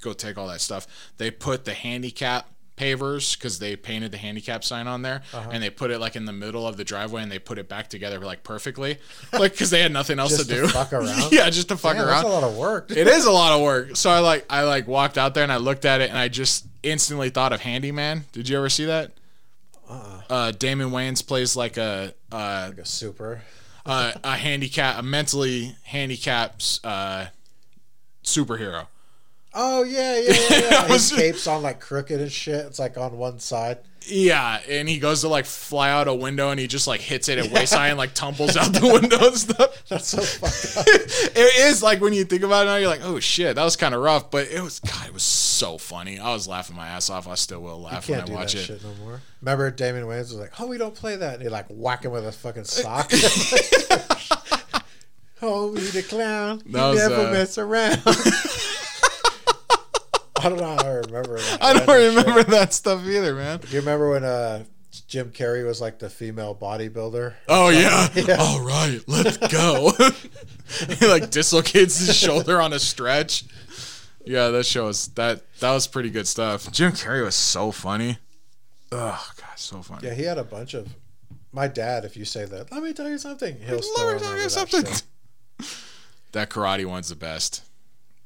go 0.00 0.12
take 0.12 0.38
all 0.38 0.48
that 0.48 0.60
stuff. 0.60 0.86
They 1.18 1.30
put 1.30 1.64
the 1.66 1.74
handicap 1.74 2.48
pavers 2.78 3.36
because 3.36 3.58
they 3.58 3.74
painted 3.74 4.12
the 4.12 4.16
handicap 4.18 4.62
sign 4.62 4.86
on 4.86 5.02
there, 5.02 5.20
Uh-huh. 5.34 5.50
and 5.52 5.60
they 5.62 5.68
put 5.68 5.90
it 5.90 5.98
like 5.98 6.14
in 6.14 6.26
the 6.26 6.32
middle 6.32 6.64
of 6.66 6.76
the 6.76 6.84
driveway, 6.84 7.22
and 7.22 7.30
they 7.30 7.40
put 7.40 7.58
it 7.58 7.68
back 7.68 7.88
together 7.88 8.20
like 8.20 8.44
perfectly, 8.44 8.98
like 9.32 9.50
because 9.52 9.70
they 9.70 9.82
had 9.82 9.92
nothing 9.92 10.18
else 10.20 10.36
to 10.38 10.44
to 10.44 10.54
do. 10.62 10.68
fuck 10.68 10.92
around? 10.94 11.32
yeah, 11.32 11.50
just 11.50 11.68
to 11.68 11.76
fuck 11.76 11.94
Damn, 11.96 12.06
around. 12.06 12.22
that's 12.22 12.24
a 12.24 12.28
lot 12.28 12.44
of 12.44 12.56
work. 12.56 12.90
It 12.92 13.06
is 13.08 13.24
a 13.26 13.32
lot 13.32 13.52
of 13.52 13.60
work. 13.62 13.96
So 13.96 14.08
I 14.10 14.20
like 14.20 14.46
I 14.48 14.62
like 14.62 14.86
walked 14.86 15.18
out 15.18 15.34
there 15.34 15.42
and 15.42 15.52
I 15.52 15.56
looked 15.56 15.84
at 15.84 16.00
it 16.00 16.08
and 16.08 16.18
I 16.18 16.28
just 16.28 16.66
instantly 16.84 17.28
thought 17.30 17.52
of 17.52 17.60
Handi-Man. 17.60 18.24
Did 18.32 18.48
you 18.48 18.56
ever 18.56 18.70
see 18.70 18.84
that? 18.84 19.10
Uh-uh. 19.88 20.22
Uh, 20.28 20.50
Damon 20.52 20.90
Wayans 20.90 21.26
plays 21.26 21.56
like 21.56 21.76
a 21.76 22.14
uh, 22.30 22.66
Like 22.70 22.78
a 22.78 22.84
super. 22.84 23.42
uh, 23.86 24.12
a 24.22 24.36
handicap, 24.36 24.98
a 24.98 25.02
mentally 25.02 25.76
handicapped 25.84 26.80
uh, 26.84 27.26
superhero. 28.24 28.86
Oh 29.60 29.82
yeah, 29.82 30.20
yeah, 30.20 30.32
yeah. 30.50 30.58
yeah. 30.70 30.86
His 30.86 31.10
cape's 31.10 31.48
on 31.48 31.62
like 31.62 31.80
crooked 31.80 32.20
and 32.20 32.30
shit. 32.30 32.64
It's 32.66 32.78
like 32.78 32.96
on 32.96 33.18
one 33.18 33.40
side. 33.40 33.78
Yeah, 34.06 34.60
and 34.68 34.88
he 34.88 35.00
goes 35.00 35.22
to 35.22 35.28
like 35.28 35.46
fly 35.46 35.90
out 35.90 36.06
a 36.06 36.14
window 36.14 36.50
and 36.50 36.60
he 36.60 36.68
just 36.68 36.86
like 36.86 37.00
hits 37.00 37.28
it 37.28 37.38
at 37.38 37.50
waist 37.50 37.74
high 37.74 37.88
and 37.88 37.98
like 37.98 38.14
tumbles 38.14 38.56
out 38.56 38.72
the 38.72 38.86
window 38.86 39.18
and 39.18 39.36
stuff. 39.36 39.84
That's 39.88 40.06
so 40.06 40.22
fucked 40.22 40.76
up. 40.78 40.86
it 41.36 41.66
is 41.66 41.82
like 41.82 42.00
when 42.00 42.12
you 42.12 42.24
think 42.24 42.44
about 42.44 42.66
it 42.66 42.70
now, 42.70 42.76
you're 42.76 42.88
like, 42.88 43.02
oh 43.02 43.18
shit, 43.18 43.56
that 43.56 43.64
was 43.64 43.74
kind 43.74 43.96
of 43.96 44.00
rough, 44.00 44.30
but 44.30 44.46
it 44.46 44.60
was 44.60 44.78
God, 44.78 45.08
it 45.08 45.12
was 45.12 45.24
so 45.24 45.76
funny. 45.76 46.20
I 46.20 46.32
was 46.32 46.46
laughing 46.46 46.76
my 46.76 46.86
ass 46.86 47.10
off. 47.10 47.26
I 47.26 47.34
still 47.34 47.60
will 47.60 47.82
laugh 47.82 48.08
when 48.08 48.20
I 48.20 48.32
watch 48.32 48.54
it. 48.54 48.60
shit 48.60 48.80
no 48.84 48.94
more. 49.04 49.20
Remember, 49.42 49.72
Damon 49.72 50.04
Wayans 50.04 50.30
was 50.30 50.36
like, 50.36 50.52
"Oh, 50.60 50.68
we 50.68 50.78
don't 50.78 50.94
play 50.94 51.16
that," 51.16 51.34
and 51.34 51.42
he 51.42 51.48
like 51.48 51.66
whack 51.68 52.04
him 52.04 52.12
with 52.12 52.24
a 52.24 52.32
fucking 52.32 52.64
sock. 52.64 53.10
Homey 55.40 55.80
the 55.80 56.04
clown, 56.08 56.62
he 56.64 56.72
That 56.72 56.90
was, 56.90 56.98
never 56.98 57.26
uh, 57.26 57.32
mess 57.32 57.58
around. 57.58 58.00
I 60.38 60.48
don't 60.48 60.58
know 60.58 60.76
how 60.76 60.84
I 60.84 60.94
remember 60.94 61.38
that. 61.38 61.58
I 61.62 61.72
don't 61.72 61.88
remember 61.88 62.40
shit. 62.40 62.48
that 62.48 62.72
stuff 62.72 63.04
either, 63.04 63.34
man. 63.34 63.60
Do 63.60 63.68
you 63.68 63.80
remember 63.80 64.10
when 64.10 64.24
uh, 64.24 64.64
Jim 65.06 65.30
Carrey 65.30 65.64
was 65.64 65.80
like 65.80 65.98
the 65.98 66.10
female 66.10 66.54
bodybuilder? 66.54 67.34
Oh 67.48 67.68
yeah. 67.70 68.08
Yeah. 68.14 68.36
All 68.38 68.60
right, 68.60 69.00
let's 69.06 69.36
go. 69.36 69.92
he 70.98 71.06
like 71.06 71.30
dislocates 71.30 71.98
his 71.98 72.16
shoulder 72.16 72.60
on 72.60 72.72
a 72.72 72.78
stretch. 72.78 73.44
Yeah, 74.24 74.48
that 74.48 74.66
show 74.66 74.86
was 74.86 75.08
that 75.08 75.42
that 75.60 75.72
was 75.72 75.86
pretty 75.86 76.10
good 76.10 76.26
stuff. 76.26 76.70
Jim 76.70 76.92
Carrey 76.92 77.24
was 77.24 77.34
so 77.34 77.72
funny. 77.72 78.18
Oh 78.92 79.26
god, 79.40 79.56
so 79.56 79.82
funny. 79.82 80.06
Yeah, 80.08 80.14
he 80.14 80.22
had 80.22 80.38
a 80.38 80.44
bunch 80.44 80.74
of. 80.74 80.88
My 81.50 81.66
dad, 81.66 82.04
if 82.04 82.16
you 82.16 82.26
say 82.26 82.44
that, 82.44 82.70
let 82.70 82.82
me 82.82 82.92
tell 82.92 83.08
you 83.08 83.16
something. 83.16 83.56
He'll 83.60 83.80
Let 83.96 84.14
me 84.14 84.20
tell 84.20 84.38
you 84.38 84.48
something. 84.48 84.84
That 86.32 86.50
karate 86.50 86.84
one's 86.84 87.08
the 87.08 87.16
best. 87.16 87.64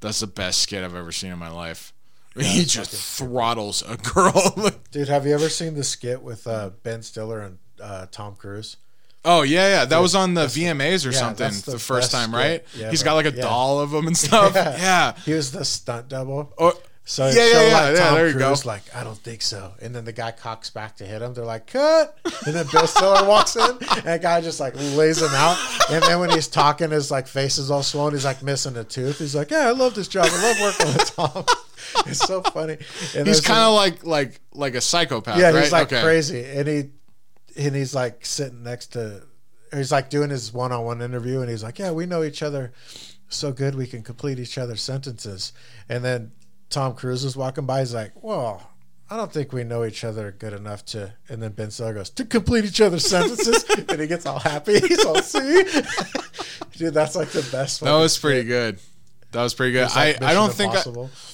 That's 0.00 0.20
the 0.20 0.26
best 0.26 0.62
skit 0.62 0.82
I've 0.82 0.96
ever 0.96 1.12
seen 1.12 1.30
in 1.30 1.38
my 1.38 1.50
life. 1.50 1.92
He 2.38 2.64
just 2.64 2.90
throttles 2.92 3.82
a 3.86 3.96
girl. 3.96 4.70
Dude, 4.90 5.08
have 5.08 5.26
you 5.26 5.34
ever 5.34 5.48
seen 5.48 5.74
the 5.74 5.84
skit 5.84 6.22
with 6.22 6.46
uh, 6.46 6.70
Ben 6.82 7.02
Stiller 7.02 7.40
and 7.40 7.58
uh, 7.80 8.06
Tom 8.10 8.34
Cruise? 8.36 8.76
oh 9.24 9.42
yeah, 9.42 9.68
yeah. 9.68 9.84
That 9.84 9.98
was 10.00 10.14
on 10.16 10.34
the 10.34 10.46
VMAs 10.46 11.06
or 11.06 11.12
yeah, 11.12 11.18
something 11.18 11.44
that's 11.44 11.62
the, 11.62 11.72
the 11.72 11.78
first 11.78 12.10
time, 12.10 12.34
right? 12.34 12.66
skit. 12.68 12.80
Yeah, 12.82 12.90
He's 12.90 13.02
but- 13.02 13.10
got 13.10 13.14
like 13.14 13.26
a 13.26 13.36
yeah. 13.36 13.42
doll 13.42 13.80
of 13.80 13.92
him 13.94 14.06
and 14.08 14.16
stuff. 14.16 14.54
yeah. 14.56 15.14
He 15.24 15.32
was 15.32 15.52
the 15.52 15.64
stunt 15.64 16.08
double. 16.08 16.52
Or, 16.58 16.74
So 17.04 17.26
Yeah, 17.28 17.34
yeah, 17.34 17.52
showed, 17.52 17.66
yeah, 17.68 17.74
like 17.80 17.96
yeah, 17.96 18.04
Tom 18.04 18.14
there 18.14 18.26
you 18.28 18.32
Cruise, 18.34 18.62
go. 18.62 18.68
like, 18.68 18.82
I 18.96 19.04
don't 19.04 19.18
think 19.18 19.42
so. 19.42 19.74
And 19.80 19.94
then 19.94 20.04
the 20.04 20.12
guy 20.12 20.30
cocks 20.32 20.70
back 20.70 20.96
to 20.96 21.04
hit 21.04 21.20
him. 21.22 21.34
They're 21.34 21.44
like, 21.44 21.66
cut. 21.68 22.16
And 22.46 22.54
then 22.54 22.66
Bill 22.72 22.86
Stiller 22.88 23.24
walks 23.28 23.54
in, 23.54 23.62
and 23.70 23.78
the 24.04 24.18
guy 24.20 24.40
just 24.40 24.58
like 24.58 24.74
lays 24.76 25.20
him 25.22 25.30
out. 25.34 25.56
And 25.90 26.02
then 26.02 26.18
when 26.20 26.30
he's 26.30 26.48
talking, 26.48 26.90
his 26.90 27.10
like 27.12 27.28
face 27.28 27.58
is 27.58 27.70
all 27.70 27.82
swollen. 27.84 28.14
He's 28.14 28.24
like 28.24 28.42
missing 28.42 28.76
a 28.76 28.82
tooth. 28.84 29.18
He's 29.18 29.34
like, 29.36 29.50
yeah, 29.52 29.68
I 29.68 29.70
love 29.72 29.94
this 29.94 30.08
job. 30.08 30.26
I 30.30 30.42
love 30.42 30.60
working 30.60 30.86
with 30.94 31.14
Tom. 31.16 31.44
it's 32.06 32.20
so 32.20 32.42
funny. 32.42 32.78
And 33.16 33.26
He's 33.26 33.40
kind 33.40 33.60
of 33.60 33.74
like 33.74 34.04
like 34.04 34.40
like 34.52 34.74
a 34.74 34.80
psychopath, 34.80 35.38
yeah, 35.38 35.50
right? 35.50 35.62
he's 35.62 35.72
like 35.72 35.92
Okay. 35.92 36.02
crazy, 36.02 36.44
and 36.44 36.68
he 36.68 36.90
and 37.56 37.74
he's 37.76 37.94
like 37.94 38.24
sitting 38.24 38.62
next 38.62 38.88
to, 38.94 39.22
he's 39.74 39.92
like 39.92 40.08
doing 40.10 40.30
his 40.30 40.52
one-on-one 40.52 41.02
interview, 41.02 41.40
and 41.40 41.50
he's 41.50 41.62
like, 41.62 41.78
"Yeah, 41.78 41.90
we 41.92 42.06
know 42.06 42.22
each 42.22 42.42
other 42.42 42.72
so 43.28 43.52
good, 43.52 43.74
we 43.74 43.86
can 43.86 44.02
complete 44.02 44.38
each 44.38 44.56
other's 44.58 44.82
sentences." 44.82 45.52
And 45.88 46.04
then 46.04 46.32
Tom 46.70 46.94
Cruise 46.94 47.24
is 47.24 47.36
walking 47.36 47.66
by, 47.66 47.80
he's 47.80 47.94
like, 47.94 48.12
"Well." 48.22 48.68
I 49.10 49.16
don't 49.16 49.30
think 49.30 49.52
we 49.52 49.62
know 49.62 49.84
each 49.84 50.04
other 50.04 50.32
good 50.32 50.54
enough 50.54 50.86
to. 50.86 51.12
And 51.28 51.42
then 51.42 51.52
Ben 51.52 51.70
Stiller 51.70 51.92
goes 51.92 52.08
to 52.08 52.24
complete 52.24 52.64
each 52.64 52.80
other's 52.80 53.04
sentences, 53.06 53.62
and 53.90 54.00
he 54.00 54.06
gets 54.06 54.24
all 54.24 54.38
happy. 54.38 54.80
He's 54.80 55.04
all 55.04 55.20
see, 55.20 55.64
dude. 56.78 56.94
That's 56.94 57.14
like 57.14 57.28
the 57.28 57.46
best. 57.52 57.80
That 57.80 57.92
was 57.92 58.16
pretty 58.16 58.44
good. 58.44 58.78
That 59.32 59.42
was 59.42 59.54
pretty 59.54 59.72
good. 59.72 59.88
I, 59.94 60.14
I 60.20 60.34
don't 60.34 60.52
think 60.52 60.74
I, 60.74 60.82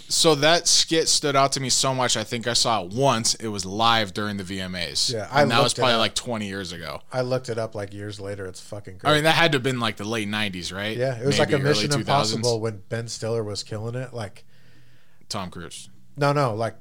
so. 0.08 0.36
That 0.36 0.68
skit 0.68 1.08
stood 1.08 1.34
out 1.34 1.52
to 1.52 1.60
me 1.60 1.68
so 1.68 1.92
much. 1.92 2.16
I 2.16 2.22
think 2.22 2.46
I 2.46 2.52
saw 2.52 2.84
it 2.84 2.92
once. 2.92 3.34
It 3.34 3.48
was 3.48 3.66
live 3.66 4.14
during 4.14 4.36
the 4.36 4.44
VMAs. 4.44 5.12
Yeah, 5.12 5.28
I 5.30 5.42
and 5.42 5.50
that 5.50 5.60
was 5.60 5.74
probably 5.74 5.96
like 5.96 6.14
20 6.14 6.46
years 6.46 6.70
ago. 6.70 7.02
I 7.12 7.22
looked 7.22 7.48
it 7.48 7.58
up 7.58 7.74
like 7.74 7.92
years 7.92 8.20
later. 8.20 8.46
It's 8.46 8.60
fucking 8.60 8.98
great. 8.98 9.10
I 9.10 9.14
mean, 9.14 9.24
that 9.24 9.34
had 9.34 9.50
to 9.52 9.56
have 9.56 9.64
been 9.64 9.80
like 9.80 9.96
the 9.96 10.04
late 10.04 10.28
90s, 10.28 10.72
right? 10.72 10.96
yeah, 10.96 11.20
it 11.20 11.26
was 11.26 11.40
like 11.40 11.52
a 11.52 11.58
Mission 11.58 11.90
2000s. 11.90 11.96
Impossible 11.98 12.60
when 12.60 12.82
Ben 12.88 13.08
Stiller 13.08 13.42
was 13.42 13.64
killing 13.64 13.96
it. 13.96 14.14
Like 14.14 14.44
Tom 15.28 15.50
Cruise. 15.50 15.90
No, 16.16 16.32
no, 16.32 16.54
like 16.54 16.76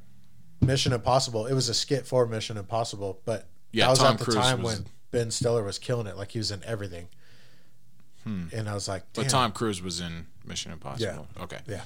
Mission 0.61 0.93
Impossible. 0.93 1.47
It 1.47 1.53
was 1.53 1.67
a 1.67 1.73
skit 1.73 2.05
for 2.05 2.27
Mission 2.27 2.57
Impossible, 2.57 3.21
but 3.25 3.47
Yeah, 3.71 3.85
that 3.85 3.89
was 3.89 3.99
Tom 3.99 4.13
at 4.13 4.19
the 4.19 4.25
Cruise 4.25 4.35
time 4.37 4.61
was- 4.61 4.75
when 4.75 4.85
Ben 5.09 5.31
Stiller 5.31 5.63
was 5.63 5.79
killing 5.79 6.05
it. 6.05 6.15
Like 6.15 6.31
he 6.31 6.37
was 6.37 6.51
in 6.51 6.63
everything. 6.63 7.07
Hmm. 8.23 8.45
And 8.53 8.69
I 8.69 8.73
was 8.73 8.87
like, 8.87 9.03
But 9.13 9.29
Tom 9.29 9.51
Cruise 9.51 9.81
was 9.81 9.99
in 9.99 10.27
Mission 10.47 10.71
Impossible. 10.71 11.27
Okay. 11.41 11.59
Yeah, 11.67 11.81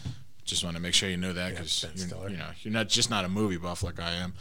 Just 0.45 0.63
want 0.63 0.75
to 0.75 0.81
make 0.81 0.93
sure 0.93 1.09
you 1.09 1.17
know 1.17 1.33
that 1.33 1.51
because 1.51 1.83
Ben 1.85 1.97
Stiller. 1.97 2.29
you 2.29 2.37
know 2.37 2.47
you're 2.61 2.73
not 2.73 2.87
just 2.89 3.09
not 3.09 3.25
a 3.25 3.29
movie 3.29 3.57
buff 3.57 3.83
like 3.83 3.99
I 3.99 4.11
am. 4.11 4.33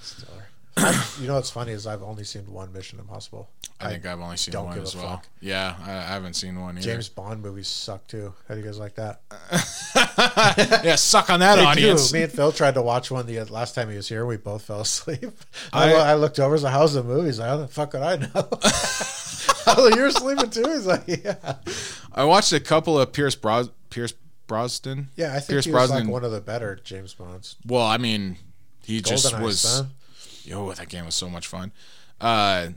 Stiller. 0.00 0.46
You 1.20 1.26
know 1.28 1.34
what's 1.36 1.48
funny 1.50 1.72
is 1.72 1.86
I've 1.86 2.02
only 2.02 2.24
seen 2.24 2.42
one 2.52 2.70
Mission 2.74 2.98
Impossible. 2.98 3.48
I, 3.80 3.90
think 3.90 4.04
I've 4.06 4.20
only 4.20 4.36
seen 4.36 4.52
don't 4.52 4.66
one 4.66 4.78
as 4.78 4.94
well. 4.94 5.08
fuck. 5.16 5.26
Yeah, 5.40 5.74
I, 5.82 5.90
I 5.92 6.02
haven't 6.02 6.34
seen 6.34 6.60
one 6.60 6.76
either. 6.76 6.84
James 6.86 7.08
Bond 7.08 7.42
movies 7.42 7.66
suck 7.68 8.06
too. 8.06 8.34
How 8.46 8.54
do 8.54 8.60
you 8.60 8.66
guys 8.66 8.78
like 8.78 8.94
that? 8.96 9.20
yeah, 10.84 10.96
suck 10.96 11.30
on 11.30 11.40
that 11.40 11.56
They 11.56 11.62
do. 11.62 11.66
audience. 11.66 12.12
Me 12.12 12.22
and 12.22 12.32
Phil 12.32 12.52
tried 12.52 12.74
to 12.74 12.82
watch 12.82 13.10
one 13.10 13.26
the 13.26 13.42
last 13.44 13.74
time 13.74 13.88
he 13.90 13.96
was 13.96 14.08
here. 14.08 14.26
We 14.26 14.36
both 14.36 14.62
fell 14.62 14.80
asleep. 14.82 15.24
I- 15.72 15.94
I, 15.94 16.10
I 16.10 16.14
looked 16.14 16.38
over. 16.38 16.50
I 16.50 16.52
was 16.52 16.62
like, 16.62 16.72
"How's 16.74 16.92
the 16.94 17.02
movie?" 17.02 17.26
He's 17.28 17.38
like, 17.38 17.48
"How 17.48 17.56
the 17.56 17.68
fuck 17.68 17.92
would 17.94 18.02
I 18.02 18.16
know?" 18.16 18.48
Like, 19.66 19.94
You're 19.96 20.10
sleeping 20.10 20.50
too. 20.50 20.62
He's 20.64 20.86
like, 20.86 21.04
"Yeah." 21.06 21.56
I 22.12 22.24
watched 22.24 22.52
a 22.52 22.60
couple 22.60 22.98
of 22.98 23.12
Pierce 23.12 23.34
Bros 23.34 23.70
Pierce 23.90 24.14
Brosnan. 24.46 25.08
Yeah, 25.16 25.30
I 25.34 25.40
think 25.40 25.48
Pierce 25.48 25.64
he 25.64 25.72
was 25.72 25.88
Brosnan. 25.88 26.04
like 26.06 26.12
one 26.12 26.24
of 26.24 26.30
the 26.32 26.40
better 26.40 26.78
James 26.84 27.14
Bonds. 27.14 27.56
Well, 27.66 27.84
I 27.84 27.98
mean, 27.98 28.36
he 28.84 29.00
just 29.00 29.32
GoldenEye, 29.34 29.42
was. 29.42 29.60
son. 29.60 29.90
Yo, 30.44 30.72
that 30.72 30.88
game 30.88 31.04
was 31.04 31.14
so 31.16 31.28
much 31.28 31.46
fun. 31.48 31.72
Uh, 32.20 32.68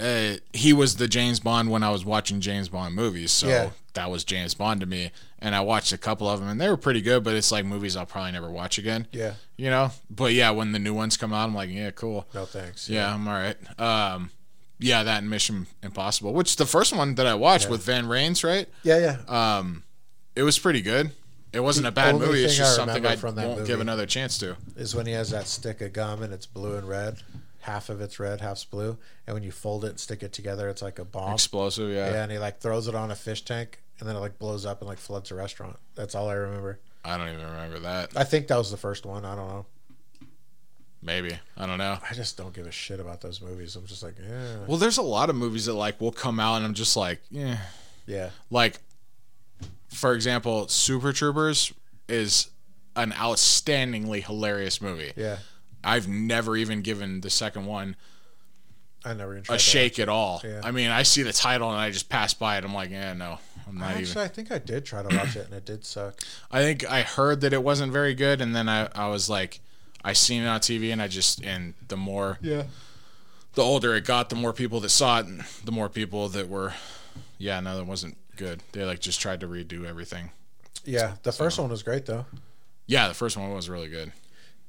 uh, 0.00 0.34
he 0.52 0.72
was 0.72 0.96
the 0.96 1.08
James 1.08 1.40
Bond 1.40 1.70
when 1.70 1.82
I 1.82 1.90
was 1.90 2.04
watching 2.04 2.40
James 2.40 2.68
Bond 2.68 2.94
movies, 2.94 3.30
so 3.32 3.48
Yeah. 3.48 3.70
that 3.94 4.10
was 4.10 4.24
James 4.24 4.54
Bond 4.54 4.80
to 4.80 4.86
me. 4.86 5.10
And 5.40 5.54
I 5.54 5.60
watched 5.60 5.92
a 5.92 5.98
couple 5.98 6.28
of 6.28 6.40
them, 6.40 6.48
and 6.48 6.60
they 6.60 6.68
were 6.68 6.76
pretty 6.76 7.00
good. 7.02 7.22
But 7.24 7.34
it's 7.34 7.52
like 7.52 7.64
movies 7.64 7.96
I'll 7.96 8.06
probably 8.06 8.32
never 8.32 8.50
watch 8.50 8.78
again. 8.78 9.06
Yeah. 9.12 9.34
you 9.56 9.70
know. 9.70 9.90
But 10.08 10.32
yeah, 10.32 10.50
when 10.50 10.72
the 10.72 10.78
new 10.78 10.94
ones 10.94 11.16
come 11.16 11.32
out, 11.32 11.44
I'm 11.44 11.54
like, 11.54 11.68
yeah, 11.70 11.90
cool. 11.90 12.26
No 12.34 12.44
thanks. 12.46 12.88
Yeah, 12.88 13.12
I'm 13.12 13.26
all 13.28 13.34
right. 13.34 13.80
Um, 13.80 14.30
yeah, 14.78 15.02
that 15.02 15.18
and 15.22 15.30
Mission 15.30 15.66
Impossible, 15.82 16.32
which 16.32 16.56
the 16.56 16.66
first 16.66 16.94
one 16.94 17.14
that 17.16 17.26
I 17.26 17.34
watched 17.34 17.68
with 17.70 17.82
Ving 17.84 18.04
Rhames, 18.04 18.44
right? 18.44 18.68
Yeah, 18.82 18.98
yeah. 19.28 19.56
Um, 19.58 19.84
it 20.36 20.42
was 20.42 20.58
pretty 20.58 20.82
good. 20.82 21.12
It 21.52 21.60
wasn't 21.60 21.84
The 21.84 21.88
a 21.88 21.92
bad 21.92 22.16
movie. 22.16 22.42
It's 22.44 22.56
just 22.56 22.72
I 22.78 22.84
something 22.84 23.06
I 23.06 23.14
from 23.16 23.36
that 23.36 23.46
won't 23.46 23.58
movie- 23.60 23.68
give 23.68 23.80
another 23.80 24.06
chance 24.06 24.38
to. 24.38 24.56
is 24.76 24.94
when 24.94 25.06
he 25.06 25.12
has 25.12 25.30
that 25.30 25.46
stick 25.46 25.80
of 25.80 25.92
gum 25.92 26.22
and 26.22 26.32
it's 26.32 26.46
blue 26.46 26.76
and 26.76 26.88
red. 26.88 27.18
Half 27.60 27.88
of 27.88 28.00
it's 28.02 28.18
red, 28.20 28.40
half's 28.42 28.64
blue. 28.64 28.98
And 29.26 29.32
when 29.34 29.42
you 29.42 29.50
fold 29.52 29.84
it 29.84 29.90
and 29.90 30.00
stick 30.00 30.22
it 30.22 30.32
together, 30.34 30.68
it's 30.68 30.82
like 30.82 30.98
a 30.98 31.04
bomb. 31.04 31.32
Explosive, 31.32 31.90
yeah. 31.90 32.10
Yeah, 32.10 32.22
and 32.24 32.32
he 32.32 32.38
like 32.38 32.58
throws 32.60 32.88
it 32.88 32.94
on 32.94 33.10
a 33.10 33.14
fish 33.14 33.42
tank 33.42 33.80
and 34.00 34.08
then 34.08 34.16
it 34.16 34.18
like 34.18 34.38
blows 34.38 34.66
up 34.66 34.80
and 34.80 34.88
like 34.88 34.98
floods 34.98 35.30
a 35.30 35.34
restaurant. 35.36 35.76
That's 35.94 36.14
all 36.14 36.28
I 36.28 36.34
remember. 36.34 36.80
I 37.04 37.16
don't 37.16 37.28
even 37.28 37.44
remember 37.44 37.78
that. 37.80 38.10
I 38.16 38.24
think 38.24 38.48
that 38.48 38.56
was 38.58 38.70
the 38.72 38.76
first 38.76 39.06
one. 39.06 39.24
I 39.24 39.36
don't 39.36 39.48
know. 39.48 39.66
Maybe 41.04 41.38
I 41.56 41.66
don't 41.66 41.78
know. 41.78 41.98
I 42.08 42.14
just 42.14 42.36
don't 42.38 42.54
give 42.54 42.66
a 42.66 42.72
shit 42.72 42.98
about 42.98 43.20
those 43.20 43.42
movies. 43.42 43.76
I'm 43.76 43.86
just 43.86 44.02
like, 44.02 44.14
yeah. 44.18 44.56
Well, 44.66 44.78
there's 44.78 44.98
a 44.98 45.02
lot 45.02 45.28
of 45.28 45.36
movies 45.36 45.66
that 45.66 45.74
like 45.74 46.00
will 46.00 46.12
come 46.12 46.40
out, 46.40 46.56
and 46.56 46.64
I'm 46.64 46.74
just 46.74 46.96
like, 46.96 47.20
yeah. 47.30 47.58
Yeah. 48.06 48.30
Like, 48.50 48.80
for 49.88 50.14
example, 50.14 50.68
Super 50.68 51.12
Troopers 51.12 51.72
is 52.08 52.48
an 52.96 53.12
outstandingly 53.12 54.24
hilarious 54.24 54.80
movie. 54.80 55.12
Yeah. 55.16 55.38
I've 55.82 56.08
never 56.08 56.56
even 56.56 56.80
given 56.80 57.20
the 57.20 57.30
second 57.30 57.66
one 57.66 57.96
I 59.04 59.12
never 59.12 59.36
even 59.36 59.54
a 59.54 59.58
shake 59.58 59.98
at 59.98 60.08
all. 60.08 60.40
Yeah. 60.42 60.62
I 60.64 60.70
mean, 60.70 60.90
I 60.90 61.02
see 61.02 61.22
the 61.22 61.32
title 61.32 61.70
and 61.70 61.78
I 61.78 61.90
just 61.90 62.08
pass 62.08 62.32
by 62.32 62.56
it. 62.56 62.64
I'm 62.64 62.72
like, 62.72 62.90
yeah, 62.90 63.12
no, 63.12 63.38
I'm 63.68 63.76
not 63.76 63.90
Actually, 63.90 64.02
even. 64.02 64.22
I 64.22 64.28
think 64.28 64.50
I 64.52 64.58
did 64.58 64.84
try 64.86 65.02
to 65.02 65.14
watch 65.14 65.36
it 65.36 65.44
and 65.46 65.54
it 65.54 65.66
did 65.66 65.84
suck. 65.84 66.20
I 66.50 66.62
think 66.62 66.90
I 66.90 67.02
heard 67.02 67.42
that 67.42 67.52
it 67.52 67.62
wasn't 67.62 67.92
very 67.92 68.14
good, 68.14 68.40
and 68.40 68.56
then 68.56 68.68
I, 68.68 68.88
I 68.94 69.08
was 69.08 69.28
like, 69.28 69.60
I 70.04 70.12
seen 70.12 70.42
it 70.42 70.46
on 70.46 70.60
TV, 70.60 70.92
and 70.92 71.00
I 71.00 71.08
just 71.08 71.42
and 71.42 71.74
the 71.88 71.96
more 71.96 72.38
Yeah. 72.42 72.64
the 73.54 73.62
older 73.62 73.94
it 73.94 74.04
got, 74.04 74.28
the 74.28 74.36
more 74.36 74.52
people 74.52 74.80
that 74.80 74.90
saw 74.90 75.20
it, 75.20 75.26
and 75.26 75.42
the 75.64 75.72
more 75.72 75.88
people 75.88 76.28
that 76.30 76.48
were, 76.48 76.74
yeah, 77.38 77.58
no, 77.60 77.76
that 77.78 77.86
wasn't 77.86 78.16
good. 78.36 78.62
They 78.72 78.84
like 78.84 79.00
just 79.00 79.20
tried 79.20 79.40
to 79.40 79.46
redo 79.48 79.84
everything. 79.86 80.30
Yeah. 80.84 81.14
The 81.22 81.32
first 81.32 81.58
one 81.58 81.70
was 81.70 81.82
great 81.82 82.04
though. 82.06 82.26
Yeah, 82.86 83.08
the 83.08 83.14
first 83.14 83.36
one 83.36 83.50
was 83.54 83.70
really 83.70 83.88
good. 83.88 84.12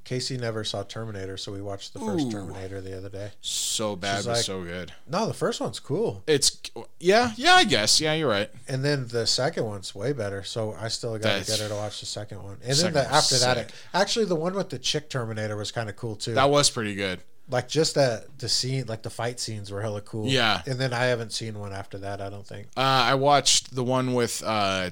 Casey 0.06 0.38
never 0.38 0.64
saw 0.64 0.84
Terminator, 0.84 1.36
so 1.36 1.52
we 1.52 1.62
watched 1.62 1.94
the 1.94 2.00
first 2.00 2.28
Ooh. 2.28 2.32
Terminator 2.32 2.80
the 2.80 2.96
other 2.98 3.10
day. 3.10 3.32
So 3.42 3.96
bad, 3.96 4.18
She's 4.18 4.26
but 4.26 4.32
like- 4.34 4.44
so 4.44 4.64
good. 4.64 4.94
No, 5.10 5.28
the 5.28 5.34
first 5.34 5.60
one's 5.60 5.80
cool. 5.80 6.24
It's 6.28 6.62
yeah, 7.00 7.32
yeah, 7.36 7.56
I 7.56 7.64
guess. 7.66 8.00
Yeah, 8.00 8.14
you're 8.14 8.30
right. 8.30 8.50
And 8.68 8.86
then 8.86 9.08
the 9.08 9.26
second 9.28 9.66
one's 9.66 9.94
way 9.94 10.14
better. 10.14 10.44
So 10.44 10.76
I 10.80 10.88
still 10.88 11.18
got 11.18 11.42
to 11.42 11.46
get 11.52 11.60
her 11.60 11.68
to 11.68 11.76
watch 11.76 12.00
the 12.00 12.06
second 12.06 12.42
one. 12.44 12.58
And 12.64 12.76
Second 12.76 12.94
then 12.94 13.04
the, 13.06 13.14
after 13.14 13.38
that, 13.40 13.58
it, 13.58 13.74
actually, 13.94 14.26
the 14.26 14.36
one 14.36 14.54
with 14.54 14.70
the 14.70 14.80
chick 14.80 15.10
Terminator 15.10 15.58
was 15.58 15.72
kind 15.72 15.90
of 15.90 15.96
cool 15.96 16.16
too. 16.16 16.36
That 16.36 16.50
was 16.50 16.70
pretty 16.70 16.96
good. 16.96 17.20
like 17.50 17.68
just 17.68 17.96
the 17.96 18.26
the 18.38 18.48
scene, 18.48 18.86
like 18.88 19.02
the 19.02 19.10
fight 19.10 19.40
scenes 19.40 19.72
were 19.72 19.82
hella 19.82 20.02
cool. 20.02 20.28
Yeah. 20.28 20.62
And 20.68 20.80
then 20.80 20.94
I 20.94 21.06
haven't 21.06 21.32
seen 21.34 21.60
one 21.60 21.74
after 21.74 21.98
that. 22.00 22.22
I 22.22 22.30
don't 22.30 22.46
think. 22.46 22.68
Uh, 22.78 22.82
I 22.82 23.16
watched 23.16 23.74
the 23.76 23.84
one 23.84 24.14
with 24.14 24.44
uh, 24.46 24.92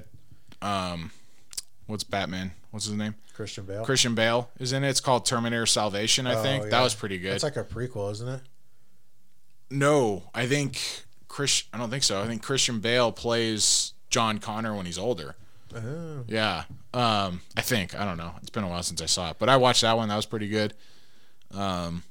um, 0.60 1.10
what's 1.86 2.04
Batman? 2.04 2.52
What's 2.70 2.86
his 2.86 2.94
name? 2.94 3.14
Christian 3.34 3.64
Bale. 3.64 3.84
Christian 3.84 4.14
Bale 4.14 4.50
is 4.58 4.72
in 4.72 4.84
it. 4.84 4.88
It's 4.90 5.00
called 5.00 5.26
Terminator 5.26 5.66
Salvation. 5.66 6.26
I 6.26 6.34
Oh, 6.34 6.42
think 6.42 6.64
yeah. 6.64 6.70
that 6.70 6.82
was 6.82 6.94
pretty 6.94 7.18
good. 7.18 7.32
It's 7.34 7.42
like 7.44 7.56
a 7.56 7.64
prequel, 7.64 8.10
isn't 8.12 8.28
it? 8.28 8.40
no, 9.70 10.24
I 10.34 10.46
think 10.46 10.80
Chris. 11.28 11.64
I 11.72 11.78
don't 11.78 11.90
think 11.90 12.02
so. 12.04 12.20
I 12.22 12.26
think 12.26 12.42
Christian 12.42 12.78
Bale 12.80 13.10
plays 13.12 13.92
John 14.10 14.38
Connor 14.38 14.74
when 14.76 14.86
he's 14.86 14.98
older. 14.98 15.34
Oh. 15.74 16.24
Yeah. 16.28 16.64
Um, 16.92 17.40
I 17.56 17.60
think. 17.62 17.98
I 17.98 18.04
don't 18.04 18.16
know. 18.18 18.34
It's 18.40 18.50
been 18.50 18.62
a 18.62 18.68
while 18.68 18.82
since 18.84 19.02
I 19.02 19.06
saw 19.06 19.30
it, 19.30 19.36
but 19.40 19.48
I 19.48 19.56
watched 19.56 19.80
that 19.82 19.96
one. 19.96 20.08
That 20.08 20.16
was 20.16 20.26
pretty 20.26 20.48
good. 20.48 20.74
Um, 21.52 22.04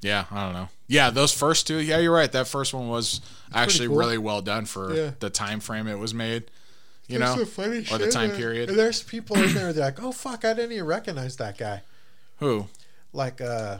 yeah, 0.00 0.24
I 0.30 0.44
don't 0.44 0.52
know. 0.54 0.68
Yeah, 0.88 1.10
those 1.10 1.32
first 1.32 1.66
two. 1.66 1.78
Yeah, 1.78 1.98
you're 1.98 2.12
right. 2.14 2.30
That 2.30 2.46
first 2.48 2.74
one 2.74 2.88
was 2.88 3.20
actually 3.52 3.88
cool. 3.88 3.96
really 3.98 4.18
well 4.18 4.42
done 4.42 4.64
for 4.66 4.94
Yeah. 4.94 5.10
the 5.20 5.30
time 5.30 5.60
frame 5.60 5.86
it 5.88 5.98
was 5.98 6.12
made. 6.14 6.44
You 7.12 7.18
There's 7.18 7.36
know, 7.36 7.44
funny 7.44 7.84
or 7.92 7.98
the 7.98 8.10
time 8.10 8.30
period. 8.30 8.70
There's 8.70 9.02
people 9.02 9.36
in 9.36 9.54
there. 9.54 9.72
They're 9.72 9.84
like, 9.84 10.02
"Oh 10.02 10.12
fuck, 10.12 10.44
I 10.44 10.54
didn't 10.54 10.72
even 10.72 10.86
recognize 10.86 11.36
that 11.36 11.58
guy." 11.58 11.82
Who? 12.38 12.66
Like, 13.12 13.40
uh, 13.40 13.78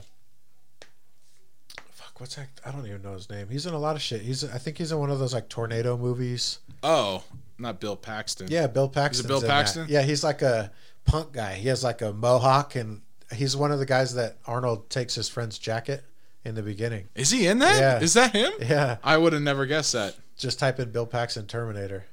fuck, 1.91 2.20
what's 2.20 2.37
that? 2.37 2.49
I 2.64 2.70
don't 2.70 2.87
even 2.87 3.03
know 3.03 3.14
his 3.14 3.30
name. 3.30 3.49
He's 3.49 3.66
in 3.66 3.74
a 3.74 3.78
lot 3.78 3.97
of 3.97 4.03
shit. 4.03 4.22
He's, 4.22 4.45
I 4.45 4.59
think 4.59 4.78
he's 4.78 4.93
in 4.93 4.99
one 4.99 5.11
of 5.11 5.18
those 5.18 5.35
like 5.35 5.49
tornado 5.49 5.97
movies. 5.97 6.59
Oh, 6.83 7.24
not 7.59 7.80
Bill 7.80 7.97
Paxton. 7.97 8.49
Yeah, 8.51 8.66
Bill 8.66 8.89
Paxton. 8.89 9.26
Bill 9.26 9.41
Paxton? 9.43 9.87
Yeah, 9.89 10.03
he's 10.03 10.22
like 10.22 10.43
a 10.43 10.70
punk 11.05 11.33
guy. 11.33 11.55
He 11.55 11.68
has 11.68 11.83
like 11.83 12.03
a 12.03 12.12
mohawk, 12.12 12.74
and 12.76 13.03
he's 13.35 13.57
one 13.57 13.72
of 13.72 13.78
the 13.78 13.87
guys 13.87 14.14
that 14.14 14.37
Arnold 14.47 14.91
takes 14.91 15.14
his 15.14 15.28
friend's 15.28 15.59
jacket 15.59 16.05
in 16.45 16.55
the 16.55 16.62
beginning. 16.62 17.09
Is 17.14 17.30
he 17.30 17.47
in 17.47 17.59
that? 17.61 17.78
Yeah. 17.80 18.01
Is 18.01 18.14
that 18.14 18.33
him? 18.33 18.53
Yeah, 18.61 18.99
I 19.03 19.16
would 19.16 19.33
have 19.33 19.43
never 19.43 19.66
guessed 19.66 19.93
that. 19.93 20.16
just 20.37 20.59
type 20.59 20.78
in 20.78 20.91
Bill 20.91 21.07
Paxton 21.07 21.47
Terminator. 21.47 22.05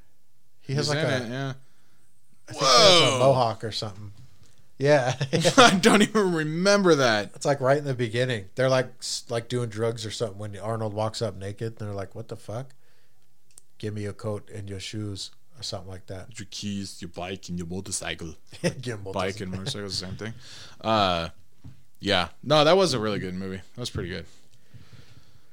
He 0.70 0.76
has 0.76 0.88
He's 0.88 0.96
like 0.96 1.04
a, 1.06 1.18
it, 1.18 1.30
yeah. 1.30 1.54
I 2.48 2.52
think 2.54 2.64
he 2.64 2.66
has 2.68 3.02
a 3.02 3.12
Whoa. 3.12 3.20
mohawk 3.20 3.64
or 3.64 3.72
something. 3.72 4.12
Yeah, 4.78 5.16
I 5.58 5.78
don't 5.82 6.02
even 6.04 6.32
remember 6.34 6.96
that. 6.96 7.32
it's 7.36 7.46
like 7.46 7.60
right 7.60 7.78
in 7.78 7.84
the 7.84 7.94
beginning. 7.94 8.46
They're 8.56 8.70
like 8.70 8.88
like 9.30 9.50
doing 9.50 9.68
drugs 9.70 10.06
or 10.06 10.12
something 10.12 10.38
when 10.38 10.58
Arnold 10.58 10.94
walks 10.94 11.22
up 11.22 11.36
naked. 11.36 11.76
And 11.80 11.88
they're 11.90 11.96
like, 11.96 12.16
"What 12.16 12.30
the 12.30 12.38
fuck? 12.38 12.68
Give 13.78 13.94
me 13.94 14.04
your 14.04 14.14
coat 14.14 14.50
and 14.54 14.70
your 14.70 14.80
shoes." 14.80 15.32
Or 15.60 15.64
something 15.64 15.90
like 15.90 16.06
that. 16.08 16.40
Your 16.40 16.48
keys, 16.52 17.02
your 17.02 17.10
bike, 17.10 17.50
and 17.50 17.58
your 17.58 17.68
motorcycle. 17.68 18.36
Gimbal 18.64 19.12
Bike 19.12 19.34
doesn't- 19.34 19.42
and 19.48 19.52
motorcycle 19.52 19.88
is 19.88 20.00
the 20.00 20.06
same 20.06 20.16
thing. 20.16 20.34
Uh, 20.80 21.30
yeah. 22.00 22.30
No, 22.42 22.64
that 22.64 22.78
was 22.78 22.94
a 22.94 23.00
really 23.00 23.20
good 23.20 23.34
movie. 23.34 23.58
That 23.76 23.80
was 23.82 23.90
pretty 23.90 24.08
good. 24.08 24.26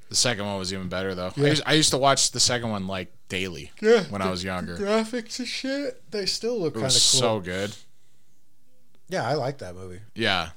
The 0.09 0.15
second 0.17 0.47
one 0.47 0.59
was 0.59 0.73
even 0.73 0.89
better 0.89 1.15
though. 1.15 1.33
I, 1.37 1.41
used, 1.41 1.63
I 1.67 1.73
used 1.75 1.91
to 1.91 1.99
watch 1.99 2.31
the 2.31 2.41
second 2.41 2.71
one 2.71 2.87
like 2.87 3.13
daily 3.29 3.73
Yeah, 3.81 4.05
when 4.05 4.23
I 4.23 4.31
was 4.31 4.45
younger. 4.45 4.77
graphics 4.77 5.39
and 5.41 5.49
shit. 5.49 6.03
They 6.13 6.27
still 6.27 6.59
look 6.61 6.77
It 6.77 6.81
kind 6.81 6.87
of 6.87 6.93
cool. 6.93 6.97
was 6.97 7.03
so 7.03 7.41
good. 7.41 7.75
Yeah, 9.09 9.27
I 9.27 9.35
like 9.35 9.59
that 9.59 9.75
movie. 9.75 10.01
Yeah. 10.15 10.51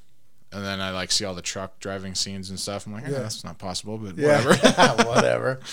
And 0.52 0.66
then 0.66 0.82
I 0.82 0.91
like 0.91 1.12
see 1.12 1.26
all 1.26 1.36
the 1.36 1.41
truck 1.41 1.80
driving 1.80 2.16
scenes 2.16 2.50
and 2.50 2.60
stuff. 2.60 2.86
I'm 2.88 2.93
like, 2.93 3.06
eh, 3.06 3.12
Yeah. 3.12 3.20
that's 3.20 3.43
not 3.43 3.58
possible, 3.60 3.97
but 3.97 4.18
Yeah, 4.18 4.43
whatever. 4.45 5.04
whatever. 5.10 5.60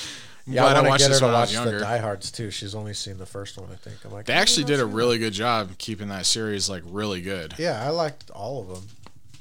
Yeah, 0.49 0.61
glad 0.63 0.77
I 0.77 0.79
I 0.79 0.83
want 0.83 0.85
to 0.85 0.91
watched 0.91 1.01
get 1.01 1.07
her 1.07 1.09
this 1.11 1.19
to 1.19 1.25
when 1.25 1.35
I 1.35 1.39
watch 1.41 1.49
was 1.49 1.57
the 1.59 1.63
younger. 1.65 1.81
Diehards 1.81 2.31
too. 2.31 2.51
She's 2.53 2.77
only 2.77 2.95
seen 2.95 3.19
the 3.19 3.27
first 3.27 3.59
one, 3.59 3.69
I 3.73 3.75
think. 3.75 3.97
I'm 4.05 4.13
like, 4.13 4.27
They 4.27 4.33
"Oh, 4.33 4.37
actually 4.37 4.63
did 4.63 4.79
a 4.79 4.85
seen 4.85 4.93
really 4.93 5.19
good 5.19 5.33
job 5.33 5.77
keeping 5.77 6.07
that 6.11 6.25
series 6.25 6.71
like 6.71 6.85
really 6.87 7.21
good. 7.21 7.55
Yeah, 7.59 7.85
I 7.85 7.89
liked 7.91 8.31
all 8.31 8.61
of 8.63 8.69
them. 8.69 8.87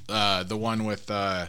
Uh, 0.08 0.42
the 0.42 0.56
one 0.56 0.84
with 0.84 1.08
uh, 1.08 1.46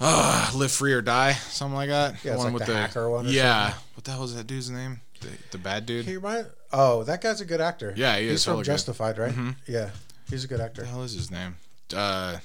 uh, 0.00 0.50
Live 0.54 0.72
Free 0.72 0.92
or 0.92 1.02
Die, 1.02 1.32
something 1.32 1.74
like 1.74 1.90
that. 1.90 2.24
Yeah, 2.24 2.34
it's 2.34 2.42
one 2.42 2.54
like 2.54 2.66
the 2.66 2.74
hacker 2.74 3.08
one 3.10 3.26
yeah. 3.28 3.74
What 3.94 4.04
the 4.04 4.12
hell 4.12 4.22
was 4.22 4.34
that 4.34 4.46
dude's 4.46 4.70
name? 4.70 5.00
The, 5.20 5.28
the 5.52 5.58
bad 5.58 5.84
dude. 5.86 6.06
He 6.06 6.16
remind, 6.16 6.46
oh, 6.72 7.02
that 7.04 7.20
guy's 7.20 7.40
a 7.42 7.44
good 7.44 7.60
actor. 7.60 7.92
Yeah, 7.96 8.16
he 8.16 8.24
he's 8.24 8.36
is 8.36 8.44
from 8.44 8.56
good. 8.56 8.64
Justified, 8.64 9.18
right? 9.18 9.32
Mhm. 9.32 9.56
Yeah, 9.68 9.90
he's 10.30 10.44
a 10.44 10.48
good 10.48 10.58
What 10.60 10.66
actor. 10.66 10.82
the 10.82 10.88
hell 10.88 11.02
is 11.02 11.12
his 11.12 11.30
name? 11.30 11.56
Uh, 11.94 12.38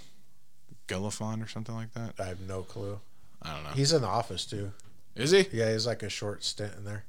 Gillifon 0.88 1.44
or 1.44 1.48
something 1.48 1.74
like 1.76 1.94
that. 1.94 2.14
I 2.20 2.26
have 2.26 2.42
no 2.42 2.64
clue. 2.64 3.00
I 3.42 3.54
don't 3.54 3.64
know. 3.64 3.70
He's 3.72 3.94
in 3.94 4.02
The 4.02 4.08
Office 4.08 4.46
too. 4.46 4.72
Is 5.16 5.32
he? 5.32 5.48
Yeah, 5.54 5.72
he's 5.72 5.88
like 5.88 6.04
a 6.04 6.10
short 6.10 6.44
stint 6.44 6.74
in 6.78 6.84
there. 6.84 7.06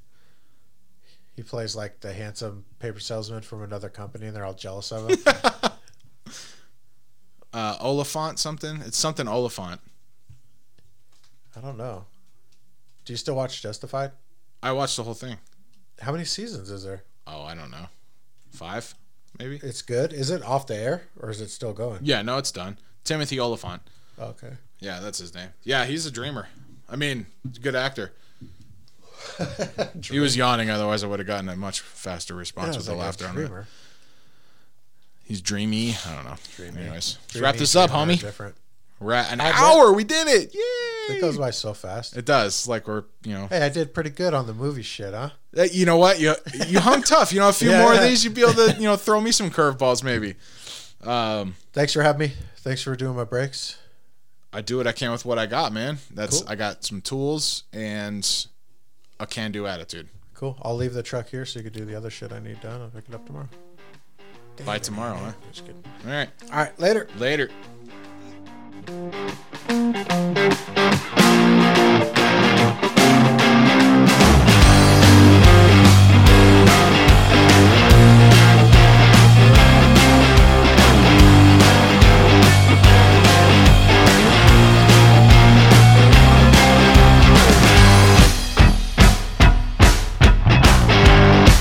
He 1.34 1.42
plays 1.42 1.74
like 1.74 2.00
the 2.00 2.12
handsome 2.12 2.64
paper 2.78 3.00
salesman 3.00 3.42
from 3.42 3.62
another 3.62 3.88
company, 3.88 4.26
and 4.26 4.36
they're 4.36 4.44
all 4.44 4.54
jealous 4.54 4.92
of 4.92 5.10
him. 5.10 5.18
Uh, 7.52 7.74
Olyphant 7.80 8.38
something. 8.38 8.82
It's 8.82 8.98
something 8.98 9.26
Olyphant. 9.26 9.80
I 11.56 11.60
don't 11.60 11.78
know. 11.78 12.04
Do 13.04 13.12
you 13.12 13.16
still 13.16 13.34
watch 13.36 13.62
Justified? 13.62 14.12
I 14.62 14.72
watched 14.72 14.96
the 14.96 15.02
whole 15.04 15.14
thing. 15.14 15.38
How 16.00 16.12
many 16.12 16.24
seasons 16.24 16.70
is 16.70 16.84
there? 16.84 17.02
Oh, 17.26 17.42
I 17.42 17.54
don't 17.54 17.70
know. 17.70 17.86
Five, 18.50 18.94
maybe. 19.38 19.58
It's 19.62 19.82
good. 19.82 20.12
Is 20.12 20.30
it 20.30 20.42
off 20.42 20.66
the 20.66 20.76
air 20.76 21.02
or 21.20 21.30
is 21.30 21.40
it 21.40 21.50
still 21.50 21.72
going? 21.72 22.00
Yeah, 22.02 22.22
no, 22.22 22.38
it's 22.38 22.52
done. 22.52 22.78
Timothy 23.04 23.38
Olyphant. 23.40 23.82
Oh, 24.18 24.26
okay. 24.28 24.54
Yeah, 24.80 25.00
that's 25.00 25.18
his 25.18 25.34
name. 25.34 25.50
Yeah, 25.62 25.84
he's 25.84 26.04
a 26.06 26.10
dreamer. 26.10 26.48
I 26.88 26.96
mean, 26.96 27.26
good 27.60 27.74
actor. 27.74 28.12
He 30.08 30.20
was 30.20 30.36
yawning, 30.36 30.70
otherwise 30.70 31.02
I 31.02 31.08
would 31.08 31.18
have 31.18 31.26
gotten 31.26 31.48
a 31.48 31.56
much 31.56 31.80
faster 31.80 32.34
response 32.34 32.74
Yeah, 32.74 32.76
with 32.76 32.86
the 32.86 32.92
like 32.92 33.00
a 33.00 33.04
laughter 33.04 33.26
on 33.26 33.38
it. 33.38 33.50
He's 35.24 35.40
dreamy. 35.40 35.96
I 36.06 36.14
don't 36.14 36.24
know. 36.24 36.36
Dreamy. 36.54 36.82
Anyways, 36.82 36.92
let's 37.20 37.32
Dreamy, 37.32 37.44
wrap 37.44 37.56
this 37.56 37.74
up, 37.74 37.90
homie. 37.90 38.20
Different. 38.20 38.54
We're 38.98 39.12
an 39.14 39.40
I 39.40 39.50
hour. 39.52 39.92
We 39.92 40.04
did 40.04 40.26
it. 40.28 40.54
Yay! 40.54 41.16
It 41.16 41.20
goes 41.20 41.36
by 41.36 41.50
so 41.50 41.74
fast. 41.74 42.16
It 42.16 42.24
does. 42.24 42.66
Like 42.66 42.88
we're, 42.88 43.04
you 43.24 43.34
know, 43.34 43.46
Hey, 43.46 43.60
I 43.62 43.68
did 43.68 43.92
pretty 43.92 44.10
good 44.10 44.32
on 44.34 44.46
the 44.46 44.54
movie 44.54 44.82
shit, 44.82 45.12
huh? 45.12 45.30
Uh, 45.56 45.62
you 45.64 45.84
know 45.86 45.98
what? 45.98 46.18
You 46.18 46.34
you 46.66 46.80
hung 46.80 47.02
tough. 47.14 47.32
You 47.32 47.40
know, 47.40 47.50
a 47.50 47.52
few 47.52 47.70
Yeah, 47.70 47.82
more 47.82 47.94
of 47.94 48.00
these, 48.02 48.24
you'd 48.24 48.34
be 48.34 48.40
able 48.42 48.54
to, 48.54 48.72
you 48.78 48.84
know, 48.84 48.96
throw 48.96 49.20
me 49.20 49.32
some 49.32 49.50
curveballs 49.50 50.02
maybe. 50.02 50.34
Um, 51.04 51.54
Thanks 51.72 51.92
for 51.92 52.02
having 52.02 52.28
me. 52.28 52.32
Thanks 52.58 52.82
for 52.82 52.96
doing 52.96 53.14
my 53.14 53.24
brakes. 53.24 53.76
I 54.52 54.62
do 54.62 54.78
what 54.78 54.86
I 54.86 54.92
can 54.92 55.12
with 55.12 55.24
what 55.26 55.38
I 55.38 55.44
got, 55.46 55.72
man. 55.72 55.98
That's 56.12 56.40
Cool. 56.40 56.50
I 56.50 56.54
got 56.56 56.82
some 56.84 57.02
tools 57.02 57.64
and 57.74 58.26
a 59.20 59.26
can-do 59.26 59.66
attitude. 59.66 60.08
Cool. 60.34 60.56
I'll 60.62 60.74
leave 60.76 60.94
the 60.94 61.02
truck 61.02 61.28
here 61.28 61.44
so 61.44 61.58
you 61.58 61.64
can 61.70 61.72
do 61.78 61.84
the 61.84 61.94
other 61.94 62.08
shit 62.10 62.32
I 62.32 62.38
need 62.38 62.60
done. 62.62 62.80
I'll 62.80 62.88
pick 62.88 63.04
it 63.08 63.14
up 63.14 63.26
tomorrow. 63.26 63.48
By 64.64 64.78
tomorrow, 64.78 65.16
huh? 65.16 65.32
Just 65.52 65.66
kidding. 65.66 65.84
All 66.06 66.10
right, 66.12 66.28
All 66.50 66.56
right, 66.58 66.80
later. 66.80 67.06
later. 67.18 67.50
Thank 68.86 70.10
you. 70.10 70.15